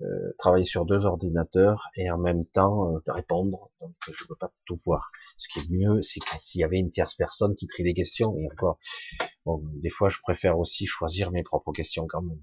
euh, 0.00 0.32
travailler 0.38 0.66
sur 0.66 0.84
deux 0.84 1.04
ordinateurs 1.06 1.88
et 1.96 2.10
en 2.10 2.18
même 2.18 2.44
temps 2.44 2.94
euh, 2.94 2.98
répondre. 3.08 3.70
Donc 3.80 3.94
je 4.10 4.24
peux 4.26 4.36
pas 4.36 4.52
tout 4.66 4.76
voir. 4.84 5.10
Ce 5.38 5.48
qui 5.48 5.60
est 5.60 5.70
mieux, 5.70 6.02
c'est 6.02 6.20
s'il 6.40 6.60
y 6.60 6.64
avait 6.64 6.78
une 6.78 6.90
tierce 6.90 7.14
personne 7.14 7.54
qui 7.54 7.66
trie 7.66 7.84
les 7.84 7.94
questions. 7.94 8.36
Et 8.38 8.46
encore, 8.50 8.78
bon, 9.44 9.62
des 9.74 9.90
fois, 9.90 10.08
je 10.08 10.18
préfère 10.22 10.58
aussi 10.58 10.86
choisir 10.86 11.30
mes 11.30 11.42
propres 11.42 11.72
questions 11.72 12.06
quand 12.06 12.22
même. 12.22 12.42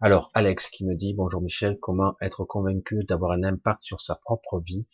Alors, 0.00 0.30
Alex 0.34 0.68
qui 0.68 0.84
me 0.84 0.96
dit, 0.96 1.14
bonjour 1.14 1.40
Michel, 1.40 1.78
comment 1.78 2.16
être 2.20 2.44
convaincu 2.44 3.04
d'avoir 3.04 3.30
un 3.32 3.44
impact 3.44 3.84
sur 3.84 4.00
sa 4.00 4.16
propre 4.16 4.58
vie 4.60 4.84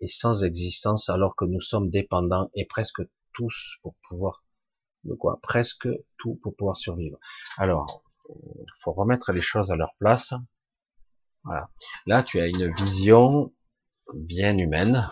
et 0.00 0.08
sans 0.08 0.44
existence 0.44 1.08
alors 1.08 1.36
que 1.36 1.46
nous 1.46 1.62
sommes 1.62 1.88
dépendants 1.88 2.50
et 2.54 2.66
presque 2.66 3.00
tous 3.32 3.78
pour 3.82 3.94
pouvoir, 4.06 4.44
de 5.04 5.14
quoi? 5.14 5.38
Presque 5.42 5.88
tout 6.18 6.38
pour 6.42 6.54
pouvoir 6.54 6.76
survivre? 6.76 7.18
Alors, 7.56 8.04
il 8.28 8.66
faut 8.80 8.92
remettre 8.92 9.32
les 9.32 9.40
choses 9.40 9.70
à 9.70 9.76
leur 9.76 9.94
place. 9.98 10.34
Voilà. 11.44 11.70
Là, 12.04 12.22
tu 12.22 12.38
as 12.38 12.46
une 12.46 12.70
vision 12.74 13.54
bien 14.12 14.54
humaine, 14.58 15.08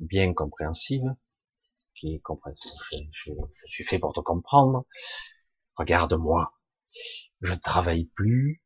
bien 0.00 0.34
compréhensive, 0.34 1.04
je 2.02 3.66
suis 3.66 3.84
fait 3.84 3.98
pour 3.98 4.12
te 4.12 4.20
comprendre. 4.20 4.84
Regarde-moi 5.76 6.52
je 7.40 7.52
ne 7.54 7.58
travaille 7.58 8.04
plus, 8.04 8.62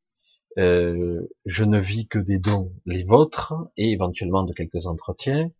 euh, 0.59 1.21
je 1.45 1.65
ne 1.65 1.79
vis 1.79 2.09
que 2.09 2.19
des 2.19 2.39
dons, 2.39 2.75
les 2.87 3.05
vôtres, 3.05 3.55
et 3.77 3.93
éventuellement 3.93 4.45
de 4.45 4.53
quelques 4.53 4.87
entretiens. 4.87 5.51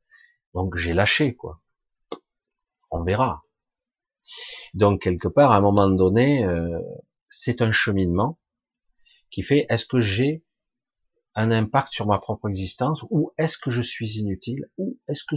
Donc 0.55 0.77
j'ai 0.77 0.95
lâché, 0.95 1.35
quoi. 1.35 1.61
On 2.91 3.03
verra. 3.03 3.45
Donc 4.73 5.03
quelque 5.03 5.29
part, 5.29 5.53
à 5.53 5.57
un 5.57 5.61
moment 5.61 5.89
donné, 5.89 6.45
euh, 6.45 6.81
c'est 7.29 7.63
un 7.63 7.73
cheminement 7.73 8.39
qui 9.31 9.43
fait 9.43 9.67
est-ce 9.69 9.87
que 9.87 10.01
j'ai 10.01 10.45
un 11.35 11.51
impact 11.51 11.93
sur 11.93 12.07
ma 12.07 12.19
propre 12.19 12.49
existence 12.49 13.05
ou 13.11 13.33
est-ce 13.39 13.59
que 13.59 13.71
je 13.71 13.83
suis 13.83 14.19
inutile 14.21 14.71
ou 14.79 14.99
est-ce 15.09 15.25
que 15.25 15.35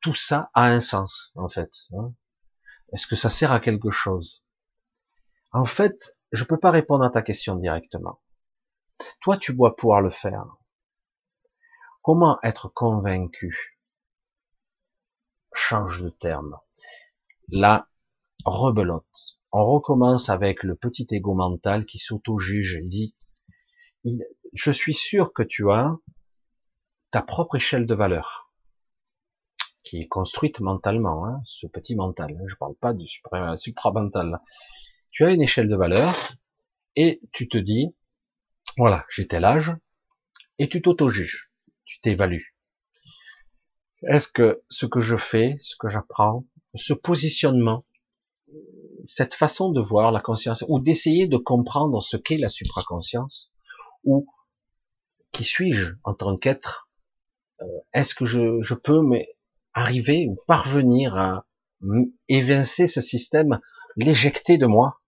tout 0.00 0.14
ça 0.14 0.50
a 0.54 0.66
un 0.66 0.80
sens 0.80 1.32
en 1.34 1.48
fait 1.48 1.70
hein 1.92 2.12
Est-ce 2.92 3.06
que 3.06 3.16
ça 3.16 3.28
sert 3.28 3.52
à 3.52 3.60
quelque 3.60 3.90
chose? 3.90 4.44
En 5.52 5.64
fait, 5.64 6.16
je 6.32 6.44
peux 6.44 6.58
pas 6.58 6.70
répondre 6.70 7.04
à 7.04 7.10
ta 7.10 7.22
question 7.22 7.56
directement. 7.56 8.20
Toi, 9.22 9.36
tu 9.38 9.54
dois 9.54 9.76
pouvoir 9.76 10.02
le 10.02 10.10
faire. 10.10 10.44
Comment 12.02 12.38
être 12.42 12.68
convaincu? 12.68 13.80
Change 15.52 16.02
de 16.02 16.10
terme. 16.10 16.58
La 17.48 17.88
rebelote. 18.44 19.38
On 19.52 19.64
recommence 19.66 20.28
avec 20.28 20.62
le 20.62 20.74
petit 20.74 21.06
égo 21.10 21.34
mental 21.34 21.86
qui 21.86 21.98
s'auto-juge. 21.98 22.78
Il 22.82 22.88
dit, 22.88 23.14
je 24.52 24.70
suis 24.70 24.94
sûr 24.94 25.32
que 25.32 25.42
tu 25.42 25.70
as 25.70 25.96
ta 27.10 27.22
propre 27.22 27.56
échelle 27.56 27.86
de 27.86 27.94
valeur 27.94 28.47
qui 29.82 30.00
est 30.00 30.08
construite 30.08 30.60
mentalement, 30.60 31.26
hein, 31.26 31.40
ce 31.44 31.66
petit 31.66 31.96
mental. 31.96 32.36
Je 32.46 32.56
parle 32.56 32.74
pas 32.74 32.92
du 32.92 33.06
supramental 33.06 34.40
tu 35.10 35.24
as 35.24 35.30
une 35.30 35.42
échelle 35.42 35.68
de 35.68 35.76
valeur 35.76 36.14
et 36.96 37.20
tu 37.32 37.48
te 37.48 37.58
dis, 37.58 37.94
voilà, 38.76 39.04
j'ai 39.08 39.26
tel 39.26 39.44
âge, 39.44 39.74
et 40.58 40.68
tu 40.68 40.82
t'auto-juges, 40.82 41.50
tu 41.84 42.00
t'évalues. 42.00 42.56
Est-ce 44.02 44.28
que 44.28 44.62
ce 44.68 44.86
que 44.86 45.00
je 45.00 45.16
fais, 45.16 45.56
ce 45.60 45.76
que 45.76 45.88
j'apprends, 45.88 46.44
ce 46.74 46.92
positionnement, 46.92 47.84
cette 49.06 49.34
façon 49.34 49.70
de 49.70 49.80
voir 49.80 50.12
la 50.12 50.20
conscience, 50.20 50.64
ou 50.68 50.80
d'essayer 50.80 51.26
de 51.26 51.36
comprendre 51.36 52.02
ce 52.02 52.16
qu'est 52.16 52.38
la 52.38 52.48
supraconscience, 52.48 53.52
ou 54.04 54.26
qui 55.32 55.44
suis-je 55.44 55.94
en 56.04 56.14
tant 56.14 56.36
qu'être, 56.36 56.88
euh, 57.60 57.64
est-ce 57.92 58.14
que 58.14 58.24
je, 58.24 58.62
je 58.62 58.74
peux 58.74 59.00
arriver 59.78 60.26
ou 60.28 60.36
parvenir 60.46 61.16
à 61.16 61.44
évincer 62.28 62.86
ce 62.88 63.00
système 63.00 63.60
l'éjecter 63.96 64.58
de 64.58 64.66
moi? 64.66 65.00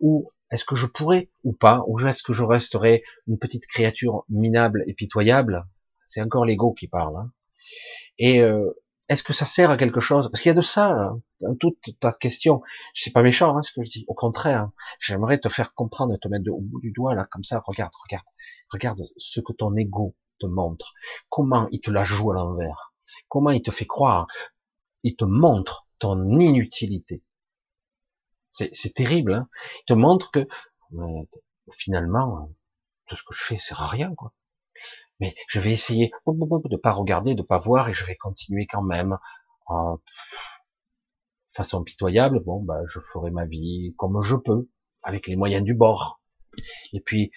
Ou 0.00 0.28
est-ce 0.50 0.64
que 0.64 0.76
je 0.76 0.86
pourrais 0.86 1.30
ou 1.44 1.52
pas? 1.52 1.82
Ou 1.86 1.98
est-ce 2.00 2.22
que 2.22 2.32
je 2.32 2.42
resterai 2.42 3.02
une 3.26 3.38
petite 3.38 3.66
créature 3.66 4.24
minable 4.28 4.84
et 4.86 4.94
pitoyable? 4.94 5.66
C'est 6.06 6.22
encore 6.22 6.44
l'ego 6.44 6.72
qui 6.72 6.88
parle. 6.88 7.16
Hein. 7.16 7.30
et 8.18 8.42
euh, 8.42 8.72
est-ce 9.08 9.22
que 9.22 9.32
ça 9.32 9.46
sert 9.46 9.70
à 9.70 9.78
quelque 9.78 10.00
chose? 10.00 10.28
Parce 10.30 10.42
qu'il 10.42 10.50
y 10.50 10.52
a 10.52 10.54
de 10.54 10.60
ça 10.60 10.90
hein, 10.90 11.22
dans 11.40 11.54
toute 11.54 11.78
ta 11.98 12.12
question. 12.12 12.60
C'est 12.94 13.12
pas 13.12 13.22
méchant 13.22 13.56
hein, 13.56 13.62
ce 13.62 13.72
que 13.72 13.82
je 13.82 13.90
dis. 13.90 14.04
Au 14.06 14.14
contraire, 14.14 14.70
j'aimerais 15.00 15.38
te 15.38 15.48
faire 15.48 15.72
comprendre, 15.72 16.14
te 16.18 16.28
mettre 16.28 16.50
au 16.50 16.60
bout 16.60 16.80
du 16.80 16.92
doigt 16.92 17.14
là, 17.14 17.26
comme 17.30 17.44
ça. 17.44 17.62
Regarde, 17.64 17.92
regarde, 18.02 18.26
regarde 18.70 19.02
ce 19.16 19.40
que 19.40 19.54
ton 19.54 19.74
ego 19.76 20.14
te 20.38 20.46
montre. 20.46 20.92
Comment 21.30 21.68
il 21.72 21.80
te 21.80 21.90
la 21.90 22.04
joue 22.04 22.30
à 22.32 22.34
l'envers. 22.34 22.87
Comment 23.28 23.50
il 23.50 23.62
te 23.62 23.70
fait 23.70 23.86
croire? 23.86 24.26
Il 25.02 25.16
te 25.16 25.24
montre 25.24 25.86
ton 25.98 26.38
inutilité. 26.38 27.22
C'est 28.50 28.94
terrible. 28.94 29.34
Hein 29.34 29.48
Il 29.82 29.84
te 29.86 29.94
montre 29.94 30.30
que 30.30 30.46
finalement, 31.72 32.50
tout 33.06 33.16
ce 33.16 33.22
que 33.22 33.34
je 33.34 33.42
fais 33.42 33.56
sert 33.56 33.82
à 33.82 33.86
rien. 33.86 34.14
Quoi. 34.14 34.32
Mais 35.20 35.34
je 35.48 35.60
vais 35.60 35.72
essayer 35.72 36.10
de 36.26 36.76
pas 36.76 36.92
regarder, 36.92 37.34
de 37.34 37.42
pas 37.42 37.58
voir, 37.58 37.88
et 37.88 37.94
je 37.94 38.04
vais 38.04 38.16
continuer 38.16 38.66
quand 38.66 38.82
même 38.82 39.18
en 39.66 39.98
façon 41.50 41.82
pitoyable. 41.82 42.40
Bon, 42.40 42.62
bah, 42.62 42.80
je 42.86 43.00
ferai 43.00 43.30
ma 43.30 43.44
vie 43.44 43.94
comme 43.96 44.20
je 44.22 44.36
peux, 44.36 44.68
avec 45.02 45.26
les 45.26 45.36
moyens 45.36 45.64
du 45.64 45.74
bord. 45.74 46.20
Et 46.92 47.00
puis, 47.00 47.30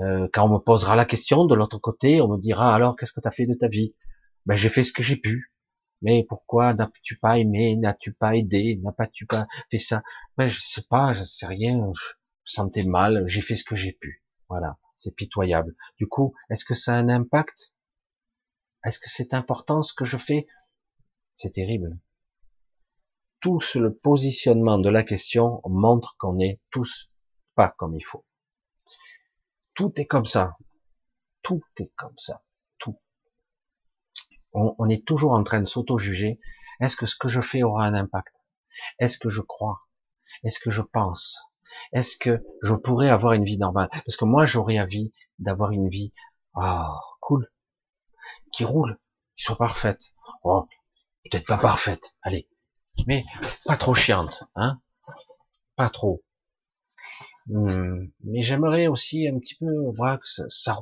euh, 0.00 0.28
quand 0.32 0.46
on 0.48 0.54
me 0.54 0.58
posera 0.58 0.96
la 0.96 1.04
question 1.04 1.44
de 1.44 1.54
l'autre 1.54 1.78
côté, 1.78 2.20
on 2.20 2.28
me 2.28 2.38
dira 2.38 2.74
alors 2.74 2.96
qu'est-ce 2.96 3.12
que 3.12 3.20
tu 3.20 3.28
as 3.28 3.32
fait 3.32 3.46
de 3.46 3.54
ta 3.54 3.68
vie? 3.68 3.94
Ben 4.48 4.56
j'ai 4.56 4.70
fait 4.70 4.82
ce 4.82 4.94
que 4.94 5.02
j'ai 5.02 5.16
pu. 5.16 5.52
Mais 6.00 6.24
pourquoi 6.26 6.72
n'as-tu 6.72 7.18
pas 7.18 7.38
aimé, 7.38 7.76
n'as-tu 7.76 8.14
pas 8.14 8.34
aidé, 8.34 8.80
n'as 8.82 8.92
pas 8.92 9.06
tu 9.06 9.26
pas 9.26 9.46
fait 9.70 9.78
ça? 9.78 10.02
Ben 10.38 10.48
je 10.48 10.58
sais 10.58 10.84
pas, 10.88 11.12
je 11.12 11.22
sais 11.22 11.44
rien. 11.44 11.76
Je 11.76 11.82
me 11.82 11.92
sentais 12.46 12.84
mal, 12.84 13.24
j'ai 13.26 13.42
fait 13.42 13.56
ce 13.56 13.64
que 13.64 13.76
j'ai 13.76 13.92
pu. 13.92 14.24
Voilà, 14.48 14.78
c'est 14.96 15.14
pitoyable. 15.14 15.76
Du 15.98 16.08
coup, 16.08 16.34
est-ce 16.48 16.64
que 16.64 16.72
ça 16.72 16.94
a 16.94 16.98
un 16.98 17.10
impact? 17.10 17.74
Est-ce 18.84 18.98
que 18.98 19.10
c'est 19.10 19.34
important 19.34 19.82
ce 19.82 19.92
que 19.92 20.06
je 20.06 20.16
fais? 20.16 20.46
C'est 21.34 21.52
terrible. 21.52 21.98
Tout 23.40 23.60
le 23.74 23.94
positionnement 23.94 24.78
de 24.78 24.88
la 24.88 25.02
question 25.02 25.60
montre 25.66 26.16
qu'on 26.16 26.38
est 26.38 26.58
tous 26.70 27.10
pas 27.54 27.68
comme 27.76 27.94
il 27.94 28.04
faut. 28.04 28.24
Tout 29.74 29.92
est 30.00 30.06
comme 30.06 30.26
ça. 30.26 30.56
Tout 31.42 31.62
est 31.78 31.92
comme 31.96 32.16
ça 32.16 32.42
on, 34.78 34.88
est 34.88 35.04
toujours 35.04 35.32
en 35.32 35.42
train 35.42 35.60
de 35.60 35.66
s'auto-juger. 35.66 36.40
Est-ce 36.80 36.96
que 36.96 37.06
ce 37.06 37.16
que 37.16 37.28
je 37.28 37.40
fais 37.40 37.62
aura 37.62 37.84
un 37.84 37.94
impact? 37.94 38.34
Est-ce 38.98 39.18
que 39.18 39.28
je 39.28 39.40
crois? 39.40 39.80
Est-ce 40.44 40.60
que 40.60 40.70
je 40.70 40.82
pense? 40.82 41.38
Est-ce 41.92 42.16
que 42.16 42.44
je 42.62 42.74
pourrais 42.74 43.10
avoir 43.10 43.32
une 43.34 43.44
vie 43.44 43.58
normale? 43.58 43.88
Parce 43.90 44.16
que 44.16 44.24
moi, 44.24 44.46
j'aurais 44.46 44.80
envie 44.80 45.12
d'avoir 45.38 45.70
une 45.72 45.88
vie, 45.88 46.12
ah, 46.54 47.00
cool, 47.20 47.50
qui 48.52 48.64
roule, 48.64 48.98
qui 49.36 49.44
soit 49.44 49.56
parfaite. 49.56 50.14
Oh, 50.42 50.66
peut-être 51.24 51.46
pas 51.46 51.58
parfaite, 51.58 52.16
allez, 52.22 52.48
mais 53.06 53.24
pas 53.64 53.76
trop 53.76 53.94
chiante, 53.94 54.44
hein 54.54 54.80
Pas 55.76 55.90
trop. 55.90 56.22
Hmm, 57.46 58.08
mais 58.24 58.42
j'aimerais 58.42 58.88
aussi 58.88 59.26
un 59.26 59.38
petit 59.38 59.54
peu 59.54 59.72
voir 59.96 60.20
que 60.20 60.26
ça, 60.26 60.78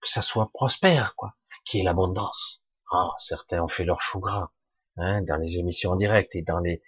que 0.00 0.08
ça 0.08 0.22
soit 0.22 0.50
prospère, 0.52 1.14
quoi, 1.16 1.36
qui 1.64 1.80
est 1.80 1.84
l'abondance. 1.84 2.62
Ah, 2.90 3.10
certains 3.18 3.62
ont 3.62 3.68
fait 3.68 3.84
leur 3.84 4.00
chou 4.00 4.20
gras 4.20 4.52
hein, 4.96 5.22
dans 5.22 5.36
les 5.36 5.58
émissions 5.58 5.90
en 5.90 5.96
direct 5.96 6.34
et 6.34 6.42
dans 6.42 6.60
les 6.60 6.82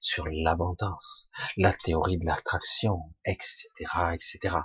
sur 0.00 0.26
l'abondance, 0.28 1.28
la 1.56 1.72
théorie 1.72 2.18
de 2.18 2.26
l'attraction, 2.26 3.14
etc., 3.24 3.68
etc. 4.12 4.56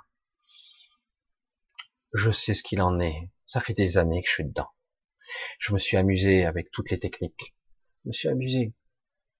Je 2.14 2.32
sais 2.32 2.54
ce 2.54 2.64
qu'il 2.64 2.82
en 2.82 3.00
est. 3.00 3.32
Ça 3.46 3.62
fait 3.62 3.74
des 3.74 3.98
années 3.98 4.22
que 4.22 4.28
je 4.28 4.34
suis 4.34 4.46
dedans. 4.46 4.70
Je 5.60 5.74
me 5.74 5.78
suis 5.78 5.98
amusé 5.98 6.46
avec 6.46 6.72
toutes 6.72 6.90
les 6.90 7.00
techniques. 7.00 7.56
Je 8.04 8.10
me 8.10 8.14
suis 8.14 8.30
amusé. 8.30 8.74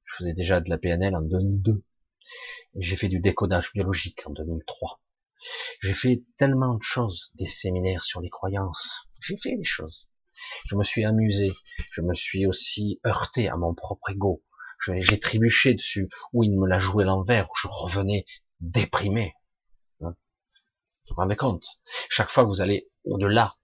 Je 0.06 0.16
faisais 0.16 0.34
déjà 0.34 0.60
de 0.60 0.70
la 0.70 0.78
PNL 0.78 1.16
en 1.16 1.22
2002. 1.22 1.84
J'ai 2.76 2.96
fait 2.96 3.10
du 3.10 3.20
décodage 3.20 3.72
biologique 3.74 4.22
en 4.28 4.32
2003. 4.32 5.02
J'ai 5.82 5.94
fait 5.94 6.24
tellement 6.38 6.76
de 6.76 6.84
choses, 6.84 7.32
des 7.36 7.46
séminaires 7.46 8.04
sur 8.04 8.22
les 8.22 8.30
croyances. 8.30 9.10
J'ai 9.22 9.38
fait 9.38 9.56
des 9.56 9.64
choses. 9.64 10.08
Je 10.68 10.76
me 10.76 10.84
suis 10.84 11.06
amusé. 11.06 11.54
Je 11.92 12.02
me 12.02 12.14
suis 12.14 12.46
aussi 12.46 13.00
heurté 13.06 13.50
à 13.50 13.58
mon 13.58 13.74
propre 13.74 14.10
ego. 14.10 14.44
J'ai 14.80 15.20
trébuché 15.20 15.74
dessus, 15.74 16.10
où 16.34 16.44
il 16.44 16.58
me 16.58 16.68
l'a 16.68 16.80
joué 16.80 17.04
l'envers, 17.04 17.50
où 17.50 17.56
je 17.60 17.68
revenais 17.68 18.26
déprimé. 18.60 19.34
Hein. 20.02 20.16
vous 21.08 21.16
vous 21.16 21.16
rendez 21.16 21.36
compte? 21.36 21.82
Chaque 22.10 22.30
fois 22.30 22.44
que 22.44 22.50
vous 22.50 22.62
allez 22.62 22.90
au-delà, 23.04 23.58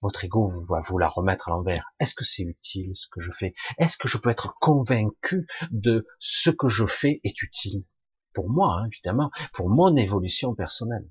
votre 0.00 0.24
ego 0.24 0.46
va 0.68 0.80
vous 0.80 0.98
la 0.98 1.08
remettre 1.08 1.48
à 1.48 1.52
l'envers. 1.52 1.92
Est-ce 1.98 2.14
que 2.14 2.24
c'est 2.24 2.42
utile 2.42 2.92
ce 2.94 3.08
que 3.08 3.20
je 3.20 3.32
fais? 3.32 3.54
Est-ce 3.78 3.96
que 3.96 4.08
je 4.08 4.18
peux 4.18 4.30
être 4.30 4.54
convaincu 4.60 5.46
de 5.70 6.06
ce 6.18 6.50
que 6.50 6.68
je 6.68 6.86
fais 6.86 7.20
est 7.24 7.42
utile? 7.42 7.84
Pour 8.32 8.50
moi, 8.50 8.80
hein, 8.80 8.86
évidemment, 8.86 9.30
pour 9.52 9.68
mon 9.68 9.96
évolution 9.96 10.54
personnelle. 10.54 11.08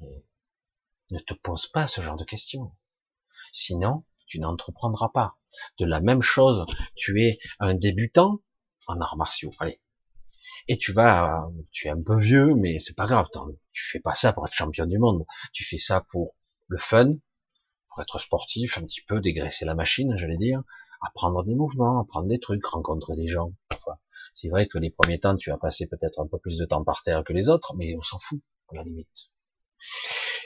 ne 0.00 1.18
te 1.18 1.34
pose 1.34 1.66
pas 1.66 1.86
ce 1.86 2.00
genre 2.00 2.16
de 2.16 2.24
questions. 2.24 2.72
Sinon, 3.52 4.04
tu 4.26 4.38
n'entreprendras 4.38 5.10
pas. 5.12 5.36
De 5.78 5.84
la 5.84 6.00
même 6.00 6.22
chose, 6.22 6.64
tu 6.94 7.22
es 7.24 7.38
un 7.58 7.74
débutant 7.74 8.40
en 8.86 9.00
arts 9.00 9.16
martiaux, 9.16 9.50
allez. 9.58 9.80
Et 10.68 10.78
tu 10.78 10.92
vas, 10.92 11.48
tu 11.72 11.88
es 11.88 11.90
un 11.90 12.02
peu 12.02 12.18
vieux, 12.18 12.54
mais 12.54 12.78
c'est 12.78 12.94
pas 12.94 13.06
grave, 13.06 13.26
tu 13.72 13.82
fais 13.90 14.00
pas 14.00 14.14
ça 14.14 14.32
pour 14.32 14.46
être 14.46 14.52
champion 14.52 14.86
du 14.86 14.98
monde. 14.98 15.24
Tu 15.52 15.64
fais 15.64 15.78
ça 15.78 16.04
pour 16.10 16.36
le 16.68 16.78
fun, 16.78 17.10
pour 17.88 18.02
être 18.02 18.18
sportif, 18.20 18.78
un 18.78 18.82
petit 18.82 19.00
peu 19.02 19.20
dégraisser 19.20 19.64
la 19.64 19.74
machine, 19.74 20.16
j'allais 20.16 20.36
dire, 20.36 20.62
apprendre 21.02 21.44
des 21.44 21.54
mouvements, 21.54 22.00
apprendre 22.00 22.28
des 22.28 22.38
trucs, 22.38 22.64
rencontrer 22.66 23.16
des 23.16 23.28
gens. 23.28 23.52
C'est 24.34 24.48
vrai 24.48 24.68
que 24.68 24.78
les 24.78 24.90
premiers 24.90 25.18
temps, 25.18 25.36
tu 25.36 25.50
vas 25.50 25.58
passer 25.58 25.88
peut-être 25.88 26.20
un 26.20 26.26
peu 26.26 26.38
plus 26.38 26.56
de 26.56 26.64
temps 26.64 26.84
par 26.84 27.02
terre 27.02 27.24
que 27.24 27.32
les 27.32 27.48
autres, 27.48 27.74
mais 27.76 27.96
on 27.96 28.02
s'en 28.02 28.20
fout, 28.20 28.40
à 28.70 28.76
la 28.76 28.84
limite. 28.84 29.08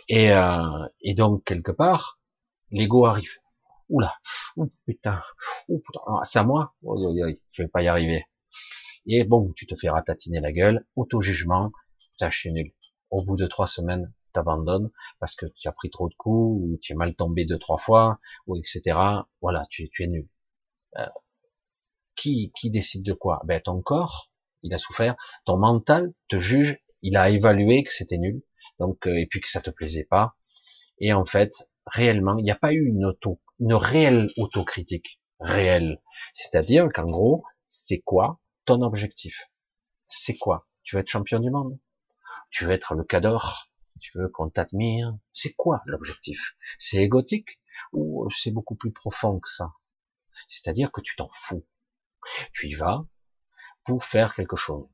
Et, 0.08 0.32
euh, 0.32 0.88
et 1.02 1.14
donc, 1.14 1.44
quelque 1.44 1.70
part, 1.70 2.18
l'ego 2.74 3.06
arrive. 3.06 3.38
Oula, 3.88 4.12
oh, 4.56 4.70
putain, 4.86 5.22
oh, 5.68 5.78
putain, 5.78 6.00
c'est 6.24 6.38
à 6.38 6.44
moi, 6.44 6.74
oh, 6.82 7.14
je 7.52 7.62
vais 7.62 7.68
pas 7.68 7.82
y 7.82 7.88
arriver. 7.88 8.26
Et 9.06 9.24
bon, 9.24 9.52
tu 9.54 9.66
te 9.66 9.76
fais 9.76 9.90
ratatiner 9.90 10.40
la 10.40 10.52
gueule, 10.52 10.86
auto-jugement, 10.96 11.70
putain, 11.98 12.30
je 12.30 12.38
suis 12.38 12.52
nul. 12.52 12.72
Au 13.10 13.22
bout 13.22 13.36
de 13.36 13.46
trois 13.46 13.66
semaines, 13.66 14.12
t'abandonnes 14.32 14.90
parce 15.20 15.36
que 15.36 15.46
tu 15.46 15.68
as 15.68 15.72
pris 15.72 15.90
trop 15.90 16.08
de 16.08 16.14
coups, 16.14 16.62
ou 16.62 16.78
tu 16.80 16.92
es 16.92 16.96
mal 16.96 17.14
tombé 17.14 17.44
deux, 17.44 17.58
trois 17.58 17.78
fois, 17.78 18.18
ou 18.46 18.56
etc. 18.56 18.98
Voilà, 19.40 19.66
tu, 19.70 19.88
tu 19.90 20.04
es 20.04 20.06
nul. 20.06 20.28
Euh, 20.96 21.06
qui, 22.16 22.52
qui 22.56 22.70
décide 22.70 23.04
de 23.04 23.12
quoi? 23.12 23.42
Ben 23.44 23.60
ton 23.60 23.82
corps, 23.82 24.32
il 24.62 24.72
a 24.72 24.78
souffert, 24.78 25.14
ton 25.44 25.58
mental 25.58 26.12
te 26.28 26.38
juge, 26.38 26.78
il 27.02 27.16
a 27.16 27.28
évalué 27.28 27.84
que 27.84 27.92
c'était 27.92 28.18
nul, 28.18 28.42
donc 28.78 29.06
euh, 29.06 29.20
et 29.20 29.26
puis 29.26 29.40
que 29.40 29.50
ça 29.50 29.60
te 29.60 29.70
plaisait 29.70 30.04
pas, 30.04 30.36
et 30.98 31.12
en 31.12 31.24
fait, 31.24 31.52
réellement, 31.86 32.36
il 32.38 32.44
n'y 32.44 32.50
a 32.50 32.56
pas 32.56 32.72
eu 32.72 32.86
une 32.86 33.04
auto 33.04 33.40
une 33.60 33.74
réelle 33.74 34.28
autocritique, 34.36 35.20
réelle. 35.38 36.02
C'est-à-dire 36.34 36.88
qu'en 36.92 37.04
gros, 37.04 37.44
c'est 37.66 38.00
quoi 38.00 38.40
ton 38.64 38.82
objectif? 38.82 39.48
C'est 40.08 40.36
quoi? 40.36 40.68
Tu 40.82 40.96
veux 40.96 41.02
être 41.02 41.08
champion 41.08 41.38
du 41.40 41.50
monde? 41.50 41.78
Tu 42.50 42.64
veux 42.64 42.72
être 42.72 42.94
le 42.94 43.04
cador? 43.04 43.70
Tu 44.00 44.18
veux 44.18 44.28
qu'on 44.28 44.50
t'admire? 44.50 45.16
C'est 45.32 45.54
quoi 45.54 45.82
l'objectif? 45.86 46.56
C'est 46.78 46.98
égotique 46.98 47.60
ou 47.92 48.28
c'est 48.30 48.50
beaucoup 48.50 48.74
plus 48.74 48.92
profond 48.92 49.38
que 49.40 49.48
ça? 49.48 49.72
C'est-à-dire 50.48 50.90
que 50.92 51.00
tu 51.00 51.16
t'en 51.16 51.30
fous. 51.32 51.66
Tu 52.52 52.68
y 52.68 52.74
vas 52.74 53.06
pour 53.84 54.04
faire 54.04 54.34
quelque 54.34 54.56
chose. 54.56 54.88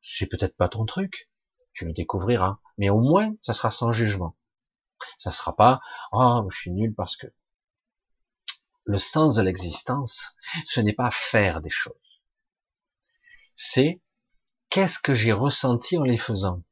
C'est 0.00 0.26
peut-être 0.26 0.56
pas 0.56 0.68
ton 0.68 0.84
truc, 0.84 1.30
tu 1.72 1.86
le 1.86 1.92
découvriras, 1.92 2.58
mais 2.78 2.90
au 2.90 3.00
moins 3.00 3.34
ça 3.42 3.54
sera 3.54 3.70
sans 3.70 3.90
jugement. 3.90 4.36
Ça 5.18 5.30
sera 5.30 5.54
pas 5.56 5.80
oh 6.12 6.46
je 6.50 6.56
suis 6.56 6.70
nul 6.70 6.94
parce 6.94 7.16
que 7.16 7.26
le 8.84 8.98
sens 8.98 9.36
de 9.36 9.42
l'existence, 9.42 10.36
ce 10.66 10.80
n'est 10.80 10.92
pas 10.92 11.10
faire 11.10 11.60
des 11.62 11.70
choses. 11.70 11.94
C'est 13.54 14.02
qu'est-ce 14.68 14.98
que 14.98 15.14
j'ai 15.14 15.32
ressenti 15.32 15.96
en 15.96 16.02
les 16.04 16.18
faisant? 16.18 16.62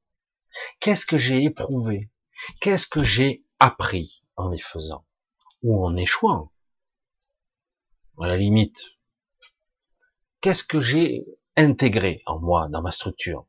Qu'est-ce 0.80 1.06
que 1.06 1.16
j'ai 1.16 1.42
éprouvé? 1.44 2.10
Qu'est-ce 2.60 2.86
que 2.86 3.02
j'ai 3.02 3.44
appris 3.60 4.22
en 4.36 4.48
les 4.48 4.58
faisant? 4.58 5.06
Ou 5.62 5.84
en 5.84 5.96
échouant? 5.96 6.52
À 8.20 8.26
la 8.26 8.36
limite. 8.36 8.82
Qu'est-ce 10.40 10.64
que 10.64 10.80
j'ai 10.80 11.24
intégré 11.56 12.22
en 12.26 12.38
moi, 12.38 12.68
dans 12.68 12.82
ma 12.82 12.90
structure? 12.90 13.46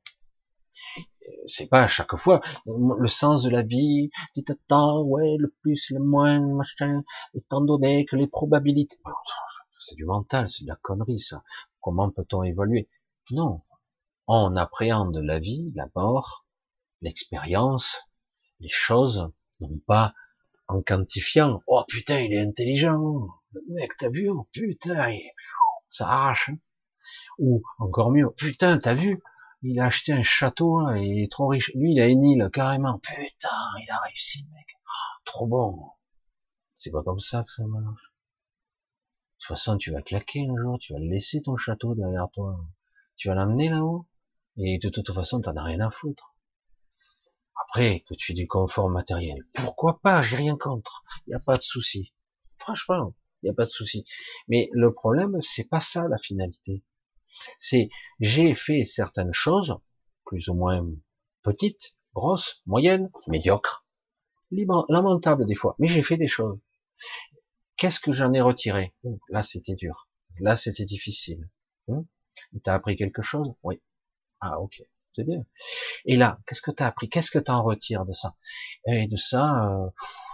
C'est 1.48 1.68
pas 1.68 1.84
à 1.84 1.88
chaque 1.88 2.16
fois 2.16 2.42
le 2.66 3.08
sens 3.08 3.44
de 3.44 3.50
la 3.50 3.62
vie, 3.62 4.10
dit 4.36 4.46
ouais, 4.74 5.36
le 5.38 5.54
plus, 5.62 5.90
le 5.90 6.00
moins, 6.00 6.40
machin, 6.40 7.04
étant 7.34 7.62
donné 7.62 8.06
que 8.06 8.16
les 8.16 8.28
probabilités, 8.28 8.98
c'est 9.80 9.96
du 9.96 10.06
mental, 10.06 10.50
c'est 10.50 10.64
de 10.64 10.70
la 10.70 10.78
connerie, 10.78 11.20
ça. 11.20 11.44
Comment 11.82 12.10
peut-on 12.10 12.44
évoluer? 12.44 12.90
Non. 13.32 13.62
On 14.28 14.56
appréhende 14.56 15.18
la 15.18 15.40
vie, 15.40 15.74
la 15.76 15.88
mort, 15.96 16.46
l'expérience, 17.02 17.98
les 18.60 18.70
choses, 18.70 19.30
non 19.60 19.80
pas 19.86 20.14
en 20.68 20.82
quantifiant, 20.82 21.62
oh 21.68 21.84
putain, 21.88 22.20
il 22.20 22.34
est 22.34 22.40
intelligent, 22.40 23.28
le 23.52 23.62
mec, 23.74 23.92
t'as 23.98 24.10
vu, 24.10 24.30
oh 24.30 24.48
putain, 24.52 25.12
ça 25.90 26.08
arrache. 26.08 26.50
Hein. 26.50 26.58
Ou 27.38 27.62
encore 27.80 28.12
mieux, 28.12 28.32
putain, 28.32 28.78
t'as 28.78 28.94
vu, 28.94 29.22
il 29.64 29.80
a 29.80 29.86
acheté 29.86 30.12
un 30.12 30.24
château, 30.24 30.82
là, 30.82 30.98
il 30.98 31.24
est 31.24 31.32
trop 31.32 31.48
riche. 31.48 31.72
Lui, 31.74 31.94
il 31.94 32.02
a 32.02 32.08
une 32.08 32.24
île, 32.24 32.50
carrément. 32.52 33.00
Putain, 33.00 33.50
il 33.82 33.90
a 33.90 34.00
réussi, 34.00 34.46
mec. 34.52 34.78
Ah, 34.86 35.22
trop 35.24 35.48
bon. 35.48 35.90
C'est 36.76 36.92
pas 36.92 37.02
comme 37.02 37.22
ça 37.22 37.44
que 37.44 37.52
ça 37.52 37.64
marche. 37.64 38.04
De 38.04 39.46
toute 39.46 39.48
façon, 39.48 39.78
tu 39.78 39.92
vas 39.92 40.02
claquer 40.02 40.48
un 40.50 40.62
jour, 40.62 40.78
tu 40.80 40.94
vas 40.94 41.00
laisser 41.00 41.42
ton 41.42 41.56
château 41.56 41.96
derrière 41.96 42.28
toi. 42.34 42.60
Tu 43.16 43.30
vas 43.30 43.36
l'amener 43.36 43.70
là-haut. 43.70 44.06
Et 44.58 44.80
de 44.80 44.90
toute 44.90 45.12
façon, 45.14 45.42
t'en 45.42 45.56
as 45.56 45.64
rien 45.64 45.80
à 45.80 45.90
foutre. 45.90 46.36
Après, 47.68 48.02
que 48.02 48.16
tu 48.16 48.34
aies 48.34 48.36
du 48.36 48.48
confort 48.48 48.90
matériel. 48.90 49.48
Pourquoi 49.54 50.00
pas? 50.02 50.22
J'ai 50.22 50.36
rien 50.36 50.58
contre. 50.58 51.04
Il 51.28 51.36
a 51.36 51.40
pas 51.40 51.56
de 51.56 51.62
souci. 51.62 52.14
Franchement, 52.58 53.16
il 53.42 53.46
n'y 53.46 53.52
a 53.52 53.54
pas 53.54 53.66
de 53.66 53.70
souci. 53.70 54.06
Mais 54.48 54.70
le 54.74 54.94
problème, 54.94 55.40
c'est 55.42 55.70
pas 55.70 55.80
ça 55.80 56.08
la 56.08 56.18
finalité. 56.18 56.84
C'est 57.60 57.90
j'ai 58.20 58.56
fait 58.56 58.84
certaines 58.84 59.34
choses, 59.34 59.76
plus 60.26 60.48
ou 60.50 60.54
moins 60.54 60.86
petites, 61.44 61.98
grosses, 62.14 62.62
moyennes, 62.66 63.10
médiocres, 63.28 63.86
lamentables 64.52 65.46
des 65.46 65.56
fois, 65.56 65.76
mais 65.80 65.88
j'ai 65.88 66.04
fait 66.04 66.18
des 66.18 66.28
choses. 66.28 66.60
Qu'est-ce 67.78 68.00
que 68.00 68.14
j'en 68.14 68.34
ai 68.34 68.42
retiré? 68.42 68.94
Là, 69.30 69.44
c'était 69.44 69.76
dur. 69.76 70.08
Là, 70.40 70.56
c'était 70.56 70.86
difficile. 70.86 71.50
Hum 71.88 72.06
t'as 72.64 72.74
appris 72.74 72.96
quelque 72.96 73.22
chose? 73.22 73.54
Oui. 73.64 73.82
Ah, 74.42 74.60
ok, 74.60 74.82
c'est 75.16 75.24
bien. 75.24 75.46
Et 76.06 76.16
là, 76.16 76.40
qu'est-ce 76.46 76.62
que 76.62 76.72
t'as 76.72 76.88
appris? 76.88 77.10
Qu'est-ce 77.10 77.32
que 77.32 77.40
t'en 77.40 77.64
retires 77.64 78.06
de 78.06 78.14
ça? 78.14 78.36
Et 78.88 79.08
de 79.08 79.18
ça, 79.18 79.68
euh, 79.70 79.90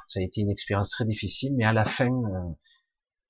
ça 0.07 0.19
a 0.19 0.23
été 0.23 0.41
une 0.41 0.49
expérience 0.49 0.89
très 0.89 1.05
difficile, 1.05 1.53
mais 1.55 1.65
à 1.65 1.73
la 1.73 1.85
fin, 1.85 2.09
euh, 2.09 2.49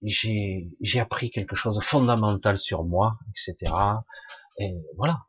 j'ai 0.02 1.00
appris 1.00 1.30
quelque 1.32 1.56
chose 1.56 1.78
de 1.78 1.84
fondamental 1.84 2.58
sur 2.58 2.84
moi, 2.84 3.18
etc. 3.30 3.74
Et 4.58 4.78
voilà, 4.96 5.26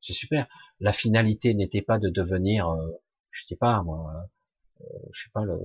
c'est 0.00 0.12
super. 0.12 0.46
La 0.80 0.92
finalité 0.92 1.54
n'était 1.54 1.82
pas 1.82 1.98
de 1.98 2.08
devenir, 2.08 2.68
euh, 2.68 2.90
je 3.30 3.46
sais 3.46 3.56
pas 3.56 3.82
moi, 3.82 4.12
euh, 4.80 4.84
je 5.12 5.24
sais 5.24 5.30
pas 5.32 5.44
le, 5.44 5.58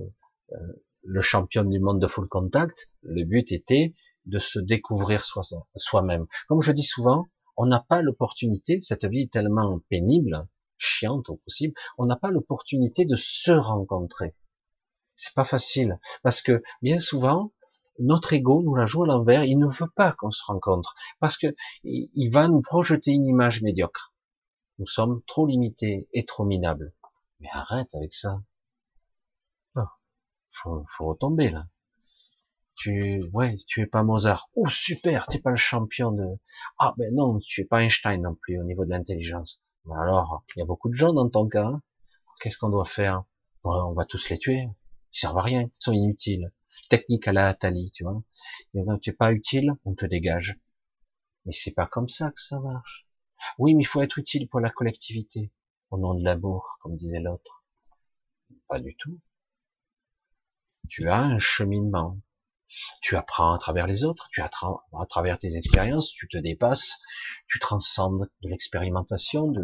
euh, 0.52 0.82
le 1.02 1.20
champion 1.20 1.64
du 1.64 1.80
monde 1.80 2.00
de 2.00 2.06
full 2.06 2.28
contact. 2.28 2.90
Le 3.02 3.24
but 3.24 3.52
était 3.52 3.94
de 4.26 4.38
se 4.38 4.58
découvrir 4.58 5.24
soi-même. 5.24 6.26
Comme 6.48 6.62
je 6.62 6.72
dis 6.72 6.82
souvent, 6.82 7.26
on 7.56 7.66
n'a 7.66 7.80
pas 7.80 8.02
l'opportunité, 8.02 8.80
cette 8.80 9.04
vie 9.04 9.22
est 9.22 9.32
tellement 9.32 9.78
pénible, 9.88 10.48
chiante 10.78 11.28
au 11.28 11.36
possible, 11.36 11.74
on 11.98 12.06
n'a 12.06 12.16
pas 12.16 12.30
l'opportunité 12.30 13.04
de 13.04 13.16
se 13.16 13.52
rencontrer. 13.52 14.34
C'est 15.16 15.34
pas 15.34 15.44
facile 15.44 16.00
parce 16.22 16.42
que 16.42 16.62
bien 16.82 16.98
souvent 16.98 17.52
notre 17.98 18.32
ego 18.32 18.62
nous 18.62 18.74
la 18.74 18.86
joue 18.86 19.04
à 19.04 19.06
l'envers. 19.06 19.44
Il 19.44 19.58
ne 19.58 19.66
veut 19.66 19.90
pas 19.94 20.12
qu'on 20.12 20.30
se 20.30 20.42
rencontre 20.44 20.94
parce 21.20 21.36
que 21.36 21.48
il 21.82 22.30
va 22.30 22.48
nous 22.48 22.60
projeter 22.60 23.12
une 23.12 23.26
image 23.26 23.62
médiocre. 23.62 24.14
Nous 24.78 24.86
sommes 24.86 25.22
trop 25.26 25.46
limités 25.46 26.08
et 26.12 26.24
trop 26.24 26.44
minables. 26.44 26.92
Mais 27.40 27.48
arrête 27.52 27.94
avec 27.94 28.14
ça. 28.14 28.42
Oh, 29.76 29.82
faut, 30.52 30.84
faut 30.96 31.06
retomber 31.06 31.50
là. 31.50 31.66
Tu, 32.76 33.22
ouais, 33.32 33.56
tu 33.68 33.82
es 33.82 33.86
pas 33.86 34.02
Mozart. 34.02 34.48
Oh 34.56 34.68
super, 34.68 35.28
tu 35.28 35.36
es 35.36 35.40
pas 35.40 35.50
le 35.50 35.56
champion 35.56 36.10
de. 36.10 36.24
Ah 36.78 36.92
ben 36.98 37.14
non, 37.14 37.38
tu 37.38 37.60
es 37.60 37.64
pas 37.64 37.82
Einstein 37.84 38.22
non 38.22 38.34
plus 38.34 38.60
au 38.60 38.64
niveau 38.64 38.84
de 38.84 38.90
l'intelligence. 38.90 39.62
alors, 39.88 40.44
il 40.56 40.58
y 40.58 40.62
a 40.62 40.66
beaucoup 40.66 40.88
de 40.88 40.94
gens 40.94 41.12
dans 41.12 41.28
ton 41.28 41.48
cas. 41.48 41.66
Hein. 41.66 41.82
Qu'est-ce 42.40 42.58
qu'on 42.58 42.70
doit 42.70 42.84
faire? 42.84 43.24
On 43.62 43.92
va 43.92 44.04
tous 44.04 44.28
les 44.28 44.38
tuer. 44.38 44.68
Ils 45.12 45.18
servent 45.18 45.38
à 45.38 45.42
rien, 45.42 45.62
ils 45.62 45.72
sont 45.78 45.92
inutiles. 45.92 46.52
Technique 46.88 47.28
à 47.28 47.32
la 47.32 47.48
Atali, 47.48 47.90
tu 47.92 48.04
vois. 48.04 48.22
Tu 49.00 49.10
es 49.10 49.12
pas 49.12 49.32
utile, 49.32 49.72
on 49.84 49.94
te 49.94 50.06
dégage. 50.06 50.58
Mais 51.46 51.52
c'est 51.52 51.72
pas 51.74 51.86
comme 51.86 52.08
ça 52.08 52.30
que 52.30 52.40
ça 52.40 52.60
marche. 52.60 53.06
Oui, 53.58 53.74
mais 53.74 53.82
il 53.82 53.86
faut 53.86 54.02
être 54.02 54.18
utile 54.18 54.48
pour 54.48 54.60
la 54.60 54.70
collectivité, 54.70 55.52
au 55.90 55.98
nom 55.98 56.14
de 56.14 56.24
l'amour, 56.24 56.78
comme 56.80 56.96
disait 56.96 57.20
l'autre. 57.20 57.64
Pas 58.68 58.80
du 58.80 58.96
tout. 58.96 59.18
Tu 60.88 61.10
as 61.10 61.20
un 61.20 61.38
cheminement. 61.38 62.18
Tu 63.02 63.16
apprends 63.16 63.54
à 63.54 63.58
travers 63.58 63.86
les 63.86 64.04
autres, 64.04 64.28
tu 64.32 64.42
apprends 64.42 64.82
à 64.98 65.06
travers 65.06 65.38
tes 65.38 65.56
expériences, 65.56 66.10
tu 66.10 66.28
te 66.28 66.38
dépasses, 66.38 67.00
tu 67.46 67.58
transcendes 67.60 68.30
de 68.42 68.48
l'expérimentation, 68.48 69.48
de, 69.48 69.62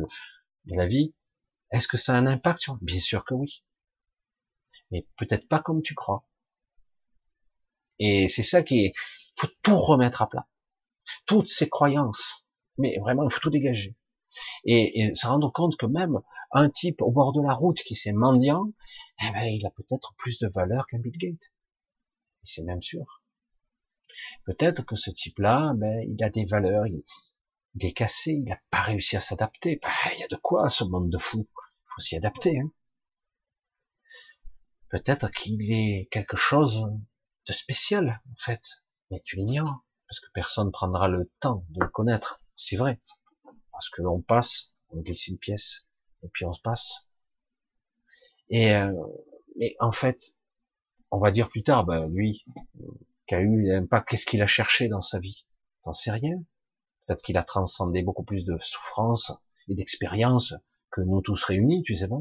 de 0.66 0.76
la 0.76 0.86
vie. 0.86 1.14
Est-ce 1.72 1.88
que 1.88 1.96
ça 1.96 2.14
a 2.14 2.18
un 2.18 2.26
impact 2.26 2.66
Bien 2.82 3.00
sûr 3.00 3.24
que 3.24 3.34
oui 3.34 3.64
mais 4.90 5.06
peut-être 5.16 5.48
pas 5.48 5.60
comme 5.60 5.82
tu 5.82 5.94
crois. 5.94 6.24
Et 8.00 8.28
c'est 8.28 8.42
ça 8.42 8.62
qui 8.62 8.92
faut 9.38 9.48
tout 9.62 9.78
remettre 9.78 10.22
à 10.22 10.28
plat. 10.28 10.48
Toutes 11.26 11.48
ces 11.48 11.68
croyances. 11.68 12.44
Mais 12.78 12.96
vraiment, 12.98 13.24
il 13.24 13.32
faut 13.32 13.40
tout 13.40 13.50
dégager. 13.50 13.96
Et, 14.64 15.00
et 15.00 15.14
se 15.14 15.26
rendre 15.26 15.52
compte 15.52 15.76
que 15.76 15.86
même 15.86 16.18
un 16.52 16.70
type 16.70 17.02
au 17.02 17.12
bord 17.12 17.32
de 17.32 17.42
la 17.42 17.54
route 17.54 17.80
qui 17.82 17.94
s'est 17.94 18.12
mendiant, 18.12 18.72
eh 19.22 19.30
ben, 19.32 19.44
il 19.44 19.64
a 19.66 19.70
peut-être 19.70 20.14
plus 20.16 20.38
de 20.38 20.48
valeur 20.48 20.86
qu'un 20.86 20.98
Bill 20.98 21.16
Gates. 21.16 21.52
C'est 22.42 22.62
même 22.62 22.82
sûr. 22.82 23.22
Peut-être 24.44 24.84
que 24.84 24.96
ce 24.96 25.10
type-là, 25.10 25.72
ben, 25.76 26.04
il 26.08 26.22
a 26.24 26.30
des 26.30 26.44
valeurs, 26.44 26.86
il, 26.86 27.04
est 27.80 27.92
cassé, 27.92 28.32
il 28.32 28.44
n'a 28.44 28.58
pas 28.70 28.80
réussi 28.82 29.16
à 29.16 29.20
s'adapter. 29.20 29.78
Ben, 29.82 29.90
il 30.14 30.20
y 30.20 30.24
a 30.24 30.28
de 30.28 30.36
quoi, 30.36 30.68
ce 30.68 30.84
monde 30.84 31.10
de 31.10 31.18
fou. 31.18 31.48
Il 31.48 31.88
faut 31.94 32.00
s'y 32.00 32.16
adapter. 32.16 32.58
Hein. 32.58 32.72
Peut-être 34.88 35.30
qu'il 35.30 35.72
est 35.72 36.08
quelque 36.10 36.36
chose 36.36 36.84
spécial, 37.52 38.20
en 38.30 38.36
fait. 38.38 38.62
Mais 39.10 39.20
tu 39.24 39.36
l'ignores, 39.36 39.84
parce 40.08 40.20
que 40.20 40.30
personne 40.32 40.70
prendra 40.70 41.08
le 41.08 41.30
temps 41.40 41.64
de 41.70 41.80
le 41.80 41.88
connaître. 41.88 42.42
C'est 42.56 42.76
vrai. 42.76 43.00
Parce 43.72 43.88
que 43.90 44.02
l'on 44.02 44.20
passe, 44.20 44.74
on 44.90 45.00
glisse 45.00 45.26
une 45.26 45.38
pièce, 45.38 45.88
et 46.22 46.28
puis 46.28 46.44
on 46.44 46.52
se 46.52 46.60
passe. 46.60 47.08
Et, 48.50 48.74
euh, 48.74 48.92
mais 49.56 49.76
en 49.80 49.92
fait, 49.92 50.36
on 51.10 51.18
va 51.18 51.30
dire 51.30 51.48
plus 51.48 51.62
tard, 51.62 51.84
ben, 51.84 52.08
lui, 52.08 52.44
qui 53.26 53.34
a 53.34 53.40
eu 53.42 53.86
pas 53.88 54.00
qu'est-ce 54.00 54.26
qu'il 54.26 54.42
a 54.42 54.46
cherché 54.46 54.88
dans 54.88 55.02
sa 55.02 55.18
vie? 55.18 55.46
T'en 55.82 55.92
sais 55.92 56.10
rien. 56.10 56.42
Peut-être 57.06 57.22
qu'il 57.22 57.36
a 57.36 57.42
transcendé 57.42 58.02
beaucoup 58.02 58.24
plus 58.24 58.44
de 58.44 58.58
souffrances 58.60 59.32
et 59.68 59.74
d'expériences 59.74 60.54
que 60.90 61.00
nous 61.00 61.20
tous 61.20 61.42
réunis, 61.44 61.82
tu 61.84 61.94
sais 61.94 62.08
pas. 62.08 62.20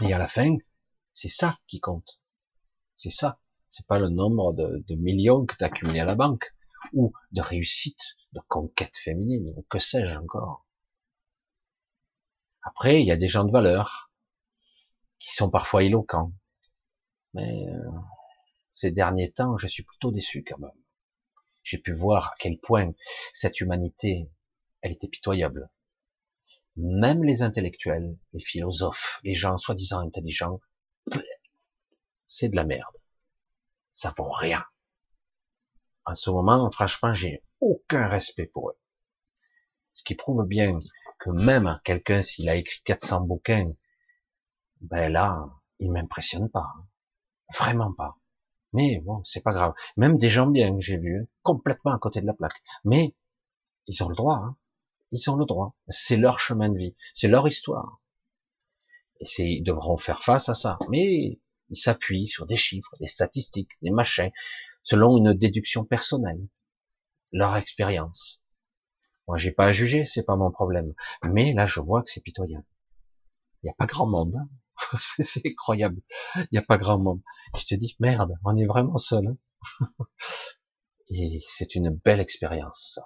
Et 0.00 0.12
à 0.12 0.18
la 0.18 0.28
fin, 0.28 0.56
c'est 1.12 1.28
ça 1.28 1.58
qui 1.66 1.80
compte. 1.80 2.20
C'est 2.96 3.10
ça. 3.10 3.40
C'est 3.76 3.88
pas 3.88 3.98
le 3.98 4.08
nombre 4.08 4.52
de, 4.52 4.94
millions 4.94 5.44
que 5.46 5.56
tu 5.56 5.64
as 5.64 5.66
accumulé 5.66 5.98
à 5.98 6.04
la 6.04 6.14
banque 6.14 6.54
ou 6.92 7.12
de 7.32 7.40
réussite, 7.40 8.14
de 8.30 8.38
conquête 8.46 8.96
féminine 8.96 9.52
ou 9.56 9.66
que 9.68 9.80
sais-je 9.80 10.14
encore. 10.16 10.64
Après, 12.62 13.02
il 13.02 13.06
y 13.08 13.10
a 13.10 13.16
des 13.16 13.26
gens 13.26 13.42
de 13.42 13.50
valeur 13.50 14.12
qui 15.18 15.34
sont 15.34 15.50
parfois 15.50 15.82
éloquents. 15.82 16.32
Mais 17.32 17.66
euh, 17.68 17.90
ces 18.74 18.92
derniers 18.92 19.32
temps, 19.32 19.58
je 19.58 19.66
suis 19.66 19.82
plutôt 19.82 20.12
déçu 20.12 20.44
quand 20.44 20.58
même. 20.58 20.70
J'ai 21.64 21.78
pu 21.78 21.92
voir 21.92 22.28
à 22.28 22.34
quel 22.38 22.60
point 22.60 22.92
cette 23.32 23.60
humanité, 23.60 24.30
elle 24.82 24.92
était 24.92 25.08
pitoyable. 25.08 25.68
Même 26.76 27.24
les 27.24 27.42
intellectuels, 27.42 28.16
les 28.34 28.44
philosophes, 28.44 29.18
les 29.24 29.34
gens 29.34 29.58
soi-disant 29.58 29.98
intelligents, 29.98 30.60
c'est 32.28 32.50
de 32.50 32.54
la 32.54 32.64
merde. 32.64 32.94
Ça 33.94 34.12
vaut 34.18 34.30
rien. 34.30 34.62
En 36.04 36.14
ce 36.14 36.28
moment, 36.28 36.70
franchement, 36.70 37.14
j'ai 37.14 37.42
aucun 37.60 38.08
respect 38.08 38.46
pour 38.46 38.70
eux. 38.70 38.78
Ce 39.92 40.02
qui 40.02 40.16
prouve 40.16 40.44
bien 40.44 40.78
que 41.18 41.30
même 41.30 41.80
quelqu'un, 41.84 42.20
s'il 42.20 42.48
a 42.50 42.56
écrit 42.56 42.82
400 42.82 43.22
bouquins, 43.22 43.72
ben 44.80 45.10
là, 45.10 45.48
il 45.78 45.92
m'impressionne 45.92 46.50
pas. 46.50 46.66
Hein. 46.76 46.86
Vraiment 47.56 47.92
pas. 47.92 48.18
Mais 48.72 49.00
bon, 49.00 49.22
c'est 49.24 49.42
pas 49.42 49.52
grave. 49.52 49.74
Même 49.96 50.18
des 50.18 50.28
gens 50.28 50.48
bien 50.48 50.74
que 50.74 50.82
j'ai 50.82 50.98
vus, 50.98 51.28
complètement 51.42 51.94
à 51.94 51.98
côté 51.98 52.20
de 52.20 52.26
la 52.26 52.34
plaque. 52.34 52.60
Mais 52.82 53.14
ils 53.86 54.02
ont 54.02 54.08
le 54.08 54.16
droit. 54.16 54.42
Hein. 54.42 54.56
Ils 55.12 55.30
ont 55.30 55.36
le 55.36 55.46
droit. 55.46 55.76
C'est 55.88 56.16
leur 56.16 56.40
chemin 56.40 56.68
de 56.68 56.76
vie. 56.76 56.96
C'est 57.14 57.28
leur 57.28 57.46
histoire. 57.46 58.00
Et 59.20 59.26
ils 59.38 59.62
devront 59.62 59.96
faire 59.96 60.22
face 60.22 60.48
à 60.48 60.54
ça. 60.54 60.78
Mais 60.90 61.38
ils 61.74 61.80
s'appuient 61.80 62.26
sur 62.26 62.46
des 62.46 62.56
chiffres, 62.56 62.94
des 63.00 63.06
statistiques, 63.06 63.70
des 63.82 63.90
machins, 63.90 64.30
selon 64.82 65.16
une 65.16 65.32
déduction 65.32 65.84
personnelle, 65.84 66.48
leur 67.32 67.56
expérience. 67.56 68.40
Moi, 69.26 69.38
j'ai 69.38 69.52
pas 69.52 69.66
à 69.66 69.72
juger, 69.72 70.04
c'est 70.04 70.22
pas 70.22 70.36
mon 70.36 70.50
problème. 70.50 70.94
Mais 71.22 71.52
là, 71.52 71.66
je 71.66 71.80
vois 71.80 72.02
que 72.02 72.10
c'est 72.10 72.22
pitoyable. 72.22 72.66
Il 73.62 73.66
n'y 73.66 73.70
a 73.70 73.74
pas 73.74 73.86
grand 73.86 74.06
monde. 74.06 74.34
Hein. 74.36 74.48
c'est 75.00 75.46
incroyable. 75.46 76.00
Il 76.36 76.48
n'y 76.52 76.58
a 76.58 76.62
pas 76.62 76.78
grand 76.78 76.98
monde. 76.98 77.22
Je 77.58 77.64
te 77.64 77.74
dis, 77.74 77.96
merde, 77.98 78.34
on 78.44 78.56
est 78.56 78.66
vraiment 78.66 78.98
seul. 78.98 79.26
Hein. 79.26 79.86
Et 81.08 81.40
c'est 81.46 81.74
une 81.74 81.90
belle 81.90 82.20
expérience, 82.20 82.92
ça. 82.94 83.02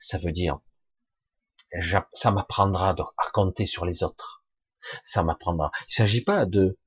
Ça 0.00 0.18
veut 0.18 0.32
dire, 0.32 0.60
ça 2.12 2.30
m'apprendra 2.30 2.90
à 2.90 3.30
compter 3.32 3.66
sur 3.66 3.84
les 3.84 4.02
autres 4.02 4.42
ça 5.02 5.22
m'apprendra. 5.22 5.70
Il 5.88 5.94
s'agit 5.94 6.22
pas 6.22 6.46
de 6.46 6.78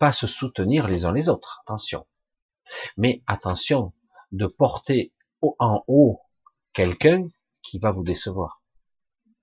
pas 0.00 0.12
se 0.12 0.26
soutenir 0.26 0.88
les 0.88 1.04
uns 1.04 1.12
les 1.12 1.28
autres, 1.28 1.60
attention. 1.62 2.06
Mais 2.96 3.22
attention 3.26 3.92
de 4.32 4.46
porter 4.46 5.12
en 5.42 5.84
haut 5.88 6.22
quelqu'un 6.72 7.28
qui 7.62 7.78
va 7.78 7.92
vous 7.92 8.02
décevoir. 8.02 8.62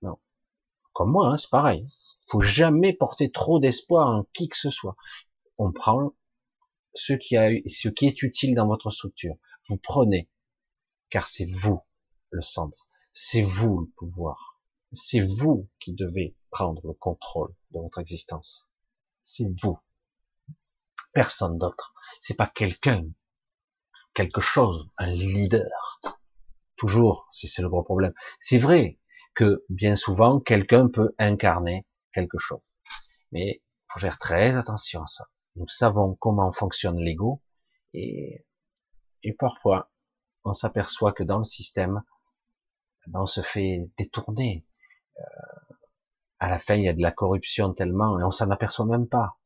Non. 0.02 0.18
Comme 0.92 1.12
moi, 1.12 1.28
hein, 1.28 1.38
c'est 1.38 1.48
pareil. 1.48 1.88
Faut 2.26 2.40
jamais 2.40 2.92
porter 2.92 3.30
trop 3.30 3.60
d'espoir 3.60 4.08
en 4.08 4.24
qui 4.32 4.48
que 4.48 4.56
ce 4.56 4.70
soit. 4.70 4.96
On 5.58 5.72
prend 5.72 6.12
ce 6.92 7.12
qui, 7.12 7.36
a, 7.36 7.50
ce 7.68 7.88
qui 7.88 8.06
est 8.06 8.22
utile 8.22 8.56
dans 8.56 8.66
votre 8.66 8.90
structure. 8.90 9.36
Vous 9.68 9.78
prenez, 9.78 10.28
car 11.08 11.28
c'est 11.28 11.46
vous 11.46 11.80
le 12.30 12.42
centre, 12.42 12.88
c'est 13.12 13.42
vous 13.42 13.82
le 13.82 13.86
pouvoir. 13.96 14.60
C'est 14.92 15.20
vous 15.20 15.68
qui 15.78 15.92
devez 15.92 16.36
prendre 16.50 16.84
le 16.84 16.94
contrôle 16.94 17.54
de 17.70 17.78
votre 17.78 17.98
existence. 17.98 18.68
C'est 19.22 19.46
vous. 19.62 19.78
Personne 21.12 21.58
d'autre. 21.58 21.94
C'est 22.20 22.34
pas 22.34 22.46
quelqu'un, 22.46 23.04
quelque 24.14 24.40
chose, 24.40 24.88
un 24.98 25.10
leader. 25.10 26.00
Toujours, 26.76 27.28
c'est 27.32 27.62
le 27.62 27.68
gros 27.68 27.82
problème. 27.82 28.12
C'est 28.38 28.58
vrai 28.58 28.98
que 29.34 29.64
bien 29.68 29.96
souvent, 29.96 30.40
quelqu'un 30.40 30.88
peut 30.88 31.14
incarner 31.18 31.86
quelque 32.12 32.38
chose. 32.38 32.60
Mais 33.32 33.62
il 33.62 33.92
faut 33.92 34.00
faire 34.00 34.18
très 34.18 34.56
attention 34.56 35.02
à 35.02 35.06
ça. 35.06 35.26
Nous 35.56 35.68
savons 35.68 36.14
comment 36.20 36.52
fonctionne 36.52 37.00
l'ego 37.00 37.42
et, 37.94 38.44
et 39.22 39.32
parfois 39.32 39.90
on 40.44 40.54
s'aperçoit 40.54 41.12
que 41.12 41.22
dans 41.22 41.38
le 41.38 41.44
système, 41.44 42.02
on 43.14 43.26
se 43.26 43.40
fait 43.40 43.88
détourner, 43.96 44.66
euh, 45.18 45.74
à 46.38 46.48
la 46.48 46.58
fin, 46.58 46.74
il 46.74 46.84
y 46.84 46.88
a 46.88 46.92
de 46.92 47.02
la 47.02 47.10
corruption 47.10 47.72
tellement, 47.74 48.18
et 48.20 48.24
on 48.24 48.30
s'en 48.30 48.50
aperçoit 48.50 48.86
même 48.86 49.08
pas. 49.08 49.37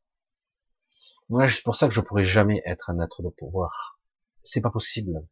Moi, 1.33 1.49
c'est 1.49 1.63
pour 1.63 1.75
ça 1.75 1.87
que 1.87 1.95
je 1.95 2.01
pourrais 2.01 2.23
jamais 2.23 2.61
être 2.63 2.91
un 2.91 2.99
être 2.99 3.23
de 3.23 3.29
pouvoir. 3.29 3.99
C'est 4.43 4.61
pas 4.61 4.69
possible. 4.69 5.25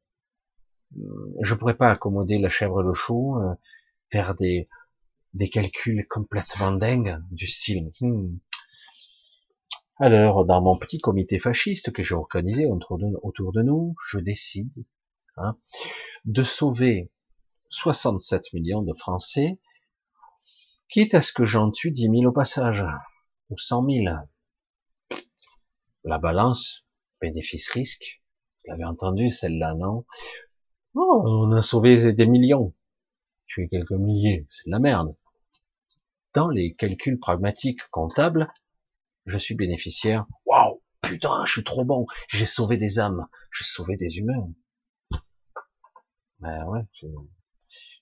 Euh, 0.98 1.36
je 1.44 1.53
pourrais 1.53 1.78
pas 1.78 1.91
accommoder 1.91 2.40
la 2.40 2.49
chèvre 2.49 2.82
et 2.82 2.84
le 2.84 2.95
chou, 2.95 3.38
euh, 3.38 3.53
faire 4.10 4.34
des, 4.34 4.68
des 5.36 5.48
calculs 5.48 6.07
complètement 6.07 6.72
dingues 6.72 7.19
du 7.30 7.45
style. 7.45 7.91
Hmm. 8.02 8.36
Alors, 9.98 10.44
dans 10.44 10.60
mon 10.60 10.76
petit 10.76 10.98
comité 10.98 11.38
fasciste 11.38 11.91
que 11.91 12.02
j'ai 12.02 12.15
organisé 12.15 12.65
autour 12.65 12.98
de, 12.98 13.06
autour 13.22 13.53
de 13.53 13.61
nous, 13.61 13.94
je 14.10 14.18
décide 14.18 14.73
hein, 15.38 15.56
de 16.26 16.41
sauver 16.41 17.11
67 17.69 18.53
millions 18.53 18.82
de 18.82 18.95
Français 18.95 19.60
Quitte 20.90 21.14
à 21.14 21.22
ce 21.22 21.32
que 21.32 21.45
j'en 21.45 21.69
tue 21.69 21.91
dix 21.91 22.10
mille 22.10 22.26
au 22.26 22.32
passage, 22.32 22.84
ou 23.52 23.57
cent 23.60 23.84
mille. 23.84 24.19
La 26.03 26.18
balance, 26.18 26.86
bénéfice-risque, 27.22 28.23
vous 28.64 28.72
l'avez 28.72 28.86
entendu 28.86 29.30
celle-là, 29.30 29.76
non? 29.76 30.06
Oh, 30.95 31.23
on 31.26 31.52
a 31.52 31.61
sauvé 31.61 32.11
des 32.14 32.26
millions. 32.26 32.73
Tuer 33.45 33.68
quelques 33.69 33.91
milliers, 33.91 34.48
c'est 34.49 34.65
de 34.65 34.72
la 34.72 34.80
merde. 34.80 35.15
Dans 36.34 36.49
les 36.49 36.73
calculs 36.73 37.19
pragmatiques 37.19 37.88
comptables, 37.91 38.52
je 39.28 39.38
suis 39.38 39.53
bénéficiaire. 39.53 40.26
Waouh, 40.45 40.82
putain, 41.02 41.45
je 41.45 41.52
suis 41.52 41.64
trop 41.64 41.86
bon. 41.86 42.07
J'ai 42.30 42.48
sauvé 42.48 42.78
des 42.78 42.98
âmes, 42.98 43.28
j'ai 43.52 43.65
sauvé 43.65 43.95
des 43.95 44.18
humains. 44.18 44.52
Ben 46.40 46.65
ouais, 46.65 46.82
je, 46.94 47.07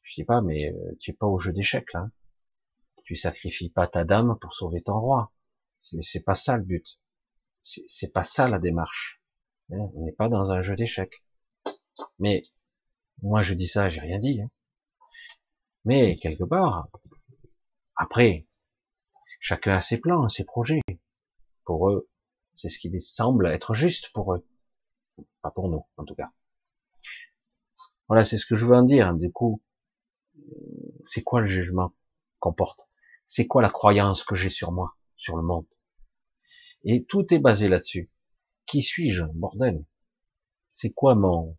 je 0.04 0.14
sais 0.14 0.24
pas, 0.24 0.42
mais 0.42 0.72
euh, 0.72 0.96
tu 1.02 1.12
es 1.12 1.14
pas 1.14 1.28
au 1.28 1.38
jeu 1.38 1.52
d'échecs 1.52 1.92
là. 1.94 2.10
Tu 3.04 3.16
sacrifies 3.16 3.72
pas 3.72 3.88
ta 3.88 4.06
dame 4.06 4.38
pour 4.40 4.54
sauver 4.54 4.82
ton 4.82 5.00
roi. 5.00 5.34
C'est 5.80 6.24
pas 6.24 6.36
ça 6.36 6.56
le 6.56 6.64
but. 6.64 7.00
C'est 7.62 8.14
pas 8.14 8.24
ça 8.24 8.48
la 8.48 8.60
démarche. 8.60 9.22
Hein, 9.72 9.90
on 9.94 10.06
n'est 10.06 10.12
pas 10.12 10.30
dans 10.30 10.52
un 10.52 10.62
jeu 10.62 10.76
d'échecs. 10.76 11.24
Mais 12.18 12.44
moi, 13.22 13.42
je 13.42 13.54
dis 13.54 13.68
ça, 13.68 13.90
j'ai 13.90 14.02
rien 14.02 14.20
dit. 14.20 14.42
Hein. 14.42 14.50
Mais 15.86 16.18
quelque 16.18 16.44
part, 16.44 16.90
après, 17.96 18.48
chacun 19.40 19.76
a 19.76 19.82
ses 19.82 20.00
plans, 20.00 20.28
ses 20.30 20.46
projets. 20.46 20.82
Pour 21.66 21.90
eux, 21.90 22.10
c'est 22.56 22.70
ce 22.70 22.80
qui 22.80 22.90
semble 23.00 23.48
être 23.48 23.74
juste 23.74 24.12
pour 24.14 24.34
eux. 24.34 24.46
Pas 25.42 25.52
pour 25.52 25.70
nous, 25.70 25.86
en 25.98 26.06
tout 26.06 26.16
cas. 26.16 26.32
Voilà, 28.08 28.24
c'est 28.24 28.38
ce 28.38 28.46
que 28.46 28.56
je 28.56 28.66
veux 28.66 28.76
en 28.76 28.84
dire. 28.84 29.14
Du 29.14 29.32
coup, 29.32 29.62
c'est 31.04 31.24
quoi 31.24 31.42
le 31.42 31.46
jugement 31.46 31.94
qu'on 32.40 32.54
porte? 32.54 32.90
C'est 33.28 33.46
quoi 33.46 33.62
la 33.62 33.70
croyance 33.70 34.24
que 34.24 34.36
j'ai 34.36 34.50
sur 34.50 34.72
moi, 34.72 34.96
sur 35.16 35.38
le 35.38 35.44
monde? 35.44 35.68
Et 36.84 37.04
tout 37.06 37.34
est 37.34 37.40
basé 37.40 37.68
là-dessus. 37.68 38.12
Qui 38.66 38.84
suis-je, 38.84 39.24
bordel? 39.24 39.86
C'est 40.72 40.92
quoi 40.92 41.16
mon, 41.16 41.58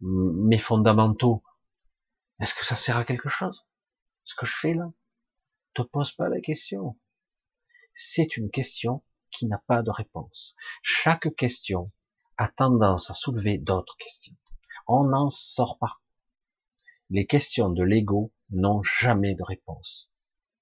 mes 0.00 0.58
fondamentaux, 0.58 1.42
est-ce 2.40 2.54
que 2.54 2.64
ça 2.64 2.74
sert 2.74 2.96
à 2.96 3.04
quelque 3.04 3.28
chose 3.28 3.66
Ce 4.24 4.34
que 4.34 4.46
je 4.46 4.56
fais 4.56 4.74
là? 4.74 4.92
Te 5.74 5.82
pose 5.82 6.12
pas 6.12 6.28
la 6.28 6.40
question. 6.40 6.98
C'est 7.94 8.36
une 8.36 8.50
question 8.50 9.04
qui 9.30 9.46
n'a 9.46 9.62
pas 9.66 9.82
de 9.82 9.90
réponse. 9.90 10.56
Chaque 10.82 11.34
question 11.36 11.92
a 12.36 12.48
tendance 12.48 13.10
à 13.10 13.14
soulever 13.14 13.58
d'autres 13.58 13.96
questions. 13.98 14.36
On 14.88 15.04
n'en 15.04 15.30
sort 15.30 15.78
pas. 15.78 16.00
Les 17.10 17.26
questions 17.26 17.68
de 17.68 17.82
l'ego 17.82 18.32
n'ont 18.50 18.82
jamais 18.82 19.34
de 19.34 19.42
réponse. 19.42 20.10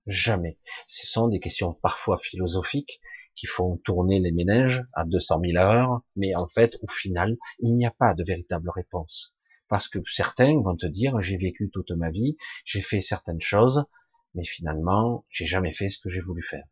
Jamais. 0.07 0.59
Ce 0.87 1.07
sont 1.07 1.29
des 1.29 1.41
questions 1.41 1.75
parfois 1.75 2.19
philosophiques 2.19 3.01
qui 3.39 3.47
font 3.47 3.77
tourner 3.85 4.19
les 4.19 4.33
ménages 4.33 4.83
à 4.95 5.05
200 5.05 5.41
000 5.53 5.59
heures, 5.59 6.03
mais 6.17 6.35
en 6.35 6.49
fait, 6.49 6.77
au 6.83 6.89
final, 6.89 7.37
il 7.61 7.77
n'y 7.77 7.87
a 7.87 7.93
pas 7.93 8.13
de 8.13 8.25
véritable 8.25 8.69
réponse. 8.69 9.37
Parce 9.69 9.87
que 9.87 10.01
certains 10.11 10.61
vont 10.61 10.75
te 10.75 10.87
dire, 10.87 11.21
j'ai 11.21 11.37
vécu 11.37 11.71
toute 11.71 11.93
ma 11.93 12.11
vie, 12.11 12.37
j'ai 12.65 12.81
fait 12.81 13.01
certaines 13.01 13.41
choses, 13.41 13.85
mais 14.35 14.45
finalement, 14.45 15.25
j'ai 15.31 15.47
jamais 15.47 15.73
fait 15.73 15.89
ce 15.89 16.01
que 16.01 16.11
j'ai 16.11 16.21
voulu 16.21 16.43
faire. 16.43 16.67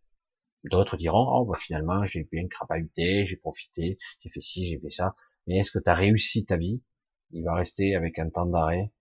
D'autres 0.64 0.96
diront, 0.96 1.28
oh, 1.28 1.44
bah, 1.44 1.56
finalement, 1.56 2.04
j'ai 2.04 2.24
bien 2.24 2.48
crapahuté, 2.48 3.26
j'ai 3.26 3.36
profité, 3.36 3.96
j'ai 4.20 4.30
fait 4.30 4.40
ci, 4.40 4.66
j'ai 4.66 4.80
fait 4.80 4.90
ça. 4.90 5.14
Mais 5.46 5.58
est-ce 5.58 5.70
que 5.70 5.78
tu 5.78 5.88
as 5.88 5.94
réussi 5.94 6.46
ta 6.46 6.56
vie? 6.56 6.82
Il 7.30 7.44
va 7.44 7.54
rester 7.54 7.94
avec 7.94 8.18
un 8.18 8.28
temps 8.28 8.46
d'arrêt. 8.46 8.92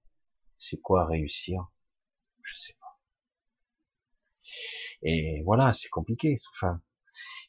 C'est 0.60 0.80
quoi 0.80 1.08
réussir? 1.08 1.66
Je 2.44 2.56
sais 2.56 2.76
pas. 2.80 3.00
Et 5.02 5.42
voilà, 5.46 5.74
c'est 5.74 5.90
compliqué, 5.90 6.36
enfin, 6.54 6.80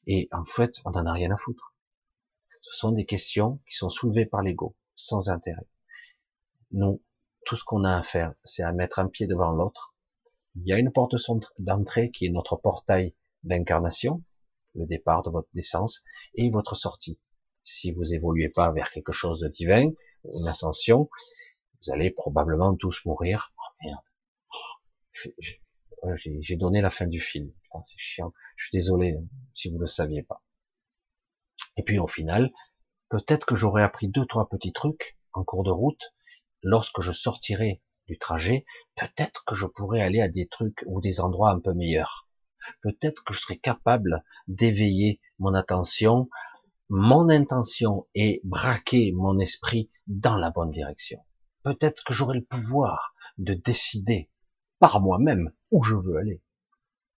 et 0.07 0.29
en 0.33 0.45
fait, 0.45 0.81
on 0.85 0.91
n'en 0.91 1.07
a 1.07 1.13
rien 1.13 1.31
à 1.31 1.37
foutre. 1.37 1.75
Ce 2.63 2.79
sont 2.79 2.93
des 2.93 3.07
questions 3.07 3.61
qui 3.69 3.77
sont 3.77 3.91
soulevées 3.91 4.27
par 4.27 4.43
l'ego, 4.43 4.77
sans 4.95 5.29
intérêt. 5.29 5.67
Nous, 6.73 7.03
tout 7.45 7.57
ce 7.57 7.65
qu'on 7.65 7.85
a 7.85 7.97
à 7.97 8.03
faire, 8.03 8.35
c'est 8.45 8.63
à 8.63 8.73
mettre 8.73 8.99
un 8.99 9.09
pied 9.09 9.27
devant 9.27 9.53
l'autre. 9.53 9.95
Il 10.57 10.67
y 10.67 10.73
a 10.73 10.79
une 10.79 10.93
porte 10.93 11.15
d'entrée 11.59 12.11
qui 12.11 12.27
est 12.27 12.31
notre 12.31 12.57
portail 12.57 13.15
d'incarnation, 13.45 14.23
le 14.75 14.87
départ 14.87 15.23
de 15.23 15.31
votre 15.31 15.49
naissance, 15.55 16.03
et 16.35 16.51
votre 16.51 16.75
sortie. 16.75 17.21
Si 17.63 17.93
vous 17.93 18.15
évoluez 18.15 18.49
pas 18.49 18.73
vers 18.73 18.91
quelque 18.91 19.13
chose 19.13 19.41
de 19.41 19.49
divin, 19.49 19.91
une 20.25 20.49
ascension, 20.49 21.09
vous 21.83 21.93
allez 21.93 22.11
probablement 22.11 22.75
tous 22.75 23.05
mourir. 23.05 23.53
Oh 23.59 23.85
merde. 23.85 25.57
J'ai 26.41 26.57
donné 26.57 26.81
la 26.81 26.91
fin 26.91 27.07
du 27.07 27.21
film. 27.21 27.53
C'est 27.85 27.99
chiant. 27.99 28.33
Je 28.57 28.67
suis 28.67 28.77
désolé 28.77 29.13
hein, 29.13 29.25
si 29.55 29.71
vous 29.71 29.79
le 29.79 29.87
saviez 29.87 30.23
pas. 30.23 30.43
Et 31.77 31.83
puis 31.83 31.99
au 31.99 32.07
final, 32.07 32.53
peut-être 33.09 33.47
que 33.47 33.55
j'aurais 33.55 33.83
appris 33.83 34.09
deux, 34.09 34.25
trois 34.27 34.49
petits 34.49 34.73
trucs 34.73 35.19
en 35.33 35.45
cours 35.45 35.63
de 35.63 35.71
route. 35.71 36.15
Lorsque 36.63 37.03
je 37.03 37.13
sortirai 37.13 37.83
du 38.09 38.19
trajet, 38.19 38.65
peut-être 38.95 39.45
que 39.45 39.55
je 39.55 39.67
pourrais 39.67 40.01
aller 40.01 40.21
à 40.21 40.29
des 40.29 40.49
trucs 40.49 40.85
ou 40.87 41.01
des 41.01 41.21
endroits 41.21 41.51
un 41.51 41.61
peu 41.61 41.75
meilleurs. 41.75 42.29
Peut-être 42.83 43.23
que 43.25 43.35
je 43.35 43.41
serais 43.41 43.59
capable 43.59 44.25
d'éveiller 44.49 45.21
mon 45.39 45.55
attention. 45.55 46.29
Mon 46.89 47.29
intention 47.29 48.07
est 48.15 48.41
braquer 48.45 49.13
mon 49.13 49.39
esprit 49.39 49.91
dans 50.07 50.37
la 50.37 50.51
bonne 50.51 50.71
direction. 50.71 51.21
Peut-être 51.63 52.05
que 52.05 52.15
j'aurai 52.15 52.39
le 52.39 52.45
pouvoir 52.45 53.15
de 53.39 53.55
décider 53.55 54.31
par 54.79 55.01
moi-même 55.01 55.53
où 55.77 55.83
je 55.83 55.95
veux 55.95 56.17
aller 56.17 56.43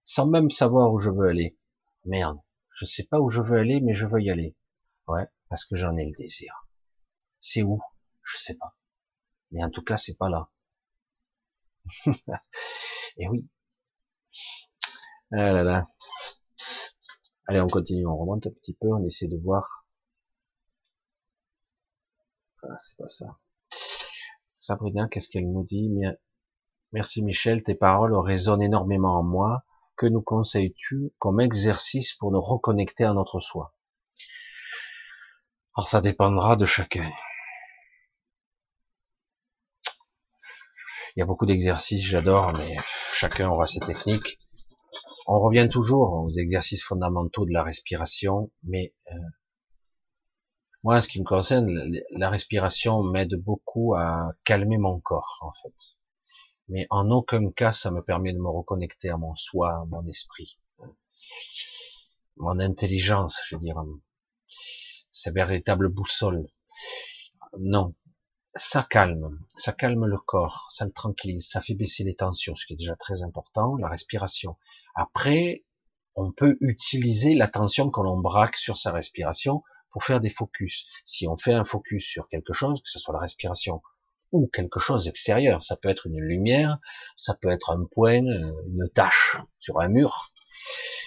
sans 0.09 0.27
même 0.27 0.51
savoir 0.51 0.91
où 0.91 0.99
je 0.99 1.11
veux 1.11 1.29
aller. 1.29 1.59
Merde, 2.07 2.41
je 2.75 2.87
sais 2.87 3.05
pas 3.05 3.21
où 3.21 3.29
je 3.29 3.43
veux 3.43 3.59
aller, 3.59 3.83
mais 3.83 3.95
je 3.95 4.07
veux 4.07 4.23
y 4.23 4.31
aller. 4.31 4.57
Ouais, 5.07 5.27
parce 5.51 5.67
que 5.67 5.77
j'en 5.77 5.99
ai 5.99 6.07
le 6.07 6.15
désir. 6.17 6.67
C'est 7.43 7.63
où? 7.63 7.79
Je 8.23 8.39
sais 8.39 8.55
pas. 8.55 8.75
Mais 9.51 9.63
en 9.63 9.69
tout 9.69 9.83
cas, 9.83 9.99
c'est 9.99 10.17
pas 10.17 10.31
là. 10.31 10.51
Et 13.19 13.29
oui. 13.29 13.47
Ah 15.31 15.53
là 15.53 15.63
là. 15.63 15.89
Allez, 17.47 17.61
on 17.61 17.67
continue, 17.67 18.07
on 18.07 18.17
remonte 18.17 18.47
un 18.47 18.51
petit 18.51 18.73
peu, 18.73 18.89
on 18.89 19.05
essaie 19.05 19.29
de 19.29 19.37
voir. 19.37 19.87
Ah, 22.63 22.79
c'est 22.79 22.97
pas 22.97 23.09
ça. 23.09 23.39
Sabrina, 24.57 25.07
qu'est-ce 25.07 25.29
qu'elle 25.29 25.53
nous 25.53 25.65
dit? 25.65 25.91
Merci 26.93 27.23
Michel, 27.23 27.63
tes 27.63 27.75
paroles 27.75 28.17
résonnent 28.17 28.63
énormément 28.63 29.19
en 29.19 29.23
moi 29.23 29.63
que 29.97 30.07
nous 30.07 30.23
conseilles-tu 30.23 31.13
comme 31.19 31.39
exercice 31.39 32.15
pour 32.15 32.33
nous 32.33 32.41
reconnecter 32.41 33.05
à 33.05 33.13
notre 33.13 33.41
soi? 33.41 33.75
Alors 35.77 35.87
ça 35.87 36.01
dépendra 36.01 36.57
de 36.57 36.65
chacun. 36.65 37.11
Il 41.15 41.21
y 41.21 41.23
a 41.23 41.27
beaucoup 41.27 41.45
d'exercices, 41.45 42.03
j'adore, 42.03 42.55
mais 42.55 42.79
chacun 43.13 43.51
aura 43.51 43.67
ses 43.67 43.81
techniques. 43.81 44.39
On 45.27 45.41
revient 45.41 45.69
toujours 45.71 46.15
aux 46.15 46.33
exercices 46.33 46.83
fondamentaux 46.83 47.45
de 47.45 47.53
la 47.53 47.65
respiration, 47.65 48.51
mais 48.63 48.95
euh, 49.13 49.15
moi, 50.85 51.03
ce 51.03 51.09
qui 51.09 51.21
me 51.21 51.25
concerne, 51.25 51.71
la 52.13 52.31
respiration 52.31 53.03
m'aide 53.03 53.35
beaucoup 53.35 53.95
à 53.95 54.33
calmer 54.45 54.79
mon 54.79 55.01
corps, 55.01 55.39
en 55.43 55.53
fait 55.63 55.99
mais 56.69 56.87
en 56.91 57.11
aucun 57.11 57.51
cas 57.51 57.73
ça 57.73 57.91
me 57.91 58.03
permet 58.03 58.33
de 58.33 58.39
me 58.39 58.49
reconnecter 58.49 59.11
à 59.11 59.17
mon 59.17 59.35
soi, 59.37 59.71
à 59.71 59.85
mon 59.87 60.07
esprit, 60.07 60.59
mon 62.37 62.61
intelligence, 62.61 63.41
je 63.47 63.57
veux 63.57 63.63
dire, 63.63 63.83
c'est 65.11 65.35
véritable 65.35 65.89
boussole. 65.89 66.47
Non, 67.59 67.95
ça 68.55 68.87
calme, 68.89 69.39
ça 69.57 69.73
calme 69.73 70.05
le 70.07 70.19
corps, 70.19 70.69
ça 70.71 70.85
le 70.85 70.93
tranquillise, 70.93 71.49
ça 71.49 71.61
fait 71.61 71.75
baisser 71.75 72.05
les 72.05 72.15
tensions, 72.15 72.55
ce 72.55 72.67
qui 72.67 72.75
est 72.75 72.77
déjà 72.77 72.97
très 72.97 73.23
important, 73.23 73.77
la 73.77 73.89
respiration. 73.89 74.57
Après, 74.95 75.65
on 76.15 76.33
peut 76.33 76.57
utiliser 76.61 77.35
l'attention 77.35 77.91
que 77.91 78.01
l'on 78.01 78.19
braque 78.19 78.57
sur 78.57 78.77
sa 78.77 78.93
respiration 78.93 79.63
pour 79.91 80.05
faire 80.05 80.21
des 80.21 80.31
focus. 80.31 80.87
Si 81.05 81.27
on 81.27 81.37
fait 81.37 81.55
un 81.55 81.65
focus 81.65 82.05
sur 82.05 82.29
quelque 82.29 82.53
chose, 82.53 82.83
que 82.83 82.91
ce 82.91 82.99
soit 82.99 83.15
la 83.15 83.21
respiration 83.21 83.83
ou 84.33 84.49
quelque 84.49 84.81
chose 84.81 85.05
d'extérieur. 85.05 85.65
Ça 85.65 85.77
peut 85.77 85.89
être 85.89 86.07
une 86.07 86.21
lumière, 86.21 86.79
ça 87.17 87.37
peut 87.41 87.51
être 87.51 87.71
un 87.71 87.85
point, 87.85 88.23
une 88.23 88.89
tache 88.95 89.37
sur 89.59 89.81
un 89.81 89.89
mur. 89.89 90.33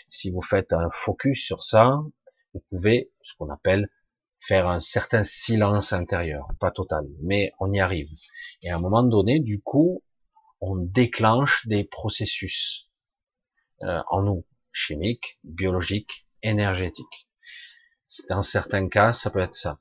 Si 0.07 0.31
vous 0.31 0.41
faites 0.41 0.73
un 0.73 0.89
focus 0.89 1.43
sur 1.43 1.63
ça, 1.63 1.99
vous 2.53 2.63
pouvez, 2.69 3.11
ce 3.23 3.33
qu'on 3.37 3.49
appelle, 3.49 3.89
faire 4.41 4.67
un 4.67 4.79
certain 4.79 5.23
silence 5.23 5.93
intérieur, 5.93 6.47
pas 6.59 6.71
total, 6.71 7.05
mais 7.21 7.53
on 7.59 7.71
y 7.71 7.79
arrive. 7.79 8.09
Et 8.63 8.71
à 8.71 8.75
un 8.75 8.79
moment 8.79 9.03
donné, 9.03 9.39
du 9.39 9.61
coup, 9.61 10.03
on 10.59 10.75
déclenche 10.75 11.67
des 11.67 11.83
processus 11.83 12.89
euh, 13.83 14.01
en 14.09 14.23
nous, 14.23 14.45
chimiques, 14.71 15.39
biologiques, 15.43 16.27
énergétiques. 16.43 17.27
Dans 18.29 18.41
certains 18.41 18.87
cas, 18.89 19.13
ça 19.13 19.29
peut 19.29 19.39
être 19.39 19.55
ça. 19.55 19.79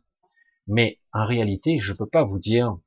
Mais 0.67 1.01
en 1.13 1.27
réalité, 1.27 1.79
je 1.81 1.93
peux 1.93 2.07
pas 2.07 2.25
vous 2.25 2.39
dire, 2.39 2.79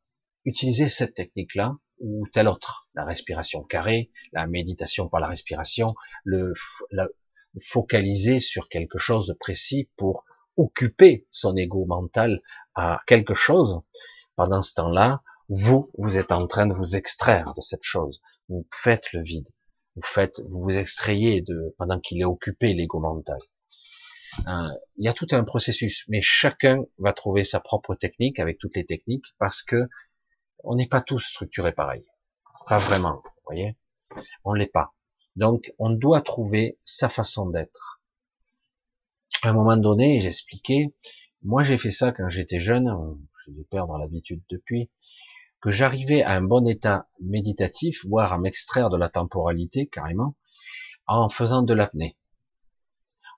utilisez 0.46 0.90
cette 0.90 1.16
technique-là, 1.16 1.78
ou 2.00 2.28
tel 2.34 2.48
autre. 2.48 2.88
La 2.96 3.06
respiration 3.06 3.64
carrée, 3.64 4.12
la 4.34 4.48
méditation 4.48 5.08
par 5.08 5.20
la 5.20 5.28
respiration, 5.28 5.96
le, 6.24 6.54
focaliser 7.62 8.40
sur 8.40 8.68
quelque 8.68 8.98
chose 8.98 9.28
de 9.28 9.34
précis 9.34 9.90
pour 9.96 10.26
occuper 10.58 11.28
son 11.30 11.56
ego 11.56 11.86
mental 11.86 12.42
à 12.76 13.02
quelque 13.08 13.34
chose. 13.34 13.82
Pendant 14.36 14.62
ce 14.62 14.74
temps-là, 14.74 15.22
vous, 15.50 15.92
vous 15.98 16.18
êtes 16.18 16.32
en 16.32 16.48
train 16.48 16.66
de 16.66 16.74
vous 16.74 16.96
extraire 16.96 17.54
de 17.56 17.62
cette 17.62 17.84
chose. 17.84 18.22
Vous 18.50 18.68
faites 18.72 19.14
le 19.14 19.22
vide. 19.22 19.48
Vous 19.96 20.02
faites, 20.04 20.42
vous 20.50 20.64
vous 20.64 20.78
extrayez 20.78 21.42
de, 21.42 21.76
pendant 21.78 22.00
qu'il 22.00 22.20
est 22.20 22.26
occupé 22.26 22.74
l'ego 22.74 23.00
mental. 23.00 23.38
Euh, 24.48 24.70
il 24.98 25.06
y 25.06 25.08
a 25.08 25.14
tout 25.14 25.28
un 25.32 25.44
processus, 25.44 26.06
mais 26.10 26.22
chacun 26.24 26.84
va 26.98 27.14
trouver 27.14 27.44
sa 27.44 27.60
propre 27.60 27.94
technique 27.94 28.40
avec 28.40 28.58
toutes 28.58 28.76
les 28.76 28.86
techniques 28.86 29.36
parce 29.38 29.62
que 29.62 29.88
on 30.64 30.76
n'est 30.76 30.88
pas 30.88 31.02
tous 31.02 31.20
structurés 31.20 31.74
pareil. 31.74 32.06
Pas 32.68 32.80
vraiment, 32.80 33.22
vous 33.24 33.42
voyez. 33.46 33.78
On 34.44 34.54
l'est 34.54 34.72
pas. 34.72 34.94
Donc, 35.36 35.74
on 35.80 35.90
doit 35.90 36.22
trouver 36.22 36.80
sa 36.86 37.10
façon 37.10 37.50
d'être. 37.50 38.02
À 39.42 39.50
un 39.50 39.54
moment 39.54 39.78
donné, 39.78 40.22
j'expliquais, 40.22 40.94
moi 41.42 41.64
j'ai 41.64 41.78
fait 41.78 41.92
ça 41.92 42.12
quand 42.12 42.30
j'étais 42.30 42.60
jeune, 42.60 42.90
j'ai 43.46 43.52
dû 43.52 43.66
perdre 43.66 43.98
l'habitude 43.98 44.42
depuis, 44.50 44.90
que 45.60 45.72
j'arrivais 45.72 46.24
à 46.24 46.34
un 46.34 46.42
bon 46.42 46.68
état 46.68 47.08
méditatif, 47.20 48.06
voire 48.06 48.32
à 48.32 48.38
m'extraire 48.38 48.90
de 48.90 48.98
la 48.98 49.10
temporalité 49.10 49.88
carrément, 49.88 50.36
en 51.08 51.30
faisant 51.30 51.62
de 51.62 51.74
l'apnée. 51.74 52.18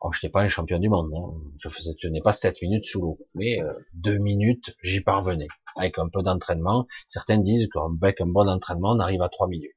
Oh, 0.08 0.12
je 0.12 0.20
n'étais 0.20 0.30
pas 0.30 0.44
un 0.44 0.48
champion 0.50 0.78
du 0.78 0.88
monde, 0.88 1.12
hein. 1.16 1.34
je 1.58 1.68
faisais, 1.68 1.96
je 2.00 2.08
n'ai 2.10 2.22
pas 2.22 2.32
7 2.32 2.62
minutes 2.62 2.86
sous 2.86 3.02
l'eau, 3.02 3.18
mais 3.34 3.60
euh, 3.64 3.74
deux 3.96 4.20
minutes, 4.20 4.76
j'y 4.84 5.02
parvenais. 5.02 5.48
Avec 5.78 5.98
un 5.98 6.10
peu 6.10 6.22
d'entraînement, 6.22 6.86
certains 7.08 7.40
disent 7.40 7.68
qu'avec 7.70 8.22
un 8.22 8.28
bon 8.28 8.48
entraînement, 8.48 8.92
on 8.92 9.00
arrive 9.00 9.24
à 9.24 9.30
3 9.30 9.48
minutes. 9.48 9.72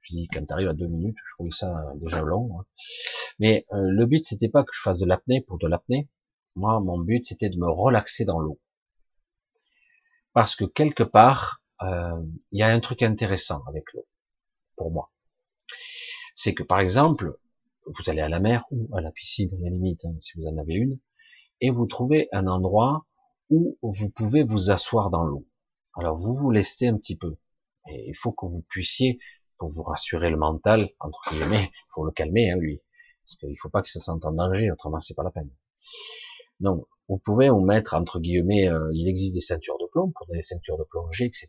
Je 0.00 0.14
dis, 0.14 0.28
quand 0.28 0.42
tu 0.46 0.52
arrives 0.54 0.68
à 0.68 0.72
2 0.72 0.86
minutes, 0.86 1.18
je 1.22 1.34
trouvais 1.34 1.50
ça 1.50 1.68
euh, 1.68 1.96
déjà 1.96 2.22
long. 2.22 2.48
Hein. 2.58 2.64
Mais 3.38 3.66
euh, 3.74 3.90
le 3.90 4.06
but, 4.06 4.24
c'était 4.24 4.48
pas 4.48 4.64
que 4.64 4.70
je 4.72 4.80
fasse 4.80 5.00
de 5.00 5.04
l'apnée 5.04 5.42
pour 5.42 5.58
de 5.58 5.68
l'apnée. 5.68 6.08
Moi, 6.56 6.80
mon 6.80 6.98
but, 6.98 7.22
c'était 7.22 7.50
de 7.50 7.58
me 7.58 7.70
relaxer 7.70 8.24
dans 8.24 8.38
l'eau. 8.38 8.58
Parce 10.32 10.56
que 10.56 10.64
quelque 10.64 11.02
part, 11.02 11.62
il 11.82 12.58
y 12.58 12.62
a 12.62 12.68
un 12.68 12.80
truc 12.80 13.02
intéressant 13.02 13.62
avec 13.66 13.84
l'eau, 13.92 14.06
pour 14.76 14.90
moi. 14.90 15.12
C'est 16.34 16.54
que, 16.54 16.62
par 16.62 16.80
exemple, 16.80 17.38
vous 17.90 18.10
allez 18.10 18.20
à 18.20 18.28
la 18.28 18.40
mer 18.40 18.64
ou 18.70 18.88
à 18.96 19.00
la 19.00 19.10
piscine, 19.10 19.50
à 19.54 19.64
la 19.64 19.70
limite, 19.70 20.04
hein, 20.04 20.14
si 20.20 20.38
vous 20.38 20.46
en 20.46 20.56
avez 20.56 20.74
une, 20.74 20.98
et 21.60 21.70
vous 21.70 21.86
trouvez 21.86 22.28
un 22.32 22.46
endroit 22.46 23.06
où 23.50 23.78
vous 23.82 24.10
pouvez 24.10 24.42
vous 24.42 24.70
asseoir 24.70 25.10
dans 25.10 25.24
l'eau. 25.24 25.46
Alors 25.94 26.16
vous 26.16 26.34
vous 26.34 26.50
lestez 26.50 26.88
un 26.88 26.96
petit 26.96 27.16
peu. 27.16 27.36
Et 27.88 28.08
il 28.08 28.14
faut 28.14 28.32
que 28.32 28.46
vous 28.46 28.64
puissiez, 28.68 29.18
pour 29.58 29.68
vous 29.68 29.82
rassurer 29.82 30.30
le 30.30 30.36
mental, 30.36 30.88
entre 31.00 31.30
guillemets, 31.30 31.70
faut 31.94 32.04
le 32.04 32.12
calmer, 32.12 32.50
hein, 32.50 32.56
lui. 32.56 32.80
Parce 33.24 33.36
qu'il 33.36 33.56
faut 33.60 33.70
pas 33.70 33.82
que 33.82 33.90
ça 33.90 34.00
sente 34.00 34.24
en 34.24 34.32
danger, 34.32 34.70
autrement 34.70 35.00
c'est 35.00 35.14
pas 35.14 35.22
la 35.22 35.30
peine. 35.30 35.50
Donc, 36.60 36.86
vous 37.08 37.18
pouvez 37.18 37.50
vous 37.50 37.60
mettre, 37.60 37.94
entre 37.94 38.20
guillemets, 38.20 38.68
euh, 38.68 38.90
il 38.92 39.08
existe 39.08 39.34
des 39.34 39.40
ceintures 39.40 39.78
de 39.78 39.86
plomb, 39.90 40.12
pour 40.12 40.26
des 40.28 40.42
ceintures 40.42 40.78
de 40.78 40.84
plongée, 40.84 41.24
etc. 41.26 41.48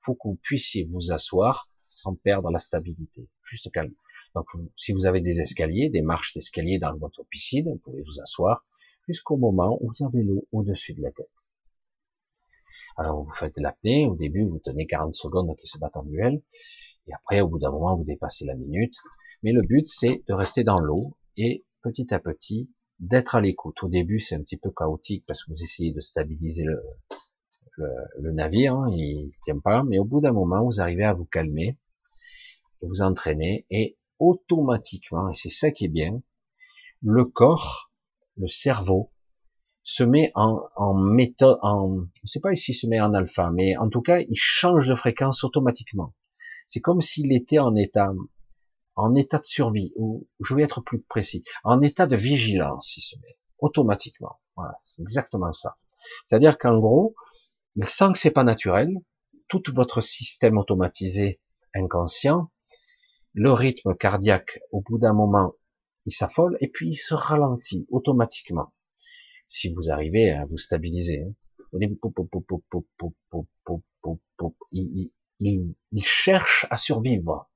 faut 0.00 0.14
que 0.14 0.28
vous 0.28 0.38
puissiez 0.42 0.86
vous 0.90 1.12
asseoir 1.12 1.68
sans 1.88 2.14
perdre 2.14 2.50
la 2.50 2.58
stabilité. 2.58 3.28
Juste 3.42 3.70
calme. 3.72 3.94
Donc, 4.34 4.46
si 4.76 4.92
vous 4.92 5.06
avez 5.06 5.20
des 5.20 5.40
escaliers, 5.40 5.88
des 5.90 6.02
marches 6.02 6.34
d'escalier 6.34 6.78
dans 6.78 6.96
votre 6.96 7.24
piscine, 7.24 7.68
vous 7.68 7.78
pouvez 7.78 8.02
vous 8.02 8.20
asseoir 8.20 8.64
jusqu'au 9.06 9.36
moment 9.36 9.78
où 9.80 9.90
vous 9.90 10.04
avez 10.04 10.22
l'eau 10.22 10.46
au-dessus 10.52 10.94
de 10.94 11.02
la 11.02 11.10
tête. 11.10 11.28
Alors, 12.96 13.24
vous 13.24 13.32
faites 13.32 13.56
l'apnée. 13.56 14.06
Au 14.06 14.16
début, 14.16 14.44
vous 14.44 14.58
tenez 14.58 14.86
40 14.86 15.14
secondes 15.14 15.56
qui 15.56 15.66
se 15.66 15.78
battent 15.78 15.96
en 15.96 16.02
duel. 16.02 16.42
Et 17.06 17.12
après, 17.14 17.40
au 17.40 17.48
bout 17.48 17.58
d'un 17.58 17.70
moment, 17.70 17.96
vous 17.96 18.04
dépassez 18.04 18.44
la 18.44 18.54
minute. 18.54 18.94
Mais 19.42 19.52
le 19.52 19.62
but, 19.62 19.86
c'est 19.86 20.22
de 20.26 20.34
rester 20.34 20.64
dans 20.64 20.80
l'eau 20.80 21.16
et 21.36 21.64
petit 21.82 22.12
à 22.12 22.18
petit, 22.18 22.70
d'être 22.98 23.36
à 23.36 23.40
l'écoute. 23.40 23.82
Au 23.82 23.88
début, 23.88 24.20
c'est 24.20 24.34
un 24.34 24.42
petit 24.42 24.56
peu 24.56 24.70
chaotique 24.70 25.24
parce 25.26 25.44
que 25.44 25.52
vous 25.52 25.62
essayez 25.62 25.92
de 25.92 26.00
stabiliser 26.00 26.64
le, 26.64 26.82
le, 28.18 28.32
navire, 28.32 28.74
hein, 28.74 28.90
il 28.90 29.30
tient 29.44 29.58
pas, 29.58 29.84
mais 29.84 29.98
au 29.98 30.04
bout 30.04 30.20
d'un 30.20 30.32
moment, 30.32 30.64
vous 30.64 30.80
arrivez 30.80 31.04
à 31.04 31.12
vous 31.12 31.24
calmer, 31.24 31.78
vous 32.82 33.02
entraîner 33.02 33.66
et 33.70 33.97
automatiquement, 34.18 35.30
et 35.30 35.34
c'est 35.34 35.48
ça 35.48 35.70
qui 35.70 35.84
est 35.84 35.88
bien, 35.88 36.22
le 37.02 37.24
corps, 37.24 37.90
le 38.36 38.48
cerveau, 38.48 39.12
se 39.82 40.02
met 40.02 40.32
en, 40.34 40.60
en 40.76 40.94
méthode, 40.94 41.58
en, 41.62 42.04
je 42.22 42.26
sais 42.26 42.40
pas 42.40 42.54
si 42.54 42.74
se 42.74 42.86
met 42.86 43.00
en 43.00 43.14
alpha, 43.14 43.50
mais 43.50 43.76
en 43.78 43.88
tout 43.88 44.02
cas, 44.02 44.20
il 44.20 44.36
change 44.36 44.88
de 44.88 44.94
fréquence 44.94 45.44
automatiquement. 45.44 46.14
C'est 46.66 46.80
comme 46.80 47.00
s'il 47.00 47.32
était 47.32 47.58
en 47.58 47.74
état, 47.74 48.12
en 48.96 49.14
état 49.14 49.38
de 49.38 49.46
survie, 49.46 49.94
ou 49.96 50.28
je 50.40 50.54
vais 50.54 50.62
être 50.62 50.82
plus 50.82 51.00
précis, 51.00 51.42
en 51.64 51.80
état 51.80 52.06
de 52.06 52.16
vigilance, 52.16 52.96
il 52.98 53.00
se 53.00 53.16
met 53.16 53.38
automatiquement. 53.60 54.40
Voilà, 54.56 54.74
c'est 54.82 55.00
exactement 55.00 55.52
ça. 55.52 55.78
C'est-à-dire 56.26 56.58
qu'en 56.58 56.78
gros, 56.78 57.14
il 57.76 57.86
sent 57.86 58.12
que 58.12 58.18
c'est 58.18 58.30
pas 58.30 58.44
naturel, 58.44 58.90
tout 59.48 59.62
votre 59.68 60.00
système 60.00 60.58
automatisé 60.58 61.40
inconscient 61.74 62.50
le 63.38 63.52
rythme 63.52 63.94
cardiaque, 63.94 64.58
au 64.72 64.80
bout 64.80 64.98
d'un 64.98 65.12
moment, 65.12 65.52
il 66.06 66.12
s'affole 66.12 66.58
et 66.60 66.66
puis 66.66 66.90
il 66.90 66.96
se 66.96 67.14
ralentit 67.14 67.86
automatiquement. 67.88 68.74
Si 69.46 69.72
vous 69.72 69.92
arrivez 69.92 70.32
à 70.32 70.44
vous 70.44 70.58
stabiliser, 70.58 71.24
il, 71.72 71.96
cherche 76.02 76.66
à 76.70 76.76
survivre. 76.76 77.48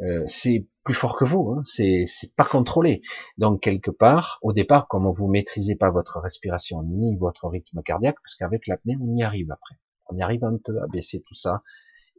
Euh, 0.00 0.24
c'est 0.26 0.66
plus 0.82 0.94
fort 0.94 1.16
que 1.16 1.24
vous, 1.24 1.52
hein, 1.52 1.62
c'est 1.64 2.34
pas 2.34 2.44
contrôlé. 2.44 3.02
Donc 3.38 3.62
quelque 3.62 3.92
part, 3.92 4.40
au 4.42 4.52
départ, 4.52 4.88
comme 4.88 5.08
vous 5.12 5.28
maîtrisez 5.28 5.76
pas 5.76 5.90
votre 5.90 6.18
respiration 6.18 6.82
ni 6.82 7.16
votre 7.18 7.48
rythme 7.48 7.82
cardiaque, 7.82 8.16
parce 8.20 8.34
qu'avec 8.34 8.66
l'apnée, 8.66 8.96
on 9.00 9.16
y 9.16 9.22
arrive 9.22 9.52
après. 9.52 9.76
On 10.08 10.16
y 10.16 10.22
arrive 10.22 10.42
un 10.42 10.56
peu 10.56 10.82
à 10.82 10.88
baisser 10.88 11.22
tout 11.22 11.36
ça, 11.36 11.62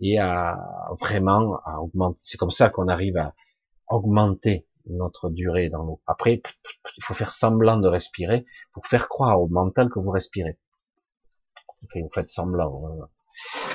et 0.02 0.18
à 0.20 0.58
vraiment 1.00 1.60
à 1.66 1.80
augmenter. 1.80 2.22
C'est 2.24 2.38
comme 2.38 2.52
ça 2.52 2.70
qu'on 2.70 2.88
arrive 2.88 3.18
à 3.18 3.34
augmenter 3.88 4.66
notre 4.88 5.30
durée 5.30 5.70
dans 5.70 5.84
l'eau. 5.84 6.02
Après, 6.08 6.42
il 6.98 7.04
faut 7.04 7.14
faire 7.14 7.32
semblant 7.32 7.78
de 7.78 7.88
respirer 7.88 8.46
pour 8.74 8.86
faire 8.88 9.08
croire 9.08 9.42
au 9.42 9.48
mental 9.48 9.90
que 9.90 10.00
vous 10.00 10.10
respirez. 10.10 10.58
vous 11.82 12.10
faites 12.14 12.30
semblant. 12.30 12.84
Hein. 12.86 13.08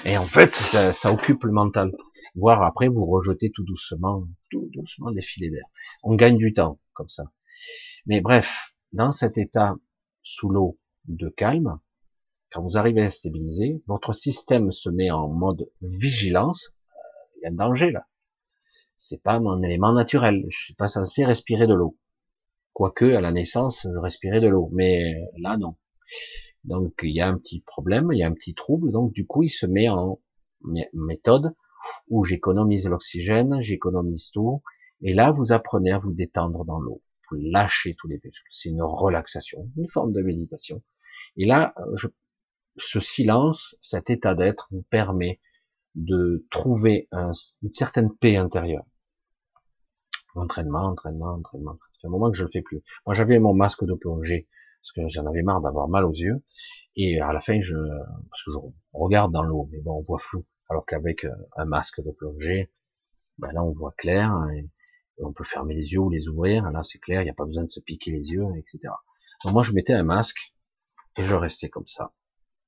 Et 0.04 0.18
en 0.18 0.24
fait, 0.24 0.54
ça, 0.54 1.12
occupe 1.12 1.44
le 1.44 1.52
mental. 1.52 1.92
Voire 2.34 2.62
après, 2.62 2.88
vous 2.88 3.02
rejetez 3.02 3.50
tout 3.50 3.64
doucement, 3.64 4.24
tout 4.50 4.68
doucement 4.72 5.10
des 5.12 5.22
filets 5.22 5.50
d'air. 5.50 5.64
On 6.02 6.14
gagne 6.14 6.36
du 6.36 6.52
temps 6.52 6.78
comme 6.92 7.08
ça. 7.08 7.24
Mais 8.06 8.20
bref, 8.20 8.74
dans 8.92 9.12
cet 9.12 9.38
état 9.38 9.76
sous 10.22 10.50
l'eau 10.50 10.76
de 11.06 11.28
calme, 11.28 11.78
quand 12.56 12.62
vous 12.62 12.78
arrivez 12.78 13.02
à 13.02 13.10
stabiliser, 13.10 13.82
votre 13.86 14.14
système 14.14 14.72
se 14.72 14.88
met 14.88 15.10
en 15.10 15.28
mode 15.28 15.70
vigilance. 15.82 16.74
Il 17.36 17.42
y 17.42 17.46
a 17.46 17.50
un 17.50 17.52
danger 17.52 17.90
là. 17.90 18.08
C'est 18.96 19.22
pas 19.22 19.40
mon 19.40 19.62
élément 19.62 19.92
naturel. 19.92 20.46
Je 20.48 20.64
suis 20.64 20.74
pas 20.74 20.88
censé 20.88 21.26
respirer 21.26 21.66
de 21.66 21.74
l'eau. 21.74 21.98
Quoique 22.72 23.04
à 23.12 23.20
la 23.20 23.30
naissance, 23.30 23.82
je 23.82 23.98
respirais 23.98 24.40
de 24.40 24.48
l'eau, 24.48 24.70
mais 24.72 25.28
là 25.36 25.58
non. 25.58 25.76
Donc 26.64 26.94
il 27.02 27.10
y 27.10 27.20
a 27.20 27.28
un 27.28 27.36
petit 27.36 27.60
problème, 27.60 28.08
il 28.10 28.20
y 28.20 28.22
a 28.22 28.26
un 28.26 28.32
petit 28.32 28.54
trouble. 28.54 28.90
Donc 28.90 29.12
du 29.12 29.26
coup, 29.26 29.42
il 29.42 29.50
se 29.50 29.66
met 29.66 29.90
en 29.90 30.18
méthode 30.94 31.54
où 32.08 32.24
j'économise 32.24 32.88
l'oxygène, 32.88 33.60
j'économise 33.60 34.30
tout. 34.30 34.62
Et 35.02 35.12
là, 35.12 35.30
vous 35.30 35.52
apprenez 35.52 35.92
à 35.92 35.98
vous 35.98 36.14
détendre 36.14 36.64
dans 36.64 36.80
l'eau. 36.80 37.02
Vous 37.30 37.36
lâchez 37.36 37.94
tous 37.98 38.08
les 38.08 38.18
muscles. 38.24 38.40
C'est 38.50 38.70
une 38.70 38.82
relaxation, 38.82 39.70
une 39.76 39.90
forme 39.90 40.14
de 40.14 40.22
méditation. 40.22 40.82
Et 41.36 41.44
là, 41.44 41.74
je 41.96 42.08
ce 42.76 43.00
silence, 43.00 43.76
cet 43.80 44.10
état 44.10 44.34
d'être 44.34 44.68
vous 44.70 44.82
permet 44.90 45.40
de 45.94 46.46
trouver 46.50 47.08
une 47.12 47.72
certaine 47.72 48.14
paix 48.14 48.36
intérieure. 48.36 48.84
Entraînement, 50.34 50.84
entraînement, 50.84 51.32
entraînement. 51.32 51.78
Ça 51.92 52.00
fait 52.02 52.06
un 52.08 52.10
moment 52.10 52.30
que 52.30 52.36
je 52.36 52.44
le 52.44 52.50
fais 52.50 52.60
plus. 52.60 52.82
Moi, 53.06 53.14
j'avais 53.14 53.38
mon 53.38 53.54
masque 53.54 53.84
de 53.84 53.94
plongée 53.94 54.46
parce 54.82 54.92
que 54.92 55.08
j'en 55.08 55.26
avais 55.26 55.42
marre 55.42 55.60
d'avoir 55.62 55.88
mal 55.88 56.04
aux 56.04 56.12
yeux. 56.12 56.42
Et 56.94 57.20
à 57.20 57.32
la 57.32 57.40
fin, 57.40 57.60
je, 57.60 57.74
parce 58.30 58.44
que 58.44 58.52
je 58.52 58.58
regarde 58.92 59.32
dans 59.32 59.42
l'eau, 59.42 59.68
mais 59.72 59.80
bon, 59.80 59.98
on 59.98 60.02
voit 60.02 60.18
flou. 60.18 60.44
Alors 60.68 60.84
qu'avec 60.84 61.24
euh, 61.24 61.34
un 61.56 61.64
masque 61.64 62.02
de 62.02 62.10
plongée, 62.10 62.70
ben 63.38 63.52
là, 63.52 63.62
on 63.62 63.72
voit 63.72 63.94
clair 63.96 64.32
et, 64.54 64.68
on 65.18 65.32
peut 65.32 65.44
fermer 65.44 65.74
les 65.74 65.92
yeux 65.92 66.00
ou 66.00 66.10
les 66.10 66.28
ouvrir. 66.28 66.70
Là, 66.70 66.82
c'est 66.82 66.98
clair, 66.98 67.22
il 67.22 67.24
n'y 67.24 67.30
a 67.30 67.34
pas 67.34 67.46
besoin 67.46 67.64
de 67.64 67.70
se 67.70 67.80
piquer 67.80 68.10
les 68.10 68.32
yeux, 68.32 68.44
etc. 68.58 68.92
Donc 69.44 69.54
moi, 69.54 69.62
je 69.62 69.72
mettais 69.72 69.94
un 69.94 70.02
masque 70.02 70.54
et 71.16 71.22
je 71.22 71.34
restais 71.34 71.70
comme 71.70 71.86
ça. 71.86 72.12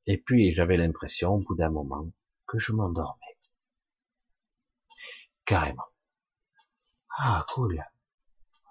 Et 0.09 0.19
puis 0.19 0.53
j'avais 0.53 0.77
l'impression, 0.77 1.35
au 1.35 1.39
bout 1.39 1.55
d'un 1.55 1.71
moment, 1.71 2.11
que 2.49 2.59
je 2.59 2.73
m'endormais. 2.73 3.37
Carrément. 5.45 5.85
Ah, 7.19 7.45
cool. 7.55 7.85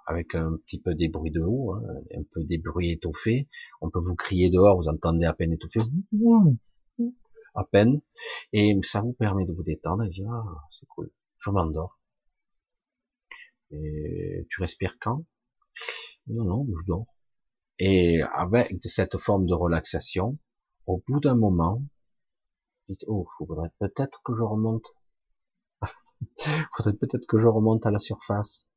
Avec 0.08 0.36
un 0.36 0.58
petit 0.58 0.82
peu 0.82 0.96
des 0.96 1.08
bruits 1.08 1.32
de 1.32 1.42
haut, 1.42 1.74
hein, 1.76 1.84
un 2.18 2.24
peu 2.32 2.44
des 2.44 2.58
bruits 2.58 2.92
étoffés. 2.92 3.48
On 3.82 3.90
peut 3.90 4.02
vous 4.02 4.16
crier 4.16 4.50
dehors, 4.50 4.78
vous 4.78 4.90
entendez 4.90 5.26
à 5.26 5.34
peine 5.34 5.54
étouffé. 5.54 5.80
à 7.58 7.64
peine, 7.66 8.02
et 8.54 8.78
ça 8.84 9.02
vous 9.02 9.14
permet 9.14 9.46
de 9.46 9.54
vous 9.54 9.64
détendre 9.64 10.04
et 10.04 10.10
dire, 10.10 10.30
ah, 10.32 10.68
c'est 10.72 10.86
cool, 10.88 11.12
je 11.40 11.50
m'endors. 11.50 12.00
Et 13.72 14.48
tu 14.50 14.62
respires 14.62 14.98
quand? 15.00 15.26
Non, 16.28 16.44
non, 16.46 16.68
je 16.80 16.86
dors. 16.86 17.08
Et 17.80 18.22
avec 18.22 18.76
cette 18.84 19.18
forme 19.18 19.46
de 19.46 19.54
relaxation, 19.54 20.38
au 20.88 21.04
bout 21.08 21.20
d'un 21.20 21.36
moment, 21.36 21.84
dites, 22.90 23.04
oh, 23.08 23.28
faudrait 23.38 23.72
peut-être 23.80 24.22
que 24.24 24.34
je 24.34 24.42
remonte. 24.42 24.96
faudrait 26.76 26.94
peut-être 26.94 27.28
que 27.28 27.38
je 27.38 27.48
remonte 27.48 27.86
à 27.86 27.92
la 27.92 28.00
surface. 28.00 28.70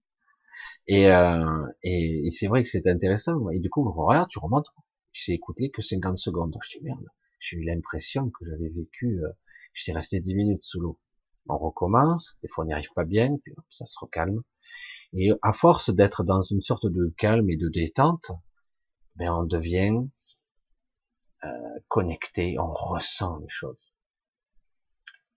Et, 0.87 1.11
euh, 1.11 1.67
c'est 2.31 2.49
vrai 2.49 2.63
que 2.63 2.69
c'est 2.69 2.87
intéressant. 2.87 3.49
Et 3.51 3.61
du 3.61 3.71
coup, 3.71 3.91
regarde, 3.91 4.29
tu 4.29 4.41
remontes. 4.41 4.67
J'ai 5.13 5.33
écouté 5.33 5.71
que 5.71 5.83
50 5.83 6.19
secondes. 6.19 6.57
Je 6.63 6.79
dis 6.79 6.85
merde. 6.85 7.07
J'ai 7.39 7.57
eu 7.57 7.65
l'impression 7.65 8.31
que 8.31 8.45
j'avais 8.45 8.69
vécu, 8.69 9.19
euh, 9.25 9.31
j'étais 9.73 9.97
resté 9.97 10.21
10 10.21 10.35
minutes 10.35 10.63
sous 10.63 10.81
l'eau. 10.81 11.01
On 11.49 11.57
recommence. 11.57 12.39
Des 12.43 12.49
fois, 12.49 12.65
on 12.65 12.67
n'y 12.67 12.73
arrive 12.73 12.93
pas 12.95 13.05
bien. 13.05 13.37
Puis 13.43 13.53
hop, 13.57 13.65
ça 13.71 13.85
se 13.85 13.99
recalme. 13.99 14.43
Et 15.13 15.31
à 15.43 15.53
force 15.53 15.91
d'être 15.91 16.23
dans 16.23 16.43
une 16.43 16.61
sorte 16.61 16.87
de 16.87 17.15
calme 17.17 17.49
et 17.51 17.57
de 17.57 17.69
détente, 17.69 18.31
ben 19.17 19.33
on 19.33 19.45
devient 19.45 20.07
euh, 21.45 21.49
connecté, 21.89 22.59
on 22.59 22.73
ressent 22.73 23.39
les 23.39 23.49
choses. 23.49 23.93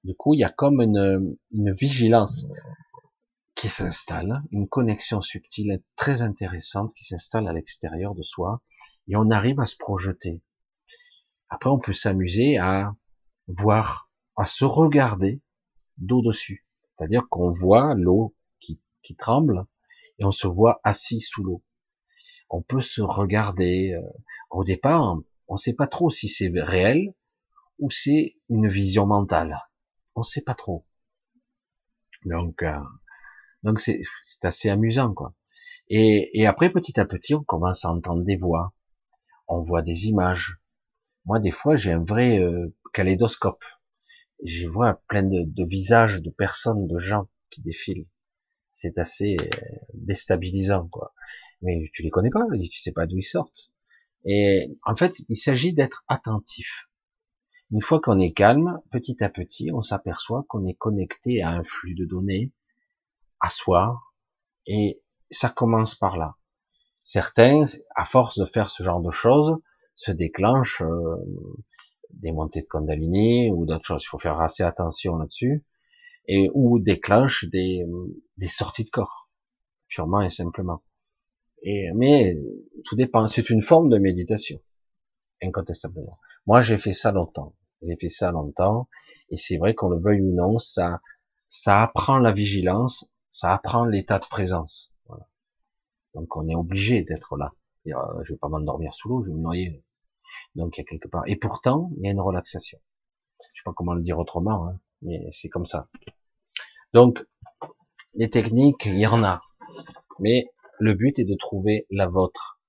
Du 0.03 0.15
coup, 0.15 0.34
il 0.34 0.39
y 0.39 0.43
a 0.43 0.49
comme 0.49 0.81
une, 0.81 1.38
une 1.51 1.73
vigilance 1.73 2.45
qui 3.55 3.69
s'installe, 3.69 4.43
une 4.51 4.67
connexion 4.67 5.21
subtile 5.21 5.81
très 5.95 6.21
intéressante 6.21 6.93
qui 6.93 7.05
s'installe 7.05 7.47
à 7.47 7.53
l'extérieur 7.53 8.13
de 8.15 8.21
soi, 8.21 8.61
et 9.07 9.15
on 9.15 9.31
arrive 9.31 9.59
à 9.59 9.65
se 9.65 9.77
projeter. 9.77 10.41
Après, 11.49 11.69
on 11.69 11.80
peut 11.80 11.93
s'amuser 11.93 12.57
à 12.57 12.93
voir, 13.47 14.09
à 14.35 14.45
se 14.45 14.65
regarder 14.65 15.41
d'eau 15.97 16.21
dessus. 16.21 16.65
C'est-à-dire 16.97 17.27
qu'on 17.30 17.51
voit 17.51 17.93
l'eau 17.95 18.35
qui, 18.59 18.81
qui 19.01 19.15
tremble 19.15 19.65
et 20.19 20.25
on 20.25 20.31
se 20.31 20.47
voit 20.47 20.80
assis 20.84 21.21
sous 21.21 21.43
l'eau. 21.43 21.63
On 22.49 22.61
peut 22.61 22.81
se 22.81 23.01
regarder. 23.01 23.93
Euh, 23.93 24.01
au 24.49 24.63
départ, 24.63 25.17
on 25.48 25.53
ne 25.53 25.60
sait 25.60 25.74
pas 25.74 25.88
trop 25.88 26.10
si 26.10 26.28
c'est 26.28 26.52
réel 26.56 27.14
ou 27.80 27.90
c'est 27.91 28.36
une 28.49 28.68
vision 28.68 29.06
mentale. 29.06 29.60
On 30.15 30.22
ne 30.22 30.26
sait 30.26 30.44
pas 30.44 30.56
trop. 30.56 30.86
Donc, 32.26 32.64
euh, 32.64 32.80
donc 33.64 33.80
c'est 33.80 34.02
assez 34.44 34.70
amusant, 34.70 35.14
quoi. 35.14 35.34
Et, 35.90 36.48
après, 36.48 36.72
petit 36.72 36.99
à 36.99 37.06
petit, 37.06 37.36
on 37.36 37.44
commence 37.44 37.86
à 37.86 37.90
entendre 37.91 38.24
des 38.24 38.38
voix. 38.38 38.74
On 39.48 39.61
voit 39.61 39.82
des 39.82 40.07
images. 40.07 40.60
Moi, 41.26 41.40
des 41.40 41.52
fois, 41.52 41.76
j'ai 41.76 41.91
un 41.91 42.03
vrai 42.03 42.40
euh, 42.40 42.74
kaléidoscope. 42.94 43.64
Je 44.44 44.68
vois 44.68 45.02
plein 45.07 45.24
de, 45.24 45.44
de, 45.44 45.65
visages 45.65 46.22
de 46.22 46.30
personnes, 46.30 46.88
de 46.88 46.99
gens 46.99 47.28
qui 47.49 47.61
défilent. 47.61 48.07
C'est 48.72 48.98
assez 48.98 49.36
euh, 49.41 49.60
déstabilisant, 49.94 50.88
quoi. 50.90 51.14
Mais 51.61 51.90
tu 51.94 52.02
les 52.03 52.10
connais 52.10 52.30
pas, 52.30 52.45
tu 52.72 52.82
sais 52.82 52.91
pas 52.91 53.06
d'où 53.06 53.18
ils 53.18 53.24
sortent. 53.24 53.73
Et 54.26 54.78
en 54.86 54.95
fait, 54.95 55.22
il 55.30 55.38
s'agit 55.38 55.74
d'être 55.74 56.04
attentif. 56.08 56.90
Une 57.72 57.82
fois 57.82 58.00
qu'on 58.00 58.20
est 58.20 58.32
calme, 58.32 58.80
petit 58.91 59.24
à 59.24 59.30
petit, 59.30 59.72
on 59.74 59.82
s'aperçoit 59.82 60.45
qu'on 60.48 60.66
est 60.66 60.76
connecté 60.76 61.41
à 61.41 61.50
un 61.50 61.64
flux 61.64 61.95
de 61.95 62.06
données 62.06 62.52
asseoir, 63.40 64.14
et 64.66 65.02
ça 65.30 65.50
commence 65.50 65.95
par 65.95 66.18
là. 66.18 66.36
Certains, 67.04 67.66
à 67.95 68.06
force 68.06 68.40
de 68.40 68.45
faire 68.45 68.70
ce 68.70 68.84
genre 68.84 69.02
de 69.02 69.10
choses, 69.10 69.58
se 69.95 70.12
déclenchent 70.12 70.82
euh, 70.82 71.16
des 72.12 72.32
montées 72.32 72.62
de 72.62 72.68
Kundalini 72.68 73.52
ou 73.52 73.66
d'autres 73.66 73.86
choses. 73.86 74.04
Il 74.04 74.08
faut 74.08 74.20
faire 74.20 74.40
assez 74.40 74.64
attention 74.64 75.18
là-dessus, 75.18 75.66
et 76.28 76.50
ou 76.54 76.80
déclenchent 76.80 77.45
des, 77.45 77.84
des 78.38 78.48
sorties 78.48 78.86
de 78.86 78.90
corps, 78.90 79.30
purement 79.90 80.22
et 80.22 80.30
simplement. 80.30 80.82
Et 81.64 81.91
mais 81.95 82.35
tout 82.85 82.95
dépend. 82.95 83.27
C'est 83.27 83.49
une 83.49 83.61
forme 83.61 83.90
de 83.90 83.98
méditation, 83.98 84.60
incontestablement. 85.41 86.18
Moi, 86.45 86.61
j'ai 86.61 86.77
fait 86.77 86.94
ça 86.94 87.11
longtemps. 87.11 87.56
J'ai 87.81 87.95
fait 87.98 88.10
ça 88.10 88.31
longtemps, 88.31 88.88
et 89.30 89.35
c'est 89.35 89.57
vrai 89.57 89.73
qu'on 89.73 89.90
le 89.90 89.99
veuille 89.99 90.22
ou 90.22 90.34
non, 90.34 90.57
ça 90.57 91.02
ça 91.49 91.81
apprend 91.84 92.18
la 92.18 92.31
vigilance 92.31 93.06
ça 93.34 93.52
apprend 93.52 93.85
l'état 93.85 94.19
de 94.19 94.26
présence. 94.26 94.94
Voilà. 95.07 95.27
Donc 96.14 96.35
on 96.38 96.48
est 96.48 96.56
obligé 96.56 97.02
d'être 97.02 97.35
là. 97.35 97.52
Je 97.84 97.91
euh, 97.91 98.23
je 98.23 98.34
vais 98.34 98.38
pas 98.38 98.48
m'endormir 98.48 98.94
sous 98.94 99.10
l'eau, 99.10 99.23
je 99.23 99.31
vais 99.31 99.35
me 99.35 99.41
noyer. 99.41 99.84
Donc 100.53 100.77
il 100.77 100.81
y 100.81 100.84
a 100.84 100.85
quelque 100.88 101.07
part. 101.07 101.23
Et 101.26 101.35
pourtant, 101.35 101.90
il 101.98 102.06
y 102.06 102.07
a 102.07 102.11
une 102.11 102.22
relaxation. 102.22 102.80
Je 103.41 103.45
sais 103.45 103.64
pas 103.65 103.73
comment 103.76 103.95
le 103.95 104.03
dire 104.03 104.19
autrement, 104.19 104.68
hein, 104.68 104.80
mais 105.02 105.26
c'est 105.31 105.49
comme 105.49 105.65
ça. 105.65 105.90
Donc 106.94 107.26
les 108.14 108.30
techniques, 108.30 108.85
il 108.85 108.99
y 108.99 109.07
en 109.07 109.23
a, 109.23 109.40
mais 110.19 110.45
le 110.84 110.95
but 110.95 111.18
est 111.18 111.23
de 111.23 111.35
trouver 111.35 111.88
la 111.89 112.07
vôtre, 112.07 112.60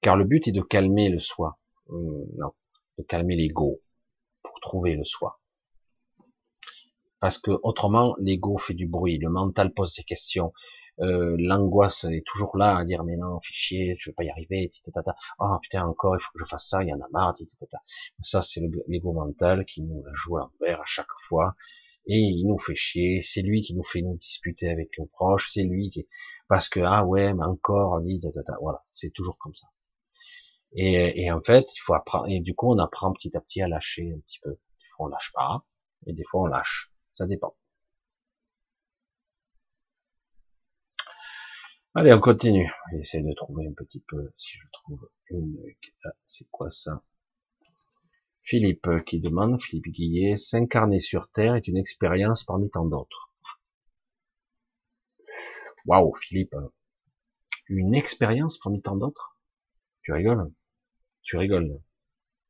car 0.00 0.16
le 0.16 0.24
but 0.24 0.48
est 0.48 0.52
de 0.52 0.62
calmer 0.62 1.10
le 1.10 1.20
soi. 1.20 1.58
Hum, 1.88 2.24
non, 2.38 2.52
de 2.96 3.02
calmer 3.02 3.36
l'ego 3.36 3.82
pour 4.42 4.58
trouver 4.60 4.96
le 4.96 5.04
soi. 5.04 5.40
Parce 7.20 7.36
que 7.36 7.50
autrement 7.62 8.16
l'ego 8.18 8.56
fait 8.56 8.72
du 8.72 8.86
bruit, 8.86 9.18
le 9.18 9.28
mental 9.28 9.74
pose 9.74 9.94
des 9.94 10.04
questions, 10.04 10.54
euh, 11.00 11.36
l'angoisse 11.38 12.04
est 12.04 12.24
toujours 12.26 12.56
là 12.56 12.78
à 12.78 12.84
dire 12.86 13.04
mais 13.04 13.16
non 13.18 13.40
fichier, 13.40 13.94
je 13.98 14.08
vais 14.08 14.14
pas 14.14 14.24
y 14.24 14.30
arriver, 14.30 14.70
tata. 14.82 15.14
oh 15.38 15.58
putain 15.60 15.84
encore 15.84 16.16
il 16.16 16.20
faut 16.20 16.32
que 16.32 16.42
je 16.42 16.48
fasse 16.48 16.66
ça, 16.66 16.82
il 16.82 16.88
y 16.88 16.94
en 16.94 17.00
a 17.00 17.08
marre, 17.12 17.34
tata. 17.34 17.78
Ça 18.22 18.40
c'est 18.40 18.62
l'ego 18.88 19.12
mental 19.12 19.66
qui 19.66 19.82
nous 19.82 20.02
joue 20.14 20.38
à 20.38 20.40
l'envers 20.40 20.80
à 20.80 20.86
chaque 20.86 21.12
fois. 21.28 21.54
Et 22.06 22.16
il 22.16 22.46
nous 22.46 22.58
fait 22.58 22.74
chier, 22.74 23.20
c'est 23.20 23.42
lui 23.42 23.60
qui 23.60 23.74
nous 23.74 23.84
fait 23.84 24.00
nous 24.00 24.16
disputer 24.16 24.70
avec 24.70 24.98
nos 24.98 25.04
proches, 25.04 25.50
c'est 25.52 25.64
lui 25.64 25.90
qui 25.90 26.06
parce 26.50 26.68
que 26.68 26.80
ah 26.80 27.04
ouais 27.04 27.32
mais 27.32 27.44
encore 27.44 28.00
dit 28.02 28.20
voilà 28.60 28.84
c'est 28.90 29.10
toujours 29.10 29.38
comme 29.38 29.54
ça. 29.54 29.68
Et, 30.72 31.30
en 31.30 31.40
fait 31.40 31.64
il 31.74 31.80
faut 31.80 31.94
apprendre 31.94 32.26
et 32.28 32.40
du 32.40 32.54
coup 32.54 32.72
on 32.72 32.78
apprend 32.78 33.12
petit 33.12 33.34
à 33.36 33.40
petit 33.40 33.62
à 33.62 33.68
lâcher 33.68 34.12
un 34.14 34.20
petit 34.20 34.40
peu. 34.42 34.50
Des 34.50 34.86
fois 34.96 35.06
on 35.06 35.08
lâche 35.08 35.32
pas 35.32 35.64
et 36.06 36.12
des 36.12 36.24
fois 36.24 36.42
on 36.42 36.46
lâche. 36.46 36.92
Ça 37.12 37.26
dépend. 37.26 37.54
Allez, 41.94 42.12
on 42.12 42.20
continue. 42.20 42.72
Essayer 42.98 43.22
de 43.22 43.34
trouver 43.34 43.66
un 43.66 43.72
petit 43.72 44.00
peu, 44.00 44.30
si 44.34 44.52
je 44.56 44.66
trouve 44.72 45.08
une... 45.30 45.56
Ah, 46.04 46.10
c'est 46.26 46.48
quoi 46.50 46.70
ça? 46.70 47.02
Philippe 48.42 48.86
qui 49.06 49.20
demande, 49.20 49.60
Philippe 49.60 49.92
Guillet, 49.92 50.36
s'incarner 50.36 51.00
sur 51.00 51.30
Terre 51.30 51.56
est 51.56 51.66
une 51.66 51.76
expérience 51.76 52.44
parmi 52.44 52.70
tant 52.70 52.86
d'autres. 52.86 53.29
Waouh, 55.86 56.14
Philippe. 56.14 56.56
Une 57.68 57.94
expérience 57.94 58.58
parmi 58.58 58.82
tant 58.82 58.96
d'autres? 58.96 59.38
Tu 60.02 60.12
rigoles? 60.12 60.52
Tu 61.22 61.36
rigoles? 61.36 61.80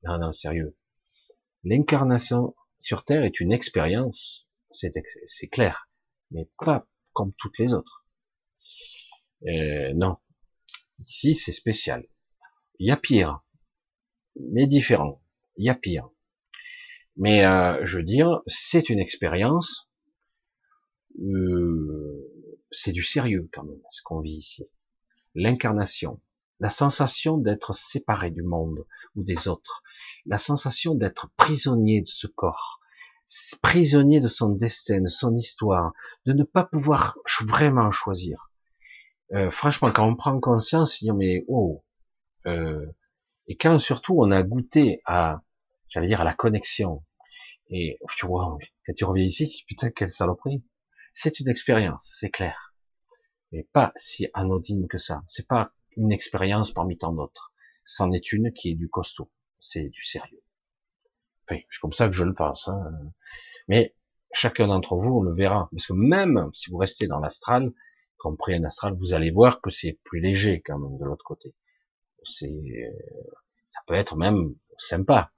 Non, 0.04 0.18
non, 0.18 0.32
sérieux. 0.32 0.76
L'incarnation 1.64 2.54
sur 2.78 3.04
Terre 3.04 3.24
est 3.24 3.40
une 3.40 3.52
expérience 3.52 4.50
c'est 4.70 5.48
clair, 5.48 5.88
mais 6.30 6.48
pas 6.58 6.86
comme 7.12 7.32
toutes 7.34 7.58
les 7.58 7.74
autres. 7.74 8.06
Euh, 9.46 9.92
non, 9.94 10.18
ici 11.00 11.34
c'est 11.34 11.52
spécial. 11.52 12.06
Il 12.78 12.88
y 12.88 12.90
a 12.90 12.96
pire, 12.96 13.42
mais 14.36 14.66
différent. 14.66 15.22
Il 15.56 15.66
y 15.66 15.70
a 15.70 15.74
pire. 15.74 16.08
Mais 17.16 17.44
euh, 17.44 17.84
je 17.84 17.98
veux 17.98 18.02
dire, 18.02 18.40
c'est 18.46 18.88
une 18.88 19.00
expérience, 19.00 19.90
euh, 21.20 22.19
c'est 22.70 22.92
du 22.92 23.02
sérieux 23.02 23.48
quand 23.52 23.64
même, 23.64 23.80
ce 23.90 24.02
qu'on 24.02 24.20
vit 24.20 24.36
ici. 24.36 24.64
L'incarnation, 25.34 26.20
la 26.60 26.70
sensation 26.70 27.38
d'être 27.38 27.74
séparé 27.74 28.30
du 28.30 28.42
monde 28.42 28.86
ou 29.16 29.22
des 29.22 29.48
autres, 29.48 29.82
la 30.26 30.38
sensation 30.38 30.94
d'être 30.94 31.30
prisonnier 31.36 32.02
de 32.02 32.08
ce 32.08 32.26
corps, 32.26 32.80
prisonnier 33.62 34.20
de 34.20 34.28
son 34.28 34.50
destin, 34.50 35.00
de 35.00 35.08
son 35.08 35.34
histoire, 35.34 35.92
de 36.26 36.32
ne 36.32 36.42
pas 36.42 36.64
pouvoir 36.64 37.18
vraiment 37.46 37.90
choisir. 37.90 38.50
Euh, 39.32 39.50
franchement, 39.50 39.90
quand 39.92 40.06
on 40.06 40.16
prend 40.16 40.38
conscience, 40.40 41.02
on 41.08 41.14
mais 41.14 41.44
oh, 41.48 41.84
euh, 42.46 42.86
et 43.46 43.56
quand 43.56 43.78
surtout 43.78 44.16
on 44.18 44.30
a 44.30 44.42
goûté 44.42 45.00
à, 45.06 45.42
j'allais 45.88 46.08
dire 46.08 46.20
à 46.20 46.24
la 46.24 46.34
connexion, 46.34 47.04
et 47.68 47.98
tu 48.16 48.26
vois, 48.26 48.58
quand 48.84 48.92
tu 48.96 49.04
reviens 49.04 49.24
ici, 49.24 49.64
putain 49.68 49.90
quelle 49.90 50.10
saloperie. 50.10 50.62
C'est 51.12 51.40
une 51.40 51.48
expérience, 51.48 52.14
c'est 52.18 52.30
clair, 52.30 52.74
mais 53.52 53.68
pas 53.72 53.92
si 53.96 54.28
anodine 54.34 54.88
que 54.88 54.98
ça. 54.98 55.22
C'est 55.26 55.46
pas 55.46 55.72
une 55.96 56.12
expérience 56.12 56.72
parmi 56.72 56.96
tant 56.98 57.12
d'autres. 57.12 57.52
C'en 57.84 58.12
est 58.12 58.32
une 58.32 58.52
qui 58.52 58.70
est 58.70 58.74
du 58.74 58.88
costaud, 58.88 59.30
c'est 59.58 59.88
du 59.88 60.04
sérieux. 60.04 60.42
C'est 61.48 61.80
comme 61.80 61.92
ça 61.92 62.06
que 62.06 62.14
je 62.14 62.22
le 62.22 62.34
pense. 62.34 62.68
Hein. 62.68 62.92
Mais 63.68 63.96
chacun 64.32 64.68
d'entre 64.68 64.96
vous 64.96 65.18
on 65.18 65.22
le 65.22 65.34
verra. 65.34 65.68
Parce 65.72 65.86
que 65.86 65.92
même 65.92 66.50
si 66.54 66.70
vous 66.70 66.78
restez 66.78 67.06
dans 67.06 67.18
l'astral, 67.18 67.72
compris 68.18 68.54
un 68.54 68.64
astral, 68.64 68.94
vous 68.98 69.14
allez 69.14 69.30
voir 69.30 69.60
que 69.60 69.70
c'est 69.70 69.98
plus 70.04 70.20
léger 70.20 70.62
quand 70.64 70.78
même 70.78 70.98
de 70.98 71.04
l'autre 71.04 71.24
côté. 71.24 71.54
C'est, 72.22 72.94
ça 73.66 73.80
peut 73.86 73.94
être 73.94 74.16
même 74.16 74.54
sympa. 74.78 75.32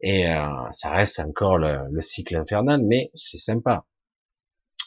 Et 0.00 0.28
euh, 0.28 0.72
ça 0.72 0.90
reste 0.90 1.20
encore 1.20 1.58
le, 1.58 2.00
cycle 2.00 2.36
infernal, 2.36 2.82
mais 2.82 3.10
c'est 3.14 3.38
sympa. 3.38 3.86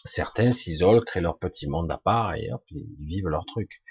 Certains 0.05 0.51
s'isolent, 0.51 1.03
créent 1.03 1.21
leur 1.21 1.37
petit 1.39 1.67
monde 1.67 1.91
à 1.91 1.97
part 1.97 2.35
et 2.35 2.51
hop, 2.51 2.63
ils 2.71 2.87
vivent 2.99 3.27
leur 3.27 3.45
truc. 3.45 3.81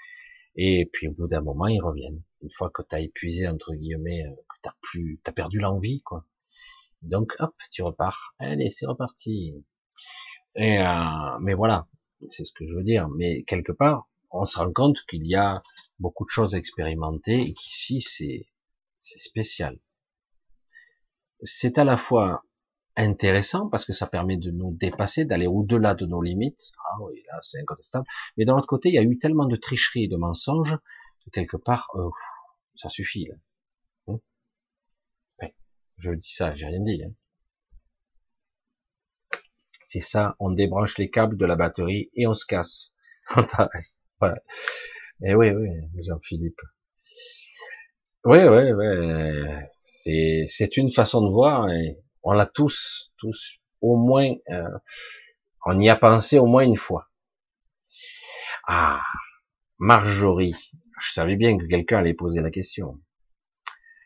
Et 0.55 0.89
puis 0.91 1.07
au 1.07 1.13
bout 1.13 1.27
d'un 1.27 1.41
moment, 1.41 1.67
ils 1.67 1.81
reviennent. 1.81 2.21
Une 2.41 2.51
fois 2.51 2.69
que 2.71 2.81
tu 2.81 2.95
as 2.95 2.99
épuisé 3.01 3.47
entre 3.47 3.73
guillemets, 3.75 4.23
euh, 4.25 4.35
que 4.35 4.57
t'as 4.63 4.73
plus, 4.81 5.19
t'as 5.23 5.31
perdu 5.31 5.59
l'envie, 5.59 6.01
quoi. 6.01 6.25
Donc 7.03 7.33
hop, 7.39 7.55
tu 7.71 7.83
repars. 7.83 8.33
Allez, 8.39 8.69
c'est 8.69 8.87
reparti. 8.87 9.53
Et 10.55 10.79
euh, 10.79 11.39
mais 11.41 11.53
voilà, 11.53 11.87
c'est 12.29 12.43
ce 12.43 12.51
que 12.53 12.67
je 12.67 12.73
veux 12.73 12.83
dire. 12.83 13.07
Mais 13.09 13.43
quelque 13.43 13.71
part, 13.71 14.09
on 14.31 14.45
se 14.45 14.57
rend 14.57 14.71
compte 14.73 15.05
qu'il 15.07 15.25
y 15.27 15.35
a 15.35 15.61
beaucoup 15.99 16.25
de 16.25 16.29
choses 16.31 16.55
à 16.55 16.57
expérimenter 16.57 17.41
et 17.41 17.53
qu'ici 17.53 18.01
c'est 18.01 18.47
c'est 18.99 19.19
spécial. 19.19 19.79
C'est 21.43 21.77
à 21.77 21.83
la 21.83 21.97
fois 21.97 22.43
intéressant 22.97 23.69
parce 23.69 23.85
que 23.85 23.93
ça 23.93 24.07
permet 24.07 24.37
de 24.37 24.51
nous 24.51 24.75
dépasser, 24.75 25.23
d'aller 25.25 25.47
au-delà 25.47 25.93
de 25.93 26.05
nos 26.05 26.21
limites. 26.21 26.71
Ah 26.83 26.97
oui, 27.01 27.23
là 27.27 27.37
c'est 27.41 27.59
incontestable. 27.59 28.05
Mais 28.35 28.45
d'un 28.45 28.57
autre 28.57 28.67
côté, 28.67 28.89
il 28.89 28.95
y 28.95 28.97
a 28.97 29.03
eu 29.03 29.17
tellement 29.19 29.45
de 29.45 29.55
tricheries 29.55 30.05
et 30.05 30.07
de 30.07 30.17
mensonges 30.17 30.75
que 31.23 31.29
quelque 31.29 31.57
part, 31.57 31.89
euh, 31.95 32.09
ça 32.75 32.89
suffit. 32.89 33.27
Là. 33.27 33.35
Hein? 34.07 35.49
Je 35.97 36.11
dis 36.11 36.33
ça, 36.33 36.55
j'ai 36.55 36.65
rien 36.65 36.81
dit. 36.81 37.03
Hein. 37.03 37.13
c'est 39.83 40.01
ça, 40.01 40.35
on 40.39 40.51
débranche 40.51 40.97
les 40.97 41.09
câbles 41.09 41.37
de 41.37 41.45
la 41.45 41.55
batterie 41.55 42.09
et 42.15 42.27
on 42.27 42.33
se 42.33 42.45
casse. 42.45 42.93
voilà. 44.19 44.41
Et 45.21 45.31
eh 45.31 45.35
oui, 45.35 45.51
oui, 45.51 45.69
Jean-Philippe. 46.03 46.61
Oui, 48.25 48.39
oui, 48.43 48.71
oui. 48.71 48.85
C'est, 49.79 50.45
c'est 50.47 50.77
une 50.77 50.91
façon 50.91 51.21
de 51.21 51.31
voir 51.31 51.67
on 52.23 52.33
l'a 52.33 52.45
tous, 52.45 53.13
tous, 53.17 53.59
au 53.81 53.95
moins, 53.95 54.33
euh, 54.49 54.77
on 55.65 55.79
y 55.79 55.89
a 55.89 55.95
pensé 55.95 56.39
au 56.39 56.45
moins 56.45 56.63
une 56.63 56.77
fois. 56.77 57.09
Ah, 58.67 59.03
Marjorie. 59.77 60.55
Je 60.99 61.13
savais 61.13 61.35
bien 61.35 61.57
que 61.57 61.65
quelqu'un 61.65 61.99
allait 61.99 62.13
poser 62.13 62.41
la 62.41 62.51
question. 62.51 62.99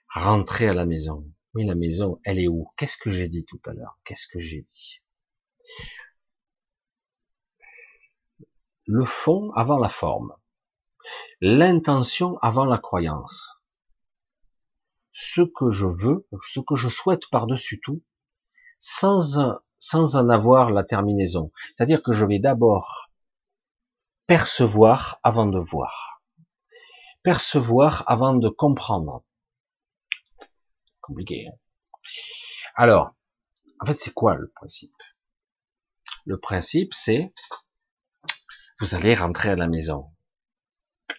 Rentrer 0.10 0.68
à 0.68 0.74
la 0.74 0.86
maison. 0.86 1.26
Oui, 1.54 1.66
la 1.66 1.76
maison, 1.76 2.20
elle 2.24 2.40
est 2.40 2.48
où? 2.48 2.72
Qu'est-ce 2.78 2.98
que 2.98 3.12
j'ai 3.12 3.28
dit 3.28 3.46
tout 3.46 3.62
à 3.66 3.74
l'heure? 3.74 3.98
Qu'est-ce 4.04 4.28
que 4.28 4.40
j'ai 4.40 4.62
dit? 4.62 5.02
Le 8.86 9.06
fond 9.06 9.52
avant 9.54 9.78
la 9.78 9.90
forme. 9.90 10.36
L'intention 11.40 12.38
avant 12.40 12.66
la 12.66 12.78
croyance. 12.78 13.61
Ce 15.12 15.42
que 15.42 15.70
je 15.70 15.86
veux, 15.86 16.28
ce 16.48 16.60
que 16.60 16.76
je 16.76 16.90
souhaite 16.90 17.30
par-dessus 17.30 17.80
tout, 17.82 18.02
sans, 18.80 19.60
sans 19.80 20.16
en 20.16 20.30
avoir 20.30 20.72
la 20.72 20.84
terminaison. 20.84 21.52
C'est-à-dire 21.76 22.02
que 22.02 22.14
je 22.14 22.26
vais 22.26 22.40
d'abord 22.40 23.12
percevoir 24.28 25.20
avant 25.24 25.46
de 25.46 25.60
voir. 25.60 26.22
Percevoir 27.24 28.04
avant 28.08 28.34
de 28.34 28.50
comprendre. 28.50 29.24
Compliqué. 31.02 31.48
Hein 31.48 31.58
Alors, 32.76 33.14
en 33.80 33.86
fait, 33.86 34.00
c'est 34.00 34.14
quoi 34.14 34.36
le 34.36 34.50
principe? 34.50 34.96
Le 36.26 36.40
principe, 36.40 36.94
c'est 36.94 37.34
vous 38.80 38.96
allez 38.96 39.14
rentrer 39.14 39.50
à 39.50 39.56
la 39.56 39.68
maison. 39.68 40.12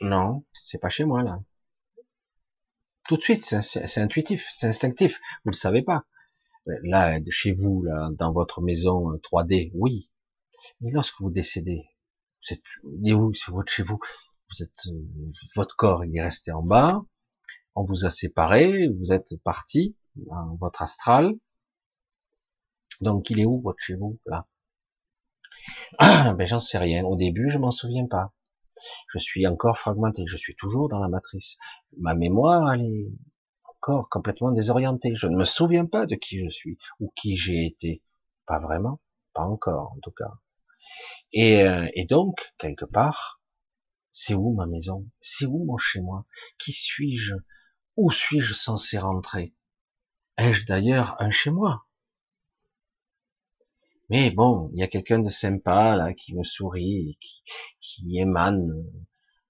Non, 0.00 0.44
c'est 0.52 0.78
pas 0.78 0.88
chez 0.88 1.04
moi 1.04 1.22
là. 1.22 1.38
Tout 3.08 3.16
de 3.16 3.22
suite, 3.22 3.44
c'est 3.44 4.00
intuitif, 4.00 4.48
c'est 4.54 4.68
instinctif. 4.68 5.20
Vous 5.44 5.50
ne 5.50 5.52
le 5.52 5.56
savez 5.58 5.82
pas. 5.82 6.04
Là, 6.66 7.18
chez 7.30 7.52
vous, 7.52 7.82
là, 7.82 8.10
dans 8.12 8.32
votre 8.32 8.60
maison 8.62 9.16
3D, 9.18 9.68
euh, 9.68 9.70
oui. 9.74 10.08
Mais 10.80 10.92
lorsque 10.92 11.20
vous 11.20 11.30
décédez, 11.30 11.82
vous 12.42 12.54
êtes 12.54 13.14
où? 13.14 13.34
C'est 13.34 13.50
votre 13.50 13.72
chez 13.72 13.82
vous? 13.82 13.98
Vous 14.50 14.62
êtes, 14.62 14.86
euh, 14.86 15.32
votre 15.56 15.76
corps, 15.76 16.04
il 16.04 16.16
est 16.16 16.22
resté 16.22 16.52
en 16.52 16.62
bas. 16.62 17.02
On 17.74 17.84
vous 17.84 18.04
a 18.04 18.10
séparé. 18.10 18.88
Vous 18.88 19.12
êtes 19.12 19.34
parti 19.42 19.96
dans 20.14 20.56
votre 20.60 20.82
astral. 20.82 21.34
Donc, 23.00 23.30
il 23.30 23.40
est 23.40 23.46
où 23.46 23.60
votre 23.60 23.80
chez 23.80 23.96
vous 23.96 24.20
là? 24.26 24.46
Ah, 25.98 26.34
ben 26.38 26.46
j'en 26.46 26.60
sais 26.60 26.78
rien. 26.78 27.04
Au 27.04 27.16
début, 27.16 27.50
je 27.50 27.58
m'en 27.58 27.70
souviens 27.72 28.06
pas. 28.06 28.32
Je 29.12 29.18
suis 29.18 29.46
encore 29.46 29.78
fragmenté. 29.78 30.24
Je 30.26 30.36
suis 30.36 30.54
toujours 30.56 30.88
dans 30.88 30.98
la 30.98 31.08
matrice. 31.08 31.58
Ma 31.98 32.14
mémoire, 32.14 32.74
est 32.74 33.12
encore 33.64 34.08
complètement 34.08 34.52
désorienté. 34.52 35.14
Je 35.16 35.26
ne 35.26 35.36
me 35.36 35.44
souviens 35.44 35.86
pas 35.86 36.06
de 36.06 36.14
qui 36.14 36.40
je 36.40 36.48
suis 36.48 36.78
ou 37.00 37.12
qui 37.16 37.36
j'ai 37.36 37.64
été. 37.66 38.02
Pas 38.46 38.58
vraiment, 38.58 39.00
pas 39.34 39.42
encore 39.42 39.92
en 39.92 40.00
tout 40.00 40.12
cas. 40.12 40.32
Et, 41.32 41.62
euh, 41.62 41.88
et 41.94 42.04
donc, 42.04 42.52
quelque 42.58 42.84
part, 42.84 43.40
c'est 44.12 44.34
où 44.34 44.54
ma 44.54 44.66
maison? 44.66 45.08
C'est 45.20 45.46
où 45.46 45.64
mon 45.64 45.78
chez-moi 45.78 46.26
Qui 46.58 46.72
suis-je? 46.72 47.34
Où 47.96 48.10
suis-je 48.10 48.54
censé 48.54 48.98
rentrer? 48.98 49.54
Ai-je 50.36 50.66
d'ailleurs 50.66 51.16
un 51.18 51.30
chez-moi 51.30 51.86
Mais 54.08 54.30
bon, 54.30 54.70
il 54.72 54.80
y 54.80 54.82
a 54.82 54.88
quelqu'un 54.88 55.18
de 55.20 55.30
sympa 55.30 55.96
là 55.96 56.12
qui 56.14 56.34
me 56.34 56.44
sourit, 56.44 57.18
qui, 57.20 57.42
qui 57.80 58.18
émane 58.18 58.60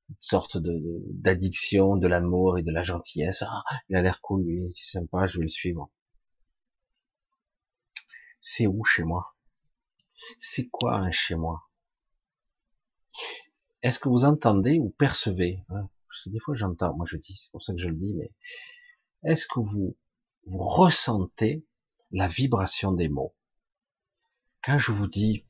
une 0.08 0.16
sorte 0.20 0.56
de 0.56 0.80
d'addiction, 1.10 1.96
de, 1.96 2.06
l'amour 2.08 2.58
et 2.58 2.62
de 2.62 2.70
la 2.70 2.82
gentillesse. 2.82 3.42
Ah, 3.46 3.64
il 3.88 3.96
a 3.96 4.02
l'air 4.02 4.20
cool, 4.20 4.44
lui, 4.44 4.72
c'est 4.76 4.98
sympa, 4.98 5.26
je 5.26 5.38
vais 5.38 5.44
le 5.44 5.48
suivre. 5.48 5.90
C'est 8.40 8.66
où 8.66 8.84
chez 8.84 9.04
moi? 9.04 9.34
C'est 10.38 10.68
quoi 10.68 10.96
un 10.96 11.10
chez 11.10 11.34
moi? 11.34 11.68
Est-ce 13.82 13.98
que 13.98 14.08
vous 14.08 14.24
entendez 14.24 14.78
ou 14.78 14.90
percevez? 14.90 15.64
Hein 15.70 15.88
Parce 16.08 16.24
que 16.24 16.30
des 16.30 16.40
fois 16.40 16.54
j'entends, 16.54 16.94
moi 16.94 17.06
je 17.08 17.16
dis, 17.16 17.34
c'est 17.36 17.50
pour 17.50 17.62
ça 17.62 17.72
que 17.72 17.80
je 17.80 17.88
le 17.88 17.96
dis, 17.96 18.14
mais 18.14 18.30
est-ce 19.24 19.46
que 19.46 19.60
vous, 19.60 19.96
vous 20.46 20.58
ressentez 20.58 21.64
la 22.10 22.28
vibration 22.28 22.92
des 22.92 23.08
mots? 23.08 23.34
Quand 24.64 24.78
je 24.78 24.92
vous 24.92 25.08
dis, 25.08 25.44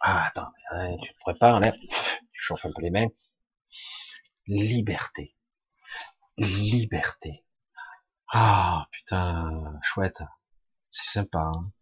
ah 0.00 0.26
attends, 0.26 0.52
hein, 0.70 0.96
tu 1.02 1.14
te 1.14 1.18
prépares 1.20 1.60
là, 1.60 1.72
tu 1.72 1.88
chauffes 2.32 2.66
un 2.66 2.72
peu 2.76 2.82
les 2.82 2.90
mains, 2.90 3.08
liberté. 4.46 5.34
Liberté. 6.36 7.42
Ah, 8.28 8.86
putain, 8.90 9.78
chouette. 9.82 10.22
C'est 10.90 11.10
sympa, 11.10 11.38
hein 11.38 11.72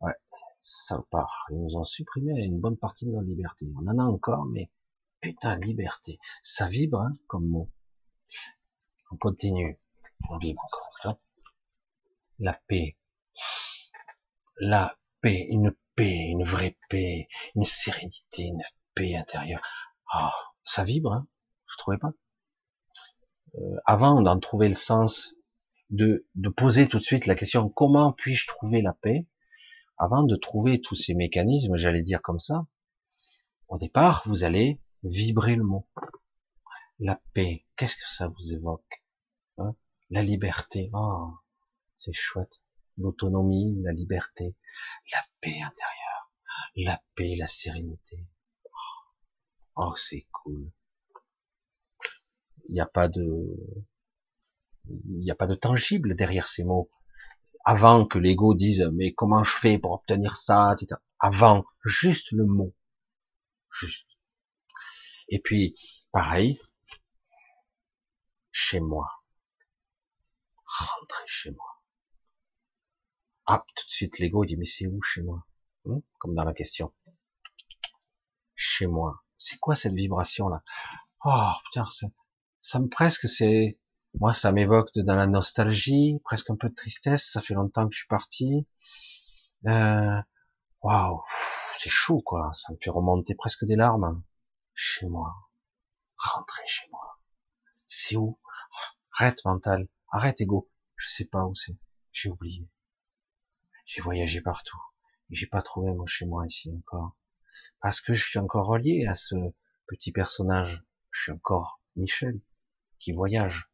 Ouais, 0.00 0.14
ça 0.62 1.02
part. 1.10 1.46
Ils 1.50 1.60
nous 1.60 1.76
ont 1.76 1.84
supprimé 1.84 2.32
une 2.44 2.60
bonne 2.60 2.78
partie 2.78 3.04
de 3.04 3.10
notre 3.10 3.26
liberté. 3.26 3.66
On 3.76 3.86
en 3.86 3.98
a 3.98 4.04
encore, 4.04 4.46
mais 4.46 4.70
putain, 5.20 5.56
liberté. 5.56 6.18
Ça 6.40 6.66
vibre, 6.66 7.02
hein, 7.02 7.12
comme 7.26 7.46
mot. 7.46 7.70
On 9.10 9.16
continue. 9.18 9.78
On 10.30 10.38
vibre 10.38 10.64
encore. 10.64 11.18
La 12.38 12.54
paix. 12.54 12.96
La 14.56 14.96
une 15.32 15.74
paix, 15.94 16.26
une 16.28 16.44
vraie 16.44 16.76
paix, 16.88 17.28
une 17.54 17.64
sérénité, 17.64 18.44
une 18.44 18.62
paix 18.94 19.16
intérieure. 19.16 19.62
Ah, 20.12 20.34
ça 20.64 20.84
vibre, 20.84 21.12
hein 21.12 21.26
vous 21.66 21.76
trouvez 21.78 21.98
pas 21.98 22.12
euh, 23.56 23.76
Avant 23.86 24.20
d'en 24.20 24.38
trouver 24.38 24.68
le 24.68 24.74
sens, 24.74 25.36
de, 25.90 26.26
de 26.34 26.48
poser 26.48 26.88
tout 26.88 26.98
de 26.98 27.04
suite 27.04 27.26
la 27.26 27.34
question 27.34 27.68
comment 27.68 28.12
puis-je 28.12 28.46
trouver 28.46 28.82
la 28.82 28.92
paix? 28.92 29.26
Avant 29.96 30.24
de 30.24 30.36
trouver 30.36 30.80
tous 30.80 30.96
ces 30.96 31.14
mécanismes, 31.14 31.76
j'allais 31.76 32.02
dire 32.02 32.20
comme 32.22 32.40
ça, 32.40 32.66
au 33.68 33.78
départ, 33.78 34.22
vous 34.26 34.44
allez 34.44 34.80
vibrer 35.04 35.54
le 35.54 35.64
mot. 35.64 35.86
La 36.98 37.20
paix, 37.32 37.64
qu'est-ce 37.76 37.96
que 37.96 38.08
ça 38.08 38.28
vous 38.28 38.52
évoque 38.52 39.04
hein? 39.58 39.74
La 40.10 40.22
liberté, 40.22 40.90
oh, 40.92 41.34
c'est 41.96 42.12
chouette. 42.12 42.63
L'autonomie, 42.98 43.80
la 43.82 43.92
liberté, 43.92 44.54
la 45.12 45.18
paix 45.40 45.60
intérieure, 45.60 46.32
la 46.76 47.02
paix, 47.14 47.34
la 47.36 47.46
sérénité. 47.46 48.26
Oh, 49.76 49.94
c'est 49.96 50.26
cool 50.30 50.70
il 52.68 52.74
n'y 52.74 52.80
a 52.80 52.86
pas 52.86 53.08
de, 53.08 53.22
il 54.86 55.18
n'y 55.20 55.30
a 55.30 55.34
pas 55.34 55.46
de 55.46 55.54
tangible 55.54 56.16
derrière 56.16 56.46
ces 56.46 56.64
mots. 56.64 56.90
Avant 57.64 58.06
que 58.06 58.18
l'ego 58.18 58.54
dise, 58.54 58.90
mais 58.92 59.14
comment 59.14 59.42
je 59.44 59.56
fais 59.56 59.78
pour 59.78 59.92
obtenir 59.92 60.36
ça, 60.36 60.74
etc. 60.74 61.00
Avant, 61.18 61.64
juste 61.84 62.30
le 62.32 62.44
mot. 62.44 62.74
Juste. 63.70 64.06
Et 65.28 65.40
puis, 65.40 65.74
pareil, 66.12 66.60
chez 68.52 68.80
moi. 68.80 69.08
Rentrer 70.66 71.24
chez 71.26 71.50
moi. 71.52 71.73
Ah, 73.46 73.64
tout 73.76 73.86
de 73.86 73.90
suite, 73.90 74.18
l'ego 74.18 74.44
dit, 74.44 74.56
mais 74.56 74.64
c'est 74.64 74.86
où 74.86 75.02
chez 75.02 75.22
moi? 75.22 75.46
Hmm? 75.84 76.00
Comme 76.18 76.34
dans 76.34 76.44
la 76.44 76.54
question. 76.54 76.92
Chez 78.54 78.86
moi. 78.86 79.22
C'est 79.36 79.58
quoi 79.58 79.76
cette 79.76 79.94
vibration-là? 79.94 80.62
Oh, 81.24 81.52
putain, 81.64 81.84
ça 82.60 82.78
me 82.80 82.88
presque 82.88 83.28
c'est 83.28 83.78
Moi, 84.14 84.32
ça 84.32 84.52
m'évoque 84.52 84.90
dans 84.96 85.16
la 85.16 85.26
nostalgie, 85.26 86.20
presque 86.24 86.50
un 86.50 86.56
peu 86.56 86.68
de 86.68 86.74
tristesse. 86.74 87.30
Ça 87.30 87.40
fait 87.42 87.54
longtemps 87.54 87.86
que 87.88 87.94
je 87.94 87.98
suis 87.98 88.08
parti. 88.08 88.66
Euh, 89.66 90.20
waouh, 90.82 91.22
c'est 91.78 91.90
chaud, 91.90 92.22
quoi. 92.22 92.52
Ça 92.54 92.72
me 92.72 92.78
fait 92.80 92.90
remonter 92.90 93.34
presque 93.34 93.64
des 93.66 93.76
larmes. 93.76 94.22
Chez 94.74 95.06
moi. 95.06 95.34
Rentrer 96.16 96.62
chez 96.66 96.88
moi. 96.90 97.20
C'est 97.86 98.16
où? 98.16 98.38
Arrête, 99.12 99.44
mental. 99.44 99.88
Arrête, 100.10 100.40
ego. 100.40 100.70
Je 100.96 101.08
sais 101.08 101.26
pas 101.26 101.44
où 101.44 101.54
c'est. 101.54 101.76
J'ai 102.12 102.30
oublié. 102.30 102.68
J'ai 103.86 104.00
voyagé 104.00 104.40
partout. 104.40 104.80
Et 105.30 105.36
j'ai 105.36 105.46
pas 105.46 105.62
trouvé 105.62 105.92
mon 105.92 106.06
chez 106.06 106.26
moi 106.26 106.46
ici 106.46 106.72
encore. 106.76 107.16
Parce 107.80 108.00
que 108.00 108.14
je 108.14 108.24
suis 108.24 108.38
encore 108.38 108.66
relié 108.66 109.06
à 109.06 109.14
ce 109.14 109.34
petit 109.86 110.12
personnage. 110.12 110.82
Je 111.10 111.22
suis 111.22 111.32
encore 111.32 111.80
Michel, 111.96 112.40
qui 112.98 113.12
voyage. 113.12 113.70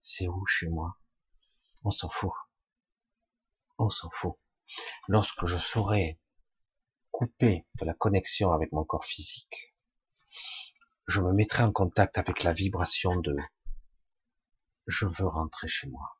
C'est 0.00 0.28
où 0.28 0.46
chez 0.46 0.68
moi? 0.68 0.98
On 1.84 1.90
s'en 1.90 2.08
fout. 2.08 2.32
On 3.78 3.90
s'en 3.90 4.10
fout. 4.10 4.36
Lorsque 5.08 5.46
je 5.46 5.56
saurai 5.56 6.20
couper 7.10 7.66
de 7.80 7.84
la 7.84 7.94
connexion 7.94 8.52
avec 8.52 8.72
mon 8.72 8.84
corps 8.84 9.04
physique, 9.04 9.74
je 11.06 11.20
me 11.20 11.32
mettrai 11.32 11.62
en 11.62 11.72
contact 11.72 12.18
avec 12.18 12.42
la 12.42 12.52
vibration 12.52 13.16
de 13.20 13.34
je 14.86 15.06
veux 15.06 15.26
rentrer 15.26 15.68
chez 15.68 15.88
moi. 15.88 16.18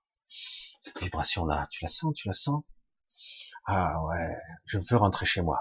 Cette 0.81 1.01
vibration-là, 1.01 1.67
tu 1.71 1.85
la 1.85 1.89
sens, 1.89 2.15
tu 2.15 2.29
la 2.29 2.33
sens? 2.33 2.65
Ah 3.71 4.03
ouais, 4.07 4.35
je 4.65 4.79
veux 4.79 4.97
rentrer 4.97 5.27
chez 5.27 5.43
moi. 5.43 5.61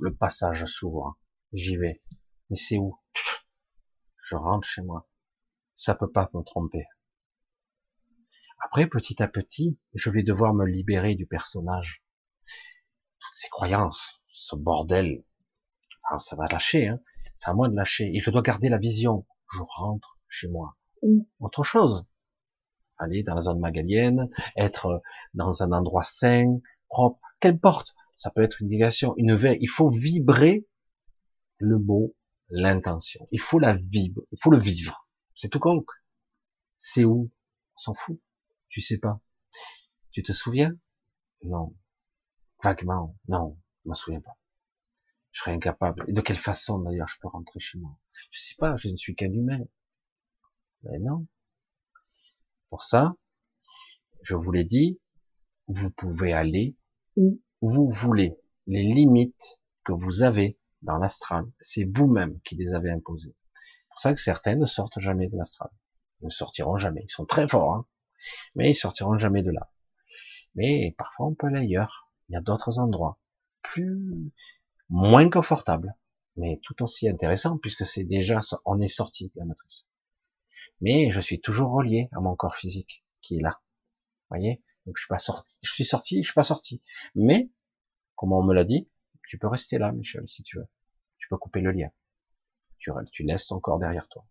Le 0.00 0.16
passage 0.16 0.64
s'ouvre. 0.64 1.18
J'y 1.52 1.76
vais. 1.76 2.02
Mais 2.48 2.56
c'est 2.56 2.78
où? 2.78 2.98
Je 4.22 4.36
rentre 4.36 4.66
chez 4.66 4.80
moi. 4.80 5.06
Ça 5.74 5.94
peut 5.94 6.10
pas 6.10 6.30
me 6.32 6.42
tromper. 6.42 6.86
Après, 8.58 8.86
petit 8.86 9.22
à 9.22 9.28
petit, 9.28 9.78
je 9.92 10.08
vais 10.08 10.22
devoir 10.22 10.54
me 10.54 10.64
libérer 10.64 11.14
du 11.14 11.26
personnage. 11.26 12.02
Toutes 13.18 13.34
ces 13.34 13.50
croyances, 13.50 14.22
ce 14.32 14.56
bordel. 14.56 15.26
Alors 16.08 16.22
ça 16.22 16.36
va 16.36 16.46
lâcher, 16.46 16.88
hein. 16.88 17.00
C'est 17.36 17.50
à 17.50 17.52
moi 17.52 17.68
de 17.68 17.76
lâcher. 17.76 18.10
Et 18.14 18.18
je 18.18 18.30
dois 18.30 18.40
garder 18.40 18.70
la 18.70 18.78
vision. 18.78 19.26
Je 19.52 19.60
rentre 19.76 20.18
chez 20.26 20.48
moi. 20.48 20.78
Ou 21.02 21.28
autre 21.38 21.64
chose. 21.64 22.06
Aller 22.96 23.24
dans 23.24 23.34
la 23.34 23.42
zone 23.42 23.60
magalienne, 23.60 24.30
être 24.56 25.02
dans 25.34 25.62
un 25.62 25.72
endroit 25.72 26.02
sain, 26.02 26.60
propre, 26.94 27.20
qu'importe. 27.40 27.96
Ça 28.14 28.30
peut 28.30 28.42
être 28.42 28.62
une 28.62 28.68
négation, 28.68 29.14
une 29.16 29.34
veille. 29.34 29.58
Il 29.60 29.68
faut 29.68 29.90
vibrer 29.90 30.64
le 31.58 31.78
mot, 31.78 32.14
l'intention. 32.48 33.26
Il 33.32 33.40
faut 33.40 33.58
la 33.58 33.74
vivre, 33.74 34.22
il 34.30 34.38
faut 34.40 34.52
le 34.52 34.58
vivre. 34.58 35.08
C'est 35.34 35.48
tout 35.48 35.58
con. 35.58 35.84
C'est 36.78 37.04
où? 37.04 37.32
On 37.74 37.78
s'en 37.78 37.94
fout. 37.94 38.20
Tu 38.68 38.80
sais 38.80 38.98
pas. 38.98 39.20
Tu 40.12 40.22
te 40.22 40.32
souviens? 40.32 40.72
Non. 41.42 41.74
Vaguement. 42.62 43.18
Non, 43.26 43.58
je 43.84 43.90
me 43.90 43.94
souviens 43.94 44.20
pas. 44.20 44.38
Je 45.32 45.40
serais 45.40 45.52
incapable. 45.52 46.04
Et 46.06 46.12
de 46.12 46.20
quelle 46.20 46.36
façon 46.36 46.78
d'ailleurs 46.78 47.08
je 47.08 47.18
peux 47.20 47.26
rentrer 47.26 47.58
chez 47.58 47.78
moi? 47.78 47.98
Je 48.30 48.40
sais 48.40 48.54
pas, 48.56 48.76
je 48.76 48.88
ne 48.88 48.96
suis 48.96 49.16
qu'un 49.16 49.32
humain. 49.32 49.64
Mais 50.84 51.00
non. 51.00 51.26
Pour 52.68 52.84
ça, 52.84 53.16
je 54.22 54.36
vous 54.36 54.52
l'ai 54.52 54.64
dit, 54.64 55.00
vous 55.66 55.90
pouvez 55.90 56.32
aller 56.32 56.76
où 57.16 57.40
vous 57.60 57.88
voulez. 57.88 58.38
Les 58.66 58.82
limites 58.82 59.60
que 59.84 59.92
vous 59.92 60.22
avez 60.22 60.58
dans 60.82 60.96
l'astral, 60.96 61.44
c'est 61.60 61.84
vous-même 61.84 62.40
qui 62.42 62.56
les 62.56 62.74
avez 62.74 62.90
imposées. 62.90 63.34
C'est 63.54 63.88
pour 63.88 64.00
ça 64.00 64.14
que 64.14 64.20
certains 64.20 64.56
ne 64.56 64.66
sortent 64.66 65.00
jamais 65.00 65.28
de 65.28 65.36
l'astral. 65.36 65.70
Ils 66.20 66.26
ne 66.26 66.30
sortiront 66.30 66.76
jamais. 66.76 67.04
Ils 67.04 67.12
sont 67.12 67.26
très 67.26 67.46
forts, 67.48 67.74
hein 67.74 67.86
mais 68.54 68.70
ils 68.70 68.74
sortiront 68.74 69.18
jamais 69.18 69.42
de 69.42 69.50
là. 69.50 69.70
Mais 70.54 70.94
parfois 70.96 71.26
on 71.26 71.34
peut 71.34 71.48
aller 71.48 71.60
ailleurs. 71.60 72.10
Il 72.28 72.34
y 72.34 72.36
a 72.36 72.40
d'autres 72.40 72.78
endroits 72.78 73.18
plus 73.62 74.32
moins 74.88 75.28
confortables, 75.28 75.94
mais 76.36 76.60
tout 76.62 76.82
aussi 76.82 77.08
intéressants 77.08 77.58
puisque 77.58 77.84
c'est 77.84 78.04
déjà 78.04 78.40
on 78.64 78.80
est 78.80 78.88
sorti 78.88 79.26
de 79.28 79.40
la 79.40 79.44
matrice. 79.44 79.86
Mais 80.80 81.10
je 81.12 81.20
suis 81.20 81.40
toujours 81.40 81.70
relié 81.72 82.08
à 82.12 82.20
mon 82.20 82.34
corps 82.34 82.56
physique 82.56 83.04
qui 83.20 83.36
est 83.36 83.42
là. 83.42 83.60
Voyez? 84.30 84.62
Je 84.86 85.00
suis 85.00 85.08
pas 85.08 85.18
sorti, 85.18 85.58
je 85.62 85.72
suis 85.72 85.84
sorti, 85.84 86.18
je 86.18 86.28
suis 86.28 86.34
pas 86.34 86.42
sorti. 86.42 86.82
Mais 87.14 87.50
comme 88.16 88.32
on 88.32 88.42
me 88.42 88.54
l'a 88.54 88.64
dit, 88.64 88.90
tu 89.28 89.38
peux 89.38 89.48
rester 89.48 89.78
là, 89.78 89.92
Michel, 89.92 90.28
si 90.28 90.42
tu 90.42 90.58
veux. 90.58 90.68
Tu 91.18 91.28
peux 91.28 91.38
couper 91.38 91.60
le 91.60 91.72
lien. 91.72 91.90
Tu, 92.78 92.90
tu 93.12 93.22
laisses 93.22 93.46
ton 93.46 93.60
corps 93.60 93.78
derrière 93.78 94.08
toi. 94.08 94.26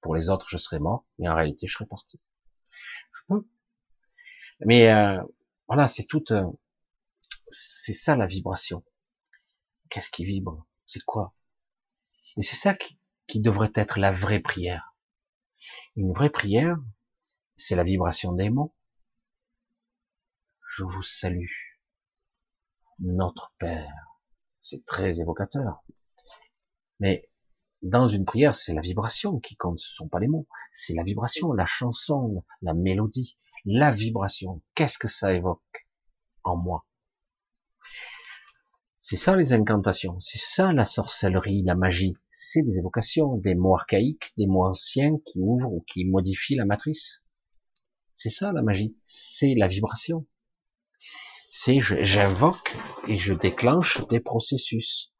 Pour 0.00 0.14
les 0.14 0.30
autres, 0.30 0.48
je 0.48 0.56
serais 0.56 0.78
mort, 0.78 1.04
mais 1.18 1.28
en 1.28 1.34
réalité, 1.34 1.66
je 1.66 1.74
serais 1.74 1.86
parti. 1.86 2.20
Je 3.12 3.20
peux. 3.28 3.48
Mais 4.60 4.92
euh, 4.92 5.20
voilà, 5.66 5.88
c'est 5.88 6.04
tout. 6.04 6.24
Euh, 6.30 6.46
c'est 7.48 7.94
ça 7.94 8.16
la 8.16 8.26
vibration. 8.26 8.84
Qu'est-ce 9.90 10.10
qui 10.10 10.24
vibre? 10.24 10.66
C'est 10.86 11.02
quoi? 11.04 11.34
Et 12.36 12.42
c'est 12.42 12.56
ça 12.56 12.74
qui, 12.74 12.98
qui 13.26 13.40
devrait 13.40 13.72
être 13.74 13.98
la 13.98 14.12
vraie 14.12 14.40
prière. 14.40 14.94
Une 15.96 16.12
vraie 16.12 16.30
prière, 16.30 16.76
c'est 17.56 17.74
la 17.74 17.84
vibration 17.84 18.32
des 18.32 18.50
mots. 18.50 18.75
Je 20.76 20.84
vous 20.84 21.02
salue, 21.02 21.48
notre 22.98 23.54
Père. 23.58 24.20
C'est 24.60 24.84
très 24.84 25.20
évocateur. 25.20 25.82
Mais 27.00 27.30
dans 27.80 28.10
une 28.10 28.26
prière, 28.26 28.54
c'est 28.54 28.74
la 28.74 28.82
vibration 28.82 29.40
qui 29.40 29.56
compte, 29.56 29.80
ce 29.80 29.94
sont 29.94 30.08
pas 30.08 30.20
les 30.20 30.28
mots. 30.28 30.46
C'est 30.72 30.92
la 30.92 31.02
vibration, 31.02 31.54
la 31.54 31.64
chanson, 31.64 32.44
la 32.60 32.74
mélodie, 32.74 33.38
la 33.64 33.90
vibration. 33.90 34.60
Qu'est-ce 34.74 34.98
que 34.98 35.08
ça 35.08 35.32
évoque 35.32 35.88
en 36.44 36.58
moi? 36.58 36.84
C'est 38.98 39.16
ça 39.16 39.34
les 39.34 39.54
incantations, 39.54 40.20
c'est 40.20 40.38
ça 40.38 40.74
la 40.74 40.84
sorcellerie, 40.84 41.62
la 41.62 41.74
magie. 41.74 42.18
C'est 42.30 42.60
des 42.60 42.76
évocations, 42.76 43.38
des 43.38 43.54
mots 43.54 43.76
archaïques, 43.76 44.34
des 44.36 44.46
mots 44.46 44.66
anciens 44.66 45.16
qui 45.24 45.40
ouvrent 45.40 45.72
ou 45.72 45.80
qui 45.88 46.04
modifient 46.04 46.56
la 46.56 46.66
matrice. 46.66 47.24
C'est 48.14 48.28
ça 48.28 48.52
la 48.52 48.60
magie, 48.60 48.94
c'est 49.06 49.54
la 49.54 49.68
vibration. 49.68 50.26
C'est 51.50 51.80
j'invoque 51.80 52.76
et 53.08 53.18
je 53.18 53.32
déclenche 53.32 54.06
des 54.08 54.20
processus, 54.20 55.12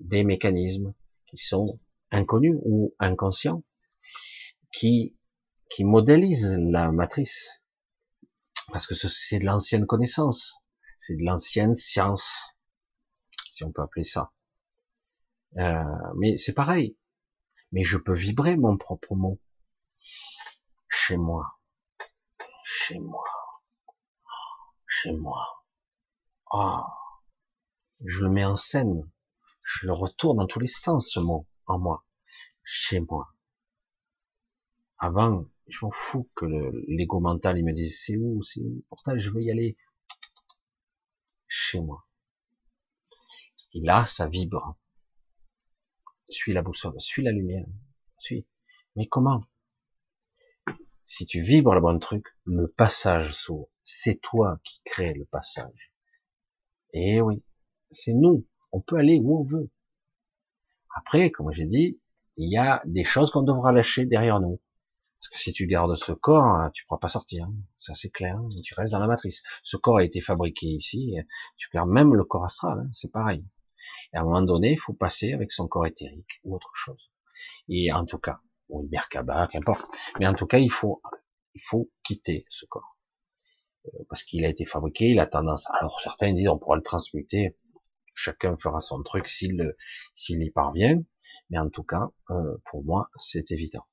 des 0.00 0.24
mécanismes, 0.24 0.94
qui 1.26 1.36
sont 1.36 1.78
inconnus 2.10 2.56
ou 2.64 2.94
inconscients, 2.98 3.62
qui, 4.72 5.16
qui 5.70 5.84
modélisent 5.84 6.56
la 6.58 6.90
matrice. 6.90 7.62
Parce 8.72 8.86
que 8.86 8.94
c'est 8.94 9.38
de 9.38 9.44
l'ancienne 9.44 9.86
connaissance, 9.86 10.64
c'est 10.98 11.16
de 11.16 11.24
l'ancienne 11.24 11.74
science, 11.74 12.54
si 13.50 13.64
on 13.64 13.72
peut 13.72 13.82
appeler 13.82 14.04
ça. 14.04 14.32
Euh, 15.58 15.82
mais 16.16 16.36
c'est 16.36 16.52
pareil. 16.52 16.96
Mais 17.72 17.84
je 17.84 17.98
peux 17.98 18.14
vibrer 18.14 18.56
mon 18.56 18.76
propre 18.76 19.14
mot. 19.14 19.40
Chez 20.88 21.16
moi. 21.16 21.58
Chez 22.64 22.98
moi. 22.98 23.24
Chez 25.02 25.12
moi. 25.12 25.64
Ah. 26.50 26.86
Je 28.04 28.24
le 28.24 28.30
mets 28.30 28.44
en 28.44 28.56
scène 28.56 29.10
je 29.66 29.86
le 29.86 29.92
retourne 29.92 30.38
dans 30.38 30.46
tous 30.46 30.60
les 30.60 30.68
sens, 30.68 31.10
ce 31.10 31.18
mot, 31.18 31.46
en 31.66 31.78
moi, 31.78 32.06
chez 32.62 33.00
moi. 33.00 33.34
Avant, 34.98 35.50
je 35.66 35.84
m'en 35.84 35.90
fous 35.90 36.30
que 36.36 36.46
l'ego 36.86 37.18
mental, 37.18 37.58
il 37.58 37.64
me 37.64 37.72
dise, 37.72 38.00
c'est 38.00 38.16
où, 38.16 38.42
c'est 38.44 38.60
où, 38.60 38.84
pourtant 38.88 39.18
je 39.18 39.30
veux 39.30 39.42
y 39.42 39.50
aller, 39.50 39.76
chez 41.48 41.80
moi. 41.80 42.06
Et 43.74 43.80
là, 43.80 44.06
ça 44.06 44.28
vibre. 44.28 44.78
Suis 46.28 46.52
la 46.52 46.62
boussole, 46.62 47.00
suis 47.00 47.24
la 47.24 47.32
lumière, 47.32 47.66
suis. 48.18 48.46
Mais 48.94 49.08
comment? 49.08 49.44
Si 51.06 51.24
tu 51.24 51.40
vibres 51.40 51.74
le 51.74 51.80
bon 51.80 51.98
truc, 51.98 52.26
le 52.44 52.66
passage 52.66 53.32
s'ouvre. 53.32 53.70
C'est 53.84 54.20
toi 54.20 54.58
qui 54.64 54.82
crée 54.84 55.14
le 55.14 55.24
passage. 55.24 55.92
Et 56.92 57.20
oui, 57.20 57.42
c'est 57.90 58.12
nous 58.12 58.46
on 58.72 58.80
peut 58.80 58.96
aller 58.96 59.18
où 59.22 59.40
on 59.40 59.44
veut. 59.44 59.70
Après, 60.94 61.30
comme 61.30 61.52
j'ai 61.52 61.64
dit, 61.64 62.00
il 62.36 62.52
y 62.52 62.58
a 62.58 62.82
des 62.84 63.04
choses 63.04 63.30
qu'on 63.30 63.42
devra 63.42 63.72
lâcher 63.72 64.04
derrière 64.04 64.40
nous. 64.40 64.60
Parce 65.20 65.28
que 65.28 65.38
si 65.38 65.52
tu 65.52 65.66
gardes 65.66 65.94
ce 65.94 66.12
corps, 66.12 66.44
hein, 66.44 66.70
tu 66.74 66.84
pourras 66.84 66.98
pas 66.98 67.08
sortir. 67.08 67.48
Ça 67.78 67.94
c'est 67.94 68.10
clair. 68.10 68.38
Tu 68.62 68.74
restes 68.74 68.92
dans 68.92 68.98
la 68.98 69.06
matrice. 69.06 69.42
Ce 69.62 69.76
corps 69.76 69.98
a 69.98 70.04
été 70.04 70.20
fabriqué 70.20 70.66
ici. 70.66 71.14
Tu 71.56 71.68
gardes 71.72 71.88
même 71.88 72.14
le 72.14 72.24
corps 72.24 72.44
astral. 72.44 72.80
Hein, 72.80 72.90
c'est 72.92 73.10
pareil. 73.12 73.44
Et 74.12 74.16
à 74.16 74.22
un 74.22 74.24
moment 74.24 74.42
donné, 74.42 74.72
il 74.72 74.78
faut 74.78 74.92
passer 74.92 75.32
avec 75.32 75.52
son 75.52 75.68
corps 75.68 75.86
éthérique 75.86 76.40
ou 76.42 76.56
autre 76.56 76.72
chose. 76.74 77.12
Et 77.68 77.92
en 77.92 78.04
tout 78.04 78.18
cas, 78.18 78.40
ou 78.68 78.86
Merkaba, 78.90 79.46
qu'importe. 79.48 79.86
Mais 80.18 80.26
en 80.26 80.34
tout 80.34 80.46
cas, 80.46 80.58
il 80.58 80.70
faut, 80.70 81.00
il 81.54 81.62
faut 81.62 81.90
quitter 82.02 82.44
ce 82.50 82.66
corps. 82.66 82.96
Euh, 83.86 84.04
parce 84.08 84.24
qu'il 84.24 84.44
a 84.44 84.48
été 84.48 84.64
fabriqué, 84.64 85.10
il 85.10 85.20
a 85.20 85.26
tendance. 85.26 85.68
Alors 85.80 86.00
certains 86.00 86.32
disent 86.32 86.48
on 86.48 86.58
pourra 86.58 86.76
le 86.76 86.82
transmuter 86.82 87.56
chacun 88.16 88.56
fera 88.56 88.80
son 88.80 89.02
truc 89.02 89.28
s'il 89.28 89.74
s'il 90.14 90.42
y 90.42 90.50
parvient, 90.50 91.02
mais 91.50 91.58
en 91.58 91.68
tout 91.68 91.84
cas, 91.84 92.08
euh, 92.30 92.56
pour 92.64 92.82
moi, 92.82 93.10
c'est 93.18 93.50
évident. 93.50 93.86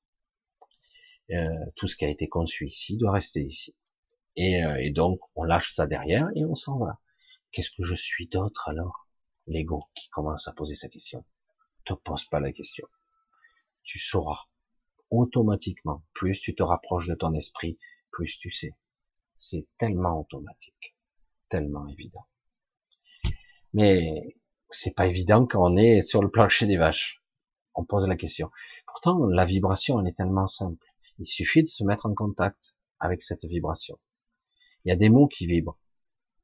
Euh, 1.30 1.48
tout 1.76 1.88
ce 1.88 1.96
qui 1.96 2.04
a 2.04 2.08
été 2.08 2.28
conçu 2.28 2.66
ici 2.66 2.96
doit 2.96 3.12
rester 3.12 3.42
ici. 3.42 3.76
Et, 4.36 4.62
et 4.80 4.90
donc, 4.90 5.20
on 5.36 5.44
lâche 5.44 5.74
ça 5.74 5.86
derrière 5.86 6.28
et 6.34 6.44
on 6.44 6.54
s'en 6.56 6.78
va. 6.78 6.98
Qu'est-ce 7.52 7.70
que 7.70 7.84
je 7.84 7.94
suis 7.94 8.26
d'autre 8.26 8.68
alors? 8.68 9.06
L'ego 9.46 9.84
qui 9.94 10.08
commence 10.08 10.48
à 10.48 10.52
poser 10.52 10.74
sa 10.74 10.88
question. 10.88 11.24
Te 11.84 11.92
pose 11.92 12.24
pas 12.24 12.40
la 12.40 12.50
question. 12.50 12.88
Tu 13.84 13.98
sauras 13.98 14.46
automatiquement. 15.10 16.04
Plus 16.12 16.40
tu 16.40 16.54
te 16.54 16.62
rapproches 16.62 17.08
de 17.08 17.14
ton 17.14 17.34
esprit, 17.34 17.78
plus 18.10 18.38
tu 18.38 18.50
sais. 18.50 18.74
C'est 19.36 19.66
tellement 19.78 20.20
automatique, 20.20 20.96
tellement 21.48 21.86
évident. 21.88 22.26
Mais 23.72 24.36
c'est 24.70 24.94
pas 24.94 25.06
évident 25.06 25.46
quand 25.46 25.72
on 25.72 25.76
est 25.76 26.02
sur 26.02 26.22
le 26.22 26.30
plancher 26.30 26.66
des 26.66 26.76
vaches. 26.76 27.22
On 27.74 27.84
pose 27.84 28.06
la 28.06 28.16
question. 28.16 28.50
Pourtant, 28.86 29.26
la 29.26 29.44
vibration, 29.44 30.00
elle 30.00 30.08
est 30.08 30.16
tellement 30.16 30.46
simple. 30.46 30.86
Il 31.18 31.26
suffit 31.26 31.62
de 31.62 31.68
se 31.68 31.84
mettre 31.84 32.06
en 32.06 32.14
contact 32.14 32.76
avec 33.00 33.22
cette 33.22 33.44
vibration. 33.44 33.98
Il 34.84 34.90
y 34.90 34.92
a 34.92 34.96
des 34.96 35.08
mots 35.08 35.28
qui 35.28 35.46
vibrent. 35.46 35.78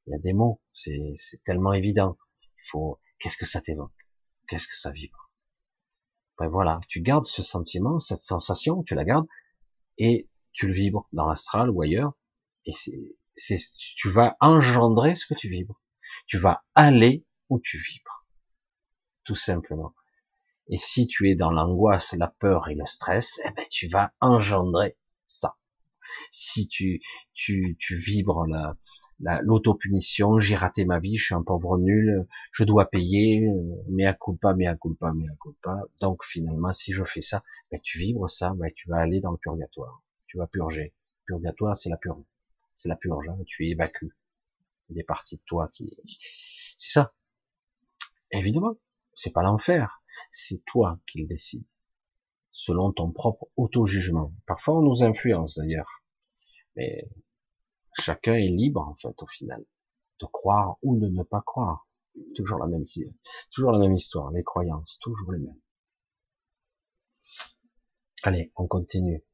Il 0.06 0.12
y 0.12 0.14
a 0.14 0.18
des 0.18 0.32
mots. 0.32 0.60
C'est 0.72 1.14
tellement 1.44 1.72
évident. 1.72 2.18
Il 2.42 2.68
faut, 2.70 2.98
qu'est-ce 3.18 3.36
que 3.36 3.46
ça 3.46 3.60
t'évoque? 3.60 3.92
Qu'est-ce 4.48 4.66
que 4.66 4.76
ça 4.76 4.90
vibre? 4.90 5.29
Ben 6.40 6.48
voilà. 6.48 6.80
Tu 6.88 7.02
gardes 7.02 7.26
ce 7.26 7.42
sentiment, 7.42 7.98
cette 7.98 8.22
sensation, 8.22 8.82
tu 8.82 8.94
la 8.94 9.04
gardes 9.04 9.26
et 9.98 10.26
tu 10.52 10.66
le 10.66 10.72
vibres 10.72 11.06
dans 11.12 11.28
l'astral 11.28 11.68
ou 11.68 11.82
ailleurs. 11.82 12.14
Et 12.64 12.72
c'est, 13.34 13.58
tu 13.96 14.08
vas 14.08 14.38
engendrer 14.40 15.14
ce 15.14 15.26
que 15.26 15.34
tu 15.34 15.50
vibres. 15.50 15.78
Tu 16.26 16.38
vas 16.38 16.64
aller 16.74 17.26
où 17.50 17.60
tu 17.60 17.76
vibres. 17.76 18.26
Tout 19.24 19.36
simplement. 19.36 19.94
Et 20.68 20.78
si 20.78 21.06
tu 21.06 21.28
es 21.30 21.34
dans 21.34 21.50
l'angoisse, 21.50 22.14
la 22.14 22.28
peur 22.28 22.68
et 22.68 22.74
le 22.74 22.86
stress, 22.86 23.38
eh 23.44 23.50
ben, 23.50 23.66
tu 23.70 23.88
vas 23.88 24.14
engendrer 24.20 24.96
ça. 25.26 25.58
Si 26.30 26.68
tu, 26.68 27.02
tu, 27.34 27.76
tu 27.78 27.98
vibres 27.98 28.46
la, 28.46 28.76
l'autopunition, 29.42 30.38
j'ai 30.38 30.56
raté 30.56 30.84
ma 30.84 30.98
vie, 30.98 31.16
je 31.16 31.26
suis 31.26 31.34
un 31.34 31.42
pauvre 31.42 31.78
nul, 31.78 32.26
je 32.52 32.64
dois 32.64 32.88
payer, 32.88 33.48
à 34.04 34.14
culpa, 34.14 34.50
à 34.50 34.74
culpa, 34.76 35.08
à 35.08 35.36
culpa. 35.42 35.82
Donc 36.00 36.24
finalement, 36.24 36.72
si 36.72 36.92
je 36.92 37.04
fais 37.04 37.20
ça, 37.20 37.42
ben, 37.70 37.80
tu 37.82 37.98
vibres 37.98 38.30
ça, 38.30 38.52
ben, 38.54 38.68
tu 38.74 38.88
vas 38.88 38.98
aller 38.98 39.20
dans 39.20 39.32
le 39.32 39.38
purgatoire. 39.38 40.02
Tu 40.26 40.38
vas 40.38 40.46
purger. 40.46 40.94
Purgatoire, 41.26 41.76
c'est 41.76 41.90
la 41.90 41.96
purge. 41.96 42.22
C'est 42.76 42.88
la 42.88 42.96
purge, 42.96 43.28
hein. 43.28 43.38
tu 43.46 43.68
évacues 43.68 44.16
des 44.88 45.04
parties 45.04 45.36
de 45.36 45.42
toi 45.46 45.68
qui, 45.72 45.96
c'est 46.76 46.90
ça. 46.90 47.12
Évidemment, 48.32 48.76
c'est 49.14 49.32
pas 49.32 49.42
l'enfer 49.42 50.00
c'est 50.30 50.64
toi 50.64 50.98
qui 51.06 51.20
le 51.20 51.26
décides, 51.26 51.64
selon 52.52 52.92
ton 52.92 53.10
propre 53.10 53.48
auto-jugement. 53.56 54.32
Parfois, 54.46 54.78
on 54.78 54.82
nous 54.82 55.02
influence 55.02 55.56
d'ailleurs, 55.56 56.02
mais 56.76 57.08
chacun 57.98 58.34
est 58.34 58.48
libre 58.48 58.80
en 58.80 58.94
fait 58.94 59.22
au 59.22 59.26
final 59.26 59.64
de 60.20 60.26
croire 60.26 60.76
ou 60.82 60.98
de 60.98 61.08
ne 61.08 61.22
pas 61.22 61.40
croire. 61.42 61.86
Toujours 62.34 62.58
la 62.58 62.66
même, 62.66 62.84
toujours 63.52 63.72
la 63.72 63.78
même 63.78 63.94
histoire, 63.94 64.30
les 64.32 64.42
croyances, 64.42 64.98
toujours 65.00 65.32
les 65.32 65.38
mêmes. 65.38 65.60
Allez, 68.22 68.52
on 68.56 68.66
continue. 68.66 69.24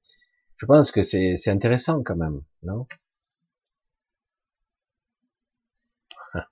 Je 0.57 0.67
pense 0.67 0.91
que 0.91 1.03
c'est 1.03 1.49
intéressant 1.49 2.03
quand 2.03 2.17
même, 2.17 2.43
non? 2.63 2.87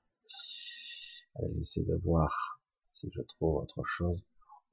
Allez, 1.36 1.58
essayer 1.60 1.86
de 1.86 1.94
voir 2.04 2.60
si 2.88 3.08
je 3.14 3.22
trouve 3.22 3.56
autre 3.62 3.84
chose. 3.84 4.20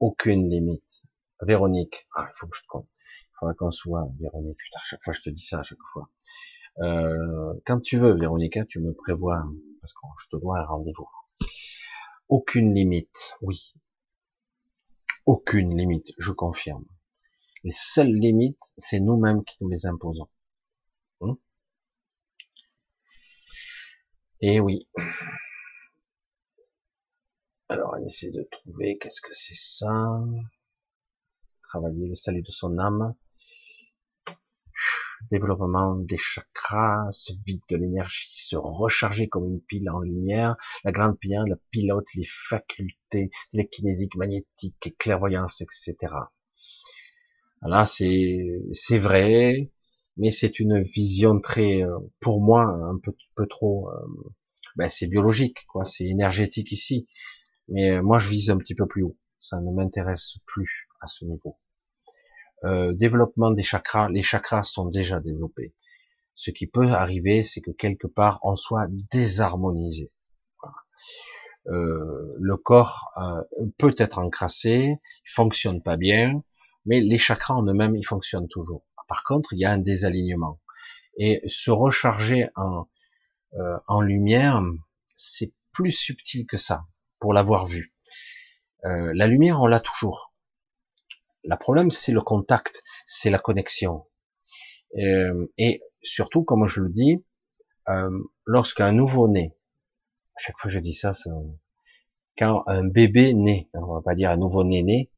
Aucune 0.00 0.48
limite. 0.50 1.04
Véronique, 1.40 2.08
ah, 2.16 2.28
il 2.28 2.34
faut 2.36 2.46
que 2.46 2.56
je 2.56 2.62
te 2.62 2.66
compte. 2.66 2.88
Il 3.20 3.34
faudra 3.38 3.54
qu'on 3.54 3.70
soit 3.70 4.08
Véronique. 4.18 4.58
Putain, 4.58 4.78
à 4.78 4.84
chaque 4.84 5.02
fois 5.04 5.12
je 5.12 5.20
te 5.20 5.30
dis 5.30 5.44
ça, 5.44 5.60
à 5.60 5.62
chaque 5.62 5.78
fois. 5.92 6.10
Euh, 6.80 7.54
quand 7.66 7.80
tu 7.80 7.98
veux, 7.98 8.16
hein, 8.22 8.64
tu 8.68 8.80
me 8.80 8.92
prévois, 8.94 9.44
parce 9.80 9.92
que 9.92 10.00
je 10.22 10.28
te 10.28 10.36
dois 10.36 10.60
un 10.60 10.64
rendez-vous. 10.64 11.08
Aucune 12.28 12.74
limite, 12.74 13.36
oui. 13.42 13.74
Aucune 15.26 15.76
limite, 15.76 16.12
je 16.18 16.32
confirme. 16.32 16.84
Les 17.64 17.72
seules 17.72 18.12
limites, 18.12 18.72
c'est 18.76 19.00
nous-mêmes 19.00 19.44
qui 19.44 19.56
nous 19.60 19.68
les 19.68 19.86
imposons. 19.86 20.28
Et 24.44 24.58
oui. 24.58 24.88
Alors, 27.68 27.94
on 27.96 28.04
essaie 28.04 28.32
de 28.32 28.42
trouver 28.50 28.98
qu'est-ce 28.98 29.20
que 29.20 29.32
c'est 29.32 29.54
ça? 29.54 30.20
Travailler 31.62 32.08
le 32.08 32.16
salut 32.16 32.42
de 32.42 32.50
son 32.50 32.76
âme. 32.78 33.14
Développement 35.30 35.96
des 35.96 36.18
chakras, 36.18 37.06
se 37.10 37.32
vide 37.46 37.62
de 37.70 37.76
l'énergie, 37.76 38.28
se 38.30 38.56
recharger 38.56 39.28
comme 39.28 39.46
une 39.46 39.60
pile 39.60 39.88
en 39.90 40.00
lumière. 40.00 40.56
La 40.84 40.92
grande 40.92 41.18
pile, 41.18 41.42
la 41.46 41.56
pilote, 41.70 42.06
les 42.14 42.26
facultés 42.26 43.30
télékinésiques, 43.50 44.16
magnétiques, 44.16 44.94
clairvoyance, 44.98 45.60
etc. 45.60 46.14
Là, 47.62 47.86
c'est 47.86 48.60
c'est 48.72 48.98
vrai, 48.98 49.70
mais 50.16 50.30
c'est 50.30 50.58
une 50.60 50.82
vision 50.82 51.40
très, 51.40 51.82
euh, 51.84 51.98
pour 52.20 52.40
moi, 52.42 52.64
un 52.64 52.98
peu, 52.98 53.12
peu 53.36 53.46
trop. 53.46 53.90
Euh, 53.90 54.32
ben 54.76 54.88
c'est 54.88 55.06
biologique, 55.06 55.64
quoi. 55.68 55.84
C'est 55.84 56.04
énergétique 56.06 56.72
ici. 56.72 57.06
Mais 57.68 57.92
euh, 57.92 58.02
moi, 58.02 58.18
je 58.18 58.28
vise 58.28 58.50
un 58.50 58.58
petit 58.58 58.74
peu 58.74 58.86
plus 58.86 59.02
haut. 59.04 59.16
Ça 59.40 59.60
ne 59.60 59.72
m'intéresse 59.72 60.38
plus 60.46 60.88
à 61.00 61.06
ce 61.08 61.24
niveau. 61.24 61.58
Euh, 62.64 62.92
développement 62.92 63.50
des 63.50 63.62
chakras. 63.62 64.08
Les 64.08 64.22
chakras 64.22 64.62
sont 64.62 64.86
déjà 64.86 65.20
développés. 65.20 65.74
Ce 66.34 66.50
qui 66.50 66.66
peut 66.66 66.88
arriver, 66.88 67.42
c'est 67.42 67.60
que 67.60 67.70
quelque 67.70 68.06
part, 68.06 68.40
on 68.42 68.56
soit 68.56 68.86
désharmonisé. 69.10 70.12
Euh, 71.68 72.34
le 72.38 72.56
corps 72.56 73.08
euh, 73.18 73.68
peut 73.78 73.94
être 73.98 74.18
encrassé, 74.18 74.96
il 75.24 75.30
fonctionne 75.30 75.82
pas 75.82 75.96
bien, 75.96 76.42
mais 76.86 77.00
les 77.00 77.18
chakras 77.18 77.54
en 77.54 77.64
eux-mêmes, 77.66 77.96
ils 77.96 78.06
fonctionnent 78.06 78.48
toujours. 78.48 78.84
Par 79.08 79.22
contre, 79.22 79.52
il 79.52 79.60
y 79.60 79.64
a 79.64 79.70
un 79.70 79.78
désalignement. 79.78 80.60
Et 81.18 81.40
se 81.46 81.70
recharger 81.70 82.48
en, 82.56 82.88
euh, 83.54 83.78
en 83.86 84.00
lumière, 84.00 84.62
c'est 85.16 85.52
plus 85.72 85.92
subtil 85.92 86.46
que 86.46 86.56
ça 86.56 86.86
pour 87.18 87.32
l'avoir 87.34 87.66
vu. 87.66 87.94
Euh, 88.84 89.12
la 89.14 89.26
lumière, 89.26 89.60
on 89.60 89.66
l'a 89.66 89.80
toujours. 89.80 90.31
Le 91.44 91.56
problème, 91.56 91.90
c'est 91.90 92.12
le 92.12 92.20
contact, 92.20 92.82
c'est 93.06 93.30
la 93.30 93.38
connexion. 93.38 94.06
Euh, 94.98 95.46
et 95.58 95.82
surtout, 96.02 96.44
comme 96.44 96.66
je 96.66 96.80
le 96.80 96.90
dis, 96.90 97.24
euh, 97.88 98.18
lorsqu'un 98.44 98.92
nouveau-né, 98.92 99.56
à 100.36 100.40
chaque 100.40 100.58
fois 100.58 100.68
que 100.68 100.74
je 100.74 100.80
dis 100.80 100.94
ça, 100.94 101.12
quand 102.38 102.62
un 102.66 102.84
bébé 102.84 103.34
naît, 103.34 103.68
on 103.74 103.94
va 103.94 104.02
pas 104.02 104.14
dire 104.14 104.30
un 104.30 104.36
nouveau-né 104.36 104.82
né, 104.82 105.10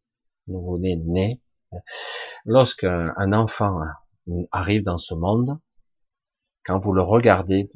nouveau-né 0.47 0.97
né, 0.97 1.41
lorsqu'un 2.45 3.13
enfant 3.33 3.81
arrive 4.51 4.83
dans 4.83 4.99
ce 4.99 5.15
monde, 5.15 5.59
quand 6.65 6.79
vous 6.79 6.93
le 6.93 7.03
regardez 7.03 7.71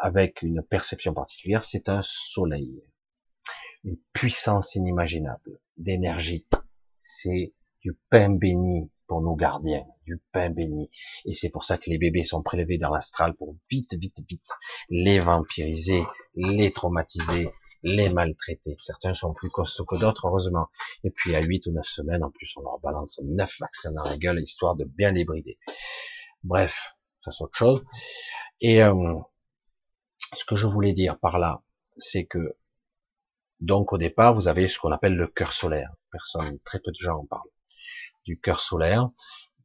avec 0.00 0.42
une 0.42 0.62
perception 0.62 1.14
particulière, 1.14 1.64
c'est 1.64 1.88
un 1.88 2.00
soleil 2.02 2.82
une 3.84 3.96
puissance 4.12 4.74
inimaginable 4.74 5.60
d'énergie. 5.76 6.46
C'est 6.98 7.54
du 7.82 7.98
pain 8.10 8.30
béni 8.30 8.90
pour 9.06 9.22
nos 9.22 9.34
gardiens, 9.34 9.84
du 10.04 10.20
pain 10.32 10.50
béni. 10.50 10.90
Et 11.24 11.34
c'est 11.34 11.50
pour 11.50 11.64
ça 11.64 11.78
que 11.78 11.88
les 11.90 11.98
bébés 11.98 12.24
sont 12.24 12.42
prélevés 12.42 12.78
dans 12.78 12.90
l'astral 12.90 13.34
pour 13.34 13.56
vite, 13.70 13.94
vite, 13.94 14.18
vite 14.28 14.50
les 14.90 15.18
vampiriser, 15.18 16.04
les 16.34 16.70
traumatiser, 16.70 17.48
les 17.82 18.12
maltraiter. 18.12 18.76
Certains 18.78 19.14
sont 19.14 19.32
plus 19.32 19.50
costauds 19.50 19.84
que 19.84 19.96
d'autres, 19.96 20.26
heureusement. 20.26 20.68
Et 21.04 21.10
puis 21.10 21.34
à 21.34 21.40
8 21.40 21.66
ou 21.66 21.72
9 21.72 21.86
semaines, 21.86 22.22
en 22.22 22.30
plus, 22.30 22.52
on 22.56 22.62
leur 22.62 22.78
balance 22.80 23.20
9 23.24 23.58
vaccins 23.60 23.92
dans 23.92 24.04
la 24.04 24.16
gueule, 24.16 24.40
histoire 24.40 24.76
de 24.76 24.84
bien 24.84 25.12
les 25.12 25.24
brider. 25.24 25.58
Bref, 26.44 26.96
ça 27.20 27.30
c'est 27.30 27.42
autre 27.42 27.56
chose. 27.56 27.82
Et 28.60 28.82
euh, 28.82 29.14
ce 30.34 30.44
que 30.44 30.56
je 30.56 30.66
voulais 30.66 30.92
dire 30.92 31.18
par 31.18 31.38
là, 31.38 31.62
c'est 31.96 32.24
que 32.24 32.56
donc 33.60 33.92
au 33.92 33.98
départ, 33.98 34.34
vous 34.34 34.48
avez 34.48 34.68
ce 34.68 34.78
qu'on 34.78 34.92
appelle 34.92 35.16
le 35.16 35.26
cœur 35.26 35.52
solaire. 35.52 35.92
Personne, 36.12 36.58
très 36.60 36.78
peu 36.78 36.90
de 36.92 36.98
gens 36.98 37.18
en 37.18 37.26
parlent. 37.26 37.50
Du 38.28 38.38
cœur 38.38 38.60
solaire. 38.60 39.08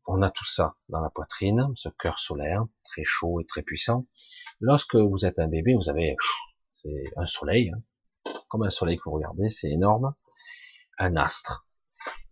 On 0.06 0.22
a 0.22 0.31
tout 0.31 0.45
ça 0.45 0.77
dans 0.88 1.02
la 1.02 1.10
poitrine, 1.10 1.73
ce 1.76 1.90
cœur 1.90 2.18
solaire, 2.18 2.65
très 2.85 3.03
chaud 3.03 3.41
et 3.41 3.45
très 3.45 3.61
puissant. 3.61 4.07
Lorsque 4.61 4.95
vous 4.95 5.26
êtes 5.26 5.38
un 5.38 5.49
bébé, 5.49 5.76
vous 5.76 5.90
avez 5.90 6.15
c'est 6.72 7.03
un 7.18 7.26
soleil, 7.26 7.73
hein. 7.76 8.31
comme 8.48 8.64
un 8.64 8.69
soleil 8.69 8.95
que 8.95 9.03
vous 9.03 9.15
regardez, 9.15 9.49
c'est 9.49 9.69
énorme, 9.69 10.15
un 10.98 11.18
astre. 11.18 11.68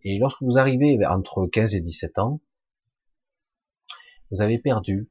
Et 0.04 0.18
lorsque 0.18 0.40
vous 0.40 0.56
arrivez 0.56 1.04
entre 1.06 1.46
15 1.46 1.74
et 1.74 1.82
17 1.82 2.18
ans, 2.18 2.40
vous 4.30 4.40
avez 4.40 4.58
perdu 4.58 5.10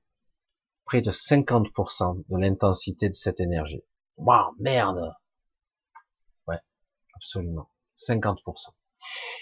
près 0.85 1.01
de 1.01 1.11
50% 1.11 2.23
de 2.27 2.37
l'intensité 2.37 3.09
de 3.09 3.13
cette 3.13 3.39
énergie. 3.39 3.83
Waouh, 4.17 4.55
merde 4.59 5.13
absolument. 7.21 7.69
50%. 7.95 8.73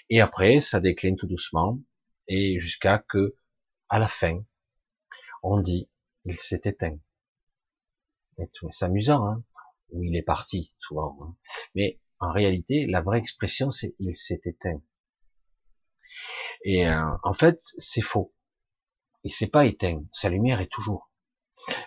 Et 0.10 0.22
après, 0.22 0.62
ça 0.62 0.80
décline 0.80 1.16
tout 1.16 1.28
doucement, 1.28 1.80
et 2.28 2.60
jusqu'à 2.60 3.00
que 3.00 3.36
à 3.90 4.00
la 4.00 4.08
fin, 4.08 4.44
on 5.44 5.60
dit, 5.60 5.90
il 6.26 6.38
s'est 6.38 6.62
éteint. 6.66 6.98
C'est 8.72 8.86
amusant, 8.86 9.26
hein 9.28 9.44
où 9.92 10.04
il 10.04 10.16
est 10.16 10.24
parti, 10.24 10.74
souvent. 10.80 11.18
Hein. 11.22 11.36
Mais 11.76 12.00
en 12.20 12.32
réalité, 12.32 12.86
la 12.88 13.02
vraie 13.02 13.20
expression, 13.20 13.70
c'est 13.70 13.96
il 14.00 14.16
s'est 14.16 14.42
éteint. 14.46 14.82
Et 16.64 16.88
euh, 16.88 17.04
en 17.24 17.34
fait, 17.34 17.60
c'est 17.78 18.02
faux. 18.02 18.34
Il 19.24 19.32
s'est 19.32 19.48
pas 19.48 19.66
éteint. 19.66 20.04
Sa 20.12 20.30
lumière 20.30 20.62
est 20.62 20.72
toujours. 20.72 21.12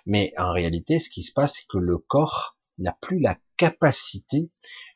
Mais 0.06 0.32
en 0.38 0.52
réalité, 0.52 0.98
ce 0.98 1.10
qui 1.10 1.22
se 1.22 1.32
passe, 1.32 1.56
c'est 1.56 1.66
que 1.68 1.78
le 1.78 1.98
corps 1.98 2.58
n'a 2.78 2.96
plus 3.00 3.20
la 3.20 3.38
capacité 3.56 4.50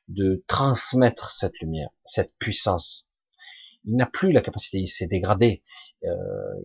de 0.08 0.44
transmettre 0.46 1.30
cette 1.30 1.58
lumière, 1.60 1.90
cette 2.04 2.34
puissance. 2.38 3.08
Il 3.84 3.96
n'a 3.96 4.06
plus 4.06 4.32
la 4.32 4.40
capacité, 4.40 4.78
il 4.78 4.88
s'est 4.88 5.06
dégradé, 5.06 5.62
euh, 6.04 6.08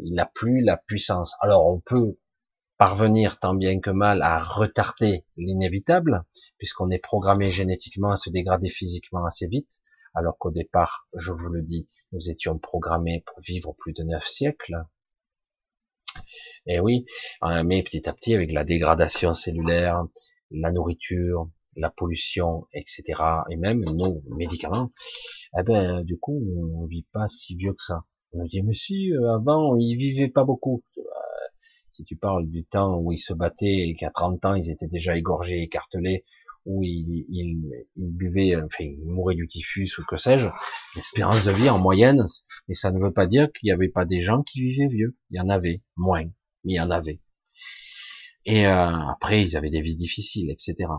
il 0.04 0.14
n'a 0.14 0.26
plus 0.26 0.62
la 0.62 0.78
puissance. 0.78 1.36
Alors 1.40 1.68
on 1.68 1.80
peut 1.80 2.18
parvenir 2.78 3.40
tant 3.40 3.54
bien 3.54 3.80
que 3.80 3.92
mal 3.92 4.24
à 4.24 4.42
retarder 4.42 5.26
l'inévitable, 5.38 6.24
puisqu'on 6.58 6.90
est 6.90 7.00
programmé 7.00 7.52
génétiquement 7.52 8.12
à 8.12 8.16
se 8.16 8.32
dégrader 8.32 8.70
physiquement 8.70 9.26
assez 9.26 9.48
vite, 9.48 9.82
alors 10.16 10.38
qu'au 10.38 10.52
départ, 10.52 11.08
je 11.14 11.32
vous 11.32 11.50
le 11.50 11.62
dis, 11.62 11.88
nous 12.12 12.30
étions 12.30 12.58
programmés 12.58 13.24
pour 13.28 13.40
vivre 13.42 13.74
plus 13.78 13.94
de 13.94 14.04
neuf 14.04 14.26
siècles. 14.26 14.84
Et 16.66 16.80
oui, 16.80 17.06
euh, 17.44 17.64
mais 17.64 17.84
petit 17.84 18.10
à 18.10 18.14
petit, 18.14 18.34
avec 18.34 18.52
la 18.52 18.64
dégradation 18.64 19.34
cellulaire, 19.34 20.04
la 20.50 20.72
nourriture, 20.72 21.50
la 21.76 21.89
pollution, 21.89 22.68
etc., 22.73 23.03
et 23.49 23.57
même 23.57 23.84
nos 23.84 24.22
médicaments, 24.38 24.91
eh 25.60 25.64
ben, 25.64 26.03
du 26.03 26.18
coup, 26.18 26.41
on 26.57 26.85
vit 26.85 27.06
pas 27.11 27.27
si 27.27 27.56
vieux 27.56 27.73
que 27.73 27.84
ça. 27.84 28.03
On 28.34 28.45
dit, 28.45 28.61
mais 28.61 28.73
si, 28.73 29.11
euh, 29.11 29.35
avant, 29.35 29.76
il 29.77 29.98
vivait 29.98 30.30
pas 30.30 30.45
beaucoup. 30.45 30.84
Si 31.89 32.06
tu 32.06 32.15
parles 32.15 32.48
du 32.48 32.64
temps 32.64 32.98
où 32.99 33.11
ils 33.11 33.18
se 33.18 33.34
battaient 33.34 33.89
et 33.89 33.95
qu'à 33.95 34.10
30 34.11 34.45
ans, 34.45 34.56
ils 34.56 34.69
étaient 34.69 34.88
déjà 34.88 35.18
égorgés, 35.18 35.61
écartelés, 35.61 36.23
où 36.65 36.84
ils, 36.84 37.26
ils, 37.30 37.85
ils 37.98 38.15
buvaient, 38.15 38.56
enfin, 38.56 38.85
ils 38.85 39.03
mouraient 39.06 39.35
du 39.35 39.48
typhus 39.48 39.89
ou 39.98 40.03
que 40.07 40.15
sais-je, 40.15 40.48
l'espérance 40.95 41.43
de 41.43 41.52
vie 41.52 41.69
en 41.69 41.80
moyenne, 41.80 42.26
mais 42.68 42.76
ça 42.76 42.91
ne 42.91 42.99
veut 43.02 43.11
pas 43.11 43.26
dire 43.26 43.52
qu'il 43.52 43.68
n'y 43.68 43.73
avait 43.73 43.89
pas 43.89 44.06
des 44.06 44.22
gens 44.22 44.41
qui 44.43 44.61
vivaient 44.61 44.88
vieux. 44.88 45.14
Il 45.31 45.38
y 45.38 45.41
en 45.41 45.49
avait, 45.49 45.81
moins, 45.98 46.23
mais 46.64 46.73
il 46.73 46.76
y 46.76 46.80
en 46.80 46.91
avait. 46.91 47.19
Et 48.45 48.65
euh, 48.68 49.10
après, 49.10 49.43
ils 49.43 49.57
avaient 49.57 49.69
des 49.69 49.81
vies 49.81 49.95
difficiles, 49.95 50.49
etc. 50.49 50.89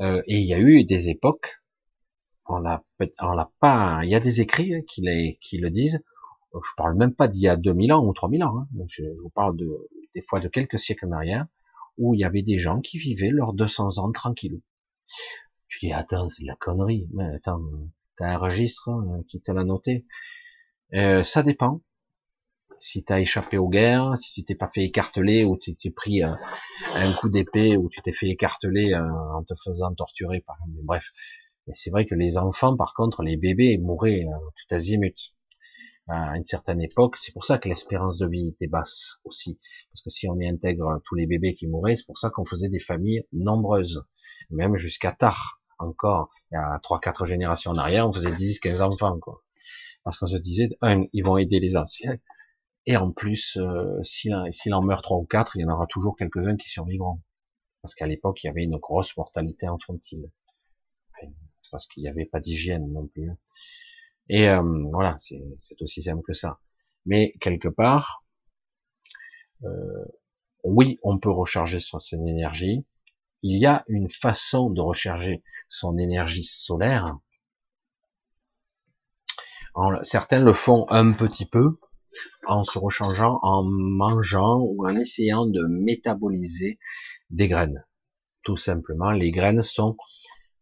Euh, 0.00 0.22
et 0.26 0.38
il 0.38 0.46
y 0.46 0.54
a 0.54 0.58
eu 0.58 0.84
des 0.84 1.08
époques, 1.08 1.62
on 2.46 2.58
l'a, 2.58 2.82
on 3.20 3.32
l'a 3.32 3.50
pas, 3.60 4.00
il 4.04 4.10
y 4.10 4.14
a 4.14 4.20
des 4.20 4.40
écrits 4.40 4.84
qui, 4.86 5.00
les, 5.02 5.38
qui 5.40 5.58
le 5.58 5.70
disent. 5.70 6.02
Je 6.54 6.70
parle 6.76 6.96
même 6.96 7.14
pas 7.14 7.26
d'il 7.26 7.42
y 7.42 7.48
a 7.48 7.56
2000 7.56 7.92
ans 7.92 8.04
ou 8.06 8.12
3000 8.12 8.44
ans. 8.44 8.58
Hein. 8.58 8.84
Je, 8.86 9.02
vous 9.20 9.30
parle 9.30 9.56
de 9.56 9.88
des 10.14 10.22
fois 10.22 10.40
de 10.40 10.48
quelques 10.48 10.78
siècles 10.78 11.06
en 11.06 11.12
arrière, 11.12 11.46
où 11.98 12.14
il 12.14 12.20
y 12.20 12.24
avait 12.24 12.42
des 12.42 12.58
gens 12.58 12.80
qui 12.80 12.98
vivaient 12.98 13.30
leurs 13.30 13.52
200 13.52 13.98
ans 13.98 14.12
tranquillou. 14.12 14.62
Je 15.68 15.78
dis, 15.80 15.92
attends, 15.92 16.28
c'est 16.28 16.42
de 16.42 16.48
la 16.48 16.56
connerie. 16.56 17.08
Mais 17.12 17.34
attends, 17.34 17.60
t'as 18.16 18.34
un 18.34 18.38
registre 18.38 18.88
hein, 18.88 19.22
qui 19.28 19.40
te 19.40 19.50
l'a 19.50 19.64
noté. 19.64 20.06
Euh, 20.94 21.24
ça 21.24 21.42
dépend. 21.42 21.80
Si 22.86 23.02
t'as 23.02 23.18
échappé 23.18 23.56
aux 23.56 23.70
guerres, 23.70 24.14
si 24.18 24.30
tu 24.34 24.44
t'es 24.44 24.54
pas 24.54 24.68
fait 24.68 24.82
écarteler 24.82 25.42
ou 25.42 25.56
tu 25.56 25.74
t'es 25.74 25.88
pris 25.88 26.22
un, 26.22 26.36
coup 27.18 27.30
d'épée 27.30 27.78
ou 27.78 27.88
tu 27.88 28.02
t'es 28.02 28.12
fait 28.12 28.28
écarteler 28.28 28.92
euh, 28.92 29.10
en 29.32 29.42
te 29.42 29.54
faisant 29.64 29.94
torturer 29.94 30.42
par 30.42 30.56
exemple. 30.56 30.84
Bref. 30.84 31.06
Mais 31.66 31.72
c'est 31.72 31.88
vrai 31.88 32.04
que 32.04 32.14
les 32.14 32.36
enfants, 32.36 32.76
par 32.76 32.92
contre, 32.92 33.22
les 33.22 33.38
bébés 33.38 33.78
mouraient 33.78 34.26
euh, 34.26 34.36
tout 34.54 34.74
azimut 34.74 35.16
à 36.08 36.36
une 36.36 36.44
certaine 36.44 36.82
époque. 36.82 37.16
C'est 37.16 37.32
pour 37.32 37.46
ça 37.46 37.56
que 37.56 37.70
l'espérance 37.70 38.18
de 38.18 38.26
vie 38.26 38.48
était 38.48 38.66
basse 38.66 39.18
aussi. 39.24 39.58
Parce 39.90 40.02
que 40.02 40.10
si 40.10 40.28
on 40.28 40.38
y 40.38 40.46
intègre 40.46 41.00
tous 41.06 41.14
les 41.14 41.26
bébés 41.26 41.54
qui 41.54 41.66
mouraient, 41.66 41.96
c'est 41.96 42.04
pour 42.04 42.18
ça 42.18 42.28
qu'on 42.28 42.44
faisait 42.44 42.68
des 42.68 42.80
familles 42.80 43.22
nombreuses. 43.32 44.04
Même 44.50 44.76
jusqu'à 44.76 45.12
tard. 45.12 45.62
Encore, 45.78 46.28
il 46.50 46.56
y 46.56 46.58
a 46.58 46.78
trois, 46.82 47.00
quatre 47.00 47.24
générations 47.24 47.70
en 47.70 47.78
arrière, 47.78 48.06
on 48.06 48.12
faisait 48.12 48.30
10, 48.30 48.60
15 48.60 48.82
enfants, 48.82 49.18
quoi. 49.20 49.42
Parce 50.04 50.18
qu'on 50.18 50.26
se 50.26 50.36
disait, 50.36 50.68
un, 50.82 51.04
ils 51.14 51.24
vont 51.24 51.38
aider 51.38 51.60
les 51.60 51.78
anciens. 51.78 52.18
Et 52.86 52.96
en 52.96 53.10
plus, 53.12 53.56
euh, 53.56 54.02
s'il 54.02 54.74
en 54.74 54.82
meurt 54.82 55.02
trois 55.02 55.18
ou 55.18 55.24
quatre, 55.24 55.56
il 55.56 55.62
y 55.62 55.64
en 55.64 55.70
aura 55.70 55.86
toujours 55.86 56.16
quelques-uns 56.16 56.56
qui 56.56 56.68
survivront. 56.68 57.20
Parce 57.82 57.94
qu'à 57.94 58.06
l'époque, 58.06 58.42
il 58.42 58.46
y 58.46 58.50
avait 58.50 58.64
une 58.64 58.76
grosse 58.76 59.16
mortalité 59.16 59.66
infantile. 59.66 60.30
Parce 61.70 61.86
qu'il 61.86 62.02
n'y 62.02 62.08
avait 62.08 62.26
pas 62.26 62.40
d'hygiène 62.40 62.92
non 62.92 63.06
plus. 63.06 63.30
Et 64.28 64.48
euh, 64.48 64.62
voilà, 64.92 65.16
c'est 65.18 65.80
aussi 65.80 66.02
simple 66.02 66.22
que 66.22 66.34
ça. 66.34 66.60
Mais 67.06 67.32
quelque 67.40 67.68
part, 67.68 68.24
euh, 69.64 70.04
oui, 70.62 70.98
on 71.02 71.18
peut 71.18 71.30
recharger 71.30 71.80
son, 71.80 71.98
énergie. 72.26 72.86
Il 73.42 73.58
y 73.58 73.66
a 73.66 73.84
une 73.88 74.10
façon 74.10 74.70
de 74.70 74.80
recharger 74.80 75.42
son 75.68 75.98
énergie 75.98 76.44
solaire. 76.44 77.16
Certains 80.04 80.42
le 80.42 80.52
font 80.52 80.86
un 80.88 81.12
petit 81.12 81.46
peu 81.46 81.78
en 82.46 82.64
se 82.64 82.78
rechangeant, 82.78 83.38
en 83.42 83.64
mangeant 83.64 84.60
ou 84.60 84.86
en 84.86 84.96
essayant 84.96 85.46
de 85.46 85.64
métaboliser 85.68 86.78
des 87.30 87.48
graines. 87.48 87.84
Tout 88.44 88.56
simplement, 88.56 89.10
les 89.10 89.30
graines 89.30 89.62
sont 89.62 89.96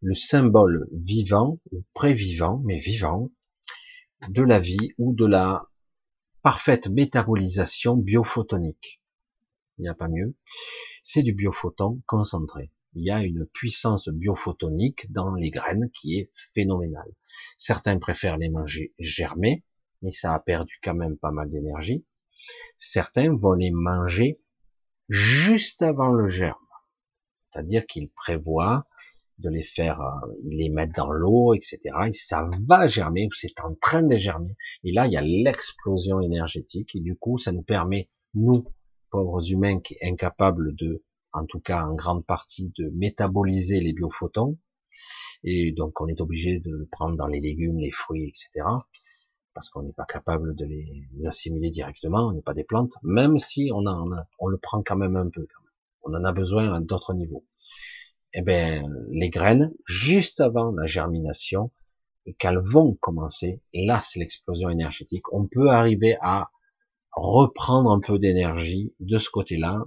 le 0.01 0.13
symbole 0.13 0.87
vivant 0.91 1.59
ou 1.71 1.83
prévivant, 1.93 2.61
mais 2.65 2.77
vivant, 2.77 3.31
de 4.29 4.41
la 4.41 4.59
vie 4.59 4.91
ou 4.97 5.13
de 5.13 5.25
la 5.25 5.69
parfaite 6.41 6.87
métabolisation 6.87 7.95
biophotonique. 7.95 9.01
Il 9.77 9.83
n'y 9.83 9.89
a 9.89 9.95
pas 9.95 10.09
mieux. 10.09 10.35
C'est 11.03 11.23
du 11.23 11.33
biophoton 11.33 12.01
concentré. 12.05 12.71
Il 12.95 13.05
y 13.05 13.11
a 13.11 13.23
une 13.23 13.45
puissance 13.45 14.09
biophotonique 14.09 15.11
dans 15.11 15.33
les 15.33 15.49
graines 15.49 15.89
qui 15.91 16.19
est 16.19 16.29
phénoménale. 16.53 17.15
Certains 17.57 17.97
préfèrent 17.97 18.37
les 18.37 18.49
manger 18.49 18.93
germés, 18.99 19.63
mais 20.03 20.11
ça 20.11 20.33
a 20.33 20.39
perdu 20.39 20.79
quand 20.83 20.93
même 20.93 21.17
pas 21.17 21.31
mal 21.31 21.49
d'énergie. 21.49 22.05
Certains 22.77 23.35
vont 23.35 23.53
les 23.53 23.71
manger 23.71 24.39
juste 25.09 25.81
avant 25.81 26.11
le 26.11 26.27
germe. 26.27 26.57
C'est-à-dire 27.49 27.85
qu'ils 27.87 28.09
prévoient 28.09 28.85
de 29.39 29.49
les 29.49 29.63
faire, 29.63 30.01
euh, 30.01 30.33
ils 30.43 30.57
les 30.57 30.69
mettent 30.69 30.95
dans 30.95 31.11
l'eau, 31.11 31.53
etc. 31.53 31.79
Et 32.07 32.11
ça 32.11 32.47
va 32.67 32.87
germer, 32.87 33.25
ou 33.25 33.33
c'est 33.33 33.59
en 33.61 33.73
train 33.75 34.03
de 34.03 34.17
germer. 34.17 34.55
Et 34.83 34.91
là, 34.91 35.07
il 35.07 35.13
y 35.13 35.17
a 35.17 35.21
l'explosion 35.21 36.21
énergétique, 36.21 36.95
et 36.95 36.99
du 36.99 37.15
coup, 37.15 37.39
ça 37.39 37.51
nous 37.51 37.63
permet, 37.63 38.09
nous, 38.35 38.63
pauvres 39.09 39.51
humains, 39.51 39.79
qui 39.79 39.95
est 39.95 40.07
incapables 40.07 40.75
de, 40.75 41.03
en 41.31 41.45
tout 41.45 41.59
cas 41.59 41.83
en 41.83 41.95
grande 41.95 42.25
partie, 42.25 42.71
de 42.77 42.89
métaboliser 42.93 43.79
les 43.79 43.93
biophotons, 43.93 44.57
et 45.43 45.71
donc 45.73 45.99
on 45.99 46.07
est 46.07 46.21
obligé 46.21 46.59
de 46.59 46.71
le 46.71 46.85
prendre 46.85 47.17
dans 47.17 47.27
les 47.27 47.41
légumes, 47.41 47.77
les 47.77 47.91
fruits, 47.91 48.29
etc. 48.29 48.65
Parce 49.53 49.69
qu'on 49.69 49.83
n'est 49.83 49.93
pas 49.93 50.05
capable 50.05 50.55
de 50.55 50.65
les 50.65 51.07
assimiler 51.25 51.69
directement, 51.69 52.27
on 52.27 52.31
n'est 52.31 52.41
pas 52.41 52.53
des 52.53 52.63
plantes, 52.63 52.93
même 53.03 53.37
si 53.37 53.69
on, 53.73 53.85
en 53.85 54.11
a, 54.11 54.27
on 54.39 54.47
le 54.47 54.57
prend 54.57 54.81
quand 54.81 54.97
même 54.97 55.15
un 55.15 55.29
peu. 55.29 55.47
On 56.03 56.13
en 56.13 56.23
a 56.23 56.31
besoin 56.31 56.73
à 56.73 56.79
d'autres 56.79 57.13
niveaux 57.13 57.45
eh 58.33 58.41
ben, 58.41 58.91
les 59.11 59.29
graines, 59.29 59.71
juste 59.85 60.41
avant 60.41 60.71
la 60.71 60.85
germination, 60.85 61.71
et 62.25 62.33
qu'elles 62.33 62.59
vont 62.59 62.95
commencer, 62.95 63.61
là 63.73 64.01
c'est 64.03 64.19
l'explosion 64.19 64.69
énergétique, 64.69 65.31
on 65.33 65.45
peut 65.45 65.69
arriver 65.69 66.17
à 66.21 66.49
reprendre 67.11 67.91
un 67.91 67.99
peu 67.99 68.17
d'énergie 68.17 68.93
de 68.99 69.19
ce 69.19 69.29
côté-là, 69.29 69.83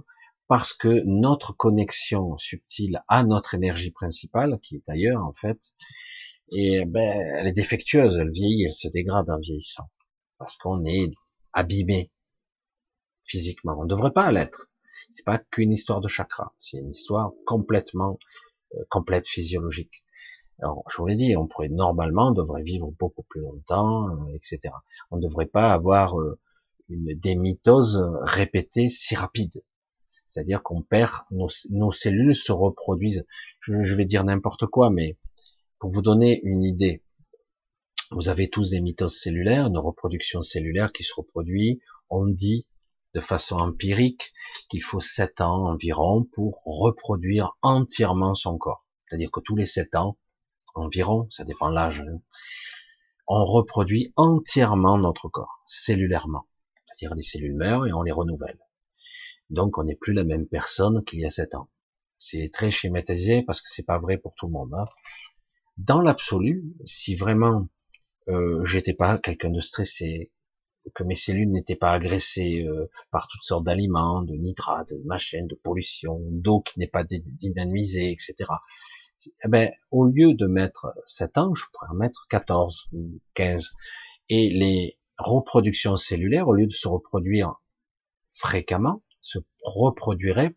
parce 0.47 0.71
que 0.71 1.03
notre 1.05 1.51
connexion 1.51 2.37
subtile 2.37 3.03
à 3.09 3.25
notre 3.25 3.53
énergie 3.53 3.91
principale, 3.91 4.59
qui 4.61 4.75
est 4.75 4.87
ailleurs 4.87 5.25
en 5.25 5.33
fait, 5.33 5.59
et 6.51 6.85
ben, 6.85 7.21
elle 7.37 7.47
est 7.47 7.53
défectueuse, 7.53 8.17
elle 8.17 8.31
vieillit, 8.31 8.65
elle 8.65 8.73
se 8.73 8.87
dégrade 8.87 9.29
en 9.29 9.39
vieillissant, 9.39 9.89
parce 10.37 10.55
qu'on 10.57 10.85
est 10.85 11.11
abîmé 11.53 12.11
physiquement. 13.23 13.75
On 13.77 13.83
ne 13.83 13.89
devrait 13.89 14.13
pas 14.13 14.31
l'être. 14.31 14.69
C'est 15.11 15.25
pas 15.25 15.37
qu'une 15.37 15.73
histoire 15.73 16.01
de 16.01 16.07
chakra, 16.07 16.53
c'est 16.57 16.77
une 16.77 16.89
histoire 16.89 17.31
complètement 17.45 18.17
euh, 18.75 18.83
complète 18.89 19.27
physiologique. 19.27 20.03
Alors, 20.59 20.83
je 20.89 20.97
vous 20.97 21.05
l'ai 21.05 21.15
dit, 21.15 21.35
on 21.37 21.47
pourrait 21.47 21.69
normalement, 21.69 22.29
on 22.29 22.33
devrait 22.33 22.63
vivre 22.63 22.91
beaucoup 22.99 23.23
plus 23.23 23.41
longtemps, 23.41 24.09
euh, 24.09 24.35
etc. 24.35 24.73
On 25.11 25.17
ne 25.17 25.21
devrait 25.21 25.45
pas 25.45 25.71
avoir 25.71 26.19
euh, 26.19 26.39
une 26.89 27.13
démitose 27.13 28.03
répétée 28.21 28.89
si 28.89 29.15
rapide. 29.15 29.63
C'est-à-dire 30.25 30.63
qu'on 30.63 30.81
perd, 30.81 31.11
nos, 31.31 31.47
nos, 31.69 31.91
cellules 31.91 32.35
se 32.35 32.51
reproduisent. 32.51 33.25
Je, 33.61 33.83
je 33.83 33.95
vais 33.95 34.05
dire 34.05 34.23
n'importe 34.23 34.65
quoi, 34.65 34.89
mais 34.89 35.17
pour 35.79 35.91
vous 35.91 36.01
donner 36.01 36.41
une 36.43 36.63
idée, 36.63 37.03
vous 38.11 38.29
avez 38.29 38.49
tous 38.49 38.69
des 38.69 38.81
mitoses 38.81 39.19
cellulaires, 39.19 39.67
une 39.67 39.77
reproduction 39.77 40.41
cellulaire 40.41 40.93
qui 40.93 41.03
se 41.03 41.13
reproduit. 41.13 41.81
On 42.09 42.25
dit 42.25 42.65
de 43.13 43.19
façon 43.19 43.57
empirique 43.57 44.33
qu'il 44.69 44.81
faut 44.81 44.99
7 44.99 45.41
ans 45.41 45.67
environ 45.67 46.23
pour 46.33 46.61
reproduire 46.65 47.57
entièrement 47.61 48.33
son 48.33 48.57
corps. 48.57 48.87
C'est-à-dire 49.07 49.31
que 49.31 49.41
tous 49.41 49.55
les 49.55 49.65
7 49.65 49.95
ans, 49.95 50.17
environ, 50.75 51.27
ça 51.31 51.43
dépend 51.43 51.69
de 51.69 51.75
l'âge, 51.75 52.01
hein, 52.01 52.21
on 53.27 53.43
reproduit 53.43 54.13
entièrement 54.15 54.97
notre 54.97 55.27
corps, 55.27 55.61
cellulairement. 55.65 56.47
C'est-à-dire 56.85 57.15
les 57.15 57.23
cellules 57.23 57.55
meurent 57.55 57.87
et 57.87 57.93
on 57.93 58.03
les 58.03 58.11
renouvelle. 58.11 58.59
Donc 59.49 59.77
on 59.77 59.83
n'est 59.83 59.95
plus 59.95 60.13
la 60.13 60.23
même 60.23 60.47
personne 60.47 61.03
qu'il 61.03 61.19
y 61.19 61.25
a 61.25 61.31
sept 61.31 61.55
ans. 61.55 61.69
C'est 62.19 62.49
très 62.51 62.71
schématisé 62.71 63.43
parce 63.43 63.61
que 63.61 63.69
c'est 63.69 63.85
pas 63.85 63.99
vrai 63.99 64.17
pour 64.17 64.33
tout 64.35 64.47
le 64.47 64.53
monde. 64.53 64.73
Hein. 64.73 64.85
Dans 65.77 66.01
l'absolu, 66.01 66.75
si 66.85 67.15
vraiment 67.15 67.67
euh, 68.29 68.63
j'étais 68.65 68.93
pas 68.93 69.17
quelqu'un 69.17 69.49
de 69.49 69.59
stressé, 69.59 70.31
que 70.93 71.03
mes 71.03 71.15
cellules 71.15 71.51
n'étaient 71.51 71.75
pas 71.75 71.91
agressées 71.91 72.63
euh, 72.65 72.89
par 73.11 73.27
toutes 73.27 73.43
sortes 73.43 73.65
d'aliments, 73.65 74.21
de 74.21 74.35
nitrates, 74.35 74.93
de 74.93 75.03
machines, 75.05 75.47
de 75.47 75.55
pollution, 75.55 76.19
d'eau 76.31 76.61
qui 76.61 76.79
n'est 76.79 76.87
pas 76.87 77.03
dynamisée, 77.03 78.11
etc. 78.11 78.49
Eh 79.43 79.47
ben, 79.47 79.71
au 79.91 80.05
lieu 80.05 80.33
de 80.33 80.45
mettre 80.45 80.93
7 81.05 81.37
ans, 81.37 81.53
je 81.53 81.65
pourrais 81.73 81.89
en 81.91 81.95
mettre 81.95 82.27
14 82.29 82.87
ou 82.93 83.19
15. 83.33 83.71
Et 84.29 84.49
les 84.49 84.97
reproductions 85.17 85.97
cellulaires, 85.97 86.47
au 86.47 86.53
lieu 86.53 86.67
de 86.67 86.71
se 86.71 86.87
reproduire 86.87 87.55
fréquemment, 88.33 89.03
se 89.21 89.39
reproduiraient 89.63 90.55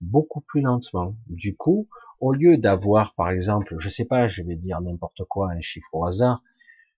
beaucoup 0.00 0.40
plus 0.40 0.60
lentement. 0.60 1.16
Du 1.26 1.56
coup, 1.56 1.88
au 2.24 2.32
lieu 2.32 2.56
d'avoir, 2.56 3.14
par 3.14 3.28
exemple, 3.28 3.76
je 3.78 3.90
sais 3.90 4.06
pas, 4.06 4.28
je 4.28 4.42
vais 4.42 4.56
dire 4.56 4.80
n'importe 4.80 5.24
quoi, 5.28 5.50
un 5.50 5.60
chiffre 5.60 5.88
au 5.92 6.06
hasard, 6.06 6.42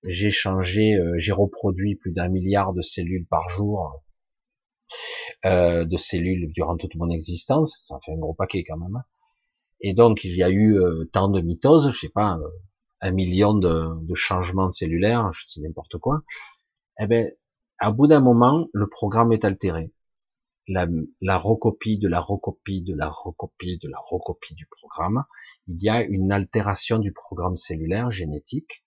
j'ai 0.05 0.31
changé, 0.31 0.95
euh, 0.95 1.15
j'ai 1.19 1.33
reproduit 1.33 1.97
plus 1.97 2.13
d'un 2.13 2.29
milliard 2.29 2.73
de 2.73 2.81
cellules 2.81 3.27
par 3.27 3.49
jour, 3.49 4.05
euh, 5.45 5.85
de 5.85 5.97
cellules 5.97 6.53
durant 6.53 6.77
toute 6.77 6.95
mon 6.95 7.11
existence, 7.11 7.77
ça 7.89 7.99
fait 8.05 8.13
un 8.13 8.19
gros 8.19 8.35
paquet 8.35 8.63
quand 8.63 8.79
même. 8.79 8.95
Hein. 8.95 9.05
Et 9.81 9.95
donc 9.95 10.23
il 10.23 10.37
y 10.37 10.45
a 10.45 10.49
eu 10.49 10.79
euh, 10.79 11.11
tant 11.13 11.29
de 11.29 11.41
mitoses, 11.41 11.91
je 11.91 11.99
sais 11.99 12.09
pas, 12.09 12.39
un 13.01 13.11
million 13.11 13.53
de, 13.53 14.15
changements 14.15 14.71
cellulaires, 14.71 15.33
je 15.33 15.45
dis 15.47 15.61
n'importe 15.61 15.99
quoi. 15.99 16.23
Eh 17.01 17.09
ben, 17.09 17.29
à 17.79 17.91
bout 17.91 18.07
d'un 18.07 18.21
moment, 18.21 18.69
le 18.73 18.89
programme 18.89 19.33
est 19.33 19.45
altéré. 19.45 19.93
La, 20.69 20.87
la 21.21 21.39
recopie 21.39 21.99
de 21.99 22.09
la 22.09 22.21
recopie 22.21 22.83
de 22.83 22.95
la 22.95 23.09
recopie 23.09 23.79
de 23.79 23.89
la 23.89 23.99
recopie 23.99 24.55
du 24.55 24.67
programme, 24.67 25.25
il 25.69 25.83
y 25.83 25.89
a 25.89 26.03
une 26.03 26.33
altération 26.33 26.99
du 26.99 27.13
programme 27.13 27.57
cellulaire 27.57 28.11
génétique 28.11 28.85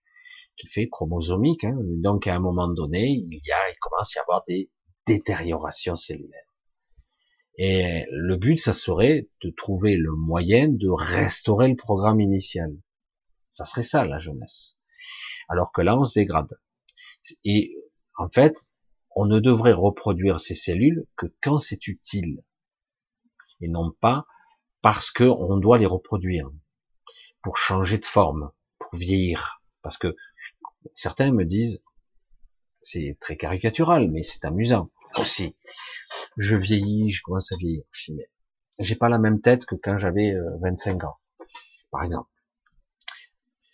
qui 0.58 0.68
fait 0.68 0.90
chromosomique. 0.90 1.64
Hein. 1.64 1.78
Donc 2.04 2.28
à 2.28 2.36
un 2.36 2.40
moment 2.40 2.68
donné, 2.68 3.08
il 3.08 3.40
y 3.46 3.52
a, 3.52 3.70
il 3.70 3.80
commence 3.80 4.16
à 4.16 4.20
y 4.20 4.22
avoir 4.22 4.44
des 4.48 4.70
détériorations 5.08 5.96
cellulaires. 5.96 6.50
Et 7.58 8.06
le 8.12 8.38
but, 8.38 8.58
ça 8.58 8.74
serait 8.74 9.30
de 9.44 9.50
trouver 9.50 9.98
le 9.98 10.12
moyen 10.12 10.70
de 10.70 10.88
restaurer 10.90 11.68
le 11.68 11.76
programme 11.76 12.22
initial. 12.22 12.72
Ça 13.50 13.66
serait 13.66 13.84
ça 13.84 14.06
la 14.06 14.20
jeunesse. 14.20 14.78
Alors 15.50 15.72
que 15.74 15.82
là, 15.82 16.00
on 16.00 16.06
se 16.06 16.20
dégrade. 16.20 16.58
Et 17.44 17.76
en 18.18 18.30
fait, 18.30 18.72
on 19.16 19.26
ne 19.26 19.40
devrait 19.40 19.74
reproduire 19.74 20.40
ces 20.40 20.56
cellules 20.56 21.06
que 21.18 21.28
quand 21.42 21.60
c'est 21.60 21.88
utile, 21.88 22.44
et 23.62 23.68
non 23.68 23.92
pas 24.00 24.26
parce 24.82 25.12
que 25.12 25.24
on 25.24 25.58
doit 25.58 25.78
les 25.78 25.86
reproduire 25.86 26.50
pour 27.44 27.58
changer 27.58 27.98
de 27.98 28.06
forme, 28.06 28.52
pour 28.78 28.96
vieillir, 28.96 29.62
parce 29.82 29.98
que 29.98 30.16
Certains 30.96 31.32
me 31.32 31.46
disent, 31.46 31.84
c'est 32.82 33.18
très 33.20 33.38
caricatural, 33.38 34.10
mais 34.10 34.24
c'est 34.24 34.46
amusant 34.46 34.90
aussi. 35.18 35.56
Je 36.38 36.56
vieillis, 36.56 37.12
je 37.12 37.22
commence 37.22 37.52
à 37.52 37.58
vieillir. 37.58 37.84
J'ai 38.80 38.96
pas 38.96 39.10
la 39.10 39.20
même 39.20 39.42
tête 39.42 39.66
que 39.66 39.76
quand 39.76 39.98
j'avais 39.98 40.34
25 40.62 41.04
euh, 41.04 41.08
ans, 41.08 41.18
par 41.92 42.04
exemple. 42.04 42.30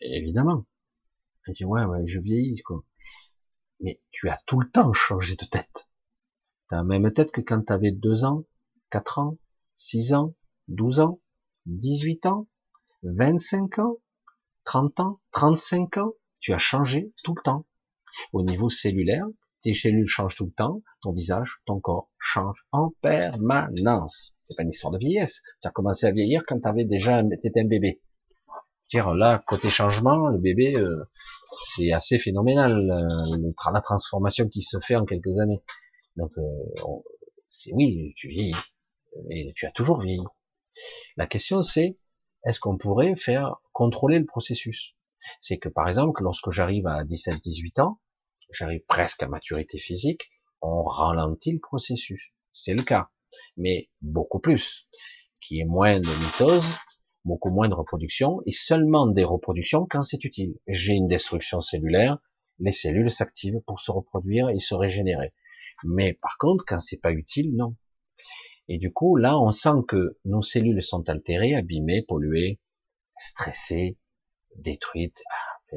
évidemment. 0.02 0.66
Je 1.44 1.52
dis, 1.52 1.66
ouais, 1.66 1.84
ouais, 1.84 2.08
je 2.08 2.20
vieillis, 2.20 2.62
quoi. 2.64 2.84
Mais 3.86 4.02
tu 4.10 4.30
as 4.30 4.42
tout 4.48 4.60
le 4.60 4.68
temps 4.72 4.94
changé 4.94 5.36
de 5.36 5.46
tête. 5.46 5.88
Tu 6.70 6.74
as 6.74 6.78
la 6.78 6.84
même 6.84 7.14
tête 7.14 7.32
que 7.32 7.42
quand 7.42 7.62
tu 7.62 7.72
avais 7.72 7.92
2 7.92 8.26
ans, 8.26 8.44
4 8.90 9.20
ans, 9.20 9.38
6 9.76 10.14
ans, 10.16 10.34
12 10.70 11.02
ans, 11.02 11.22
18 11.68 12.26
ans, 12.26 12.48
25 13.04 13.78
ans, 13.78 13.98
30 14.64 15.00
ans, 15.02 15.22
35 15.32 15.98
ans 15.98 16.14
tu 16.40 16.52
as 16.52 16.58
changé 16.58 17.14
tout 17.24 17.36
le 17.36 17.44
temps. 17.44 17.68
Au 18.34 18.42
niveau 18.42 18.70
cellulaire, 18.70 19.28
tes 19.62 19.76
cellules 19.76 20.08
changent 20.08 20.36
tout 20.36 20.46
le 20.46 20.52
temps, 20.52 20.82
ton 21.02 21.12
visage, 21.12 21.62
ton 21.66 21.80
corps 21.80 22.10
change 22.18 22.66
en 22.72 22.92
permanence. 23.02 24.36
C'est 24.42 24.56
pas 24.56 24.64
une 24.64 24.70
histoire 24.70 24.94
de 24.94 24.98
vieillesse. 24.98 25.44
Tu 25.62 25.68
as 25.68 25.72
commencé 25.72 26.08
à 26.08 26.12
vieillir 26.12 26.44
quand 26.48 26.60
tu 26.60 26.68
avais 26.68 26.86
déjà 26.86 27.22
étais 27.22 27.60
un 27.60 27.66
bébé. 27.66 28.02
Dire 28.92 29.14
là, 29.14 29.44
côté 29.46 29.70
changement, 29.70 30.28
le 30.28 30.40
bébé, 30.40 30.76
euh, 30.76 31.04
c'est 31.62 31.92
assez 31.92 32.18
phénoménal 32.18 32.92
euh, 32.92 33.72
la 33.74 33.82
transformation 33.82 34.48
qui 34.48 34.62
se 34.62 34.80
fait 34.80 34.96
en 34.96 35.06
quelques 35.06 35.38
années. 35.40 35.62
Donc, 36.16 36.32
euh, 36.38 36.42
c'est 37.50 37.72
oui, 37.74 38.14
tu 38.16 38.30
vieillis, 38.30 38.56
et 39.30 39.54
tu 39.56 39.66
as 39.66 39.72
toujours 39.72 40.02
vieilli. 40.02 40.24
La 41.18 41.28
question 41.28 41.62
c'est, 41.62 41.98
est-ce 42.46 42.60
qu'on 42.60 42.78
pourrait 42.78 43.16
faire 43.16 43.56
contrôler 43.74 44.20
le 44.20 44.26
processus? 44.26 44.96
C'est 45.40 45.58
que 45.58 45.70
par 45.70 45.88
exemple, 45.90 46.22
lorsque 46.22 46.52
j'arrive 46.52 46.88
à 46.88 47.04
17-18 47.04 47.82
ans, 47.82 48.00
j'arrive 48.52 48.82
presque 48.88 49.24
à 49.24 49.28
maturité 49.28 49.80
physique, 49.80 50.30
on 50.62 50.84
ralentit 50.84 51.52
le 51.52 51.60
processus. 51.60 52.32
C'est 52.52 52.74
le 52.74 52.84
cas. 52.84 53.10
Mais 53.58 53.90
beaucoup 54.02 54.40
plus. 54.40 54.88
Qui 55.42 55.60
est 55.60 55.66
moins 55.66 56.00
de 56.00 56.08
mitose, 56.24 56.66
beaucoup 57.26 57.50
moins 57.50 57.68
de 57.68 57.74
reproduction, 57.74 58.42
et 58.46 58.52
seulement 58.52 59.08
des 59.08 59.24
reproductions 59.24 59.86
quand 59.90 60.04
c'est 60.04 60.24
utile. 60.24 60.56
J'ai 60.68 60.94
une 60.94 61.08
destruction 61.08 61.60
cellulaire, 61.60 62.20
les 62.60 62.72
cellules 62.72 63.12
s'activent 63.12 63.62
pour 63.66 63.80
se 63.80 63.92
reproduire 63.92 64.50
et 64.50 64.60
se 64.60 64.76
régénérer. 64.76 65.34
Mais 65.84 66.14
par 66.14 66.38
contre, 66.38 66.64
quand 66.66 66.80
c'est 66.80 67.02
pas 67.02 67.12
utile, 67.12 67.56
non. 67.56 67.76
Et 68.68 68.78
du 68.78 68.94
coup, 68.94 69.18
là, 69.18 69.38
on 69.38 69.52
sent 69.52 69.84
que 69.88 70.18
nos 70.24 70.42
cellules 70.42 70.82
sont 70.82 71.10
altérées, 71.10 71.56
abîmées, 71.56 72.04
polluées, 72.04 72.60
stressées, 73.18 73.98
détruites, 74.56 75.22
ah, 75.30 75.76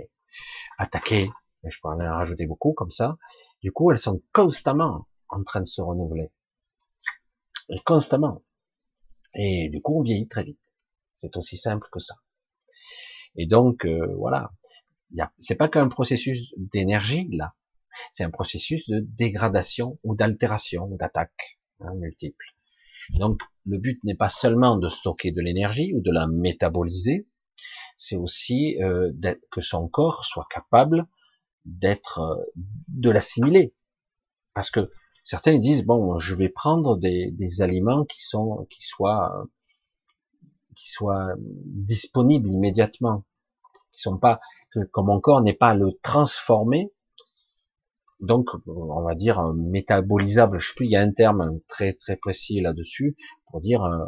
attaquées, 0.78 1.30
je 1.64 1.78
pourrais 1.80 1.96
en 1.96 2.16
rajouter 2.16 2.46
beaucoup 2.46 2.72
comme 2.72 2.90
ça. 2.90 3.18
Du 3.62 3.72
coup, 3.72 3.90
elles 3.90 3.98
sont 3.98 4.22
constamment 4.32 5.08
en 5.28 5.42
train 5.42 5.60
de 5.60 5.66
se 5.66 5.82
renouveler. 5.82 6.30
Constamment. 7.84 8.42
Et 9.34 9.68
du 9.68 9.82
coup, 9.82 9.98
on 9.98 10.02
vieillit 10.02 10.28
très 10.28 10.44
vite. 10.44 10.67
C'est 11.18 11.36
aussi 11.36 11.56
simple 11.56 11.86
que 11.92 12.00
ça. 12.00 12.14
Et 13.36 13.46
donc, 13.46 13.84
euh, 13.84 14.14
voilà. 14.16 14.52
C'est 15.38 15.56
pas 15.56 15.68
qu'un 15.68 15.88
processus 15.88 16.52
d'énergie, 16.56 17.28
là. 17.32 17.54
C'est 18.10 18.24
un 18.24 18.30
processus 18.30 18.88
de 18.88 19.00
dégradation 19.00 19.98
ou 20.04 20.14
d'altération, 20.14 20.86
d'attaque, 20.88 21.58
hein, 21.80 21.94
multiple. 21.96 22.44
Donc, 23.10 23.42
le 23.66 23.78
but 23.78 24.02
n'est 24.04 24.14
pas 24.14 24.28
seulement 24.28 24.76
de 24.76 24.88
stocker 24.88 25.32
de 25.32 25.40
l'énergie 25.40 25.92
ou 25.94 26.00
de 26.00 26.10
la 26.10 26.26
métaboliser, 26.26 27.26
c'est 27.96 28.16
aussi 28.16 28.80
euh, 28.82 29.12
que 29.50 29.60
son 29.60 29.88
corps 29.88 30.24
soit 30.24 30.46
capable 30.50 31.06
d'être, 31.64 32.20
euh, 32.20 32.44
de 32.88 33.10
l'assimiler. 33.10 33.74
Parce 34.54 34.70
que 34.70 34.90
certains 35.24 35.58
disent 35.58 35.84
bon, 35.84 36.18
je 36.18 36.34
vais 36.34 36.48
prendre 36.48 36.96
des, 36.96 37.30
des 37.32 37.62
aliments 37.62 38.04
qui 38.04 38.22
sont, 38.22 38.66
qui 38.70 38.82
soient, 38.82 39.46
qui 40.78 40.90
soient 40.90 41.34
disponibles 41.38 42.50
immédiatement, 42.50 43.24
qui 43.92 44.00
sont 44.00 44.18
pas, 44.18 44.40
que, 44.72 44.80
mon 44.96 45.20
corps 45.20 45.42
n'est 45.42 45.54
pas 45.54 45.70
à 45.70 45.74
le 45.74 45.92
transformer. 46.02 46.92
Donc, 48.20 48.48
on 48.66 49.02
va 49.02 49.14
dire 49.14 49.42
métabolisable. 49.54 50.58
Je 50.58 50.68
sais 50.68 50.74
plus, 50.74 50.86
il 50.86 50.92
y 50.92 50.96
a 50.96 51.02
un 51.02 51.12
terme 51.12 51.60
très 51.68 51.92
très 51.92 52.16
précis 52.16 52.60
là-dessus 52.60 53.16
pour 53.46 53.60
dire, 53.60 53.82
euh, 53.84 54.04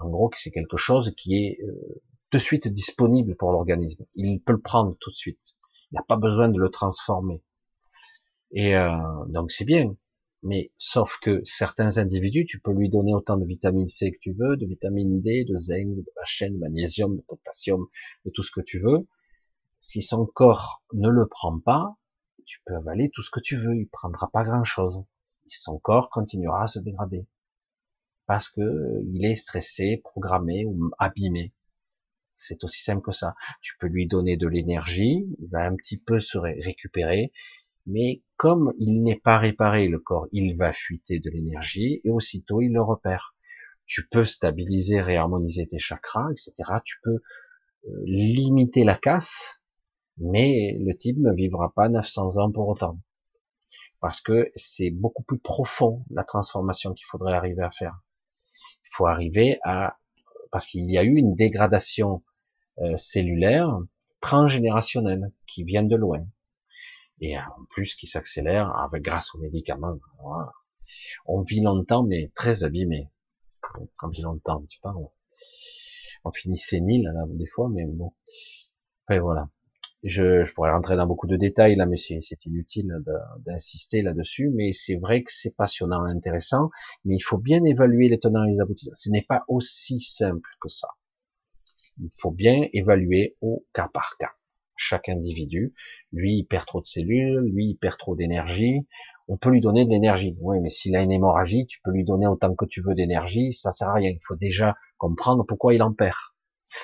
en 0.00 0.08
gros, 0.08 0.28
que 0.28 0.38
c'est 0.38 0.50
quelque 0.50 0.76
chose 0.76 1.14
qui 1.16 1.36
est 1.36 1.58
de 2.32 2.38
suite 2.38 2.68
disponible 2.68 3.36
pour 3.36 3.52
l'organisme. 3.52 4.04
Il 4.14 4.40
peut 4.40 4.52
le 4.52 4.60
prendre 4.60 4.96
tout 5.00 5.10
de 5.10 5.14
suite. 5.14 5.56
Il 5.90 5.96
n'a 5.96 6.02
pas 6.02 6.16
besoin 6.16 6.48
de 6.48 6.58
le 6.58 6.70
transformer. 6.70 7.42
Et 8.52 8.76
euh, 8.76 8.96
donc 9.28 9.52
c'est 9.52 9.64
bien. 9.64 9.94
Mais 10.42 10.72
sauf 10.76 11.18
que 11.20 11.40
certains 11.44 11.98
individus, 11.98 12.44
tu 12.44 12.58
peux 12.58 12.72
lui 12.72 12.88
donner 12.88 13.14
autant 13.14 13.36
de 13.36 13.46
vitamine 13.46 13.86
C 13.86 14.10
que 14.10 14.18
tu 14.18 14.32
veux, 14.32 14.56
de 14.56 14.66
vitamine 14.66 15.20
D, 15.20 15.44
de 15.44 15.56
zinc, 15.56 15.94
de 15.94 16.04
machin, 16.16 16.50
de 16.50 16.58
magnésium, 16.58 17.16
de 17.16 17.22
potassium, 17.22 17.86
de 18.24 18.30
tout 18.30 18.42
ce 18.42 18.50
que 18.50 18.60
tu 18.60 18.78
veux. 18.80 19.06
Si 19.78 20.02
son 20.02 20.26
corps 20.26 20.82
ne 20.92 21.08
le 21.08 21.28
prend 21.28 21.58
pas, 21.60 21.96
tu 22.44 22.60
peux 22.64 22.74
avaler 22.74 23.10
tout 23.10 23.22
ce 23.22 23.30
que 23.30 23.40
tu 23.40 23.56
veux, 23.56 23.76
il 23.76 23.88
prendra 23.88 24.30
pas 24.30 24.42
grand 24.42 24.64
chose. 24.64 25.04
Son 25.46 25.78
corps 25.78 26.10
continuera 26.10 26.62
à 26.62 26.66
se 26.66 26.78
dégrader. 26.78 27.26
Parce 28.26 28.48
que 28.48 29.02
il 29.12 29.24
est 29.24 29.36
stressé, 29.36 30.00
programmé 30.02 30.64
ou 30.64 30.90
abîmé. 30.98 31.52
C'est 32.36 32.64
aussi 32.64 32.82
simple 32.82 33.02
que 33.02 33.12
ça. 33.12 33.34
Tu 33.60 33.76
peux 33.78 33.86
lui 33.86 34.06
donner 34.06 34.36
de 34.36 34.48
l'énergie, 34.48 35.26
il 35.38 35.48
va 35.48 35.64
un 35.64 35.76
petit 35.76 36.02
peu 36.02 36.18
se 36.20 36.38
récupérer, 36.38 37.32
mais 37.86 38.22
comme 38.36 38.72
il 38.78 39.02
n'est 39.02 39.18
pas 39.18 39.38
réparé 39.38 39.88
le 39.88 39.98
corps, 39.98 40.28
il 40.32 40.56
va 40.56 40.72
fuiter 40.72 41.18
de 41.18 41.30
l'énergie 41.30 42.00
et 42.04 42.10
aussitôt 42.10 42.60
il 42.60 42.72
le 42.72 42.82
repère. 42.82 43.34
Tu 43.86 44.08
peux 44.08 44.24
stabiliser, 44.24 45.00
réharmoniser 45.00 45.66
tes 45.66 45.78
chakras, 45.78 46.30
etc. 46.30 46.78
Tu 46.84 46.98
peux 47.02 47.20
euh, 47.88 48.02
limiter 48.04 48.84
la 48.84 48.96
casse, 48.96 49.60
mais 50.18 50.76
le 50.78 50.96
type 50.96 51.18
ne 51.18 51.32
vivra 51.32 51.72
pas 51.74 51.88
900 51.88 52.38
ans 52.38 52.52
pour 52.52 52.68
autant. 52.68 52.98
parce 54.00 54.20
que 54.20 54.50
c'est 54.56 54.90
beaucoup 54.90 55.22
plus 55.22 55.38
profond 55.38 56.04
la 56.10 56.24
transformation 56.24 56.92
qu'il 56.92 57.06
faudrait 57.06 57.34
arriver 57.34 57.62
à 57.62 57.70
faire. 57.70 58.00
Il 58.84 58.90
faut 58.92 59.06
arriver 59.06 59.58
à 59.64 59.96
parce 60.50 60.66
qu'il 60.66 60.90
y 60.90 60.98
a 60.98 61.04
eu 61.04 61.16
une 61.16 61.34
dégradation 61.34 62.22
euh, 62.78 62.96
cellulaire 62.96 63.78
transgénérationnelle 64.20 65.32
qui 65.46 65.64
vient 65.64 65.82
de 65.82 65.96
loin 65.96 66.26
et 67.22 67.38
en 67.38 67.64
plus 67.70 67.94
qui 67.94 68.06
s'accélère 68.06 68.76
avec 68.76 69.02
grâce 69.02 69.34
aux 69.34 69.38
médicaments. 69.38 69.96
On 71.24 71.40
vit 71.42 71.62
longtemps 71.62 72.02
mais 72.02 72.30
très 72.34 72.64
abîmé. 72.64 73.08
On 74.02 74.08
vit 74.08 74.22
longtemps, 74.22 74.62
tu 74.68 74.80
pas. 74.80 74.94
On 76.24 76.32
finit 76.32 76.58
sénile 76.58 77.04
là, 77.04 77.24
des 77.28 77.46
fois, 77.46 77.70
mais 77.72 77.84
bon. 77.86 78.12
Enfin 79.06 79.20
voilà. 79.20 79.48
Je, 80.02 80.42
je, 80.42 80.52
pourrais 80.52 80.72
rentrer 80.72 80.96
dans 80.96 81.06
beaucoup 81.06 81.28
de 81.28 81.36
détails 81.36 81.76
là, 81.76 81.86
mais 81.86 81.96
c'est 81.96 82.44
inutile 82.44 82.92
d'insister 83.46 84.02
là-dessus. 84.02 84.50
Mais 84.52 84.72
c'est 84.72 84.96
vrai 84.96 85.22
que 85.22 85.30
c'est 85.32 85.54
passionnant, 85.54 86.02
intéressant, 86.04 86.70
mais 87.04 87.14
il 87.14 87.20
faut 87.20 87.38
bien 87.38 87.64
évaluer 87.64 88.08
les 88.08 88.18
tenants 88.18 88.44
et 88.44 88.52
les 88.52 88.60
aboutissants. 88.60 88.90
Ce 88.94 89.10
n'est 89.10 89.22
pas 89.22 89.44
aussi 89.46 90.00
simple 90.00 90.50
que 90.60 90.68
ça. 90.68 90.88
Il 92.00 92.10
faut 92.18 92.32
bien 92.32 92.66
évaluer 92.72 93.36
au 93.40 93.64
cas 93.72 93.88
par 93.88 94.16
cas. 94.18 94.32
Chaque 94.76 95.08
individu, 95.08 95.74
lui, 96.12 96.38
il 96.38 96.44
perd 96.44 96.66
trop 96.66 96.80
de 96.80 96.86
cellules, 96.86 97.40
lui, 97.52 97.70
il 97.70 97.76
perd 97.76 97.98
trop 97.98 98.16
d'énergie. 98.16 98.86
On 99.28 99.36
peut 99.36 99.50
lui 99.50 99.60
donner 99.60 99.84
de 99.84 99.90
l'énergie. 99.90 100.36
Oui, 100.40 100.58
mais 100.60 100.70
s'il 100.70 100.96
a 100.96 101.02
une 101.02 101.12
hémorragie, 101.12 101.66
tu 101.66 101.80
peux 101.82 101.92
lui 101.92 102.04
donner 102.04 102.26
autant 102.26 102.54
que 102.54 102.64
tu 102.64 102.82
veux 102.82 102.94
d'énergie, 102.94 103.52
ça 103.52 103.70
sert 103.70 103.88
à 103.88 103.94
rien. 103.94 104.10
Il 104.10 104.20
faut 104.26 104.36
déjà 104.36 104.74
comprendre 104.98 105.44
pourquoi 105.46 105.74
il 105.74 105.82
en 105.82 105.92
perd. 105.92 106.16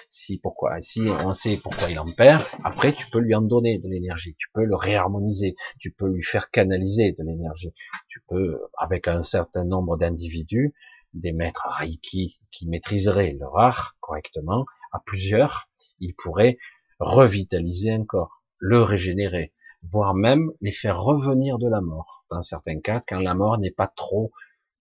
Si 0.08 0.38
pourquoi, 0.38 0.80
si 0.80 1.00
on 1.24 1.32
sait 1.32 1.56
pourquoi 1.56 1.90
il 1.90 1.98
en 1.98 2.10
perd, 2.10 2.44
après 2.62 2.92
tu 2.92 3.08
peux 3.10 3.20
lui 3.20 3.34
en 3.34 3.40
donner 3.40 3.78
de 3.78 3.88
l'énergie, 3.88 4.34
tu 4.38 4.48
peux 4.52 4.64
le 4.64 4.74
réharmoniser, 4.74 5.56
tu 5.78 5.92
peux 5.92 6.08
lui 6.08 6.22
faire 6.22 6.50
canaliser 6.50 7.12
de 7.12 7.24
l'énergie, 7.24 7.72
tu 8.08 8.20
peux, 8.28 8.60
avec 8.76 9.08
un 9.08 9.22
certain 9.22 9.64
nombre 9.64 9.96
d'individus, 9.96 10.74
des 11.14 11.32
maîtres 11.32 11.66
Reiki 11.70 12.38
qui 12.50 12.68
maîtriseraient 12.68 13.36
leur 13.38 13.58
art 13.58 13.96
correctement, 14.00 14.66
à 14.92 15.00
plusieurs, 15.04 15.70
ils 16.00 16.14
pourraient 16.14 16.58
revitaliser 16.98 17.92
un 17.92 18.04
corps, 18.04 18.42
le 18.58 18.82
régénérer, 18.82 19.52
voire 19.90 20.14
même 20.14 20.52
les 20.60 20.72
faire 20.72 21.02
revenir 21.02 21.58
de 21.58 21.68
la 21.68 21.80
mort, 21.80 22.24
dans 22.30 22.42
certains 22.42 22.80
cas, 22.80 23.02
quand 23.06 23.20
la 23.20 23.34
mort 23.34 23.58
n'est 23.58 23.70
pas 23.70 23.92
trop, 23.96 24.32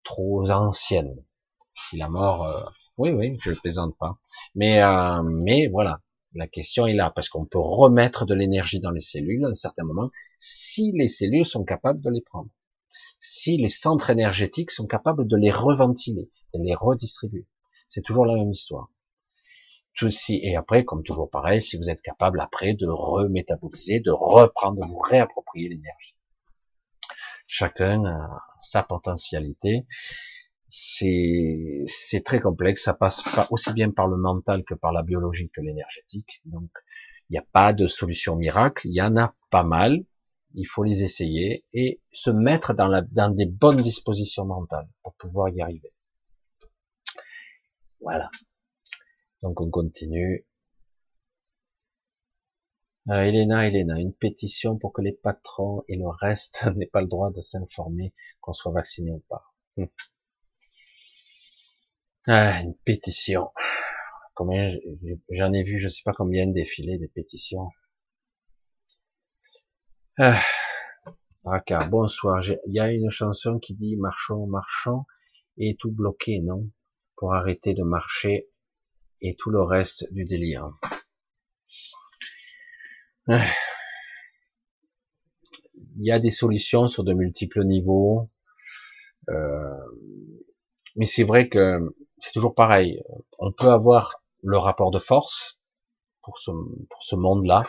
trop 0.04 0.50
ancienne. 0.50 1.16
Si 1.74 1.98
la 1.98 2.10
mort 2.10 2.48
euh, 2.48 2.64
oui, 2.98 3.12
oui, 3.12 3.38
je 3.42 3.50
ne 3.50 3.56
plaisante 3.56 3.98
pas. 3.98 4.20
Mais, 4.54 4.82
euh, 4.84 5.24
mais 5.24 5.68
voilà, 5.68 6.02
la 6.36 6.48
question 6.48 6.86
est 6.86 6.94
là, 6.94 7.10
parce 7.10 7.28
qu'on 7.30 7.46
peut 7.46 7.60
remettre 7.60 8.26
de 8.26 8.36
l'énergie 8.36 8.80
dans 8.80 8.92
les 8.92 9.02
cellules 9.02 9.46
à 9.46 9.50
un 9.50 9.56
certain 9.56 9.84
moment, 9.84 10.12
si 10.38 10.92
les 10.92 11.08
cellules 11.08 11.46
sont 11.46 11.64
capables 11.64 12.02
de 12.02 12.12
les 12.12 12.22
prendre. 12.22 12.50
Si 13.20 13.58
les 13.58 13.70
centres 13.70 14.10
énergétiques 14.10 14.72
sont 14.72 14.86
capables 14.86 15.28
de 15.28 15.38
les 15.38 15.52
reventiler, 15.52 16.30
de 16.54 16.64
les 16.64 16.76
redistribuer. 16.76 17.48
C'est 17.88 18.02
toujours 18.02 18.26
la 18.26 18.36
même 18.36 18.52
histoire. 18.52 18.90
Tout 19.96 20.10
si, 20.10 20.40
et 20.44 20.56
après, 20.56 20.86
comme 20.86 21.04
toujours 21.04 21.30
pareil, 21.30 21.62
si 21.62 21.78
vous 21.78 21.90
êtes 21.90 22.02
capable 22.02 22.42
après 22.42 22.74
de 22.74 22.88
remétaboliser, 22.88 24.00
de 24.00 24.12
reprendre, 24.12 24.82
de 24.82 24.88
vous 24.88 24.98
réapproprier 24.98 25.70
l'énergie. 25.70 26.16
Chacun 27.46 28.06
a 28.06 28.42
sa 28.60 28.84
potentialité 28.84 29.86
c'est 30.76 32.24
très 32.26 32.40
complexe, 32.40 32.84
ça 32.84 32.96
passe 32.96 33.22
pas 33.22 33.48
aussi 33.52 33.72
bien 33.74 33.92
par 33.92 34.08
le 34.08 34.18
mental 34.18 34.64
que 34.64 34.74
par 34.74 34.92
la 34.92 35.04
biologie 35.04 35.50
que 35.50 35.62
l'énergétique. 35.62 36.42
Donc 36.46 36.72
il 37.30 37.34
n'y 37.34 37.38
a 37.38 37.46
pas 37.52 37.74
de 37.74 37.86
solution 37.88 38.36
miracle, 38.36 38.88
il 38.88 38.94
y 38.94 39.02
en 39.02 39.16
a 39.18 39.36
pas 39.52 39.64
mal, 39.64 40.04
il 40.56 40.66
faut 40.66 40.84
les 40.84 41.04
essayer 41.04 41.64
et 41.74 42.02
se 42.12 42.32
mettre 42.32 42.74
dans 42.74 43.30
des 43.30 43.46
bonnes 43.46 43.82
dispositions 43.84 44.46
mentales 44.46 44.88
pour 45.04 45.14
pouvoir 45.14 45.50
y 45.50 45.62
arriver. 45.62 45.94
Voilà. 48.02 48.32
Donc 49.44 49.60
on 49.60 49.70
continue. 49.70 50.48
Euh, 53.10 53.24
Elena, 53.24 53.68
Elena, 53.68 54.00
une 54.00 54.14
pétition 54.14 54.78
pour 54.78 54.94
que 54.94 55.02
les 55.02 55.12
patrons 55.12 55.82
et 55.90 55.98
le 55.98 56.08
reste 56.08 56.66
n'aient 56.78 56.88
pas 56.88 57.02
le 57.02 57.08
droit 57.08 57.30
de 57.30 57.42
s'informer 57.42 58.14
qu'on 58.40 58.54
soit 58.54 58.72
vacciné 58.72 59.12
ou 59.12 59.20
pas. 59.28 59.44
Hum. 59.78 59.90
Ah, 62.28 62.62
une 62.62 62.76
pétition. 62.86 63.52
Combien 64.34 64.70
j'en 65.30 65.52
ai 65.52 65.64
vu, 65.64 65.78
je 65.78 65.90
sais 65.90 66.04
pas 66.06 66.14
combien 66.14 66.48
défiler 66.48 66.98
des 66.98 67.10
pétitions. 67.10 67.70
Ah, 70.18 70.42
bonsoir. 71.90 72.42
Il 72.48 72.74
y 72.74 72.80
a 72.80 72.90
une 72.90 73.10
chanson 73.10 73.60
qui 73.60 73.74
dit 73.74 73.98
marchons, 73.98 74.48
marchons 74.48 75.06
et 75.58 75.76
tout 75.78 75.92
bloqué, 75.92 76.40
non? 76.40 76.70
Pour 77.18 77.36
arrêter 77.36 77.74
de 77.74 77.84
marcher 77.84 78.48
et 79.24 79.36
tout 79.36 79.50
le 79.50 79.64
reste 79.64 80.12
du 80.14 80.26
délire. 80.26 80.70
Il 85.96 86.06
y 86.06 86.12
a 86.12 86.20
des 86.20 86.32
solutions 86.32 86.88
sur 86.88 87.04
de 87.04 87.14
multiples 87.14 87.64
niveaux. 87.64 88.30
Euh, 89.30 89.78
mais 90.96 91.06
c'est 91.06 91.24
vrai 91.24 91.48
que 91.50 91.96
c'est 92.20 92.34
toujours 92.34 92.54
pareil. 92.54 93.02
On 93.40 93.52
peut 93.52 93.70
avoir 93.70 94.22
le 94.44 94.58
rapport 94.58 94.92
de 94.92 95.00
force 95.00 95.62
pour 96.22 96.38
ce, 96.38 96.52
pour 96.90 97.02
ce 97.02 97.16
monde-là. 97.16 97.64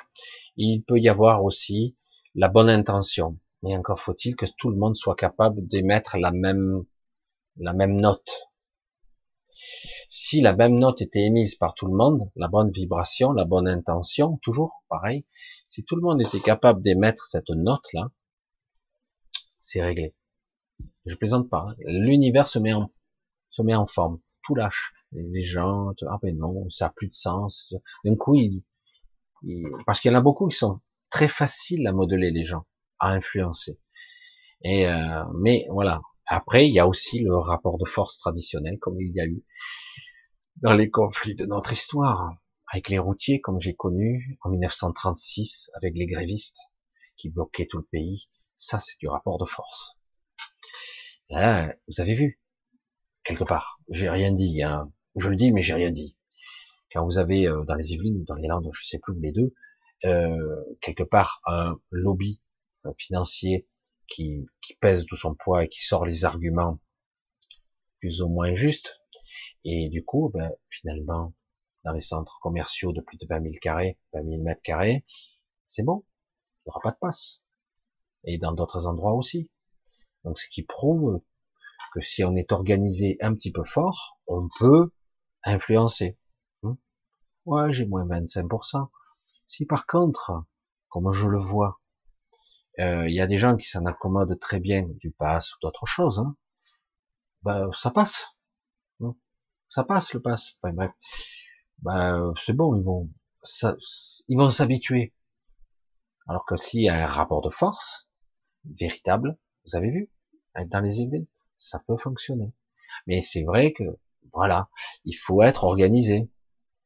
Il 0.57 0.83
peut 0.83 0.99
y 0.99 1.09
avoir 1.09 1.45
aussi 1.45 1.97
la 2.35 2.49
bonne 2.49 2.69
intention. 2.69 3.39
Mais 3.63 3.77
encore 3.77 4.01
faut-il 4.01 4.35
que 4.37 4.47
tout 4.59 4.71
le 4.71 4.77
monde 4.77 4.97
soit 4.97 5.15
capable 5.15 5.67
d'émettre 5.67 6.19
la 6.19 6.33
même, 6.33 6.85
la 7.57 7.73
même 7.73 8.01
note. 8.01 8.51
Si 10.17 10.41
la 10.41 10.55
même 10.55 10.79
note 10.79 11.03
était 11.03 11.25
émise 11.25 11.57
par 11.57 11.75
tout 11.75 11.89
le 11.89 11.97
monde, 11.97 12.31
la 12.37 12.47
bonne 12.47 12.71
vibration, 12.71 13.33
la 13.33 13.45
bonne 13.45 13.67
intention, 13.67 14.37
toujours 14.43 14.85
pareil, 14.89 15.27
si 15.67 15.85
tout 15.85 15.97
le 15.97 16.03
monde 16.03 16.23
était 16.23 16.39
capable 16.39 16.81
d'émettre 16.83 17.25
cette 17.25 17.51
note-là, 17.51 18.13
c'est 19.59 19.83
réglé. 19.83 20.15
Je 21.05 21.17
plaisante 21.17 21.51
pas. 21.51 21.67
Hein. 21.69 21.75
L'univers 21.79 22.47
se 22.47 22.61
met 22.61 22.73
en, 22.73 23.87
forme 23.89 24.21
tout 24.45 24.55
lâche. 24.55 24.95
Les 25.11 25.43
gens, 25.43 25.91
ah 26.09 26.19
ben 26.23 26.39
non, 26.39 26.71
ça 26.71 26.87
a 26.87 26.91
plus 26.91 27.09
de 27.09 27.15
sens. 27.15 27.75
D'un 28.05 28.15
coup, 28.15 28.37
parce 29.85 29.99
qu'il 29.99 30.13
y 30.13 30.15
en 30.15 30.19
a 30.19 30.23
beaucoup 30.23 30.47
qui 30.47 30.57
sont 30.57 30.79
très 31.11 31.27
faciles 31.27 31.89
à 31.89 31.93
modeler 31.93 32.31
les 32.31 32.45
gens, 32.45 32.67
à 33.01 33.09
influencer. 33.09 33.81
Et 34.63 34.87
euh, 34.87 35.25
mais 35.35 35.67
voilà. 35.71 36.03
Après, 36.27 36.69
il 36.69 36.73
y 36.73 36.79
a 36.79 36.87
aussi 36.87 37.19
le 37.19 37.37
rapport 37.37 37.79
de 37.79 37.85
force 37.85 38.17
traditionnel, 38.19 38.79
comme 38.79 39.01
il 39.01 39.13
y 39.13 39.21
a 39.21 39.27
eu 39.27 39.43
dans 40.57 40.75
les 40.75 40.91
conflits 40.91 41.35
de 41.35 41.47
notre 41.47 41.73
histoire, 41.73 42.37
avec 42.73 42.89
les 42.89 42.99
routiers, 42.99 43.41
comme 43.41 43.61
j'ai 43.61 43.75
connu 43.75 44.39
en 44.43 44.51
1936, 44.51 45.71
avec 45.75 45.97
les 45.97 46.07
grévistes 46.07 46.59
qui 47.17 47.31
bloquaient 47.31 47.67
tout 47.67 47.79
le 47.79 47.85
pays. 47.85 48.31
Ça, 48.57 48.79
c'est 48.79 48.99
du 48.99 49.09
rapport 49.09 49.39
de 49.39 49.45
force. 49.47 49.99
Vous 51.31 52.01
avez 52.01 52.15
vu, 52.15 52.41
quelque 53.25 53.45
part. 53.45 53.81
J'ai 53.91 54.09
rien 54.09 54.33
dit, 54.33 54.63
hein. 54.63 54.93
je 55.17 55.29
le 55.29 55.37
dis, 55.37 55.53
mais 55.53 55.63
j'ai 55.63 55.75
rien 55.75 55.91
dit. 55.91 56.17
Quand 56.93 57.05
vous 57.05 57.19
avez 57.19 57.49
euh, 57.49 57.65
dans 57.65 57.75
les 57.75 57.93
Yvelines 57.93 58.25
dans 58.25 58.37
les 58.37 58.47
Landes, 58.47 58.71
je 58.73 58.85
sais 58.85 59.01
plus 59.01 59.19
les 59.21 59.33
deux, 59.33 59.53
euh, 60.05 60.65
quelque 60.81 61.03
part 61.03 61.41
un 61.47 61.77
lobby 61.91 62.41
financier 62.99 63.67
qui, 64.07 64.47
qui 64.61 64.75
pèse 64.75 65.07
tout 65.07 65.17
son 65.17 65.35
poids 65.35 65.65
et 65.65 65.69
qui 65.69 65.83
sort 65.85 66.05
les 66.05 66.25
arguments 66.25 66.79
plus 67.99 68.23
ou 68.23 68.29
moins 68.29 68.55
justes, 68.55 69.01
et 69.65 69.89
du 69.89 70.05
coup, 70.05 70.31
ben, 70.33 70.53
finalement, 70.71 71.35
dans 71.85 71.93
les 71.93 72.01
centres 72.01 72.39
commerciaux 72.41 72.93
de 72.93 73.01
plus 73.01 73.19
de 73.19 73.27
20 73.29 73.43
000 73.43 73.55
carrés, 73.61 73.99
20 74.13 74.25
000 74.25 74.43
mètres 74.43 74.63
carrés, 74.63 75.05
c'est 75.67 75.83
bon, 75.83 76.05
il 76.59 76.69
n'y 76.69 76.71
aura 76.71 76.81
pas 76.81 76.91
de 76.93 76.99
passe. 76.99 77.43
Et 78.25 78.39
dans 78.39 78.53
d'autres 78.53 78.87
endroits 78.87 79.15
aussi. 79.15 79.51
Donc, 80.25 80.39
ce 80.39 80.49
qui 80.49 80.63
prouve 80.63 81.21
que 81.93 82.01
si 82.01 82.25
on 82.25 82.37
est 82.37 82.53
organisé 82.53 83.19
un 83.21 83.35
petit 83.35 83.53
peu 83.53 83.65
fort, 83.65 84.19
on 84.27 84.49
peut 84.59 84.91
influencer. 85.45 86.19
Hmm? 86.63 86.75
ouais, 87.47 87.73
j'ai 87.73 87.87
moins 87.87 88.07
25%. 88.07 88.89
Si 89.47 89.67
par 89.67 89.87
contre, 89.87 90.45
comme 90.89 91.13
je 91.13 91.29
le 91.29 91.39
vois, 91.39 91.81
euh, 92.81 93.09
il 93.09 93.15
y 93.15 93.21
a 93.21 93.27
des 93.27 93.39
gens 93.39 93.57
qui 93.57 93.69
s'en 93.69 93.85
accommodent 93.85 94.39
très 94.39 94.59
bien 94.59 94.89
du 95.01 95.11
pass 95.11 95.55
ou 95.55 95.59
d'autres 95.61 95.87
choses, 95.87 96.19
hein, 96.19 96.37
ben, 97.43 97.71
ça 97.73 97.91
passe. 97.91 98.34
Ça 99.75 99.83
passe 99.83 100.15
le 100.15 100.23
pass. 100.23 100.57
Enfin, 100.63 100.73
bref. 100.73 100.93
Ben, 101.79 102.33
c'est 102.41 102.53
bon, 102.53 102.77
ils 102.77 102.85
vont, 102.85 103.11
ça, 103.43 103.75
ils 104.29 104.39
vont 104.39 104.53
s'habituer. 104.53 105.13
Alors 106.29 106.47
que 106.47 106.57
s'il 106.57 106.83
y 106.83 106.89
a 106.89 107.03
un 107.03 107.09
rapport 107.09 107.43
de 107.43 107.51
force 107.51 108.09
véritable, 108.65 109.37
vous 109.65 109.75
avez 109.75 109.91
vu, 109.91 110.13
dans 110.67 110.79
les 110.79 111.01
églises, 111.01 111.27
ça 111.59 111.81
peut 111.89 111.97
fonctionner. 111.97 112.53
Mais 113.09 113.21
c'est 113.21 113.43
vrai 113.43 113.73
que, 113.73 113.83
voilà, 114.33 114.69
il 115.05 115.15
faut 115.15 115.43
être 115.43 115.65
organisé. 115.65 116.31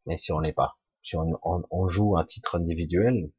Mais 0.07 0.17
si 0.17 0.33
on 0.33 0.41
n'est 0.41 0.55
pas, 0.55 0.79
si 1.03 1.15
on, 1.15 1.89
joue 1.89 2.17
à 2.17 2.25
titre 2.25 2.57
individuel, 2.57 3.31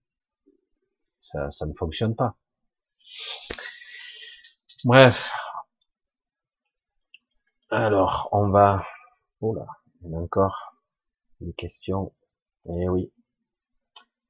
ça, 1.21 1.49
ça 1.49 1.65
ne 1.65 1.73
fonctionne 1.73 2.15
pas. 2.15 2.37
Bref. 4.85 5.33
Alors, 7.71 8.29
on 8.31 8.49
va... 8.51 8.85
Oh 9.41 9.53
là, 9.53 9.65
il 10.01 10.11
y 10.11 10.15
a 10.15 10.17
encore 10.17 10.75
des 11.41 11.53
questions. 11.53 12.13
Eh 12.65 12.89
oui. 12.89 13.11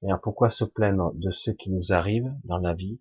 Mais 0.02 0.12
pourquoi 0.22 0.50
se 0.50 0.64
plaindre 0.64 1.12
de 1.16 1.32
ce 1.32 1.52
qui 1.52 1.72
nous 1.72 1.92
arrive 1.92 2.32
dans 2.44 2.58
la 2.58 2.74
vie 2.74 3.00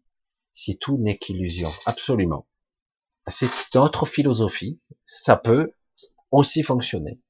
si 0.52 0.78
tout 0.78 0.98
n'est 0.98 1.18
qu'illusion? 1.18 1.68
Absolument. 1.86 2.46
C'est 3.28 3.50
notre 3.74 4.06
philosophie. 4.06 4.80
Ça 5.04 5.36
peut 5.36 5.74
aussi 6.30 6.62
fonctionner. 6.62 7.20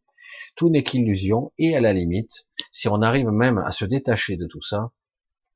Tout 0.54 0.70
n'est 0.70 0.82
qu'illusion 0.82 1.52
et 1.58 1.76
à 1.76 1.80
la 1.80 1.92
limite, 1.92 2.46
si 2.72 2.88
on 2.88 3.02
arrive 3.02 3.28
même 3.28 3.58
à 3.58 3.72
se 3.72 3.84
détacher 3.84 4.36
de 4.36 4.46
tout 4.46 4.62
ça, 4.62 4.92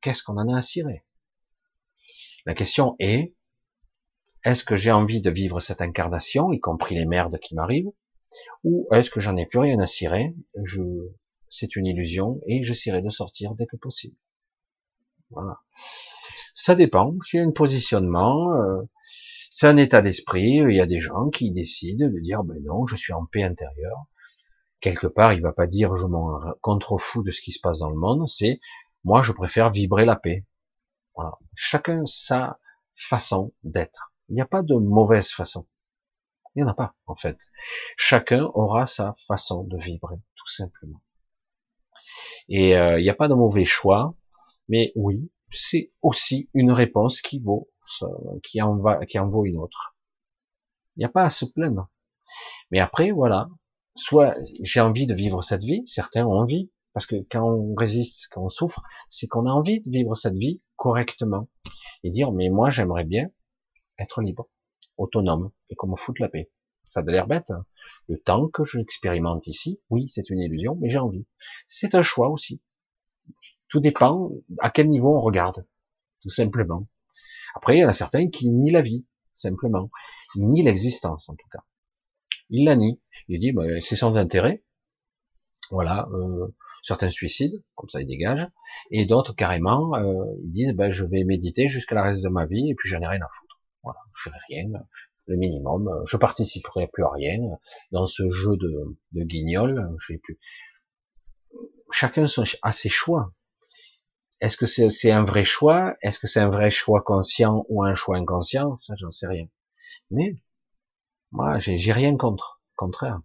qu'est-ce 0.01 0.23
qu'on 0.23 0.36
en 0.36 0.49
a 0.49 0.57
à 0.57 0.60
cirer? 0.60 1.05
La 2.44 2.55
question 2.55 2.97
est, 2.99 3.34
est-ce 4.44 4.65
que 4.65 4.76
j'ai 4.76 4.91
envie 4.91 5.20
de 5.20 5.31
vivre 5.31 5.60
cette 5.60 5.81
incarnation, 5.81 6.52
y 6.52 6.60
compris 6.60 6.97
les 6.97 7.07
merdes 7.07 7.39
qui 7.39 7.55
m'arrivent, 7.55 7.92
ou 8.65 8.89
est-ce 8.93 9.11
que 9.11 9.20
j'en 9.20 9.36
ai 9.36 9.47
plus 9.47 9.59
rien 9.59 9.78
à 9.81 9.86
cirer, 9.86 10.35
je, 10.62 10.83
c'est 11.49 11.77
une 11.77 11.86
illusion 11.86 12.41
et 12.47 12.65
j'essaierai 12.65 13.02
de 13.02 13.09
sortir 13.09 13.55
dès 13.55 13.67
que 13.67 13.77
possible. 13.77 14.17
Voilà. 15.31 15.61
Ça 16.55 16.75
dépend. 16.75 17.15
A 17.35 17.39
un 17.39 17.51
positionnement, 17.51 18.52
euh, 18.52 18.83
c'est 19.51 19.67
un 19.67 19.77
état 19.77 20.02
d'esprit. 20.02 20.62
Il 20.69 20.75
y 20.75 20.81
a 20.81 20.86
des 20.86 21.01
gens 21.01 21.31
qui 21.31 21.51
décident 21.51 22.09
de 22.09 22.20
dire, 22.20 22.44
ben 22.44 22.62
non, 22.65 22.86
je 22.86 22.97
suis 22.97 23.12
en 23.12 23.27
paix 23.27 23.43
intérieure. 23.43 24.07
Quelque 24.81 25.07
part, 25.07 25.33
il 25.33 25.43
va 25.43 25.52
pas 25.52 25.67
dire, 25.67 25.97
je 25.97 26.07
m'en 26.07 26.41
contrefous 26.61 27.23
de 27.23 27.31
ce 27.31 27.41
qui 27.41 27.52
se 27.52 27.61
passe 27.61 27.78
dans 27.78 27.91
le 27.91 27.97
monde. 27.97 28.28
C'est, 28.28 28.61
moi, 29.05 29.23
je 29.23 29.33
préfère 29.33 29.70
vibrer 29.70 30.05
la 30.05 30.17
paix. 30.17 30.47
Chacun 31.55 32.02
sa 32.07 32.59
façon 32.94 33.52
d'être. 33.62 34.12
Il 34.28 34.35
n'y 34.35 34.41
a 34.41 34.47
pas 34.47 34.62
de 34.62 34.75
mauvaise 34.75 35.31
façon. 35.31 35.67
Il 36.55 36.63
n'y 36.63 36.69
en 36.69 36.73
a 36.73 36.75
pas, 36.75 36.95
en 37.07 37.17
fait. 37.17 37.39
Chacun 37.97 38.51
aura 38.55 38.87
sa 38.87 39.15
façon 39.27 39.65
de 39.65 39.79
vibrer, 39.79 40.17
tout 40.35 40.49
simplement. 40.49 41.01
Et 42.49 42.77
euh, 42.77 42.99
il 42.99 43.03
n'y 43.03 43.11
a 43.11 43.15
pas 43.15 43.29
de 43.29 43.35
mauvais 43.35 43.65
choix, 43.65 44.15
mais 44.69 44.93
oui, 44.97 45.31
c'est 45.51 45.93
aussi 46.03 46.51
une 46.55 46.73
réponse 46.73 47.21
qui 47.21 47.41
vaut, 47.41 47.71
qui 48.43 48.61
en 48.61 48.77
va, 48.77 49.05
qui 49.07 49.19
en 49.19 49.29
vaut 49.29 49.47
une 49.47 49.59
autre. 49.59 49.97
Il 50.97 51.01
n'y 51.01 51.07
a 51.07 51.11
pas 51.11 51.25
à 51.25 51.31
se 51.31 51.45
plaindre. 51.45 51.89
Mais 52.71 52.81
après, 52.81 53.11
voilà, 53.11 53.49
soit 53.95 54.35
j'ai 54.63 54.81
envie 54.81 55.07
de 55.07 55.15
vivre 55.15 55.43
cette 55.43 55.65
vie, 55.65 55.83
certains 55.87 56.27
ont 56.27 56.39
envie, 56.39 56.71
parce 56.93 57.07
que 57.07 57.17
quand 57.31 57.45
on 57.45 57.75
résiste, 57.75 58.29
quand 58.31 58.45
on 58.45 58.49
souffre, 58.49 58.83
c'est 59.09 59.27
qu'on 59.27 59.47
a 59.47 59.51
envie 59.51 59.81
de 59.81 59.91
vivre 59.91 60.15
cette 60.15 60.35
vie 60.35 60.61
correctement 60.77 61.49
et 62.05 62.11
dire 62.11 62.33
mais 62.33 62.49
moi 62.51 62.71
j'aimerais 62.71 63.05
bien 63.05 63.29
être 63.99 64.21
libre, 64.21 64.49
autonome 64.97 65.51
et 65.71 65.75
qu'on 65.75 65.89
me 65.89 65.97
foute 65.97 66.19
la 66.19 66.29
paix. 66.29 66.51
Ça 66.89 67.01
a 67.01 67.03
l'air 67.05 67.27
bête. 67.27 67.51
Hein. 67.51 67.65
Le 68.09 68.19
temps 68.19 68.49
que 68.49 68.65
je 68.65 68.79
l'expérimente 68.79 69.47
ici, 69.47 69.81
oui, 69.91 70.09
c'est 70.09 70.29
une 70.31 70.41
illusion, 70.41 70.77
mais 70.81 70.91
j'ai 70.91 70.99
envie. 70.99 71.27
C'est 71.67 71.95
un 71.95 72.03
choix 72.03 72.29
aussi. 72.29 72.61
Tout 73.69 73.81
dépend 73.81 74.31
à 74.59 74.71
quel 74.71 74.89
niveau 74.89 75.17
on 75.17 75.21
regarde, 75.21 75.67
tout 76.21 76.31
simplement. 76.31 76.87
Après, 77.55 77.77
il 77.77 77.81
y 77.81 77.85
en 77.85 77.89
a 77.89 77.95
certains 77.95 78.29
qui 78.29 78.51
nient 78.51 78.73
la 78.73 78.83
vie, 78.83 79.07
simplement. 79.33 79.91
Ils 80.35 80.49
nient 80.49 80.62
l'existence, 80.62 81.29
en 81.29 81.35
tout 81.35 81.49
cas. 81.51 81.65
Ils 82.51 82.65
la 82.65 82.77
nient. 82.77 83.01
Ils 83.29 83.41
disent, 83.41 83.55
bah, 83.55 83.65
c'est 83.81 83.97
sans 83.97 84.17
intérêt. 84.19 84.62
Voilà. 85.71 86.09
Euh, 86.12 86.55
certains 86.83 87.11
suicident, 87.11 87.57
comme 87.75 87.89
ça 87.89 88.01
ils 88.01 88.07
dégagent. 88.07 88.49
Et 88.91 89.07
d'autres, 89.07 89.35
carrément, 89.35 89.95
euh, 89.95 90.25
ils 90.45 90.51
disent, 90.51 90.73
bah, 90.75 90.91
je 90.91 91.05
vais 91.05 91.25
méditer 91.25 91.69
jusqu'à 91.69 91.95
la 91.95 92.03
reste 92.03 92.23
de 92.23 92.29
ma 92.29 92.45
vie, 92.45 92.71
et 92.71 92.75
puis 92.75 92.89
j'en 92.89 93.01
ai 93.01 93.07
rien 93.07 93.23
à 93.23 93.29
foutre. 93.29 93.52
Voilà, 93.83 93.99
je 94.17 94.23
ferai 94.23 94.39
rien, 94.49 94.69
le 95.27 95.36
minimum. 95.36 95.91
Je 96.07 96.17
participerai 96.17 96.89
plus 96.89 97.05
à 97.05 97.11
rien 97.11 97.39
dans 97.91 98.07
ce 98.07 98.28
jeu 98.28 98.57
de, 98.57 98.97
de 99.12 99.25
guignol. 99.25 99.97
Je 100.01 100.17
plus. 100.17 100.39
Chacun 101.91 102.25
a 102.62 102.73
ses 102.73 102.89
choix. 102.89 103.33
Est-ce 104.41 104.57
que 104.57 104.67
c'est 104.67 105.11
un 105.12 105.25
vrai 105.25 105.44
choix? 105.44 105.94
Est-ce 106.02 106.19
que 106.19 106.27
c'est 106.27 106.41
un 106.41 106.49
vrai 106.49 106.70
choix 106.70 107.02
conscient 107.02 107.65
ou 107.69 107.85
un 107.85 107.94
choix 107.94 108.17
inconscient? 108.17 108.77
Ça, 108.77 108.94
j'en 108.99 109.11
sais 109.11 109.28
rien. 109.28 109.47
Mais 110.11 110.36
moi, 111.31 111.59
j'ai 111.61 111.93
rien 111.93 112.17
contre. 112.17 112.61
Contraire, 112.75 113.20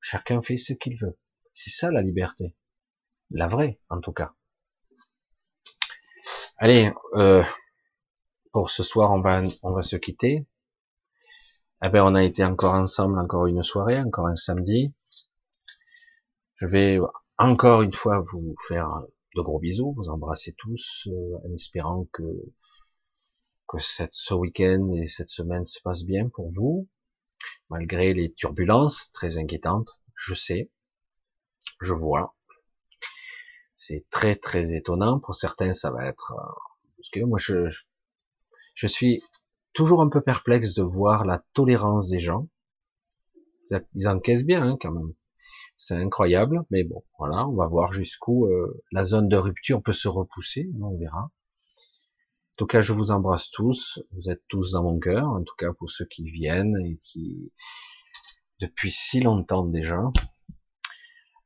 chacun 0.00 0.42
fait 0.42 0.58
ce 0.58 0.74
qu'il 0.74 0.98
veut. 0.98 1.18
C'est 1.54 1.70
ça 1.70 1.90
la 1.90 2.02
liberté, 2.02 2.54
la 3.30 3.46
vraie, 3.48 3.80
en 3.88 4.00
tout 4.00 4.12
cas. 4.12 4.34
Allez, 6.58 6.92
euh, 7.14 7.42
pour 8.52 8.70
ce 8.70 8.82
soir, 8.82 9.12
on 9.12 9.20
va 9.20 9.42
on 9.62 9.72
va 9.72 9.82
se 9.82 9.96
quitter. 9.96 10.46
Eh 11.84 11.88
ben, 11.88 12.04
on 12.04 12.14
a 12.14 12.22
été 12.22 12.44
encore 12.44 12.74
ensemble, 12.74 13.18
encore 13.18 13.46
une 13.46 13.62
soirée, 13.62 13.98
encore 13.98 14.28
un 14.28 14.36
samedi. 14.36 14.94
Je 16.56 16.66
vais 16.66 17.00
encore 17.38 17.82
une 17.82 17.92
fois 17.92 18.24
vous 18.32 18.54
faire 18.68 19.02
de 19.34 19.42
gros 19.42 19.58
bisous, 19.58 19.94
vous 19.96 20.08
embrasser 20.10 20.54
tous, 20.58 21.08
euh, 21.08 21.38
en 21.44 21.52
espérant 21.54 22.06
que 22.12 22.22
que 23.68 23.78
ce 23.80 24.34
week-end 24.34 24.92
et 24.92 25.06
cette 25.06 25.30
semaine 25.30 25.64
se 25.66 25.80
passent 25.80 26.04
bien 26.04 26.28
pour 26.28 26.50
vous, 26.52 26.88
malgré 27.70 28.12
les 28.14 28.32
turbulences 28.32 29.10
très 29.12 29.38
inquiétantes. 29.38 29.98
Je 30.14 30.34
sais, 30.34 30.70
je 31.80 31.94
vois. 31.94 32.36
C'est 33.76 34.04
très 34.10 34.36
très 34.36 34.74
étonnant. 34.74 35.18
Pour 35.20 35.34
certains, 35.34 35.74
ça 35.74 35.90
va 35.90 36.06
être 36.06 36.32
euh, 36.32 36.52
parce 36.96 37.10
que 37.10 37.20
moi 37.20 37.38
je 37.38 37.70
je 38.74 38.86
suis 38.86 39.22
toujours 39.72 40.02
un 40.02 40.08
peu 40.08 40.20
perplexe 40.20 40.74
de 40.74 40.82
voir 40.82 41.24
la 41.24 41.44
tolérance 41.54 42.08
des 42.08 42.20
gens. 42.20 42.48
Ils 43.94 44.08
encaissent 44.08 44.44
bien 44.44 44.62
hein, 44.62 44.76
quand 44.80 44.92
même. 44.92 45.14
C'est 45.76 45.96
incroyable, 45.96 46.64
mais 46.70 46.84
bon, 46.84 47.02
voilà, 47.18 47.48
on 47.48 47.54
va 47.54 47.66
voir 47.66 47.92
jusqu'où 47.92 48.46
euh, 48.46 48.82
la 48.92 49.04
zone 49.04 49.28
de 49.28 49.36
rupture 49.36 49.82
peut 49.82 49.92
se 49.92 50.08
repousser, 50.08 50.70
on 50.80 50.96
verra. 50.96 51.22
En 52.52 52.58
tout 52.58 52.66
cas, 52.66 52.82
je 52.82 52.92
vous 52.92 53.10
embrasse 53.10 53.50
tous, 53.50 53.98
vous 54.12 54.28
êtes 54.28 54.42
tous 54.48 54.72
dans 54.72 54.82
mon 54.82 54.98
cœur, 54.98 55.26
en 55.26 55.42
tout 55.42 55.54
cas 55.56 55.72
pour 55.72 55.90
ceux 55.90 56.04
qui 56.04 56.30
viennent 56.30 56.76
et 56.84 56.98
qui, 57.02 57.50
depuis 58.60 58.90
si 58.90 59.20
longtemps 59.20 59.64
déjà, 59.64 60.02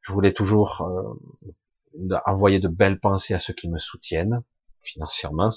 je 0.03 0.13
voulais 0.13 0.33
toujours 0.33 0.83
euh, 0.83 2.19
envoyer 2.27 2.59
de 2.59 2.69
belles 2.69 3.01
pensées 3.01 3.35
à 3.35 3.39
ceux 3.39 3.55
qui 3.55 3.69
me 3.69 3.79
soutiennent, 3.79 4.43
financièrement, 4.87 5.51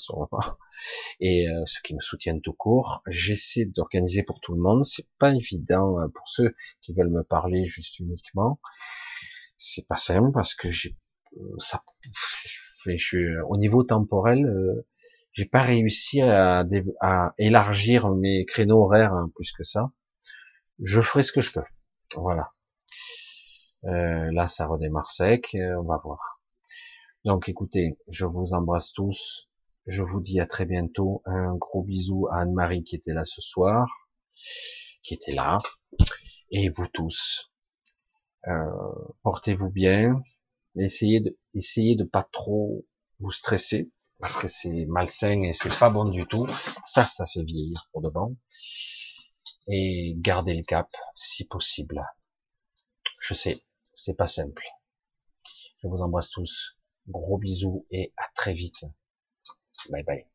et 1.20 1.48
euh, 1.48 1.64
ceux 1.66 1.82
qui 1.84 1.96
me 1.96 2.02
soutiennent 2.02 2.42
tout 2.42 2.54
court. 2.54 3.04
J'essaie 3.08 3.66
d'organiser 3.66 4.24
pour 4.24 4.40
tout 4.40 4.54
le 4.54 4.62
monde. 4.62 4.86
C'est 4.86 5.08
pas 5.20 5.34
évident 5.34 6.00
euh, 6.00 6.08
pour 6.08 6.30
ceux 6.30 6.56
qui 6.82 6.94
veulent 6.94 7.12
me 7.12 7.24
parler 7.24 7.66
juste 7.66 8.00
uniquement. 8.00 8.60
C'est 9.58 9.88
pas 9.88 9.98
simple 9.98 10.32
parce 10.34 10.56
que 10.56 10.72
j'ai 10.72 10.96
euh, 11.38 11.56
ça, 11.60 11.84
je 12.86 12.98
suis 12.98 13.26
au 13.50 13.58
niveau 13.58 13.84
temporel, 13.84 14.48
j'ai 15.34 15.46
pas 15.46 15.62
réussi 15.62 16.22
à, 16.22 16.66
à, 17.02 17.34
élargir 17.38 18.10
mes 18.10 18.46
créneaux 18.46 18.84
horaires 18.84 19.14
hein, 19.14 19.32
plus 19.36 19.52
que 19.52 19.64
ça. 19.64 19.92
Je 20.82 21.02
ferai 21.02 21.24
ce 21.24 21.34
que 21.34 21.42
je 21.42 21.52
peux. 21.52 21.64
Voilà. 22.16 22.52
là, 23.84 24.48
ça 24.48 24.66
redémarre 24.66 25.12
sec. 25.12 25.56
on 25.56 25.84
va 25.84 26.00
voir. 26.04 26.39
Donc 27.26 27.50
écoutez, 27.50 27.98
je 28.08 28.26
vous 28.26 28.54
embrasse 28.54 28.94
tous. 28.94 29.50
Je 29.86 30.04
vous 30.04 30.22
dis 30.22 30.40
à 30.40 30.46
très 30.46 30.66
bientôt. 30.66 31.22
Un 31.26 31.56
gros 31.56 31.84
bisou 31.84 32.28
à 32.32 32.42
Anne-Marie 32.42 32.84
qui 32.84 32.96
était 32.96 33.14
là 33.14 33.26
ce 33.26 33.42
soir, 33.42 33.88
qui 35.04 35.16
était 35.16 35.34
là, 35.34 35.58
et 36.52 36.70
vous 36.70 36.88
tous. 36.88 37.52
Euh, 38.48 38.72
portez-vous 39.24 39.70
bien. 39.70 40.22
Essayez 40.78 41.20
de, 41.20 41.38
essayez 41.54 41.96
de 41.96 42.06
pas 42.06 42.24
trop 42.32 42.86
vous 43.20 43.32
stresser 43.32 43.92
parce 44.20 44.38
que 44.38 44.48
c'est 44.48 44.86
malsain 44.86 45.42
et 45.42 45.52
c'est 45.52 45.78
pas 45.78 45.90
bon 45.90 46.06
du 46.06 46.26
tout. 46.26 46.48
Ça, 46.86 47.06
ça 47.06 47.26
fait 47.28 47.44
vieillir 47.44 47.90
pour 47.92 48.02
de 48.02 48.10
bon. 48.10 48.38
Et 49.68 50.14
gardez 50.18 50.54
le 50.54 50.64
cap 50.64 50.90
si 51.16 51.48
possible. 51.48 52.02
Je 53.20 53.34
sais, 53.34 53.62
c'est 53.94 54.16
pas 54.16 54.28
simple. 54.28 54.64
Je 55.82 55.88
vous 55.88 56.02
embrasse 56.02 56.30
tous. 56.30 56.79
Gros 57.10 57.38
bisous 57.38 57.86
et 57.92 58.14
à 58.18 58.26
très 58.36 58.54
vite. 58.54 58.86
Bye 59.90 60.04
bye. 60.04 60.26